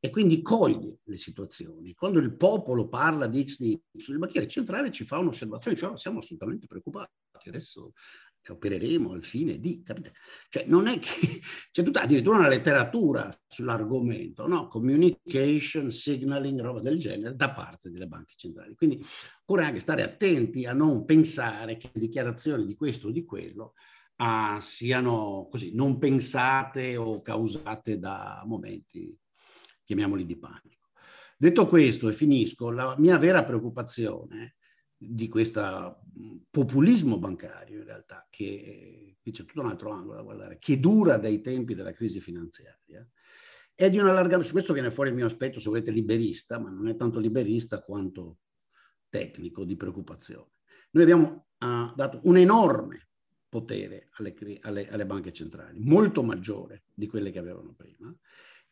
e 0.00 0.10
quindi 0.10 0.42
coglie 0.42 1.00
le 1.04 1.16
situazioni. 1.16 1.94
Quando 1.94 2.18
il 2.18 2.36
popolo 2.36 2.88
parla 2.88 3.26
di 3.26 3.44
X 3.44 3.58
di 3.58 3.70
Y, 3.70 4.10
il 4.10 4.18
banchiere 4.18 4.46
centrale 4.46 4.92
ci 4.92 5.04
fa 5.04 5.18
un'osservazione, 5.18 5.76
cioè 5.76 5.96
siamo 5.96 6.18
assolutamente 6.18 6.66
preoccupati, 6.66 7.12
adesso 7.44 7.92
opereremo 8.48 9.12
al 9.12 9.24
fine 9.24 9.58
di, 9.58 9.82
capite? 9.82 10.14
Cioè 10.48 10.64
non 10.66 10.86
è 10.86 10.98
che 10.98 11.10
c'è 11.70 11.82
tutta 11.82 12.02
addirittura 12.02 12.38
una 12.38 12.48
letteratura 12.48 13.30
sull'argomento, 13.46 14.46
no? 14.46 14.68
Communication, 14.68 15.90
signaling, 15.90 16.60
roba 16.60 16.80
del 16.80 16.98
genere 16.98 17.34
da 17.34 17.52
parte 17.52 17.90
delle 17.90 18.06
banche 18.06 18.34
centrali. 18.36 18.74
Quindi 18.74 19.04
occorre 19.42 19.64
anche 19.64 19.80
stare 19.80 20.02
attenti 20.02 20.64
a 20.64 20.72
non 20.72 21.04
pensare 21.04 21.76
che 21.76 21.90
dichiarazioni 21.92 22.64
di 22.64 22.74
questo 22.74 23.08
o 23.08 23.10
di 23.10 23.24
quello 23.24 23.74
ah, 24.16 24.58
siano 24.60 25.48
così 25.50 25.74
non 25.74 25.98
pensate 25.98 26.96
o 26.96 27.20
causate 27.20 27.98
da 27.98 28.42
momenti, 28.46 29.14
chiamiamoli 29.88 30.26
di 30.26 30.36
panico. 30.36 30.90
Detto 31.38 31.66
questo, 31.66 32.08
e 32.08 32.12
finisco, 32.12 32.70
la 32.70 32.94
mia 32.98 33.16
vera 33.16 33.42
preoccupazione 33.42 34.56
di 34.94 35.28
questo 35.28 36.02
populismo 36.50 37.18
bancario 37.18 37.78
in 37.78 37.84
realtà, 37.84 38.26
che 38.28 39.16
qui 39.18 39.32
c'è 39.32 39.46
tutto 39.46 39.62
un 39.62 39.68
altro 39.68 39.90
angolo 39.90 40.16
da 40.16 40.22
guardare, 40.22 40.58
che 40.58 40.78
dura 40.78 41.16
dai 41.16 41.40
tempi 41.40 41.74
della 41.74 41.92
crisi 41.92 42.20
finanziaria, 42.20 43.08
è 43.74 43.88
di 43.88 43.96
un 43.96 44.08
allargamento, 44.08 44.44
su 44.44 44.52
questo 44.52 44.74
viene 44.74 44.90
fuori 44.90 45.08
il 45.08 45.14
mio 45.14 45.24
aspetto, 45.24 45.58
se 45.58 45.70
volete, 45.70 45.90
liberista, 45.90 46.58
ma 46.58 46.68
non 46.68 46.88
è 46.88 46.94
tanto 46.94 47.18
liberista 47.18 47.80
quanto 47.80 48.40
tecnico 49.08 49.64
di 49.64 49.76
preoccupazione. 49.76 50.50
Noi 50.90 51.02
abbiamo 51.04 51.46
uh, 51.60 51.94
dato 51.94 52.20
un 52.24 52.36
enorme 52.36 53.08
potere 53.48 54.10
alle, 54.16 54.34
alle, 54.60 54.88
alle 54.90 55.06
banche 55.06 55.32
centrali, 55.32 55.80
molto 55.80 56.22
maggiore 56.22 56.82
di 56.92 57.06
quelle 57.06 57.30
che 57.30 57.38
avevano 57.38 57.72
prima, 57.72 58.14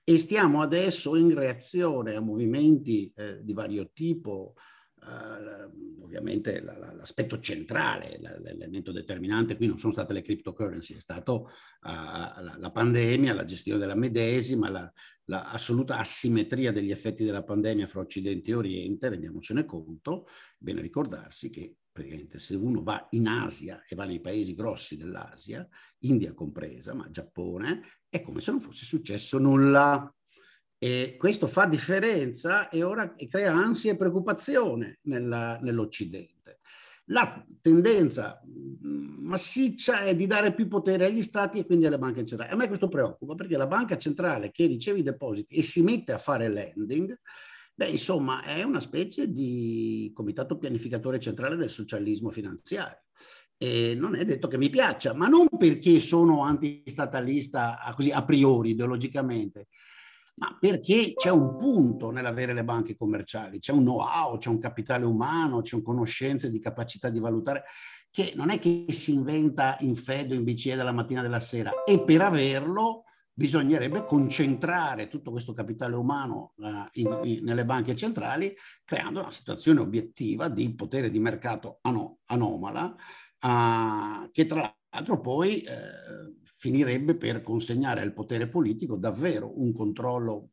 e 0.09 0.19
stiamo 0.19 0.63
adesso 0.63 1.17
in 1.17 1.35
reazione 1.35 2.15
a 2.15 2.21
movimenti 2.21 3.13
eh, 3.17 3.43
di 3.43 3.53
vario 3.53 3.91
tipo, 3.93 4.55
Uh, 4.99 6.03
ovviamente 6.03 6.61
la, 6.63 6.77
la, 6.79 6.93
l'aspetto 6.93 7.39
centrale, 7.39 8.19
la, 8.19 8.37
l'elemento 8.41 8.91
determinante 8.91 9.57
qui 9.57 9.67
non 9.67 9.79
sono 9.79 9.93
state 9.93 10.13
le 10.13 10.23
cryptocurrency, 10.23 10.97
è 10.97 11.01
stato 11.01 11.51
uh, 11.83 12.59
la, 12.59 12.71
pandemia, 12.73 13.35
la 13.35 13.45
gestione 13.45 13.79
della 13.79 13.95
medesima, 13.95 14.91
l'assoluta 15.27 15.99
asimmetria 15.99 16.73
degli 16.73 16.91
effetti 16.91 17.25
della 17.25 17.45
pandemia 17.45 17.87
fra 17.87 18.01
Occidente 18.01 18.51
e 18.51 18.55
Oriente, 18.55 19.11
rendiamocene 19.11 19.65
conto, 19.65 20.27
bene 20.59 20.81
ricordarsi 20.81 21.51
che 21.51 21.77
praticamente 21.93 22.39
se 22.39 22.55
uno 22.57 22.83
va 22.83 23.07
in 23.11 23.27
Asia 23.27 23.85
e 23.89 23.95
va 23.95 24.05
nei 24.05 24.21
paesi 24.21 24.55
grossi 24.55 24.97
dell'Asia, 24.97 25.67
India 26.01 26.35
compresa, 26.35 26.95
ma 26.95 27.09
Giappone, 27.11 27.83
è 28.17 28.23
come 28.23 28.41
se 28.41 28.51
non 28.51 28.61
fosse 28.61 28.85
successo 28.85 29.39
nulla. 29.39 30.11
E 30.79 31.17
questo 31.19 31.47
fa 31.47 31.65
differenza 31.67 32.69
e 32.69 32.83
ora 32.83 33.15
crea 33.29 33.53
ansia 33.53 33.93
e 33.93 33.97
preoccupazione 33.97 34.99
nella, 35.03 35.59
nell'Occidente. 35.63 36.61
La 37.11 37.45
tendenza 37.61 38.43
mm, 38.45 39.25
massiccia 39.27 40.01
è 40.01 40.17
di 40.17 40.27
dare 40.27 40.55
più 40.55 40.67
potere 40.67 41.07
agli 41.07 41.23
stati 41.23 41.59
e 41.59 41.65
quindi 41.65 41.87
alle 41.87 41.99
banche 41.99 42.27
centrali. 42.27 42.53
A 42.53 42.57
me 42.57 42.67
questo 42.67 42.89
preoccupa 42.89 43.35
perché 43.35 43.57
la 43.57 43.69
banca 43.69 43.97
centrale 43.97 44.51
che 44.51 44.67
riceve 44.67 44.99
i 44.99 45.05
depositi 45.05 45.55
e 45.55 45.63
si 45.63 45.83
mette 45.83 46.13
a 46.13 46.19
fare 46.19 46.49
lending, 46.49 47.17
beh, 47.75 47.87
insomma, 47.87 48.43
è 48.43 48.63
una 48.65 48.81
specie 48.81 49.33
di 49.33 50.11
comitato 50.13 50.59
pianificatore 50.59 51.21
centrale 51.21 51.55
del 51.55 51.71
socialismo 51.71 52.31
finanziario. 52.31 53.03
E 53.59 53.95
non 53.95 54.15
è 54.15 54.25
detto 54.25 54.49
che 54.49 54.59
mi 54.59 54.69
piaccia, 54.69 55.15
ma 55.15 55.29
non 55.29 55.49
perché 55.57 56.01
sono 56.01 56.43
antistatalista 56.43 57.79
così 57.95 58.11
a 58.11 58.23
priori, 58.25 58.71
ideologicamente, 58.71 59.69
ma 60.37 60.57
perché 60.61 61.15
c'è 61.15 61.31
un 61.31 61.57
punto 61.57 62.11
nell'avere 62.11 62.53
le 62.53 62.65
banche 62.65 62.97
commerciali, 62.97 63.59
c'è 63.59 63.73
un 63.73 63.83
know-how, 63.83 64.37
c'è 64.37 64.51
un 64.51 64.59
capitale 64.59 65.07
umano, 65.07 65.63
c'è 65.63 65.77
un 65.77 65.83
conoscenze 65.83 66.51
di 66.51 66.61
capacità 66.61 67.09
di 67.09 67.19
valutare 67.19 67.65
che 68.11 68.33
non 68.35 68.51
è 68.51 68.59
che 68.59 68.87
si 68.91 69.13
inventa 69.13 69.77
in 69.81 69.97
Fed 69.97 70.33
o 70.33 70.35
in 70.35 70.45
BCE 70.45 70.77
dalla 70.77 70.93
mattina 70.93 71.21
alla 71.21 71.41
sera. 71.41 71.85
E 71.85 72.03
per 72.03 72.21
averlo 72.21 73.05
bisognerebbe 73.33 74.07
concentrare 74.07 75.09
tutto 75.09 75.31
questo 75.31 75.53
capitale 75.53 75.95
umano 75.95 76.55
uh, 76.57 76.87
in, 76.93 77.21
in, 77.25 77.45
nelle 77.45 77.67
banche 77.67 77.95
centrali 77.95 78.55
creando 78.83 79.21
una 79.21 79.31
situazione 79.31 79.81
obiettiva 79.81 80.49
di 80.49 80.75
potere 80.75 81.11
di 81.11 81.19
mercato 81.19 81.81
ano, 81.83 82.21
anomala 82.27 82.97
uh, 83.47 84.31
che 84.31 84.47
tra 84.47 84.75
l'altro 84.91 85.21
poi 85.21 85.63
eh, 85.63 86.35
finirebbe 86.57 87.17
per 87.17 87.43
consegnare 87.43 88.01
al 88.01 88.13
potere 88.13 88.49
politico 88.49 88.97
davvero 88.97 89.61
un 89.61 89.73
controllo 89.73 90.51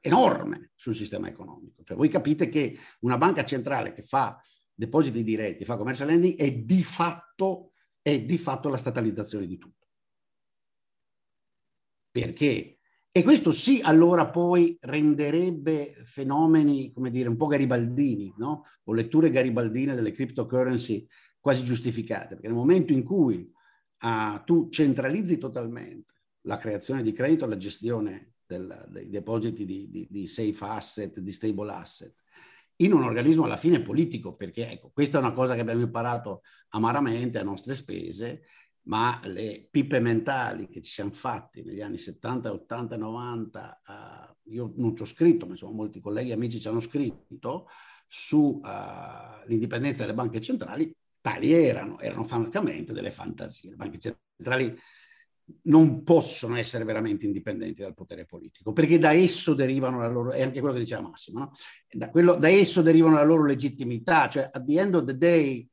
enorme 0.00 0.70
sul 0.74 0.94
sistema 0.94 1.28
economico. 1.28 1.82
Cioè 1.84 1.96
voi 1.96 2.08
capite 2.08 2.48
che 2.48 2.76
una 3.00 3.18
banca 3.18 3.44
centrale 3.44 3.92
che 3.92 4.02
fa 4.02 4.40
depositi 4.72 5.22
diretti, 5.22 5.64
fa 5.64 5.76
commercial 5.76 6.08
lending, 6.08 6.36
è 6.36 6.52
di 6.52 6.82
fatto, 6.82 7.72
è 8.00 8.20
di 8.22 8.38
fatto 8.38 8.68
la 8.68 8.76
statalizzazione 8.76 9.46
di 9.46 9.58
tutto. 9.58 9.86
Perché? 12.10 12.78
E 13.10 13.22
questo 13.22 13.50
sì, 13.50 13.80
allora 13.82 14.28
poi 14.28 14.76
renderebbe 14.80 16.02
fenomeni, 16.04 16.92
come 16.92 17.10
dire, 17.10 17.28
un 17.28 17.36
po' 17.36 17.46
garibaldini, 17.46 18.34
no? 18.36 18.64
O 18.84 18.92
letture 18.92 19.30
garibaldine 19.30 19.94
delle 19.94 20.12
cryptocurrency 20.12 21.06
quasi 21.46 21.62
giustificate, 21.62 22.34
perché 22.34 22.48
nel 22.48 22.56
momento 22.56 22.92
in 22.92 23.04
cui 23.04 23.48
uh, 24.00 24.42
tu 24.44 24.68
centralizzi 24.68 25.38
totalmente 25.38 26.14
la 26.40 26.58
creazione 26.58 27.04
di 27.04 27.12
credito, 27.12 27.46
la 27.46 27.56
gestione 27.56 28.32
del, 28.44 28.84
dei 28.88 29.08
depositi 29.08 29.64
di, 29.64 29.88
di, 29.88 30.08
di, 30.10 30.26
safe 30.26 30.64
asset, 30.64 31.20
di 31.20 31.30
stable 31.30 31.70
asset, 31.70 32.12
in 32.78 32.92
un 32.92 33.04
organismo 33.04 33.44
alla 33.44 33.56
fine 33.56 33.80
politico, 33.80 34.34
perché 34.34 34.72
ecco, 34.72 34.90
questa 34.92 35.18
è 35.18 35.20
una 35.20 35.32
cosa 35.32 35.54
che 35.54 35.60
abbiamo 35.60 35.82
imparato 35.82 36.42
amaramente 36.70 37.38
a 37.38 37.44
nostre 37.44 37.76
spese, 37.76 38.42
ma 38.88 39.20
le 39.22 39.68
pippe 39.70 40.00
mentali 40.00 40.66
che 40.68 40.80
ci 40.80 40.90
siamo 40.90 41.12
fatti 41.12 41.62
negli 41.62 41.80
anni 41.80 41.98
70, 41.98 42.50
80, 42.50 42.96
90, 42.96 43.80
uh, 43.86 44.34
io 44.50 44.72
non 44.78 44.96
ci 44.96 45.02
ho 45.02 45.06
scritto, 45.06 45.46
ma 45.46 45.52
insomma 45.52 45.76
molti 45.76 46.00
colleghi 46.00 46.30
e 46.30 46.32
amici 46.32 46.58
ci 46.58 46.66
hanno 46.66 46.80
scritto, 46.80 47.68
sull'indipendenza 48.08 50.02
uh, 50.02 50.06
delle 50.06 50.16
banche 50.16 50.40
centrali, 50.40 50.92
tali 51.26 51.52
erano, 51.52 51.98
erano 51.98 52.22
francamente 52.22 52.92
delle 52.92 53.10
fantasie. 53.10 53.70
Le 53.70 53.76
banche 53.76 53.98
centrali 53.98 54.78
non 55.62 56.04
possono 56.04 56.56
essere 56.56 56.84
veramente 56.84 57.26
indipendenti 57.26 57.82
dal 57.82 57.94
potere 57.94 58.26
politico, 58.26 58.72
perché 58.72 59.00
da 59.00 59.12
esso 59.12 59.52
derivano 59.52 59.98
la 59.98 60.08
loro, 60.08 60.30
è 60.30 60.42
anche 60.42 60.60
quello 60.60 60.74
che 60.74 60.80
diceva 60.80 61.02
Massimo, 61.02 61.40
no? 61.40 61.52
da, 61.90 62.10
quello, 62.10 62.36
da 62.36 62.48
esso 62.48 62.80
derivano 62.80 63.16
la 63.16 63.24
loro 63.24 63.44
legittimità, 63.44 64.28
cioè 64.28 64.48
at 64.52 64.64
the 64.64 64.78
end 64.78 64.94
of 64.94 65.04
the 65.04 65.16
day, 65.16 65.68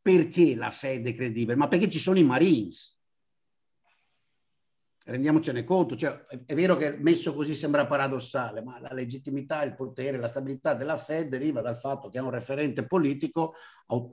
perché 0.00 0.54
la 0.54 0.70
Fed 0.70 1.04
è 1.04 1.14
credibile? 1.14 1.56
Ma 1.56 1.66
perché 1.66 1.90
ci 1.90 1.98
sono 1.98 2.18
i 2.18 2.24
Marines, 2.24 2.96
rendiamocene 5.04 5.64
conto, 5.64 5.96
cioè, 5.96 6.24
è 6.46 6.54
vero 6.54 6.76
che 6.76 6.96
messo 6.98 7.34
così 7.34 7.54
sembra 7.54 7.86
paradossale, 7.86 8.62
ma 8.62 8.80
la 8.80 8.92
legittimità, 8.92 9.62
il 9.62 9.74
potere, 9.74 10.18
la 10.18 10.28
stabilità 10.28 10.74
della 10.74 10.96
Fed 10.96 11.28
deriva 11.28 11.60
dal 11.60 11.78
fatto 11.78 12.08
che 12.08 12.18
ha 12.18 12.22
un 12.22 12.30
referente 12.30 12.86
politico 12.86 13.54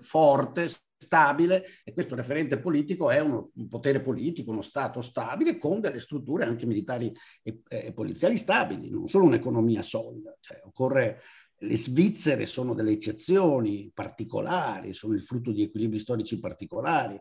forte, 0.01 0.67
stabile, 0.99 1.63
e 1.85 1.93
questo 1.93 2.13
referente 2.15 2.59
politico 2.59 3.09
è 3.09 3.19
uno, 3.19 3.51
un 3.55 3.67
potere 3.69 4.01
politico, 4.01 4.51
uno 4.51 4.61
Stato 4.61 4.99
stabile, 4.99 5.57
con 5.57 5.79
delle 5.79 5.99
strutture 5.99 6.43
anche 6.43 6.65
militari 6.65 7.15
e, 7.41 7.61
e 7.67 7.93
poliziali 7.93 8.35
stabili, 8.35 8.89
non 8.89 9.07
solo 9.07 9.25
un'economia 9.25 9.81
solida. 9.81 10.35
Cioè, 10.39 10.59
occorre, 10.65 11.21
le 11.61 11.77
Svizzere 11.77 12.45
sono 12.45 12.73
delle 12.73 12.91
eccezioni 12.91 13.91
particolari, 13.93 14.93
sono 14.93 15.13
il 15.13 15.21
frutto 15.21 15.51
di 15.51 15.63
equilibri 15.63 15.99
storici 15.99 16.39
particolari, 16.39 17.19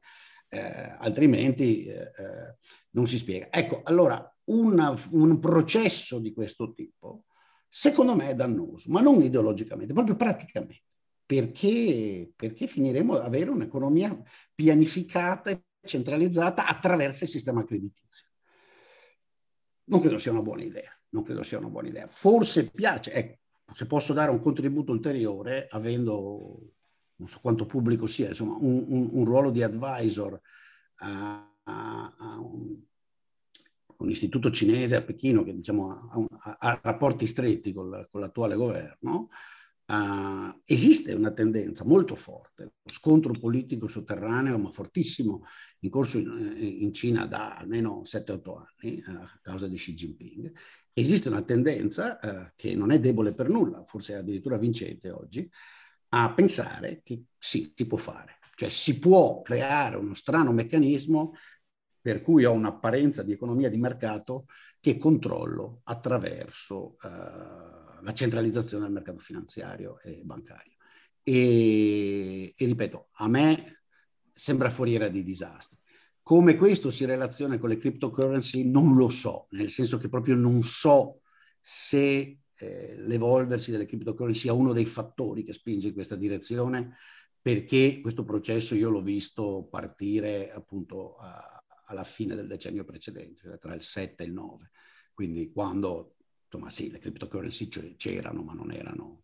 eh, 0.49 0.95
altrimenti 0.99 1.85
eh, 1.85 1.95
eh, 1.95 2.57
non 2.91 3.07
si 3.07 3.17
spiega. 3.17 3.49
Ecco, 3.51 3.83
allora 3.85 4.35
una, 4.47 4.95
un 5.11 5.39
processo 5.39 6.19
di 6.19 6.33
questo 6.33 6.73
tipo 6.73 7.25
secondo 7.69 8.17
me 8.17 8.31
è 8.31 8.35
dannoso, 8.35 8.91
ma 8.91 9.01
non 9.01 9.23
ideologicamente, 9.23 9.93
proprio 9.93 10.17
praticamente, 10.17 10.97
perché, 11.25 12.33
perché 12.35 12.67
finiremo 12.67 13.15
ad 13.15 13.25
avere 13.25 13.51
un'economia 13.51 14.21
pianificata 14.55 15.51
e 15.51 15.63
centralizzata 15.85 16.67
attraverso 16.67 17.25
il 17.25 17.31
sistema 17.31 17.65
creditizio. 17.65 18.27
Non 19.85 20.01
credo 20.01 20.19
sia 20.19 20.33
una 20.33 20.43
buona 20.43 20.63
idea, 20.63 20.91
non 21.11 21.23
credo 21.23 21.43
sia 21.43 21.59
una 21.59 21.69
buona 21.69 21.89
idea. 21.89 22.09
Forse 22.09 22.71
piace, 22.71 23.13
ecco, 23.13 23.39
se 23.73 23.87
posso 23.87 24.13
dare 24.13 24.31
un 24.31 24.41
contributo 24.41 24.93
ulteriore, 24.93 25.67
avendo 25.71 26.73
non 27.19 27.29
so 27.29 27.39
quanto 27.41 27.67
pubblico 27.67 28.07
sia, 28.07 28.29
insomma, 28.29 28.57
un, 28.59 28.85
un, 28.89 29.09
un 29.13 29.25
ruolo 29.25 29.51
di 29.51 29.63
advisor 29.63 30.41
a, 30.97 31.55
a 31.65 32.39
un, 32.41 32.77
un, 33.97 34.11
istituto 34.11 34.51
cinese 34.51 34.97
a 34.97 35.03
Pechino 35.03 35.43
che 35.43 35.55
diciamo, 35.55 36.29
ha, 36.59 36.81
rapporti 36.83 37.27
stretti 37.27 37.73
con, 37.73 38.07
con 38.11 38.21
l'attuale 38.21 38.55
governo, 38.55 39.29
Uh, 39.91 40.61
esiste 40.67 41.15
una 41.15 41.33
tendenza 41.33 41.83
molto 41.83 42.15
forte, 42.15 42.73
lo 42.83 42.93
scontro 42.93 43.33
politico 43.33 43.87
sotterraneo 43.87 44.59
ma 44.59 44.71
fortissimo 44.71 45.45
in 45.79 45.89
corso 45.89 46.19
in, 46.19 46.57
in 46.59 46.93
Cina 46.93 47.25
da 47.25 47.57
almeno 47.57 48.03
7-8 48.05 48.67
anni 48.83 49.03
uh, 49.07 49.11
a 49.13 49.39
causa 49.41 49.67
di 49.67 49.77
Xi 49.77 49.95
Jinping. 49.95 50.53
Esiste 50.93 51.31
una 51.31 51.41
tendenza 51.41 52.19
uh, 52.23 52.53
che 52.55 52.75
non 52.75 52.91
è 52.91 53.01
debole 53.01 53.33
per 53.33 53.49
nulla, 53.49 53.83
forse 53.87 54.13
è 54.13 54.17
addirittura 54.17 54.59
vincente 54.59 55.09
oggi, 55.09 55.51
a 56.11 56.33
pensare 56.33 57.01
che 57.05 57.23
sì, 57.39 57.73
si 57.75 57.87
può 57.87 57.99
fare, 57.99 58.39
cioè 58.55 58.69
si 58.69 58.99
può 58.99 59.43
creare 59.43 59.97
uno 59.97 60.15
strano 60.15 60.53
meccanismo 60.53 61.35
per 62.01 62.23
cui 62.23 62.45
ho 62.45 62.53
un'apparenza 62.53 63.23
di 63.23 63.33
economia 63.33 63.69
di 63.69 63.77
mercato 63.77 64.47
che 64.81 64.97
controllo 64.97 65.81
attraverso 65.85 66.97
la 67.01 68.13
centralizzazione 68.13 68.85
del 68.85 68.93
mercato 68.93 69.19
finanziario 69.19 70.01
e 70.01 70.23
bancario. 70.25 70.77
E, 71.23 72.55
e 72.57 72.65
ripeto, 72.65 73.09
a 73.13 73.29
me 73.29 73.83
sembra 74.33 74.71
foriera 74.71 75.09
di 75.09 75.23
disastri. 75.23 75.79
Come 76.23 76.57
questo 76.57 76.91
si 76.91 77.05
relaziona 77.05 77.59
con 77.59 77.69
le 77.69 77.79
cryptocurrency 77.79 78.65
non 78.65 78.95
lo 78.95 79.09
so, 79.09 79.47
nel 79.51 79.71
senso 79.71 79.99
che 79.99 80.09
proprio 80.09 80.37
non 80.37 80.63
so 80.63 81.21
se 81.61 82.39
eh, 82.59 82.97
l'evolversi 82.97 83.71
delle 83.71 83.87
cryptocurrency 83.87 84.41
sia 84.41 84.53
uno 84.53 84.73
dei 84.73 84.85
fattori 84.87 85.43
che 85.43 85.53
spinge 85.53 85.89
in 85.89 85.95
questa 85.95 86.17
direzione, 86.17 86.97
perché 87.41 88.01
questo 88.01 88.25
processo 88.25 88.75
io 88.75 88.91
l'ho 88.91 89.01
visto 89.01 89.67
partire 89.71 90.51
appunto 90.51 91.17
a, 91.17 91.65
alla 91.87 92.05
fine 92.05 92.35
del 92.35 92.47
decennio 92.47 92.85
precedente, 92.85 93.43
cioè 93.43 93.59
tra 93.59 93.75
il 93.75 93.83
7 93.83 94.23
e 94.23 94.27
il 94.27 94.33
9, 94.33 94.71
quindi 95.15 95.51
quando 95.53 96.17
insomma 96.45 96.71
sì, 96.71 96.91
le 96.91 96.99
cryptocurrency 96.99 97.69
c'erano, 97.97 98.43
ma 98.43 98.55
non 98.55 98.73
erano 98.73 99.23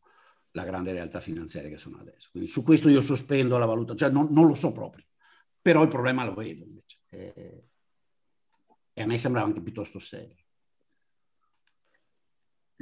la 0.52 0.64
grande 0.64 0.92
realtà 0.92 1.20
finanziaria 1.20 1.70
che 1.70 1.78
sono 1.78 1.98
adesso. 1.98 2.28
Quindi 2.30 2.48
su 2.48 2.62
questo 2.62 2.88
io 2.88 3.00
sospendo 3.00 3.58
la 3.58 3.66
valutazione, 3.66 4.12
cioè 4.12 4.22
non, 4.22 4.32
non, 4.32 4.46
lo 4.46 4.54
so 4.54 4.72
proprio, 4.72 5.04
però 5.60 5.82
il 5.82 5.88
problema 5.88 6.24
lo 6.24 6.34
vedo 6.34 6.64
invece. 6.64 6.98
E, 7.08 7.68
e 8.92 9.02
a 9.02 9.06
me 9.06 9.18
sembra 9.18 9.42
anche 9.42 9.60
piuttosto 9.60 9.98
serio. 9.98 10.43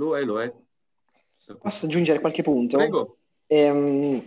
Lo 0.02 0.18
è, 0.18 0.24
lo 0.24 0.42
è. 0.42 0.52
Posso 1.60 1.86
aggiungere 1.86 2.18
qualche 2.18 2.42
punto? 2.42 2.76
Prego. 2.76 3.18
Ehm, 3.46 4.20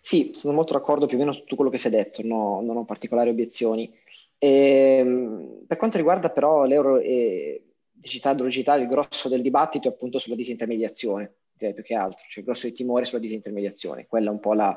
sì, 0.00 0.32
sono 0.34 0.52
molto 0.52 0.72
d'accordo 0.72 1.06
più 1.06 1.16
o 1.16 1.20
meno 1.20 1.32
su 1.32 1.42
tutto 1.42 1.54
quello 1.54 1.70
che 1.70 1.78
si 1.78 1.86
è 1.86 1.90
detto, 1.90 2.22
no, 2.24 2.60
non 2.60 2.76
ho 2.76 2.84
particolari 2.84 3.30
obiezioni. 3.30 3.92
Ehm, 4.38 5.64
per 5.64 5.76
quanto 5.76 5.96
riguarda 5.96 6.30
però 6.30 6.64
l'euro 6.64 6.98
e 6.98 7.74
digitale, 7.92 8.42
digitale, 8.42 8.82
il 8.82 8.88
grosso 8.88 9.28
del 9.28 9.42
dibattito 9.42 9.86
è 9.86 9.92
appunto 9.92 10.18
sulla 10.18 10.34
disintermediazione, 10.34 11.34
direi 11.52 11.74
più 11.74 11.84
che 11.84 11.94
altro, 11.94 12.24
cioè 12.28 12.40
il 12.40 12.44
grosso 12.44 12.66
di 12.66 12.72
timore 12.72 13.04
sulla 13.04 13.20
disintermediazione, 13.20 14.06
quella 14.06 14.30
è 14.30 14.32
un 14.32 14.40
po' 14.40 14.54
la, 14.54 14.76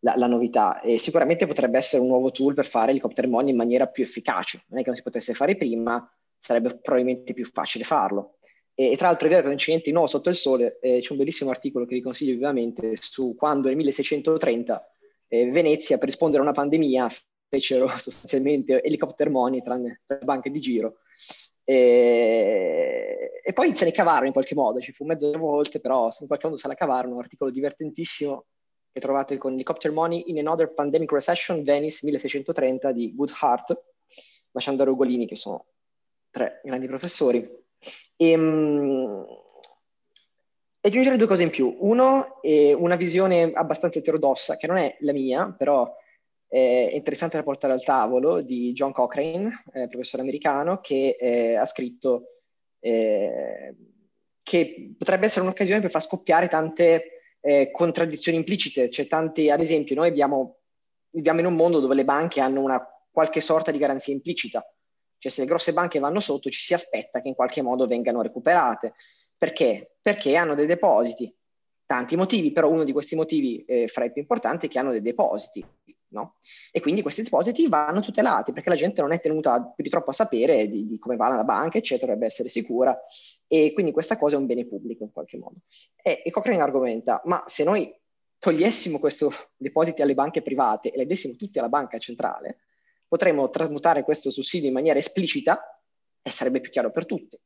la, 0.00 0.14
la, 0.16 0.26
novità 0.26 0.80
e 0.80 0.98
sicuramente 0.98 1.46
potrebbe 1.46 1.76
essere 1.76 2.00
un 2.00 2.08
nuovo 2.08 2.30
tool 2.30 2.54
per 2.54 2.66
fare 2.66 2.90
helicopter 2.90 3.28
money 3.28 3.50
in 3.50 3.56
maniera 3.56 3.86
più 3.86 4.04
efficace, 4.04 4.64
non 4.68 4.78
è 4.78 4.82
che 4.82 4.88
non 4.88 4.96
si 4.96 5.02
potesse 5.02 5.34
fare 5.34 5.56
prima, 5.56 6.10
sarebbe 6.38 6.78
probabilmente 6.78 7.34
più 7.34 7.44
facile 7.44 7.84
farlo. 7.84 8.36
E, 8.80 8.96
tra 8.96 9.08
l'altro 9.08 9.26
è 9.26 9.30
vero 9.30 9.42
che 9.42 9.48
non 9.48 9.56
c'è 9.58 9.72
niente 9.72 9.92
nuovo 9.92 10.06
sotto 10.06 10.30
il 10.30 10.34
sole, 10.34 10.78
eh, 10.80 11.00
c'è 11.00 11.12
un 11.12 11.18
bellissimo 11.18 11.50
articolo 11.50 11.84
che 11.84 11.94
vi 11.94 12.00
consiglio 12.00 12.32
vivamente 12.32 12.94
su 12.98 13.34
quando 13.36 13.68
nel 13.68 13.76
1630 13.76 14.94
eh, 15.28 15.50
Venezia 15.50 15.98
per 15.98 16.06
rispondere 16.08 16.40
a 16.40 16.44
una 16.44 16.54
pandemia 16.54 17.06
fecero 17.46 17.88
sostanzialmente 17.98 18.80
helicopter 18.82 19.28
money 19.28 19.60
tranne 19.60 20.00
le 20.06 20.18
banche 20.22 20.50
di 20.50 20.60
giro 20.60 21.00
e, 21.62 23.32
e, 23.44 23.52
poi 23.52 23.76
se 23.76 23.84
ne 23.84 23.92
cavarono 23.92 24.28
in 24.28 24.32
qualche 24.32 24.54
modo, 24.54 24.80
ci 24.80 24.92
fu 24.92 25.04
mezzo 25.04 25.30
volte, 25.36 25.78
però 25.78 26.08
in 26.18 26.26
qualche 26.26 26.46
modo 26.46 26.58
se 26.58 26.66
la 26.66 26.74
cavarono, 26.74 27.16
un 27.16 27.20
articolo 27.20 27.50
divertentissimo 27.50 28.46
che 28.90 28.98
trovate 28.98 29.36
con 29.36 29.52
Helicopter 29.52 29.92
Money 29.92 30.24
in 30.28 30.38
Another 30.38 30.72
Pandemic 30.72 31.12
Recession, 31.12 31.62
Venice 31.62 32.00
1630 32.02 32.92
di 32.92 33.14
Goodhart, 33.14 33.78
lasciando 34.52 34.84
Rugolini, 34.84 35.26
che 35.26 35.36
sono 35.36 35.66
tre 36.30 36.60
grandi 36.64 36.86
professori. 36.86 37.59
E, 38.22 38.34
um, 38.34 39.24
e 40.78 40.88
aggiungere 40.88 41.16
due 41.16 41.26
cose 41.26 41.42
in 41.42 41.48
più. 41.48 41.74
Uno 41.78 42.42
è 42.42 42.74
una 42.74 42.96
visione 42.96 43.50
abbastanza 43.54 43.98
eterodossa, 43.98 44.58
che 44.58 44.66
non 44.66 44.76
è 44.76 44.94
la 45.00 45.12
mia, 45.12 45.54
però 45.56 45.90
eh, 46.48 46.90
interessante 46.92 47.38
da 47.38 47.42
portare 47.42 47.72
al 47.72 47.82
tavolo 47.82 48.42
di 48.42 48.72
John 48.74 48.92
Cochrane, 48.92 49.64
eh, 49.72 49.88
professore 49.88 50.22
americano, 50.22 50.80
che 50.80 51.16
eh, 51.18 51.54
ha 51.54 51.64
scritto 51.64 52.40
eh, 52.80 53.74
che 54.42 54.94
potrebbe 54.98 55.24
essere 55.24 55.46
un'occasione 55.46 55.80
per 55.80 55.90
far 55.90 56.02
scoppiare 56.02 56.48
tante 56.48 57.36
eh, 57.40 57.70
contraddizioni 57.70 58.36
implicite. 58.36 58.90
Cioè, 58.90 59.06
tanti, 59.06 59.48
ad 59.48 59.60
esempio, 59.60 59.94
noi 59.94 60.08
abbiamo, 60.08 60.58
viviamo 61.08 61.40
in 61.40 61.46
un 61.46 61.54
mondo 61.54 61.80
dove 61.80 61.94
le 61.94 62.04
banche 62.04 62.40
hanno 62.40 62.60
una 62.60 62.86
qualche 63.10 63.40
sorta 63.40 63.70
di 63.70 63.78
garanzia 63.78 64.12
implicita. 64.12 64.62
Cioè, 65.20 65.30
se 65.30 65.42
le 65.42 65.46
grosse 65.46 65.72
banche 65.72 66.00
vanno 66.00 66.18
sotto, 66.18 66.50
ci 66.50 66.62
si 66.62 66.74
aspetta 66.74 67.20
che 67.20 67.28
in 67.28 67.34
qualche 67.34 67.62
modo 67.62 67.86
vengano 67.86 68.22
recuperate. 68.22 68.94
Perché? 69.36 69.96
Perché 70.02 70.34
hanno 70.34 70.54
dei 70.54 70.66
depositi. 70.66 71.32
Tanti 71.86 72.16
motivi, 72.16 72.52
però 72.52 72.68
uno 72.70 72.84
di 72.84 72.92
questi 72.92 73.14
motivi 73.14 73.64
eh, 73.64 73.86
fra 73.88 74.04
i 74.04 74.12
più 74.12 74.22
importanti 74.22 74.66
è 74.66 74.68
che 74.70 74.78
hanno 74.78 74.92
dei 74.92 75.02
depositi 75.02 75.64
No? 76.10 76.38
E 76.72 76.80
quindi 76.80 77.02
questi 77.02 77.22
depositi 77.22 77.68
vanno 77.68 78.00
tutelati 78.00 78.52
perché 78.52 78.68
la 78.68 78.74
gente 78.74 79.00
non 79.00 79.12
è 79.12 79.20
tenuta 79.20 79.62
più 79.62 79.84
di 79.84 79.90
troppo 79.90 80.10
a 80.10 80.12
sapere 80.12 80.68
di, 80.68 80.86
di 80.86 80.98
come 80.98 81.16
va 81.16 81.28
la 81.28 81.44
banca, 81.44 81.78
eccetera, 81.78 82.06
dovrebbe 82.06 82.26
essere 82.26 82.48
sicura. 82.48 82.98
E 83.46 83.72
quindi 83.72 83.92
questa 83.92 84.16
cosa 84.16 84.34
è 84.34 84.38
un 84.38 84.46
bene 84.46 84.66
pubblico 84.66 85.04
in 85.04 85.12
qualche 85.12 85.38
modo. 85.38 85.60
E, 86.02 86.22
e 86.24 86.30
Cochrane 86.30 86.60
argomenta, 86.60 87.20
ma 87.26 87.44
se 87.46 87.62
noi 87.64 87.94
togliessimo 88.38 88.98
questi 88.98 89.26
depositi 89.56 90.02
alle 90.02 90.14
banche 90.14 90.42
private 90.42 90.90
e 90.90 90.96
le 90.96 91.06
dessimo 91.06 91.36
tutti 91.36 91.58
alla 91.58 91.68
banca 91.68 91.98
centrale, 91.98 92.58
potremmo 93.10 93.50
trasmutare 93.50 94.04
questo 94.04 94.30
sussidio 94.30 94.68
in 94.68 94.74
maniera 94.74 95.00
esplicita 95.00 95.82
e 96.22 96.30
sarebbe 96.30 96.60
più 96.60 96.70
chiaro 96.70 96.92
per 96.92 97.06
tutti. 97.06 97.36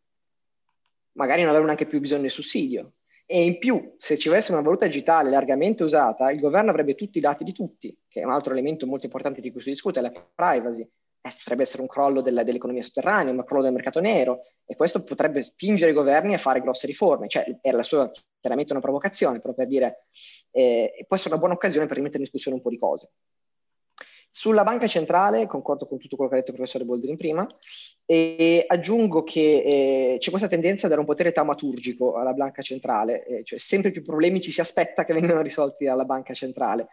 Magari 1.12 1.41
non 1.41 1.49
avremmo 1.49 1.69
neanche 1.69 1.87
più 1.87 2.01
bisogno 2.01 2.21
del 2.23 2.31
sussidio, 2.31 2.93
e 3.25 3.43
in 3.43 3.59
più, 3.59 3.95
se 3.97 4.19
ci 4.19 4.29
avesse 4.29 4.53
una 4.53 4.61
valuta 4.61 4.85
digitale 4.85 5.31
largamente 5.31 5.83
usata, 5.83 6.31
il 6.31 6.41
governo 6.41 6.71
avrebbe 6.71 6.95
tutti 6.95 7.17
i 7.17 7.23
dati 7.23 7.43
di 7.45 7.55
tutti, 7.55 7.97
che 8.07 8.21
è 8.21 8.25
un 8.25 8.33
altro 8.33 8.53
elemento 8.53 8.87
molto 8.87 9.07
importante 9.07 9.41
di 9.41 9.51
cui 9.51 9.62
si 9.62 9.71
discute, 9.71 10.03
la 10.03 10.11
privacy. 10.11 10.83
Eh, 10.83 11.31
potrebbe 11.39 11.62
essere 11.62 11.81
un 11.81 11.89
crollo 11.89 12.21
della, 12.21 12.43
dell'economia 12.43 12.83
sotterranea, 12.83 13.33
un 13.33 13.43
crollo 13.45 13.62
del 13.62 13.73
mercato 13.73 13.99
nero, 14.01 14.43
e 14.67 14.77
questo 14.77 15.03
potrebbe 15.03 15.41
spingere 15.41 15.93
i 15.93 15.95
governi 15.95 16.35
a 16.35 16.39
fare 16.39 16.61
grosse 16.61 16.87
riforme. 16.87 17.29
Cioè, 17.29 17.61
era 17.62 17.79
la 17.79 17.83
sua 17.83 18.11
chiaramente 18.39 18.73
una 18.73 18.83
provocazione, 18.83 19.41
però 19.41 19.55
per 19.55 19.69
dire, 19.69 20.09
eh, 20.51 21.03
può 21.07 21.17
essere 21.17 21.31
una 21.31 21.39
buona 21.39 21.55
occasione 21.55 21.87
per 21.87 21.97
rimettere 21.97 22.19
in 22.19 22.25
discussione 22.25 22.59
un 22.59 22.62
po' 22.62 22.69
di 22.69 22.77
cose. 22.77 23.11
Sulla 24.37 24.64
banca 24.64 24.89
centrale, 24.89 25.47
concordo 25.47 25.87
con 25.87 25.99
tutto 25.99 26.16
quello 26.16 26.28
che 26.28 26.37
ha 26.37 26.41
detto 26.41 26.51
il 26.51 26.57
professore 26.57 26.85
Boldrin 26.85 27.16
prima, 27.16 27.47
e 28.05 28.64
aggiungo 28.66 29.22
che 29.22 30.14
eh, 30.14 30.18
c'è 30.18 30.30
questa 30.30 30.49
tendenza 30.49 30.87
a 30.87 30.89
dare 30.89 31.01
un 31.01 31.07
potere 31.07 31.30
taumaturgico 31.30 32.16
alla 32.16 32.32
banca 32.32 32.61
centrale, 32.61 33.24
eh, 33.26 33.45
cioè 33.45 33.61
sempre 33.61 33.93
più 33.93 34.03
problemi 34.03 34.43
ci 34.43 34.51
si 34.51 34.61
aspetta 34.61 35.05
che 35.05 35.12
vengano 35.12 35.41
risolti 35.41 35.85
dalla 35.85 36.05
banca 36.05 36.35
centrale. 36.35 36.89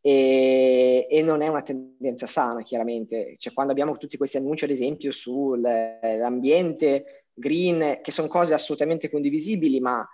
E, 0.00 1.06
e, 1.08 1.22
non 1.22 1.42
è 1.42 1.46
una 1.46 1.62
tendenza 1.62 2.26
sana, 2.26 2.62
chiaramente. 2.62 3.36
Cioè, 3.38 3.52
quando 3.52 3.70
abbiamo 3.70 3.96
tutti 3.96 4.16
questi 4.16 4.38
annunci, 4.38 4.64
ad 4.64 4.70
esempio, 4.70 5.12
sull'ambiente 5.12 7.26
green, 7.32 8.00
che 8.02 8.10
sono 8.10 8.26
cose 8.26 8.52
assolutamente 8.52 9.08
condivisibili, 9.08 9.78
ma 9.78 10.04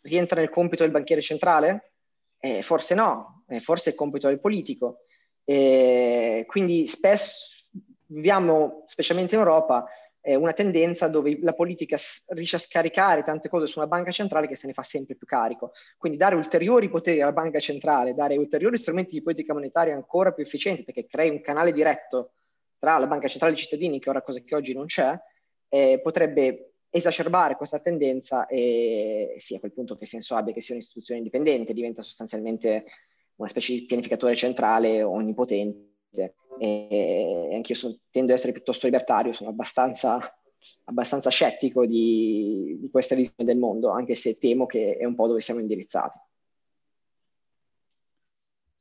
rientra 0.00 0.40
nel 0.40 0.50
compito 0.50 0.82
del 0.82 0.90
banchiere 0.90 1.22
centrale? 1.22 1.92
Eh, 2.40 2.62
forse 2.62 2.96
no, 2.96 3.44
eh, 3.46 3.60
forse 3.60 3.90
è 3.90 3.92
il 3.92 3.98
compito 3.98 4.26
del 4.26 4.40
politico. 4.40 5.04
E 5.50 6.44
quindi 6.46 6.86
spesso 6.86 7.56
viviamo, 8.06 8.84
specialmente 8.86 9.34
in 9.34 9.40
Europa, 9.40 9.84
eh, 10.20 10.36
una 10.36 10.52
tendenza 10.52 11.08
dove 11.08 11.40
la 11.42 11.54
politica 11.54 11.96
riesce 12.28 12.54
a 12.54 12.60
scaricare 12.60 13.24
tante 13.24 13.48
cose 13.48 13.66
su 13.66 13.80
una 13.80 13.88
banca 13.88 14.12
centrale 14.12 14.46
che 14.46 14.54
se 14.54 14.68
ne 14.68 14.74
fa 14.74 14.84
sempre 14.84 15.16
più 15.16 15.26
carico. 15.26 15.72
Quindi 15.98 16.16
dare 16.16 16.36
ulteriori 16.36 16.88
poteri 16.88 17.20
alla 17.20 17.32
banca 17.32 17.58
centrale, 17.58 18.14
dare 18.14 18.36
ulteriori 18.36 18.78
strumenti 18.78 19.10
di 19.10 19.22
politica 19.22 19.52
monetaria 19.52 19.92
ancora 19.92 20.30
più 20.30 20.44
efficienti, 20.44 20.84
perché 20.84 21.08
crei 21.08 21.30
un 21.30 21.40
canale 21.40 21.72
diretto 21.72 22.34
tra 22.78 22.98
la 22.98 23.08
banca 23.08 23.26
centrale 23.26 23.54
e 23.54 23.56
i 23.56 23.60
cittadini, 23.60 23.98
che 23.98 24.06
è 24.06 24.10
una 24.10 24.22
cosa 24.22 24.38
che 24.38 24.54
oggi 24.54 24.72
non 24.72 24.86
c'è, 24.86 25.18
eh, 25.68 25.98
potrebbe 26.00 26.74
esacerbare 26.90 27.56
questa 27.56 27.80
tendenza 27.80 28.46
e 28.46 29.34
sì, 29.38 29.56
a 29.56 29.58
quel 29.58 29.72
punto 29.72 29.96
che 29.96 30.06
senso 30.06 30.36
abbia 30.36 30.52
che 30.52 30.60
sia 30.60 30.74
un'istituzione 30.74 31.18
indipendente, 31.18 31.72
diventa 31.72 32.02
sostanzialmente 32.02 32.84
una 33.40 33.48
specie 33.48 33.72
di 33.72 33.86
pianificatore 33.86 34.36
centrale 34.36 35.02
onnipotente. 35.02 36.34
E 36.58 37.50
anche 37.54 37.72
io 37.72 37.78
sono, 37.78 37.98
tendo 38.10 38.32
ad 38.32 38.38
essere 38.38 38.52
piuttosto 38.52 38.86
libertario, 38.86 39.32
sono 39.32 39.48
abbastanza, 39.48 40.20
abbastanza 40.84 41.30
scettico 41.30 41.86
di, 41.86 42.76
di 42.78 42.90
questa 42.90 43.14
visione 43.14 43.44
del 43.44 43.58
mondo, 43.58 43.90
anche 43.90 44.14
se 44.14 44.38
temo 44.38 44.66
che 44.66 44.96
è 44.96 45.04
un 45.04 45.14
po' 45.14 45.26
dove 45.26 45.40
siamo 45.40 45.60
indirizzati. 45.60 46.18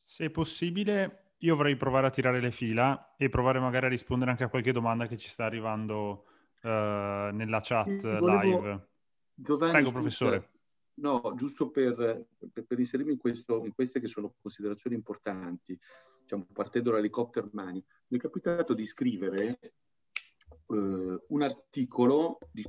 Se 0.04 0.30
possibile, 0.30 1.36
io 1.38 1.56
vorrei 1.56 1.78
provare 1.78 2.08
a 2.08 2.10
tirare 2.10 2.42
le 2.42 2.52
fila 2.52 3.16
e 3.16 3.30
provare 3.30 3.60
magari 3.60 3.86
a 3.86 3.90
rispondere 3.90 4.32
anche 4.32 4.44
a 4.44 4.50
qualche 4.50 4.74
domanda 4.74 5.08
che 5.08 5.18
ci 5.18 5.30
sta 5.30 5.46
arrivando 5.46 6.26
uh, 6.64 6.68
nella 6.68 7.62
chat 7.62 8.02
Volevo... 8.18 8.42
live. 8.42 8.88
Giovanni, 9.36 9.72
Prego, 9.72 9.92
professore. 9.92 10.50
No, 11.02 11.34
giusto 11.36 11.70
per, 11.70 11.96
per, 12.52 12.66
per 12.66 12.80
inserirmi 12.80 13.14
in, 13.14 13.18
questo, 13.18 13.64
in, 13.64 13.74
queste 13.74 14.00
che 14.00 14.08
sono 14.08 14.36
considerazioni 14.42 14.96
importanti, 14.96 15.78
diciamo, 16.22 16.46
partendo 16.54 16.92
dall'helicopter 16.92 17.50
mani, 17.54 17.84
mi 18.08 18.18
è 18.18 18.22
capitato 18.22 18.74
di 18.74 18.86
scrivere 18.86 19.60
uh, 20.68 21.24
un 21.28 21.42
articolo, 21.42 22.40
di 22.52 22.66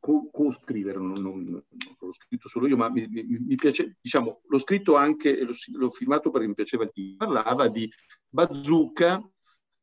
co-scrivere, 0.00 0.98
non, 0.98 1.12
non, 1.12 1.44
non, 1.44 1.64
l'ho 1.98 2.12
scritto 2.12 2.48
solo 2.48 2.66
io, 2.66 2.76
ma 2.76 2.88
mi, 2.88 3.06
mi, 3.08 3.24
mi 3.24 3.54
piace, 3.56 3.96
diciamo, 4.00 4.40
l'ho 4.46 4.58
scritto 4.58 4.96
anche, 4.96 5.44
l'ho, 5.44 5.54
l'ho 5.72 5.90
firmato 5.90 6.30
perché 6.30 6.46
mi 6.46 6.54
piaceva 6.54 6.84
il 6.84 6.92
titolo, 6.92 7.32
parlava 7.32 7.68
di 7.68 7.90
bazooka, 8.28 9.22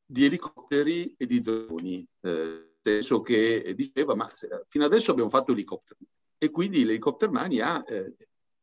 di 0.03 0.25
elicotteri 0.25 1.13
e 1.17 1.25
di 1.27 1.41
droni. 1.41 2.07
Eh, 2.21 2.65
senso 2.83 3.21
che 3.21 3.73
diceva, 3.75 4.15
ma 4.15 4.27
fino 4.67 4.85
adesso 4.85 5.11
abbiamo 5.11 5.29
fatto 5.29 5.51
elicotteri 5.51 5.99
e 6.43 6.49
quindi 6.49 6.83
l'helicopter 6.83 7.29
mani 7.29 7.59
ha 7.59 7.83
eh, 7.85 8.15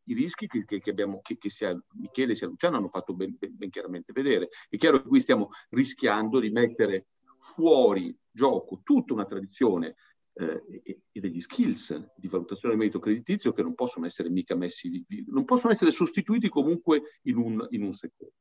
i 0.06 0.14
rischi 0.14 0.48
che, 0.48 0.64
che, 0.64 0.90
abbiamo, 0.90 1.20
che, 1.22 1.38
che 1.38 1.48
sia 1.48 1.80
Michele 1.92 2.34
sia 2.34 2.48
Luciano 2.48 2.76
hanno 2.76 2.88
fatto 2.88 3.14
ben, 3.14 3.36
ben, 3.38 3.56
ben, 3.56 3.70
chiaramente 3.70 4.12
vedere. 4.12 4.48
È 4.68 4.76
chiaro 4.76 5.00
che 5.00 5.06
qui 5.06 5.20
stiamo 5.20 5.50
rischiando 5.68 6.40
di 6.40 6.50
mettere 6.50 7.06
fuori 7.36 8.12
gioco 8.32 8.80
tutta 8.82 9.12
una 9.12 9.26
tradizione 9.26 9.94
eh, 10.32 10.82
e, 10.82 11.20
degli 11.20 11.38
skills 11.38 12.14
di 12.16 12.26
valutazione 12.26 12.70
del 12.70 12.78
merito 12.78 12.98
creditizio 12.98 13.52
che 13.52 13.62
non 13.62 13.76
possono 13.76 14.06
essere 14.06 14.28
mica 14.28 14.56
messi, 14.56 15.04
non 15.28 15.44
possono 15.44 15.72
essere 15.72 15.92
sostituiti 15.92 16.48
comunque 16.48 17.20
in 17.22 17.36
un, 17.36 17.64
in 17.70 17.84
un 17.84 17.92
secondo. 17.92 18.34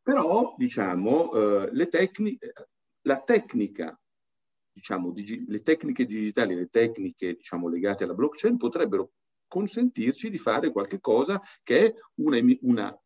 Però, 0.00 0.54
diciamo, 0.56 1.66
eh, 1.72 1.88
tecni, 1.88 2.38
la 3.00 3.20
tecnica 3.20 4.00
diciamo, 4.76 5.10
digi- 5.10 5.42
le 5.48 5.62
tecniche 5.62 6.04
digitali, 6.04 6.54
le 6.54 6.68
tecniche 6.68 7.36
diciamo, 7.36 7.66
legate 7.66 8.04
alla 8.04 8.12
blockchain 8.12 8.58
potrebbero 8.58 9.12
consentirci 9.46 10.28
di 10.28 10.36
fare 10.36 10.70
qualche 10.70 11.00
cosa 11.00 11.40
che 11.62 11.86
è 11.86 11.94
una, 12.16 12.38
una 12.60 13.02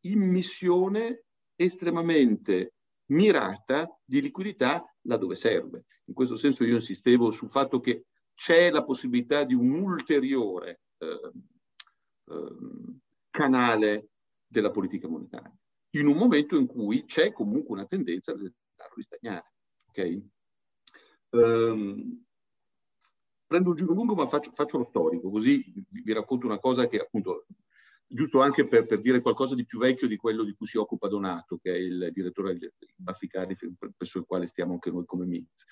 immissione 0.00 1.24
estremamente 1.56 2.72
mirata 3.10 3.86
di 4.02 4.22
liquidità 4.22 4.82
laddove 5.02 5.34
serve. 5.34 5.84
In 6.06 6.14
questo 6.14 6.36
senso 6.36 6.64
io 6.64 6.76
insistevo 6.76 7.30
sul 7.32 7.50
fatto 7.50 7.78
che 7.78 8.06
c'è 8.34 8.70
la 8.70 8.82
possibilità 8.82 9.44
di 9.44 9.52
un 9.52 9.72
ulteriore 9.72 10.80
eh, 10.98 11.32
eh, 12.28 12.54
canale 13.28 14.08
della 14.46 14.70
politica 14.70 15.06
monetaria, 15.06 15.54
in 15.96 16.06
un 16.06 16.16
momento 16.16 16.56
in 16.56 16.66
cui 16.66 17.04
c'è 17.04 17.30
comunque 17.32 17.74
una 17.74 17.84
tendenza 17.84 18.32
a 18.32 18.36
ristagnare. 18.94 19.52
Okay? 19.88 20.30
Um, 21.30 22.24
prendo 23.46 23.70
un 23.70 23.76
giro 23.76 23.92
lungo 23.94 24.14
ma 24.14 24.26
faccio, 24.26 24.50
faccio, 24.52 24.78
lo 24.78 24.84
storico, 24.84 25.30
così 25.30 25.64
vi, 26.02 26.12
racconto 26.12 26.46
una 26.46 26.58
cosa 26.58 26.86
che 26.88 26.98
appunto, 26.98 27.46
giusto 28.06 28.40
anche 28.40 28.66
per, 28.66 28.86
per, 28.86 29.00
dire 29.00 29.20
qualcosa 29.20 29.54
di 29.54 29.64
più 29.64 29.78
vecchio 29.78 30.08
di 30.08 30.16
quello 30.16 30.42
di 30.42 30.54
cui 30.54 30.66
si 30.66 30.78
occupa 30.78 31.08
Donato, 31.08 31.58
che 31.58 31.72
è 31.72 31.76
il 31.76 32.10
direttore 32.12 32.56
del 32.56 32.72
Bafficari, 32.96 33.56
presso 33.96 34.18
il 34.18 34.24
quale 34.26 34.46
stiamo 34.46 34.72
anche 34.72 34.90
noi 34.90 35.04
come 35.04 35.26
MINZ. 35.26 35.64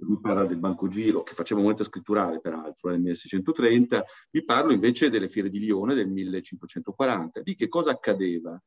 Lui 0.00 0.20
parla 0.20 0.44
del 0.44 0.58
Banco 0.58 0.88
Giro, 0.88 1.22
che 1.22 1.32
faceva 1.32 1.62
moneta 1.62 1.82
scritturale 1.82 2.38
peraltro 2.38 2.90
nel 2.90 3.00
1630, 3.00 4.04
vi 4.30 4.44
parlo 4.44 4.72
invece 4.72 5.08
delle 5.08 5.28
fiere 5.28 5.48
di 5.48 5.58
Lione 5.58 5.94
del 5.94 6.08
1540. 6.08 7.40
Di 7.40 7.54
che 7.54 7.68
cosa 7.68 7.92
accadeva? 7.92 8.62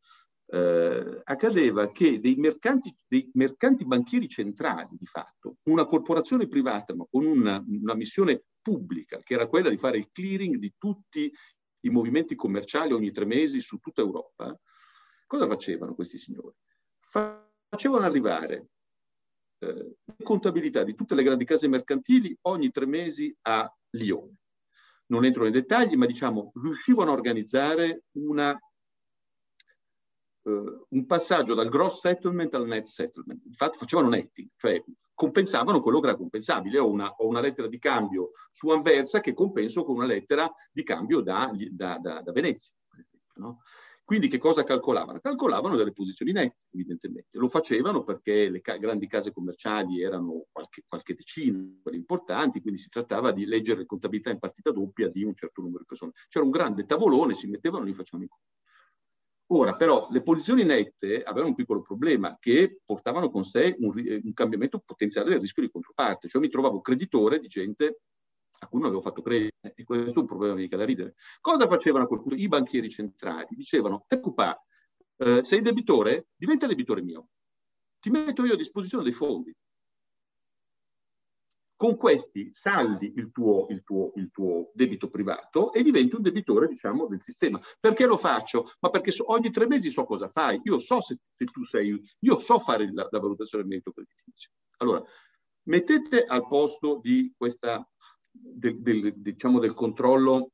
Eh, 0.52 1.22
accadeva 1.24 1.92
che 1.92 2.20
dei 2.20 2.36
mercanti, 2.36 2.96
dei 3.08 3.30
mercanti, 3.34 3.86
banchieri 3.86 4.28
centrali, 4.28 4.96
di 4.98 5.06
fatto, 5.06 5.58
una 5.64 5.86
corporazione 5.86 6.48
privata 6.48 6.96
ma 6.96 7.06
con 7.10 7.26
una, 7.26 7.64
una, 7.68 7.94
missione 7.94 8.46
pubblica, 8.62 9.20
che 9.20 9.36
era 9.36 9.48
quella 9.48 9.70
di 9.70 9.78
fare 9.78 9.98
il 10.00 10.10
clearing 10.12 10.56
di 10.56 10.74
tutti 10.78 11.32
i 11.82 11.90
movimenti 11.90 12.36
commerciali 12.36 12.94
ogni 12.94 13.12
tre 13.12 13.26
mesi 13.26 13.62
su 13.62 13.78
tutta 13.78 14.02
Europa, 14.02 14.58
cosa 15.28 15.48
facevano 15.48 15.94
questi 15.94 16.18
signori? 16.18 16.56
Facevano 17.70 18.06
arrivare 18.06 18.70
eh, 19.60 19.98
contabilità 20.24 20.84
di 20.84 20.96
tutte 20.96 21.16
le 21.16 21.24
grandi 21.24 21.46
case 21.46 21.68
mercantili 21.68 22.36
ogni 22.44 22.72
tre 22.72 22.88
mesi 22.88 23.36
a 23.44 23.72
Lione. 23.92 24.38
Non 25.08 25.26
entro 25.26 25.44
nei 25.44 25.52
dettagli, 25.52 25.96
ma 25.96 26.06
diciamo 26.06 26.52
riuscivano 26.56 27.12
a 27.12 27.14
organizzare 27.14 28.04
una 28.18 28.58
uh, 30.50 30.86
un 30.90 31.06
passaggio 31.06 31.54
dal 31.54 31.70
gross 31.70 32.00
settlement 32.02 32.54
al 32.56 32.68
net 32.68 32.86
settlement. 32.86 33.44
Infatti 33.46 33.78
facevano 33.78 34.10
netting, 34.10 34.50
cioè 34.56 34.84
compensavano 35.14 35.82
quello 35.82 36.00
che 36.00 36.08
era 36.08 36.18
compensabile. 36.18 36.80
Ho 36.80 36.90
una, 36.90 37.10
ho 37.10 37.28
una 37.28 37.42
lettera 37.42 37.68
di 37.68 37.80
cambio 37.80 38.32
su 38.52 38.70
Anversa 38.70 39.22
che 39.22 39.34
compenso 39.34 39.84
con 39.84 39.96
una 39.96 40.06
lettera 40.06 40.52
di 40.72 40.84
cambio 40.84 41.22
da, 41.22 41.52
da, 41.72 41.98
da, 41.98 42.22
da 42.22 42.32
Venezia. 42.32 42.74
No? 43.36 43.62
Quindi 44.10 44.28
che 44.28 44.40
cosa 44.40 44.64
calcolavano? 44.64 45.20
Calcolavano 45.20 45.76
delle 45.76 45.94
posizioni 45.94 46.32
nette, 46.32 46.62
evidentemente. 46.72 47.38
Lo 47.38 47.48
facevano 47.48 48.04
perché 48.04 48.50
le 48.50 48.60
ca- 48.60 48.78
grandi 48.78 49.06
case 49.06 49.32
commerciali 49.32 50.02
erano 50.02 50.48
qualche, 50.52 50.82
qualche 50.88 51.14
decina, 51.14 51.64
quelle 51.80 51.98
importanti, 51.98 52.60
quindi 52.60 52.80
si 52.80 52.90
trattava 52.90 53.32
di 53.32 53.46
leggere 53.46 53.86
contabilità 53.86 54.32
in 54.32 54.40
partita 54.40 54.72
doppia 54.72 55.10
di 55.10 55.24
un 55.24 55.36
certo 55.36 55.62
numero 55.62 55.82
di 55.82 55.86
persone. 55.86 56.14
C'era 56.28 56.44
un 56.44 56.50
grande 56.50 56.86
tavolone, 56.86 57.36
si 57.36 57.46
mettevano 57.46 57.84
e 57.84 57.90
li 57.90 57.94
facevano 57.94 58.24
i 58.24 58.28
conti. 58.28 58.59
Ora, 59.52 59.76
però, 59.76 60.08
le 60.12 60.22
posizioni 60.22 60.64
nette 60.64 61.24
avevano 61.24 61.48
un 61.48 61.56
piccolo 61.56 61.82
problema 61.82 62.38
che 62.40 62.82
portavano 62.86 63.32
con 63.32 63.44
sé 63.44 63.76
un, 63.80 63.92
un, 63.96 64.34
cambiamento 64.34 64.80
potenziale 64.80 65.30
del 65.30 65.40
rischio 65.40 65.64
di 65.64 65.72
controparte. 65.72 66.28
Cioè 66.28 66.40
mi 66.40 66.50
trovavo 66.50 66.82
creditore 66.82 67.40
di 67.40 67.48
gente 67.48 68.02
a 68.60 68.68
cui 68.68 68.80
non 68.80 68.90
avevo 68.90 69.02
fatto 69.02 69.24
credere 69.24 69.54
e 69.74 69.84
questo 69.84 70.14
è 70.14 70.20
un 70.20 70.28
problema 70.28 70.54
mica 70.54 70.78
da 70.78 70.86
ridere. 70.86 71.16
Cosa 71.42 71.68
facevano 71.68 72.04
a 72.04 72.08
quel 72.08 72.22
punto? 72.22 72.36
I 72.36 72.48
banchieri 72.48 72.90
centrali 72.90 73.48
dicevano, 73.52 74.04
preoccupare, 74.06 74.66
eh, 75.18 75.42
sei 75.42 75.62
debitore? 75.62 76.28
Diventa 76.36 76.68
debitore 76.68 77.02
mio. 77.02 77.30
Ti 78.00 78.12
metto 78.12 78.46
io 78.46 78.54
a 78.54 78.58
disposizione 78.58 79.04
dei 79.04 79.14
fondi 79.14 79.54
con 81.80 81.96
questi 81.96 82.50
saldi 82.52 83.14
il 83.16 83.32
tuo, 83.32 83.68
il, 83.70 83.84
tuo, 83.86 84.12
il 84.16 84.30
tuo, 84.32 84.70
debito 84.74 85.10
privato 85.10 85.72
e 85.72 85.82
diventi 85.82 86.14
un 86.14 86.22
debitore, 86.22 86.68
diciamo, 86.68 87.08
del 87.08 87.22
sistema. 87.22 87.58
Perché 87.80 88.06
lo 88.06 88.18
faccio? 88.18 88.74
Ma 88.82 88.90
perché 88.90 89.12
so, 89.12 89.32
ogni 89.32 89.50
tre 89.50 89.66
mesi 89.66 89.90
so 89.90 90.04
cosa 90.04 90.28
fai. 90.28 90.60
Io 90.66 90.78
so 90.78 91.00
se, 91.00 91.20
se 91.30 91.46
tu 91.46 91.64
sei, 91.64 91.98
io 92.20 92.40
so 92.40 92.60
fare 92.60 92.92
la, 92.92 93.08
la 93.10 93.20
valutazione 93.20 93.64
del 93.64 93.72
merito 93.72 93.94
creditizio. 93.94 94.52
Allora, 94.80 95.02
mettete 95.68 96.26
al 96.26 96.46
posto 96.50 97.00
di 97.02 97.34
questa, 97.38 97.90
del, 98.30 98.82
del, 98.82 99.14
diciamo, 99.16 99.60
del 99.60 99.74
controllo 99.74 100.52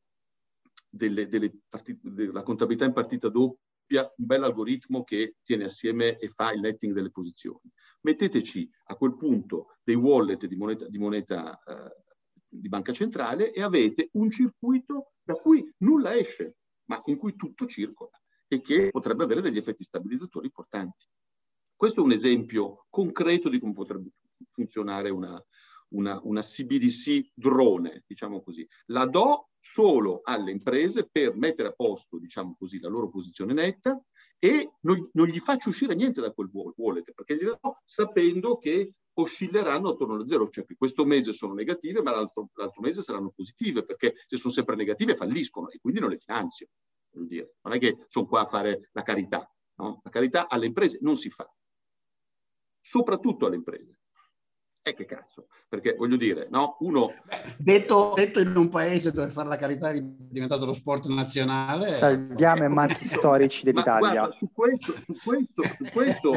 delle, 0.87 1.27
delle 1.27 1.51
partite, 1.67 2.01
della 2.03 2.43
contabilità 2.43 2.85
in 2.85 2.93
partita 2.93 3.29
doppia 3.29 3.64
un 3.87 4.09
bel 4.15 4.43
algoritmo 4.43 5.03
che 5.03 5.35
tiene 5.41 5.65
assieme 5.65 6.17
e 6.17 6.27
fa 6.27 6.51
il 6.51 6.61
netting 6.61 6.93
delle 6.93 7.11
posizioni. 7.11 7.71
Metteteci 8.01 8.69
a 8.85 8.95
quel 8.95 9.15
punto 9.15 9.77
dei 9.83 9.95
wallet 9.95 10.45
di 10.45 10.55
moneta, 10.55 10.87
di, 10.87 10.97
moneta, 10.97 11.59
eh, 11.63 12.03
di 12.47 12.67
banca 12.67 12.93
centrale 12.93 13.51
e 13.51 13.61
avete 13.61 14.09
un 14.13 14.29
circuito 14.29 15.13
da 15.23 15.33
cui 15.33 15.67
nulla 15.79 16.15
esce, 16.15 16.57
ma 16.85 17.01
in 17.05 17.17
cui 17.17 17.35
tutto 17.35 17.65
circola 17.65 18.11
e 18.47 18.61
che 18.61 18.89
potrebbe 18.91 19.23
avere 19.23 19.41
degli 19.41 19.57
effetti 19.57 19.83
stabilizzatori 19.83 20.45
importanti. 20.45 21.05
Questo 21.75 22.01
è 22.01 22.03
un 22.03 22.11
esempio 22.11 22.85
concreto 22.89 23.49
di 23.49 23.59
come 23.59 23.73
potrebbe 23.73 24.11
funzionare 24.51 25.09
una, 25.09 25.43
una, 25.95 26.19
una 26.23 26.41
CBDC 26.41 27.31
drone, 27.33 28.03
diciamo 28.05 28.41
così. 28.41 28.67
La 28.87 29.05
do 29.05 29.49
solo 29.59 30.21
alle 30.23 30.51
imprese 30.51 31.09
per 31.11 31.35
mettere 31.35 31.69
a 31.69 31.73
posto, 31.73 32.19
diciamo 32.19 32.55
così, 32.57 32.79
la 32.79 32.89
loro 32.89 33.09
posizione 33.09 33.53
netta 33.53 33.99
e 34.37 34.73
non, 34.81 35.09
non 35.13 35.27
gli 35.27 35.39
faccio 35.39 35.69
uscire 35.69 35.95
niente 35.95 36.21
da 36.21 36.31
quel 36.31 36.49
wallet, 36.51 37.13
perché 37.13 37.35
gli 37.35 37.45
do 37.45 37.59
sapendo 37.83 38.57
che 38.57 38.93
oscilleranno 39.17 39.89
attorno 39.89 40.13
allo 40.13 40.25
zero, 40.25 40.47
cioè 40.49 40.65
che 40.65 40.75
questo 40.77 41.05
mese 41.05 41.31
sono 41.31 41.53
negative, 41.53 42.01
ma 42.01 42.11
l'altro, 42.11 42.49
l'altro 42.53 42.81
mese 42.81 43.01
saranno 43.01 43.31
positive, 43.33 43.85
perché 43.85 44.13
se 44.25 44.37
sono 44.37 44.53
sempre 44.53 44.75
negative 44.75 45.15
falliscono 45.15 45.69
e 45.69 45.79
quindi 45.79 45.99
non 45.99 46.09
le 46.09 46.17
finanzio. 46.17 46.67
Dire. 47.09 47.55
Non 47.61 47.73
è 47.73 47.79
che 47.79 48.03
sono 48.07 48.25
qua 48.25 48.41
a 48.41 48.45
fare 48.45 48.89
la 48.91 49.01
carità, 49.01 49.49
no? 49.75 50.01
la 50.03 50.09
carità 50.09 50.49
alle 50.49 50.65
imprese 50.65 50.99
non 51.01 51.15
si 51.15 51.29
fa, 51.29 51.49
soprattutto 52.81 53.45
alle 53.45 53.55
imprese. 53.55 53.94
E 54.87 54.93
che 54.93 55.05
cazzo, 55.05 55.47
perché 55.67 55.95
voglio 55.95 56.15
dire, 56.15 56.47
no? 56.51 56.77
Uno... 56.81 57.11
Detto, 57.57 58.11
detto, 58.15 58.39
in 58.39 58.55
un 58.55 58.69
paese 58.69 59.11
dove 59.11 59.31
fare 59.31 59.49
la 59.49 59.57
carità 59.57 59.89
è 59.89 59.99
diventato 59.99 60.63
lo 60.63 60.73
sport 60.73 61.07
nazionale... 61.07 61.87
Salviamo 61.87 62.65
i 62.65 62.69
marchi 62.69 63.07
storici 63.07 63.63
dell'Italia. 63.63 64.11
Guarda, 64.11 64.35
su 64.37 64.51
questo, 64.53 64.93
su 65.03 65.15
questo, 65.23 65.63
su 65.63 65.91
questo 65.91 66.31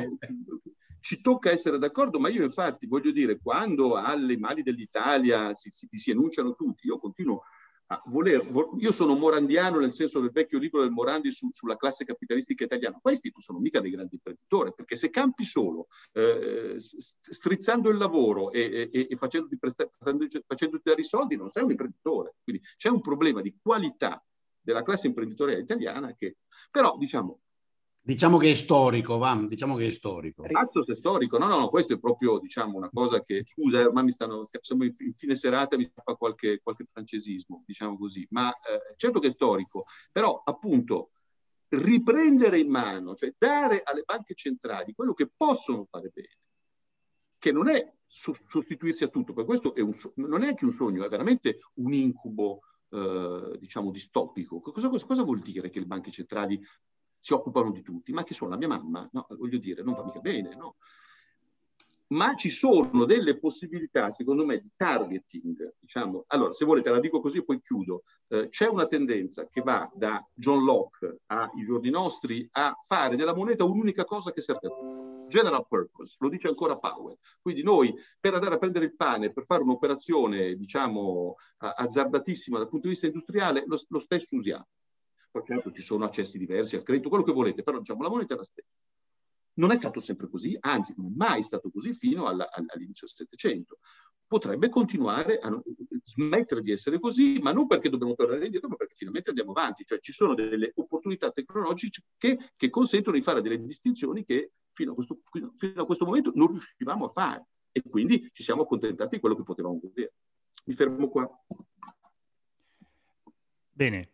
ci 1.00 1.20
tocca 1.20 1.50
essere 1.50 1.78
d'accordo, 1.78 2.18
ma 2.18 2.30
io 2.30 2.42
infatti 2.42 2.86
voglio 2.86 3.10
dire, 3.10 3.38
quando 3.38 3.96
alle 3.96 4.38
mali 4.38 4.62
dell'Italia 4.62 5.52
si, 5.52 5.68
si, 5.70 5.86
si 5.92 6.10
enunciano 6.10 6.54
tutti, 6.54 6.86
io 6.86 6.98
continuo 6.98 7.42
a 7.90 8.02
voler, 8.06 8.46
io 8.78 8.92
sono 8.92 9.14
morandiano 9.14 9.78
nel 9.78 9.92
senso 9.92 10.20
del 10.20 10.30
vecchio 10.30 10.58
libro 10.58 10.82
del 10.82 10.90
Morandi 10.90 11.30
su, 11.32 11.48
sulla 11.50 11.76
classe 11.76 12.04
capitalistica 12.04 12.64
italiana. 12.64 12.98
Questi 13.00 13.30
non 13.32 13.40
sono 13.40 13.58
mica 13.58 13.80
dei 13.80 13.90
grandi 13.90 14.16
imprenditori, 14.16 14.74
perché 14.74 14.94
se 14.94 15.08
campi 15.08 15.44
solo 15.44 15.86
eh, 16.12 16.76
strizzando 16.78 17.88
il 17.88 17.96
lavoro 17.96 18.50
e, 18.52 18.90
e, 18.92 19.06
e 19.10 19.16
facendoti, 19.16 19.56
presta- 19.56 19.88
facendoti 19.88 20.82
dare 20.82 21.00
i 21.00 21.04
soldi, 21.04 21.36
non 21.36 21.48
sei 21.48 21.62
un 21.62 21.70
imprenditore. 21.70 22.34
Quindi 22.42 22.62
c'è 22.76 22.90
un 22.90 23.00
problema 23.00 23.40
di 23.40 23.56
qualità 23.60 24.22
della 24.60 24.82
classe 24.82 25.06
imprenditoriale 25.06 25.62
italiana 25.62 26.14
che, 26.14 26.36
però, 26.70 26.94
diciamo, 26.98 27.40
Diciamo 28.08 28.38
che 28.38 28.52
è 28.52 28.54
storico, 28.54 29.18
Vam, 29.18 29.48
diciamo 29.48 29.76
che 29.76 29.88
è 29.88 29.90
storico. 29.90 30.42
Cazzo 30.44 30.82
se 30.82 30.92
è 30.92 30.94
storico, 30.94 31.36
no, 31.36 31.46
no, 31.46 31.58
no, 31.58 31.68
questo 31.68 31.92
è 31.92 31.98
proprio, 31.98 32.38
diciamo, 32.38 32.78
una 32.78 32.88
cosa 32.88 33.20
che, 33.20 33.42
scusa, 33.44 33.80
ormai 33.80 34.04
mi 34.04 34.12
stanno, 34.12 34.44
siamo 34.44 34.84
in, 34.84 34.94
in 35.00 35.12
fine 35.12 35.34
serata, 35.34 35.76
mi 35.76 35.84
fa 35.92 36.14
qualche, 36.14 36.58
qualche 36.62 36.86
francesismo, 36.86 37.64
diciamo 37.66 37.98
così, 37.98 38.26
ma 38.30 38.50
eh, 38.50 38.94
certo 38.96 39.20
che 39.20 39.26
è 39.26 39.30
storico, 39.30 39.84
però 40.10 40.40
appunto 40.42 41.10
riprendere 41.68 42.58
in 42.58 42.70
mano, 42.70 43.14
cioè 43.14 43.34
dare 43.36 43.82
alle 43.84 44.04
banche 44.06 44.32
centrali 44.32 44.94
quello 44.94 45.12
che 45.12 45.30
possono 45.36 45.86
fare 45.90 46.10
bene, 46.10 46.38
che 47.36 47.52
non 47.52 47.68
è 47.68 47.92
sostituirsi 48.06 49.04
a 49.04 49.08
tutto, 49.08 49.34
perché 49.34 49.50
questo 49.50 49.74
è 49.74 49.82
un, 49.82 49.92
non 50.14 50.44
è 50.44 50.46
anche 50.46 50.64
un 50.64 50.72
sogno, 50.72 51.04
è 51.04 51.10
veramente 51.10 51.58
un 51.74 51.92
incubo, 51.92 52.60
eh, 52.88 53.58
diciamo, 53.58 53.90
distopico. 53.90 54.62
Cosa, 54.62 54.88
cosa, 54.88 55.22
vuol 55.24 55.40
dire 55.40 55.68
che 55.68 55.80
le 55.80 55.84
banche 55.84 56.10
centrali 56.10 56.58
si 57.18 57.32
occupano 57.32 57.70
di 57.70 57.82
tutti, 57.82 58.12
ma 58.12 58.22
che 58.22 58.34
sono 58.34 58.50
la 58.50 58.56
mia 58.56 58.68
mamma, 58.68 59.08
no, 59.12 59.26
voglio 59.30 59.58
dire, 59.58 59.82
non 59.82 59.94
va 59.94 60.04
mica 60.04 60.20
bene, 60.20 60.54
no? 60.54 60.76
Ma 62.10 62.34
ci 62.34 62.48
sono 62.48 63.04
delle 63.04 63.38
possibilità, 63.38 64.12
secondo 64.12 64.46
me, 64.46 64.60
di 64.60 64.70
targeting, 64.74 65.74
diciamo. 65.78 66.24
Allora, 66.28 66.54
se 66.54 66.64
volete, 66.64 66.88
la 66.88 67.00
dico 67.00 67.20
così 67.20 67.38
e 67.38 67.44
poi 67.44 67.60
chiudo. 67.60 68.04
Eh, 68.28 68.48
c'è 68.48 68.66
una 68.66 68.86
tendenza 68.86 69.46
che 69.46 69.60
va 69.60 69.90
da 69.94 70.26
John 70.32 70.64
Locke 70.64 71.20
ai 71.26 71.64
giorni 71.66 71.90
nostri 71.90 72.48
a 72.52 72.74
fare 72.86 73.14
della 73.14 73.34
moneta 73.34 73.64
un'unica 73.64 74.04
cosa 74.04 74.32
che 74.32 74.40
serve 74.40 74.68
a 74.68 74.70
tutti. 74.70 75.26
General 75.28 75.66
purpose, 75.68 76.16
lo 76.20 76.30
dice 76.30 76.48
ancora 76.48 76.78
Powell. 76.78 77.18
Quindi 77.42 77.62
noi, 77.62 77.94
per 78.18 78.32
andare 78.32 78.54
a 78.54 78.58
prendere 78.58 78.86
il 78.86 78.96
pane, 78.96 79.30
per 79.30 79.44
fare 79.44 79.62
un'operazione, 79.62 80.54
diciamo, 80.54 81.36
azzardatissima 81.58 82.56
dal 82.56 82.68
punto 82.68 82.86
di 82.86 82.92
vista 82.92 83.04
industriale, 83.06 83.64
lo, 83.66 83.78
lo 83.88 83.98
stesso 83.98 84.34
usiamo 84.34 84.66
certo 85.44 85.72
ci 85.72 85.82
sono 85.82 86.04
accessi 86.04 86.38
diversi 86.38 86.76
al 86.76 86.82
credito, 86.82 87.08
quello 87.08 87.24
che 87.24 87.32
volete, 87.32 87.62
però 87.62 87.78
diciamo 87.78 88.02
la 88.02 88.08
moneta 88.08 88.34
è 88.34 88.36
la 88.36 88.44
stessa. 88.44 88.76
Non 89.54 89.72
è 89.72 89.76
stato 89.76 90.00
sempre 90.00 90.28
così, 90.28 90.56
anzi 90.60 90.94
non 90.96 91.06
è 91.06 91.14
mai 91.14 91.42
stato 91.42 91.70
così 91.70 91.92
fino 91.92 92.26
alla, 92.26 92.48
all'inizio 92.50 93.06
del 93.06 93.16
Settecento. 93.16 93.78
Potrebbe 94.26 94.68
continuare 94.68 95.38
a 95.38 95.62
smettere 96.04 96.60
di 96.60 96.70
essere 96.70 97.00
così, 97.00 97.38
ma 97.40 97.50
non 97.50 97.66
perché 97.66 97.88
dobbiamo 97.88 98.14
tornare 98.14 98.44
indietro, 98.44 98.68
ma 98.68 98.76
perché 98.76 98.94
finalmente 98.94 99.30
andiamo 99.30 99.52
avanti. 99.52 99.84
Cioè 99.84 99.98
ci 100.00 100.12
sono 100.12 100.34
delle 100.34 100.72
opportunità 100.74 101.32
tecnologiche 101.32 102.02
che, 102.16 102.38
che 102.56 102.70
consentono 102.70 103.16
di 103.16 103.22
fare 103.22 103.40
delle 103.40 103.58
distinzioni 103.58 104.24
che 104.24 104.52
fino 104.72 104.92
a, 104.92 104.94
questo, 104.94 105.18
fino 105.56 105.82
a 105.82 105.86
questo 105.86 106.04
momento 106.04 106.30
non 106.34 106.48
riuscivamo 106.48 107.06
a 107.06 107.08
fare. 107.08 107.46
E 107.72 107.82
quindi 107.82 108.28
ci 108.32 108.42
siamo 108.42 108.62
accontentati 108.62 109.14
di 109.14 109.20
quello 109.20 109.34
che 109.34 109.42
potevamo 109.42 109.80
vedere. 109.82 110.12
Mi 110.66 110.74
fermo 110.74 111.08
qua. 111.08 111.28
Bene, 113.70 114.10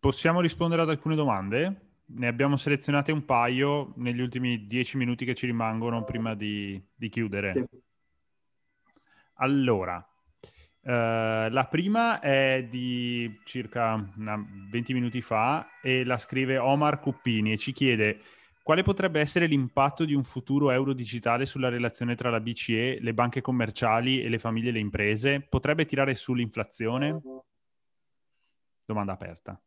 Possiamo 0.00 0.40
rispondere 0.40 0.80
ad 0.80 0.88
alcune 0.88 1.14
domande? 1.14 1.88
Ne 2.06 2.26
abbiamo 2.26 2.56
selezionate 2.56 3.12
un 3.12 3.26
paio 3.26 3.92
negli 3.96 4.22
ultimi 4.22 4.64
dieci 4.64 4.96
minuti 4.96 5.26
che 5.26 5.34
ci 5.34 5.44
rimangono 5.44 6.04
prima 6.04 6.34
di, 6.34 6.82
di 6.94 7.08
chiudere. 7.10 7.68
Allora, 9.34 10.04
Uh, 10.82 11.50
la 11.50 11.66
prima 11.68 12.20
è 12.20 12.66
di 12.66 13.38
circa 13.44 14.02
una, 14.16 14.42
20 14.70 14.94
minuti 14.94 15.20
fa 15.20 15.78
e 15.82 16.04
la 16.04 16.16
scrive 16.16 16.56
Omar 16.56 17.00
Cuppini 17.00 17.52
e 17.52 17.58
ci 17.58 17.72
chiede 17.72 18.22
quale 18.62 18.82
potrebbe 18.82 19.20
essere 19.20 19.44
l'impatto 19.44 20.06
di 20.06 20.14
un 20.14 20.24
futuro 20.24 20.70
euro 20.70 20.94
digitale 20.94 21.44
sulla 21.44 21.68
relazione 21.68 22.14
tra 22.14 22.30
la 22.30 22.40
BCE, 22.40 22.98
le 22.98 23.12
banche 23.12 23.42
commerciali 23.42 24.22
e 24.22 24.30
le 24.30 24.38
famiglie 24.38 24.70
e 24.70 24.72
le 24.72 24.78
imprese? 24.78 25.40
Potrebbe 25.42 25.84
tirare 25.84 26.14
sull'inflazione? 26.14 27.20
Domanda 28.86 29.12
aperta. 29.12 29.60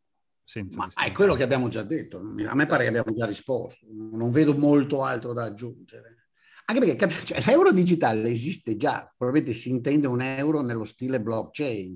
Ma 0.72 0.90
è 0.94 1.10
quello 1.12 1.34
che 1.34 1.42
abbiamo 1.42 1.68
già 1.68 1.82
detto, 1.82 2.18
a 2.18 2.54
me 2.54 2.66
pare 2.66 2.82
che 2.82 2.88
abbiamo 2.88 3.12
già 3.12 3.24
risposto, 3.26 3.86
non 3.90 4.30
vedo 4.30 4.54
molto 4.54 5.02
altro 5.02 5.32
da 5.32 5.44
aggiungere. 5.44 6.24
Anche 6.66 6.96
perché 6.96 7.24
cioè, 7.24 7.42
l'euro 7.46 7.72
digitale 7.72 8.28
esiste 8.30 8.76
già, 8.76 9.12
probabilmente 9.16 9.58
si 9.58 9.70
intende 9.70 10.06
un 10.06 10.20
euro 10.22 10.62
nello 10.62 10.84
stile 10.84 11.20
blockchain, 11.20 11.94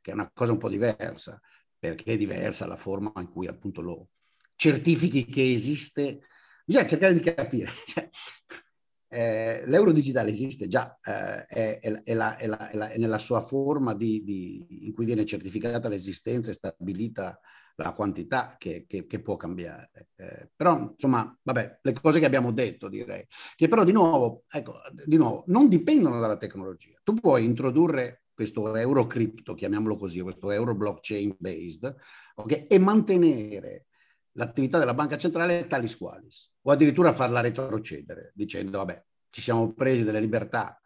che 0.00 0.10
è 0.10 0.14
una 0.14 0.30
cosa 0.32 0.52
un 0.52 0.58
po' 0.58 0.68
diversa, 0.68 1.40
perché 1.78 2.12
è 2.12 2.16
diversa 2.16 2.66
la 2.66 2.76
forma 2.76 3.12
in 3.16 3.28
cui 3.28 3.46
appunto 3.46 3.80
lo 3.80 4.08
certifichi 4.54 5.26
che 5.26 5.52
esiste. 5.52 6.20
Bisogna 6.64 6.86
cercare 6.86 7.14
di 7.14 7.20
capire. 7.20 7.70
Cioè, 7.86 8.08
eh, 9.08 9.62
l'euro 9.66 9.92
digitale 9.92 10.30
esiste 10.30 10.66
già, 10.66 10.98
eh, 11.02 11.44
è, 11.44 11.78
è, 11.78 12.02
è, 12.02 12.14
la, 12.14 12.36
la, 12.44 12.88
è, 12.90 12.98
nella 12.98 13.18
sua 13.18 13.40
forma 13.40 13.94
di, 13.94 14.24
di, 14.24 14.66
in 14.86 14.92
cui 14.92 15.04
viene 15.04 15.24
certificata 15.24 15.88
l'esistenza 15.88 16.50
e 16.50 16.54
stabilita 16.54 17.38
la 17.76 17.92
quantità 17.92 18.56
che, 18.58 18.84
che, 18.86 19.06
che 19.06 19.20
può 19.20 19.36
cambiare. 19.36 20.08
Eh, 20.16 20.50
però, 20.54 20.90
insomma, 20.92 21.36
vabbè, 21.42 21.80
le 21.82 21.92
cose 21.92 22.18
che 22.18 22.26
abbiamo 22.26 22.52
detto, 22.52 22.88
direi, 22.88 23.26
che 23.54 23.68
però 23.68 23.84
di 23.84 23.92
nuovo, 23.92 24.44
ecco, 24.48 24.80
di 25.04 25.16
nuovo, 25.16 25.44
non 25.48 25.68
dipendono 25.68 26.18
dalla 26.18 26.36
tecnologia. 26.36 26.98
Tu 27.02 27.14
puoi 27.14 27.44
introdurre 27.44 28.22
questo 28.32 28.74
euro 28.76 29.06
cripto, 29.06 29.54
chiamiamolo 29.54 29.96
così, 29.96 30.20
questo 30.20 30.50
euro 30.50 30.74
blockchain 30.74 31.36
based, 31.38 31.94
okay, 32.34 32.66
e 32.66 32.78
mantenere 32.78 33.86
l'attività 34.32 34.78
della 34.78 34.94
banca 34.94 35.16
centrale 35.16 35.66
talis 35.66 35.96
qualis, 35.96 36.52
o 36.62 36.70
addirittura 36.70 37.12
farla 37.12 37.40
retrocedere, 37.40 38.32
dicendo, 38.34 38.78
vabbè, 38.78 39.04
ci 39.30 39.40
siamo 39.40 39.72
presi 39.72 40.04
delle 40.04 40.20
libertà 40.20 40.80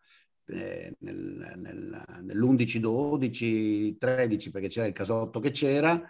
eh, 0.47 0.95
nel, 1.01 1.55
nel, 1.57 2.05
nell'11, 2.23 2.77
12, 2.79 3.97
13, 3.99 4.51
perché 4.51 4.69
c'era 4.69 4.87
il 4.87 4.93
casotto 4.93 5.41
che 5.41 5.51
c'era, 5.51 6.01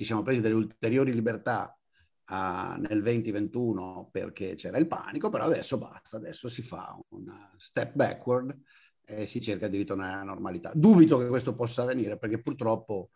ci 0.00 0.06
siamo 0.06 0.22
presi 0.22 0.40
delle 0.40 0.54
ulteriori 0.54 1.12
libertà 1.12 1.78
uh, 2.30 2.80
nel 2.80 3.02
2021 3.02 4.08
perché 4.10 4.54
c'era 4.54 4.78
il 4.78 4.86
panico, 4.86 5.28
però 5.28 5.44
adesso 5.44 5.76
basta, 5.76 6.16
adesso 6.16 6.48
si 6.48 6.62
fa 6.62 6.98
un 7.10 7.30
step 7.58 7.92
backward 7.92 8.58
e 9.04 9.26
si 9.26 9.42
cerca 9.42 9.68
di 9.68 9.76
ritornare 9.76 10.14
alla 10.14 10.22
normalità. 10.22 10.72
Dubito 10.74 11.18
che 11.18 11.26
questo 11.26 11.54
possa 11.54 11.82
avvenire 11.82 12.16
perché 12.16 12.40
purtroppo 12.40 13.10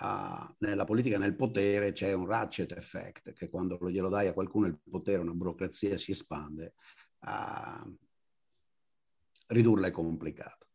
uh, 0.00 0.52
nella 0.58 0.82
politica 0.82 1.16
nel 1.16 1.36
potere 1.36 1.92
c'è 1.92 2.12
un 2.12 2.26
ratchet 2.26 2.72
effect, 2.72 3.32
che 3.32 3.48
quando 3.48 3.78
glielo 3.88 4.08
dai 4.08 4.26
a 4.26 4.32
qualcuno 4.32 4.66
il 4.66 4.80
potere, 4.82 5.20
una 5.20 5.32
burocrazia 5.32 5.96
si 5.96 6.10
espande, 6.10 6.74
uh, 7.20 7.96
ridurla 9.46 9.86
è 9.86 9.90
complicato. 9.92 10.65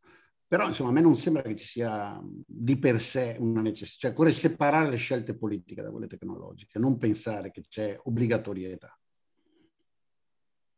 Però 0.52 0.68
insomma 0.68 0.90
a 0.90 0.91
me 0.91 0.99
non 0.99 1.15
sembra 1.15 1.44
che 1.44 1.56
ci 1.56 1.65
sia 1.65 2.22
di 2.45 2.78
per 2.78 2.99
sé 2.99 3.38
una 3.40 3.61
necessità, 3.61 3.99
cioè 3.99 4.11
occorre 4.11 4.34
separare 4.34 4.90
le 4.90 4.98
scelte 4.98 5.34
politiche 5.34 5.82
da 5.82 5.91
quelle 5.91 6.07
tecnologiche, 6.07 6.78
non 6.78 6.98
pensare 6.98 7.52
che 7.52 7.61
c'è 7.69 7.98
obbligatorietà. 8.03 8.99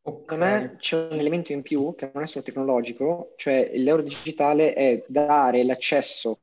Okay. 0.03 0.25
Per 0.25 0.37
me 0.37 0.75
c'è 0.77 1.07
un 1.09 1.17
elemento 1.17 1.53
in 1.53 1.63
più 1.63 1.95
che 1.95 2.11
non 2.13 2.21
è 2.21 2.27
solo 2.27 2.43
tecnologico, 2.43 3.33
cioè 3.35 3.71
l'euro 3.73 4.03
digitale 4.03 4.73
è 4.73 5.03
dare 5.07 5.63
l'accesso 5.63 6.37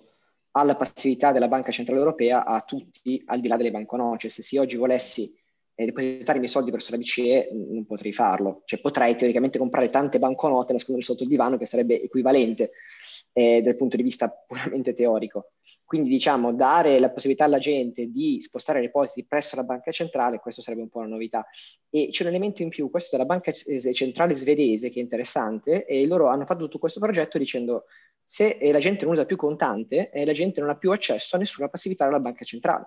alla 0.51 0.74
passività 0.74 1.31
della 1.31 1.47
Banca 1.47 1.70
Centrale 1.70 2.01
Europea 2.01 2.44
a 2.44 2.61
tutti, 2.62 3.23
al 3.27 3.39
di 3.39 3.47
là 3.47 3.57
delle 3.57 3.70
banconote. 3.70 4.28
Cioè, 4.28 4.43
se 4.43 4.57
io 4.57 4.62
oggi 4.62 4.77
volessi 4.77 5.32
eh, 5.77 5.85
depositare 5.85 6.39
i 6.39 6.40
miei 6.40 6.51
soldi 6.51 6.73
presso 6.73 6.90
la 6.90 6.98
BCE, 6.98 7.51
non 7.52 7.86
potrei 7.86 8.12
farlo. 8.12 8.62
Cioè, 8.65 8.81
potrei 8.81 9.15
teoricamente 9.15 9.57
comprare 9.57 9.89
tante 9.89 10.19
banconote, 10.19 10.73
nasconderle 10.73 11.09
sotto 11.09 11.23
il 11.23 11.28
divano, 11.28 11.57
che 11.59 11.66
sarebbe 11.66 12.02
equivalente 12.02 12.73
eh, 13.32 13.62
dal 13.62 13.77
punto 13.77 13.97
di 13.97 14.02
vista 14.02 14.28
puramente 14.47 14.94
teorico. 14.94 15.52
Quindi 15.85 16.09
diciamo 16.09 16.52
dare 16.52 16.98
la 16.98 17.11
possibilità 17.11 17.44
alla 17.44 17.59
gente 17.59 18.07
di 18.07 18.40
spostare 18.40 18.78
i 18.78 18.82
depositi 18.82 19.27
presso 19.27 19.57
la 19.57 19.65
banca 19.65 19.90
centrale, 19.90 20.39
questo 20.39 20.62
sarebbe 20.62 20.82
un 20.82 20.89
po' 20.89 20.98
una 20.98 21.09
novità. 21.09 21.44
E 21.89 22.09
c'è 22.11 22.23
un 22.23 22.28
elemento 22.31 22.62
in 22.62 22.69
più, 22.69 22.90
questo 22.90 23.16
della 23.16 23.28
banca 23.28 23.52
centrale 23.52 24.35
svedese 24.35 24.90
che 24.90 25.01
è 25.01 25.02
interessante, 25.02 25.85
e 25.85 26.07
loro 26.07 26.28
hanno 26.28 26.44
fatto 26.44 26.65
tutto 26.65 26.78
questo 26.78 27.01
progetto 27.01 27.39
dicendo 27.39 27.85
se 28.24 28.59
la 28.70 28.78
gente 28.78 29.05
non 29.05 29.15
usa 29.15 29.24
più 29.24 29.36
contante, 29.36 30.11
eh, 30.11 30.24
la 30.24 30.32
gente 30.32 30.61
non 30.61 30.70
ha 30.70 30.77
più 30.77 30.93
accesso 30.93 31.35
a 31.35 31.39
nessuna 31.40 31.69
passività 31.69 32.05
dalla 32.05 32.20
banca 32.20 32.44
centrale. 32.44 32.86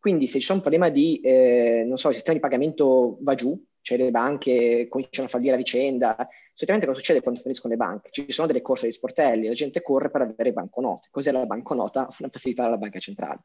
Quindi 0.00 0.26
se 0.26 0.40
c'è 0.40 0.52
un 0.52 0.60
problema 0.60 0.88
di, 0.88 1.20
eh, 1.20 1.84
non 1.86 1.96
so, 1.96 2.08
il 2.08 2.14
sistema 2.14 2.36
di 2.36 2.42
pagamento 2.42 3.16
va 3.20 3.34
giù, 3.34 3.56
cioè 3.84 3.98
le 3.98 4.10
banche 4.10 4.86
cominciano 4.88 5.26
a 5.26 5.30
fallire 5.30 5.52
a 5.52 5.56
vicenda. 5.58 6.16
Solitamente 6.54 6.86
cosa 6.86 6.98
succede 6.98 7.20
quando 7.20 7.40
finiscono 7.42 7.74
le 7.74 7.78
banche? 7.78 8.08
Ci 8.10 8.32
sono 8.32 8.46
delle 8.46 8.62
corse 8.62 8.86
di 8.86 8.92
sportelli, 8.92 9.46
la 9.46 9.52
gente 9.52 9.82
corre 9.82 10.10
per 10.10 10.22
avere 10.22 10.54
banconote. 10.54 11.08
Cos'è 11.10 11.30
la 11.30 11.44
banconota? 11.44 12.08
Una 12.18 12.30
passività 12.30 12.64
della 12.64 12.78
banca 12.78 12.98
centrale. 12.98 13.40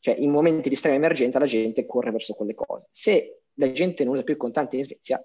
Cioè 0.00 0.16
in 0.18 0.30
momenti 0.30 0.68
di 0.68 0.74
estrema 0.74 0.96
emergenza 0.96 1.38
la 1.38 1.46
gente 1.46 1.86
corre 1.86 2.10
verso 2.10 2.34
quelle 2.34 2.54
cose. 2.54 2.88
Se 2.90 3.42
la 3.54 3.70
gente 3.70 4.02
non 4.02 4.14
usa 4.14 4.24
più 4.24 4.34
i 4.34 4.36
contanti 4.36 4.76
in 4.76 4.82
Svezia, 4.82 5.24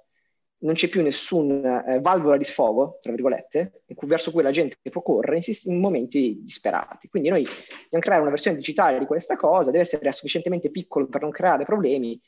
non 0.60 0.76
c'è 0.76 0.90
più 0.90 1.02
nessuna 1.02 1.84
eh, 1.84 2.00
valvola 2.00 2.38
di 2.38 2.44
sfogo, 2.44 3.00
tra 3.02 3.12
virgolette, 3.12 3.82
verso 4.02 4.30
cui 4.30 4.44
la 4.44 4.52
gente 4.52 4.78
può 4.92 5.02
correre 5.02 5.38
in, 5.38 5.56
in, 5.74 5.80
momenti 5.80 6.40
disperati. 6.44 7.08
Quindi 7.08 7.30
noi 7.30 7.42
dobbiamo 7.46 8.04
creare 8.04 8.22
una 8.22 8.30
versione 8.30 8.58
digitale 8.58 9.00
di 9.00 9.08
questa 9.08 9.36
cosa, 9.36 9.72
deve 9.72 9.82
essere 9.84 10.12
sufficientemente 10.12 10.70
piccolo 10.70 11.08
per 11.08 11.22
non 11.22 11.32
creare 11.32 11.66
problemi 11.66 12.22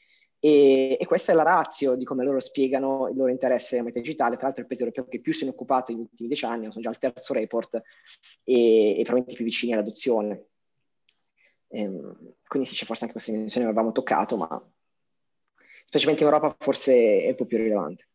e, 0.46 0.98
e, 1.00 1.06
questa 1.06 1.32
è 1.32 1.36
la 1.36 1.44
razio 1.44 1.96
di 1.96 2.04
come 2.04 2.26
loro 2.26 2.42
spiegano 2.42 3.08
il 3.08 3.16
loro 3.16 3.32
interesse 3.32 3.76
nella 3.76 3.88
moneta 3.88 4.02
digitale. 4.02 4.36
Tra 4.36 4.48
l'altro 4.48 4.62
il 4.64 4.68
paese 4.68 4.84
europeo 4.84 5.08
che 5.08 5.22
più 5.22 5.32
se 5.32 5.46
ne 5.46 5.52
è 5.52 5.54
occupato 5.54 5.94
negli 5.94 6.02
ultimi 6.02 6.28
dieci 6.28 6.44
anni, 6.44 6.70
sono 6.70 6.82
già 6.82 6.90
al 6.90 6.98
terzo 6.98 7.32
report 7.32 7.76
e, 8.44 8.90
e 8.90 9.04
probabilmente 9.04 9.36
più 9.36 9.46
vicini 9.46 9.72
all'adozione. 9.72 10.48
Ehm, 11.70 12.34
quindi 12.46 12.68
sì, 12.68 12.76
c'è 12.76 12.84
forse 12.84 13.04
anche 13.04 13.14
questa 13.14 13.32
dimensione 13.32 13.66
che 13.66 13.72
avevamo 13.72 13.94
toccato, 13.94 14.36
ma 14.36 14.72
specialmente 15.86 16.26
in 16.26 16.30
Europa 16.30 16.58
forse 16.60 17.22
è 17.22 17.30
un 17.30 17.36
po' 17.36 17.46
più 17.46 17.58
rilevante. 17.60 18.08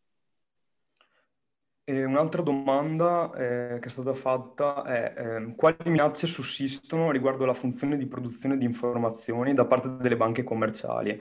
E 1.83 2.03
un'altra 2.05 2.43
domanda 2.43 3.33
eh, 3.33 3.79
che 3.79 3.87
è 3.87 3.89
stata 3.89 4.13
fatta 4.13 4.83
è 4.83 5.15
eh, 5.17 5.55
quali 5.55 5.77
minacce 5.85 6.27
sussistono 6.27 7.09
riguardo 7.09 7.45
alla 7.45 7.55
funzione 7.55 7.97
di 7.97 8.05
produzione 8.05 8.55
di 8.55 8.65
informazioni 8.65 9.55
da 9.55 9.65
parte 9.65 9.97
delle 9.97 10.15
banche 10.15 10.43
commerciali, 10.43 11.19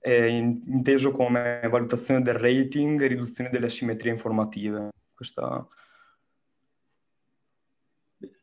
eh, 0.00 0.28
inteso 0.28 1.10
come 1.12 1.60
valutazione 1.70 2.22
del 2.22 2.34
rating 2.34 3.00
e 3.02 3.06
riduzione 3.06 3.50
delle 3.50 3.66
asimmetrie 3.66 4.12
informative? 4.12 4.90
Questa... 5.14 5.66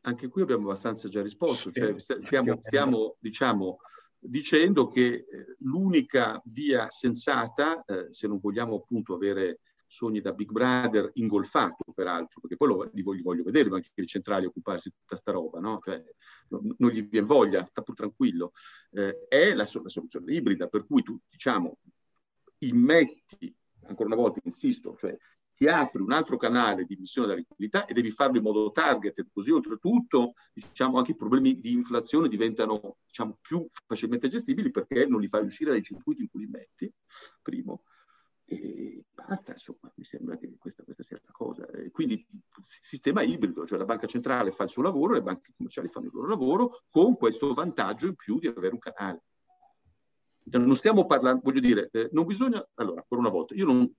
Anche 0.02 0.28
qui 0.28 0.42
abbiamo 0.42 0.66
abbastanza 0.66 1.10
già 1.10 1.22
risposto, 1.22 1.72
cioè 1.72 2.00
stiamo, 2.00 2.58
stiamo 2.62 3.16
diciamo, 3.20 3.80
dicendo 4.20 4.88
che 4.88 5.06
eh, 5.06 5.26
l'unica 5.60 6.42
via 6.46 6.90
sensata, 6.90 7.84
eh, 7.86 8.08
se 8.12 8.28
non 8.28 8.40
vogliamo 8.40 8.76
appunto 8.76 9.16
avere 9.16 9.60
sogni 9.88 10.22
da 10.22 10.34
Big 10.34 10.52
Brother 10.52 11.12
ingolfato 11.16 11.84
peraltro, 11.94 12.42
perché 12.42 12.56
poi 12.56 12.68
lo, 12.68 12.90
li, 12.94 13.02
voglio, 13.02 13.22
voglio 13.24 13.44
vedere 13.44 13.70
anche 13.70 13.90
i 13.96 14.06
centrali 14.06 14.46
occuparsi 14.46 14.90
di 14.90 14.96
tutta 15.00 15.16
sta 15.16 15.32
roba, 15.32 15.60
no? 15.60 15.80
Cioè, 15.82 16.04
non, 16.50 16.74
non, 16.78 16.90
gli 16.92 17.04
viene 17.04 17.26
voglia, 17.26 17.66
sta 17.66 17.82
pur 17.82 17.96
tranquillo, 17.96 18.52
eh, 18.92 19.26
è 19.28 19.54
la, 19.54 19.68
la, 19.72 19.90
soluzione 19.90 20.34
ibrida, 20.34 20.68
per 20.68 20.86
cui 20.86 21.04
tu, 21.04 21.20
diciamo, 21.30 21.78
immetti, 22.60 23.56
ancora 23.88 24.08
una 24.08 24.22
volta 24.22 24.40
insisto, 24.44 24.96
cioè 24.98 25.16
ti 25.56 25.68
apri 25.68 26.02
un 26.02 26.12
altro 26.12 26.36
canale 26.36 26.84
di 26.84 26.96
emissione 26.96 27.28
della 27.28 27.40
liquidità 27.40 27.86
e 27.86 27.94
devi 27.94 28.12
farlo 28.12 28.38
in 28.38 28.44
modo 28.44 28.72
targeted, 28.72 29.30
così 29.32 29.52
oltretutto 29.52 30.34
diciamo, 30.54 30.98
anche 30.98 31.12
i 31.12 31.16
problemi 31.16 31.60
di 31.60 31.72
inflazione 31.72 32.28
diventano 32.28 32.98
diciamo, 33.06 33.38
più 33.42 33.66
facilmente 33.88 34.28
gestibili 34.28 34.70
perché 34.70 35.06
non 35.06 35.22
li 35.22 35.30
fai 35.30 35.46
uscire 35.46 35.72
dai 35.72 35.82
circuiti 35.82 36.24
in 36.24 36.30
cui 36.30 36.42
li 36.42 36.52
metti, 36.52 36.92
primo. 37.42 37.84
E 38.48 39.06
basta, 39.12 39.54
insomma, 39.54 39.92
mi 39.96 40.04
sembra 40.04 40.38
che 40.38 40.56
questa, 40.60 40.84
questa 40.84 41.04
sia 41.04 41.20
la 41.24 41.32
cosa. 41.32 41.68
Quindi 41.92 42.26
sistema 42.62 43.24
ibrido, 43.24 43.66
cioè 43.66 43.78
la 43.78 43.86
banca 43.86 44.08
centrale 44.08 44.52
fa 44.52 44.64
il 44.64 44.70
suo 44.70 44.84
lavoro, 44.84 45.14
le 45.14 45.24
banche 45.24 45.54
commerciali 45.56 45.88
fanno 45.88 46.08
il 46.08 46.12
loro 46.14 46.28
lavoro, 46.28 46.84
con 46.90 47.18
questo 47.18 47.54
vantaggio 47.54 48.08
in 48.08 48.16
più 48.16 48.38
di 48.38 48.48
avere 48.48 48.74
un 48.74 48.80
canale. 48.80 49.24
Cioè, 50.48 50.62
non 50.62 50.76
stiamo 50.76 51.06
parlando, 51.06 51.42
voglio 51.44 51.60
dire, 51.60 51.90
eh, 51.92 52.10
non 52.12 52.26
bisogna, 52.26 52.64
allora, 52.76 53.00
ancora 53.00 53.22
una 53.22 53.32
volta, 53.32 53.56
io 53.56 53.66
non, 53.66 53.92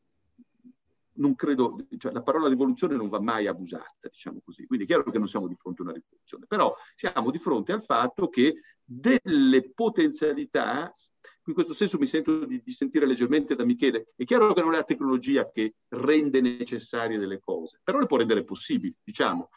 non 1.14 1.35
credo, 1.35 1.77
cioè 1.98 2.12
la 2.12 2.23
parola 2.23 2.48
rivoluzione 2.48 2.94
non 2.94 3.09
va 3.09 3.20
mai 3.20 3.48
abusata, 3.48 4.09
diciamo 4.09 4.40
così. 4.44 4.64
Quindi 4.66 4.85
è 4.85 4.89
chiaro 4.89 5.10
che 5.10 5.18
non 5.18 5.28
siamo 5.28 5.48
di 5.48 5.56
fronte 5.56 5.82
a 5.82 5.86
una 5.86 5.94
rivoluzione, 5.94 6.47
però 6.47 6.74
siamo 6.94 7.31
di 7.31 7.39
fronte 7.39 7.73
al 7.73 7.85
fatto 7.85 8.28
che 8.28 8.55
delle 8.85 9.73
potenzialità 9.73 10.93
in 11.47 11.55
questo 11.55 11.74
senso 11.74 11.98
mi 11.98 12.06
sento 12.06 12.44
di, 12.44 12.60
di, 12.64 12.73
sentire 12.73 13.06
leggermente 13.06 13.55
da 13.55 13.64
Michele. 13.64 14.09
È 14.16 14.24
chiaro 14.24 14.52
che 14.52 14.62
non 14.62 14.73
è 14.74 14.77
la 14.77 14.82
tecnologia 14.82 15.51
che 15.51 15.74
rende 15.89 16.40
necessarie 16.40 17.18
delle 17.18 17.39
cose, 17.39 17.81
però 17.82 17.98
le 17.98 18.06
può 18.06 18.16
rendere 18.16 18.44
possibili, 18.44 18.94
diciamo. 19.02 19.51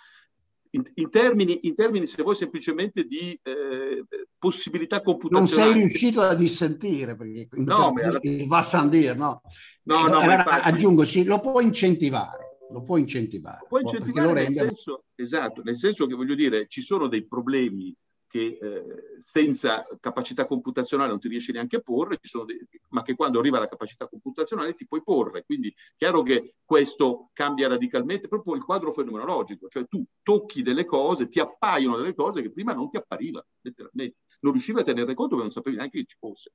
In, 0.72 0.84
in, 0.96 1.10
termini, 1.10 1.62
in 1.64 1.74
termini, 1.74 2.06
se 2.06 2.22
vuoi, 2.22 2.36
semplicemente 2.36 3.06
di 3.06 3.38
eh, 3.42 4.06
possibilità 4.38 5.02
computazionali. 5.02 5.50
Non 5.50 5.72
sei 5.72 5.74
riuscito 5.74 6.22
a 6.22 6.36
dissentire, 6.36 7.16
perché 7.16 7.48
no, 7.54 7.92
alla... 7.96 8.20
va 8.46 8.58
a 8.60 8.64
San 8.64 8.88
dire, 8.90 9.16
no? 9.16 9.42
No, 9.84 10.08
no, 10.08 10.20
allora, 10.20 10.36
infatti... 10.36 10.68
aggiungo, 10.70 11.06
sì, 11.06 11.24
lo 11.24 11.40
può 11.40 11.60
incentivare. 11.60 12.58
Lo 12.70 12.84
può 12.84 12.98
incentivare. 12.98 13.62
Lo 13.62 13.68
può 13.68 13.80
incentivare 13.80 14.44
nel 14.44 14.52
senso, 14.52 15.06
esatto, 15.16 15.64
nel 15.64 15.76
senso 15.76 16.06
che 16.06 16.14
voglio 16.14 16.36
dire, 16.36 16.68
ci 16.68 16.82
sono 16.82 17.08
dei 17.08 17.26
problemi 17.26 17.92
che 18.30 18.60
eh, 18.62 18.84
senza 19.24 19.86
capacità 20.00 20.46
computazionale 20.46 21.10
non 21.10 21.20
ti 21.20 21.28
riesci 21.28 21.52
neanche 21.52 21.78
a 21.78 21.82
porre, 21.82 22.20
dei, 22.46 22.68
ma 22.90 23.02
che 23.02 23.16
quando 23.16 23.40
arriva 23.40 23.58
la 23.58 23.68
capacità 23.68 24.08
computazionale 24.08 24.76
ti 24.76 24.86
puoi 24.86 25.02
porre. 25.02 25.44
Quindi 25.44 25.74
chiaro 25.98 26.22
che 26.22 26.54
questo 26.64 27.32
cambia 27.34 27.68
radicalmente 27.68 28.28
proprio 28.28 28.54
il 28.54 28.64
quadro 28.64 28.92
fenomenologico, 28.94 29.68
cioè 29.68 29.88
tu 29.88 30.06
tocchi 30.22 30.62
delle 30.62 30.86
cose, 30.86 31.28
ti 31.28 31.40
appaiono 31.40 31.98
delle 31.98 32.14
cose 32.14 32.44
che 32.44 32.52
prima 32.52 32.74
non 32.74 32.90
ti 32.90 32.98
apparivano, 32.98 33.48
letteralmente. 33.62 34.18
Non 34.42 34.52
riuscivi 34.54 34.80
a 34.80 34.84
tenere 34.84 35.16
conto 35.16 35.36
perché 35.36 35.44
non 35.44 35.52
sapevi 35.52 35.76
neanche 35.78 36.00
che 36.00 36.06
ci 36.06 36.18
fosse. 36.20 36.54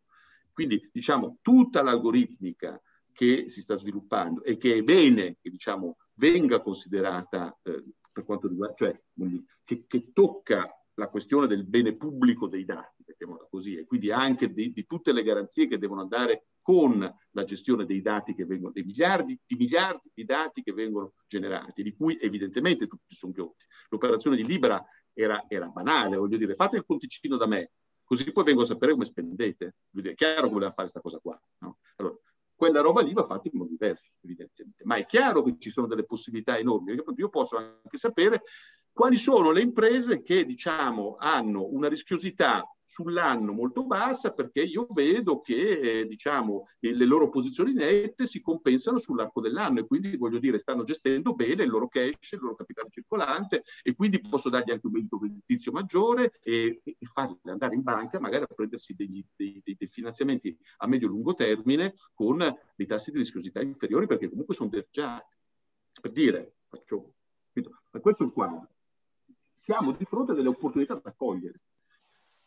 Quindi 0.52 0.88
diciamo 0.92 1.38
tutta 1.42 1.82
l'algoritmica 1.82 2.80
che 3.12 3.48
si 3.48 3.60
sta 3.60 3.74
sviluppando 3.74 4.44
e 4.44 4.56
che 4.56 4.76
è 4.76 4.82
bene 4.82 5.38
che 5.40 5.50
diciamo 5.50 5.96
venga 6.14 6.60
considerata 6.60 7.58
eh, 7.62 7.82
per 8.12 8.24
quanto 8.24 8.46
riguarda, 8.46 8.76
cioè 8.76 9.00
che, 9.64 9.84
che 9.88 10.12
tocca 10.12 10.68
la 10.94 11.08
questione 11.08 11.46
del 11.46 11.64
bene 11.64 11.96
pubblico 11.96 12.46
dei 12.46 12.64
dati, 12.64 13.02
mettiamola 13.06 13.46
così, 13.50 13.76
e 13.76 13.84
quindi 13.84 14.10
anche 14.10 14.52
di, 14.52 14.72
di, 14.72 14.86
tutte 14.86 15.12
le 15.12 15.22
garanzie 15.22 15.66
che 15.66 15.78
devono 15.78 16.02
andare 16.02 16.46
con 16.60 16.98
la 17.30 17.44
gestione 17.44 17.84
dei 17.84 18.00
dati 18.00 18.34
che 18.34 18.46
vengono, 18.46 18.72
dei 18.72 18.84
miliardi 18.84 19.38
di 19.44 19.56
miliardi 19.56 20.10
di 20.14 20.24
dati 20.24 20.62
che 20.62 20.72
vengono 20.72 21.14
generati, 21.26 21.82
di 21.82 21.94
cui 21.94 22.18
evidentemente 22.20 22.86
tutti 22.86 23.14
sono 23.14 23.32
ghiotti. 23.32 23.64
L'operazione 23.88 24.36
di 24.36 24.44
Libera 24.44 24.84
era, 25.12 25.44
era, 25.48 25.66
banale, 25.66 26.16
voglio 26.16 26.36
dire, 26.36 26.54
fate 26.54 26.76
il 26.76 26.84
conticino 26.84 27.36
da 27.36 27.46
me, 27.46 27.72
così 28.04 28.30
poi 28.32 28.44
vengo 28.44 28.62
a 28.62 28.66
sapere 28.66 28.92
come 28.92 29.04
spendete. 29.04 29.74
È 29.92 30.14
chiaro 30.14 30.46
che 30.46 30.52
voleva 30.52 30.70
fare 30.70 30.88
questa 30.88 31.00
cosa 31.00 31.18
qua. 31.18 31.40
No? 31.58 31.78
Allora, 31.96 32.16
quella 32.54 32.80
roba 32.80 33.02
lì 33.02 33.12
va 33.12 33.26
fatta 33.26 33.48
in 33.50 33.58
modo 33.58 33.70
diverso, 33.70 34.12
evidentemente. 34.20 34.84
Ma 34.84 34.94
è 34.96 35.06
chiaro 35.06 35.42
che 35.42 35.56
ci 35.58 35.70
sono 35.70 35.86
delle 35.86 36.04
possibilità 36.04 36.56
enormi. 36.56 36.96
Io 37.16 37.28
posso 37.28 37.56
anche 37.56 37.96
sapere 37.96 38.42
quali 38.94 39.16
sono 39.16 39.50
le 39.50 39.60
imprese 39.60 40.22
che, 40.22 40.46
diciamo, 40.46 41.16
hanno 41.18 41.66
una 41.66 41.88
rischiosità 41.88 42.64
sull'anno 42.94 43.52
molto 43.52 43.84
bassa 43.84 44.32
perché 44.32 44.62
io 44.62 44.86
vedo 44.92 45.40
che 45.40 45.80
eh, 45.80 46.06
diciamo, 46.06 46.68
le 46.78 47.04
loro 47.04 47.28
posizioni 47.28 47.72
nette 47.72 48.24
si 48.24 48.40
compensano 48.40 48.98
sull'arco 48.98 49.40
dell'anno 49.40 49.80
e 49.80 49.86
quindi 49.86 50.16
voglio 50.16 50.38
dire 50.38 50.58
stanno 50.60 50.84
gestendo 50.84 51.34
bene 51.34 51.64
il 51.64 51.70
loro 51.70 51.88
cash, 51.88 52.32
il 52.32 52.38
loro 52.40 52.54
capitale 52.54 52.90
circolante 52.90 53.64
e 53.82 53.96
quindi 53.96 54.20
posso 54.20 54.48
dargli 54.48 54.70
anche 54.70 54.86
un 54.86 54.92
beneficio 54.92 55.72
maggiore 55.72 56.38
e, 56.40 56.80
e, 56.84 56.96
farli 57.00 57.36
andare 57.46 57.74
in 57.74 57.82
banca 57.82 58.20
magari 58.20 58.44
a 58.44 58.54
prendersi 58.54 58.94
degli, 58.94 59.24
dei, 59.34 59.60
dei, 59.64 59.74
dei, 59.76 59.88
finanziamenti 59.88 60.56
a 60.78 60.86
medio-lungo 60.86 61.34
termine 61.34 61.96
con 62.14 62.38
dei 62.76 62.86
tassi 62.86 63.10
di 63.10 63.18
rischiosità 63.18 63.60
inferiori 63.60 64.06
perché 64.06 64.28
comunque 64.28 64.54
sono 64.54 64.68
deggiati. 64.68 65.34
Per 66.00 66.12
dire, 66.12 66.58
faccio, 66.68 67.14
ma 67.90 68.00
questo 68.00 68.22
è 68.22 68.26
il 68.26 68.32
quadro. 68.32 68.73
Siamo 69.64 69.92
di 69.92 70.04
fronte 70.04 70.32
a 70.32 70.34
delle 70.34 70.48
opportunità 70.48 71.00
da 71.02 71.14
cogliere 71.16 71.58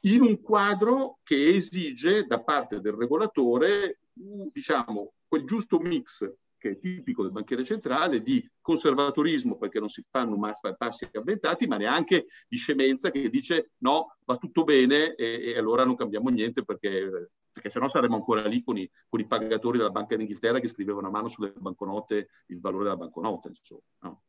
in 0.01 0.21
un 0.21 0.39
quadro 0.39 1.17
che 1.23 1.49
esige 1.49 2.27
da 2.27 2.43
parte 2.43 2.79
del 2.79 2.93
regolatore 2.93 4.01
diciamo, 4.13 5.13
quel 5.27 5.43
giusto 5.43 5.79
mix 5.79 6.31
che 6.59 6.71
è 6.71 6.79
tipico 6.79 7.23
del 7.23 7.31
banchiere 7.31 7.63
centrale 7.63 8.21
di 8.21 8.47
conservatorismo 8.61 9.57
perché 9.57 9.79
non 9.79 9.89
si 9.89 10.03
fanno 10.07 10.37
passi 10.77 11.09
avventati, 11.11 11.65
ma 11.65 11.77
neanche 11.77 12.27
di 12.47 12.57
scemenza 12.57 13.09
che 13.09 13.29
dice 13.29 13.71
no, 13.77 14.17
va 14.23 14.37
tutto 14.37 14.63
bene 14.63 15.15
e, 15.15 15.53
e 15.53 15.57
allora 15.57 15.85
non 15.85 15.95
cambiamo 15.95 16.29
niente 16.29 16.63
perché, 16.63 17.31
perché 17.51 17.69
sennò 17.69 17.87
saremmo 17.87 18.15
ancora 18.15 18.45
lì 18.45 18.63
con 18.63 18.77
i, 18.77 18.87
con 19.09 19.19
i, 19.19 19.25
pagatori 19.25 19.79
della 19.79 19.89
Banca 19.89 20.15
d'Inghilterra 20.15 20.59
che 20.59 20.67
scrivevano 20.67 21.07
a 21.07 21.11
mano 21.11 21.29
sulle 21.29 21.51
banconote 21.51 22.29
il 22.47 22.59
valore 22.59 22.83
della 22.83 22.97
banconota. 22.97 23.49
Insomma, 23.49 23.81
no? 24.01 24.21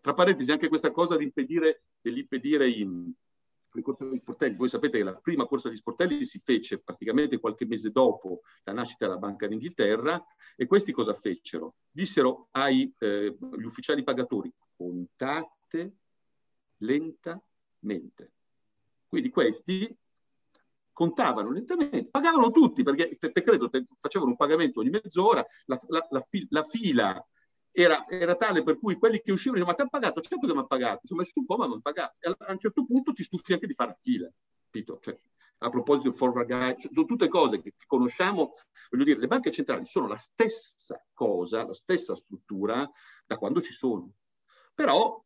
Tra 0.00 0.14
parentesi, 0.14 0.50
anche 0.52 0.68
questa 0.68 0.90
cosa 0.90 1.16
di 1.16 1.24
impedire, 1.24 1.84
dell'impedire 2.00 2.68
in. 2.68 3.12
Voi 4.56 4.68
sapete 4.70 4.96
che 4.96 5.04
la 5.04 5.16
prima 5.16 5.44
corsa 5.44 5.68
degli 5.68 5.76
sportelli 5.76 6.24
si 6.24 6.38
fece 6.38 6.78
praticamente 6.78 7.38
qualche 7.38 7.66
mese 7.66 7.90
dopo 7.90 8.40
la 8.64 8.72
nascita 8.72 9.04
della 9.04 9.18
Banca 9.18 9.46
d'Inghilterra 9.46 10.24
e 10.56 10.66
questi 10.66 10.92
cosa 10.92 11.12
fecero? 11.12 11.74
Dissero 11.90 12.48
agli 12.52 12.90
eh, 12.98 13.36
ufficiali 13.38 14.02
pagatori 14.02 14.50
contate 14.74 15.96
lentamente. 16.78 18.32
Quindi 19.06 19.28
questi 19.28 19.94
contavano 20.92 21.50
lentamente, 21.50 22.08
pagavano 22.08 22.50
tutti 22.50 22.82
perché 22.82 23.16
te, 23.18 23.30
te 23.30 23.42
credo 23.42 23.68
te, 23.68 23.84
facevano 23.98 24.30
un 24.30 24.36
pagamento 24.36 24.80
ogni 24.80 24.88
mezz'ora, 24.88 25.44
la, 25.66 25.78
la, 25.88 26.06
la, 26.08 26.26
la 26.48 26.62
fila 26.62 27.26
era, 27.78 28.08
era, 28.08 28.34
tale 28.36 28.62
per 28.62 28.78
cui 28.78 28.96
quelli 28.96 29.20
che 29.20 29.32
uscivano 29.32 29.62
dicevano 29.62 29.66
ma 29.66 29.74
ti 29.74 29.80
hanno 29.82 29.90
pagato? 29.90 30.20
Certo 30.22 30.38
che 30.38 30.46
mi 30.46 30.58
hanno 30.58 30.66
pagato, 30.66 31.06
ci 31.06 31.12
ho 31.12 31.16
messo 31.16 31.32
un 31.34 31.44
po' 31.44 31.56
ma 31.58 31.66
non 31.66 31.82
pagato. 31.82 32.16
E 32.20 32.34
a 32.38 32.52
un 32.52 32.58
certo 32.58 32.86
punto 32.86 33.12
ti 33.12 33.22
stufi 33.22 33.52
anche 33.52 33.66
di 33.66 33.74
fare 33.74 33.98
fila, 34.00 34.32
capito? 34.64 34.98
Cioè, 34.98 35.18
a 35.58 35.68
proposito 35.68 36.08
di 36.08 36.16
forward 36.16 36.46
guide, 36.46 36.76
sono 36.78 37.06
tutte 37.06 37.28
cose 37.28 37.60
che 37.60 37.74
conosciamo, 37.86 38.54
voglio 38.90 39.04
dire, 39.04 39.18
le 39.18 39.26
banche 39.26 39.50
centrali 39.50 39.84
sono 39.84 40.06
la 40.06 40.16
stessa 40.16 41.04
cosa, 41.12 41.66
la 41.66 41.74
stessa 41.74 42.16
struttura 42.16 42.90
da 43.26 43.36
quando 43.36 43.60
ci 43.60 43.72
sono. 43.72 44.10
Però 44.74 45.22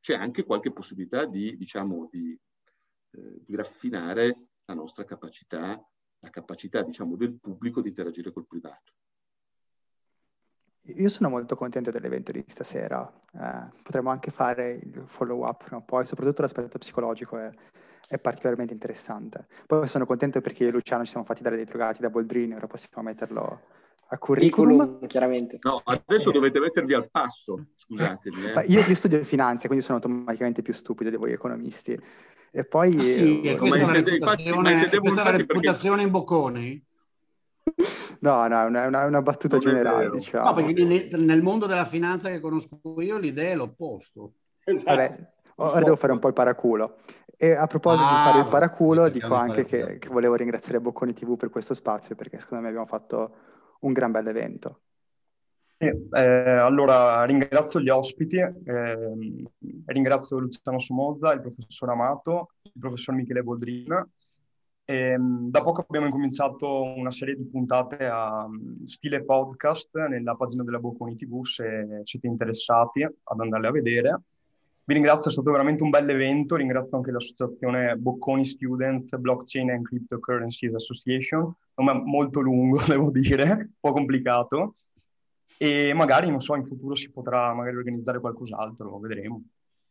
c'è 0.00 0.14
anche 0.14 0.44
qualche 0.44 0.72
possibilità 0.72 1.26
di, 1.26 1.56
diciamo, 1.56 2.08
di, 2.10 2.36
eh, 3.12 3.40
di 3.44 3.54
raffinare 3.54 4.48
la 4.64 4.74
nostra 4.74 5.04
capacità, 5.04 5.80
la 6.18 6.30
capacità, 6.30 6.82
diciamo, 6.82 7.14
del 7.14 7.38
pubblico 7.38 7.80
di 7.80 7.90
interagire 7.90 8.32
col 8.32 8.48
privato. 8.48 8.94
Io 10.86 11.08
sono 11.08 11.28
molto 11.28 11.54
contento 11.54 11.90
dell'evento 11.90 12.32
di 12.32 12.44
stasera. 12.46 13.10
Eh, 13.34 13.80
potremmo 13.82 14.10
anche 14.10 14.32
fare 14.32 14.80
il 14.82 15.04
follow 15.06 15.46
up 15.46 15.64
prima 15.64 15.80
o 15.80 15.84
poi, 15.84 16.04
soprattutto 16.04 16.42
l'aspetto 16.42 16.78
psicologico 16.78 17.38
è, 17.38 17.50
è, 18.08 18.18
particolarmente 18.18 18.72
interessante. 18.72 19.46
Poi 19.66 19.86
sono 19.86 20.06
contento 20.06 20.40
perché 20.40 20.64
io 20.64 20.70
e 20.70 20.72
Luciano 20.72 21.04
ci 21.04 21.10
siamo 21.10 21.24
fatti 21.24 21.42
dare 21.42 21.54
dei 21.54 21.64
drogati 21.64 22.00
da 22.00 22.10
Boldrini, 22.10 22.54
ora 22.54 22.66
possiamo 22.66 23.08
metterlo 23.08 23.60
a 24.08 24.18
curriculum. 24.18 24.76
curriculum 24.76 25.06
chiaramente. 25.06 25.58
No, 25.62 25.80
adesso 25.84 26.30
eh. 26.30 26.32
dovete 26.32 26.58
mettervi 26.58 26.94
al 26.94 27.08
passo, 27.08 27.66
scusatemi. 27.76 28.44
Eh. 28.44 28.64
Io, 28.66 28.80
io, 28.80 28.94
studio 28.96 29.22
finanza, 29.22 29.68
quindi 29.68 29.84
sono 29.84 29.98
automaticamente 29.98 30.62
più 30.62 30.74
stupido 30.74 31.10
di 31.10 31.16
voi 31.16 31.32
economisti. 31.32 31.96
E 32.50 32.64
poi... 32.64 32.98
Ah, 32.98 33.02
sì, 33.02 33.40
eh, 33.42 33.56
questa 33.56 33.78
è 33.78 33.82
una 33.84 33.92
reputazione, 33.92 34.72
infatti, 34.72 34.98
questa 34.98 35.20
è 35.20 35.28
una 35.28 35.36
reputazione 35.36 36.02
perché... 36.02 36.02
in 36.02 36.10
bocconi? 36.10 36.84
No, 38.22 38.46
no, 38.46 38.60
è 38.60 38.64
una, 38.66 38.86
una, 38.86 39.04
una 39.04 39.20
battuta 39.22 39.56
non 39.56 39.64
generale, 39.64 40.10
diciamo. 40.10 40.44
No, 40.44 40.52
perché 40.52 40.84
nel, 40.84 41.20
nel, 41.20 41.42
mondo 41.42 41.66
della 41.66 41.84
finanza 41.84 42.28
che 42.28 42.38
conosco 42.38 42.80
io 42.98 43.18
l'idea 43.18 43.50
è 43.50 43.56
l'opposto. 43.56 44.34
Esatto. 44.62 44.96
Vabbè, 44.96 45.28
ora 45.56 45.82
devo 45.82 45.96
fare 45.96 46.12
un 46.12 46.20
po' 46.20 46.28
il 46.28 46.32
paraculo. 46.32 46.98
E 47.36 47.52
a 47.52 47.66
proposito 47.66 48.04
ah, 48.04 48.08
di 48.08 48.30
fare 48.30 48.38
il 48.44 48.48
paraculo, 48.48 49.08
dico 49.08 49.34
anche 49.34 49.64
che, 49.64 49.98
che, 49.98 50.08
volevo 50.08 50.36
ringraziare 50.36 50.80
Bocconi 50.80 51.12
TV 51.12 51.36
per 51.36 51.50
questo 51.50 51.74
spazio, 51.74 52.14
perché 52.14 52.38
secondo 52.38 52.62
me 52.62 52.68
abbiamo 52.68 52.86
fatto 52.86 53.34
un 53.80 53.92
gran 53.92 54.12
bel 54.12 54.28
evento. 54.28 54.82
Eh, 55.78 55.90
allora 56.12 57.24
ringrazio 57.24 57.80
gli 57.80 57.88
ospiti, 57.88 58.36
eh, 58.36 59.44
ringrazio 59.86 60.38
Luciano 60.38 60.78
Somozza, 60.78 61.32
il 61.32 61.40
professor 61.40 61.90
Amato, 61.90 62.52
il 62.62 62.78
professor 62.78 63.16
Michele 63.16 63.42
Boldrin 63.42 64.06
e, 64.84 64.94
ehm, 64.94 65.50
da 65.50 65.62
poco 65.62 65.84
abbiamo 65.86 66.06
incominciato 66.06 66.82
una 66.82 67.10
serie 67.10 67.36
di 67.36 67.44
puntate 67.44 68.04
a 68.04 68.46
mm, 68.48 68.84
stile 68.84 69.24
podcast 69.24 69.96
nella 70.08 70.34
pagina 70.34 70.64
della 70.64 70.78
Bocconi 70.78 71.14
TV 71.14 71.44
se 71.44 72.00
siete 72.04 72.26
interessati 72.26 73.02
ad 73.02 73.40
andarle 73.40 73.68
a 73.68 73.72
vedere. 73.72 74.20
Vi 74.84 74.94
ringrazio, 74.94 75.30
è 75.30 75.32
stato 75.32 75.50
veramente 75.52 75.84
un 75.84 75.90
bel 75.90 76.10
evento, 76.10 76.56
ringrazio 76.56 76.96
anche 76.96 77.12
l'associazione 77.12 77.94
Bocconi 77.96 78.44
Students 78.44 79.16
Blockchain 79.16 79.70
and 79.70 79.84
Cryptocurrencies 79.84 80.74
Association, 80.74 81.54
nome 81.76 82.02
molto 82.04 82.40
lungo 82.40 82.82
devo 82.88 83.10
dire, 83.10 83.44
un 83.44 83.70
po' 83.78 83.92
complicato, 83.92 84.74
e 85.56 85.92
magari, 85.94 86.28
non 86.28 86.40
so, 86.40 86.56
in 86.56 86.66
futuro 86.66 86.96
si 86.96 87.12
potrà 87.12 87.54
magari 87.54 87.76
organizzare 87.76 88.18
qualcos'altro, 88.18 88.98
vedremo. 88.98 89.42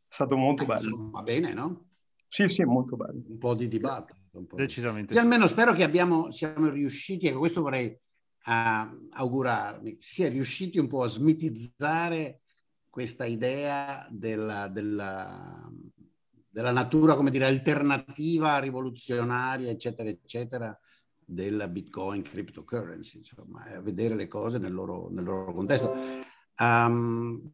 È 0.06 0.14
stato 0.14 0.36
molto 0.36 0.66
bello. 0.66 1.10
Va 1.12 1.22
bene, 1.22 1.54
no? 1.54 1.86
Sì, 2.28 2.50
sì, 2.50 2.64
molto 2.66 2.98
bello. 2.98 3.22
Un 3.26 3.38
po' 3.38 3.56
di 3.56 3.70
dibattito. 3.70 4.21
Decisamente. 4.32 5.14
Io 5.14 5.20
almeno 5.20 5.48
spero 5.48 5.74
che 5.74 5.84
abbiamo, 5.84 6.32
siamo 6.32 6.70
riusciti, 6.70 7.28
ecco 7.28 7.40
questo 7.40 7.62
vorrei 7.62 7.88
uh, 7.88 9.08
augurarmi, 9.12 9.98
sia 10.00 10.30
riusciti 10.30 10.80
un 10.80 10.88
po' 10.88 11.04
a 11.04 11.10
smitizzare 11.10 12.42
questa 12.90 13.26
idea 13.26 14.08
della, 14.10 14.68
della, 14.68 15.70
della 16.50 16.72
natura, 16.72 17.16
come 17.16 17.32
dire, 17.32 17.46
alternativa, 17.46 18.60
rivoluzionaria, 18.60 19.70
eccetera, 19.70 20.10
eccetera, 20.10 20.78
della 21.18 21.68
Bitcoin 21.68 22.22
cryptocurrency, 22.22 23.18
insomma, 23.18 23.64
a 23.64 23.82
vedere 23.82 24.16
le 24.16 24.28
cose 24.28 24.58
nel 24.60 24.74
loro, 24.74 25.10
nel 25.10 25.24
loro 25.24 25.54
contesto. 25.54 25.94
Um, 26.58 27.54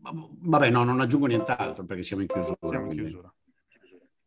vabbè, 0.00 0.70
no, 0.70 0.84
non 0.84 1.00
aggiungo 1.00 1.26
nient'altro 1.26 1.84
perché 1.84 2.02
siamo 2.02 2.22
in 2.22 2.28
chiusura. 2.28 2.56
Siamo 2.60 2.90
in 2.90 2.96
chiusura. 2.96 3.34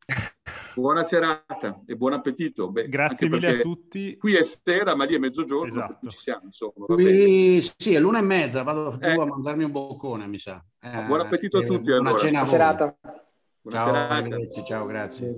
Buona 0.75 1.03
serata 1.03 1.81
e 1.85 1.95
buon 1.95 2.13
appetito. 2.13 2.69
Beh, 2.69 2.89
Grazie 2.89 3.29
mille 3.29 3.59
a 3.59 3.61
tutti. 3.61 4.17
Qui 4.17 4.35
è 4.35 4.43
sera, 4.43 4.95
ma 4.95 5.05
lì 5.05 5.15
è 5.15 5.17
mezzogiorno, 5.17 5.67
esatto. 5.67 6.09
ci 6.09 6.17
siamo. 6.17 6.41
Insomma, 6.45 6.85
qui, 6.85 7.61
sì, 7.77 7.93
è 7.93 7.99
l'una 7.99 8.19
e 8.19 8.23
mezza, 8.23 8.63
vado 8.63 8.99
eh. 8.99 9.11
a 9.11 9.25
mandarmi 9.25 9.63
un 9.63 9.71
boccone, 9.71 10.27
mi 10.27 10.39
sa. 10.39 10.63
Eh, 10.81 11.05
buon 11.07 11.21
appetito 11.21 11.59
a 11.59 11.61
tutti. 11.61 11.83
Buona 11.83 12.09
allora. 12.09 12.17
cena 12.17 12.41
a 12.41 12.43
Buona 12.43 12.57
serata. 12.57 12.97
Buona 13.61 13.77
ciao, 13.77 13.93
serata. 13.93 14.63
ciao, 14.63 14.85
grazie. 14.85 15.35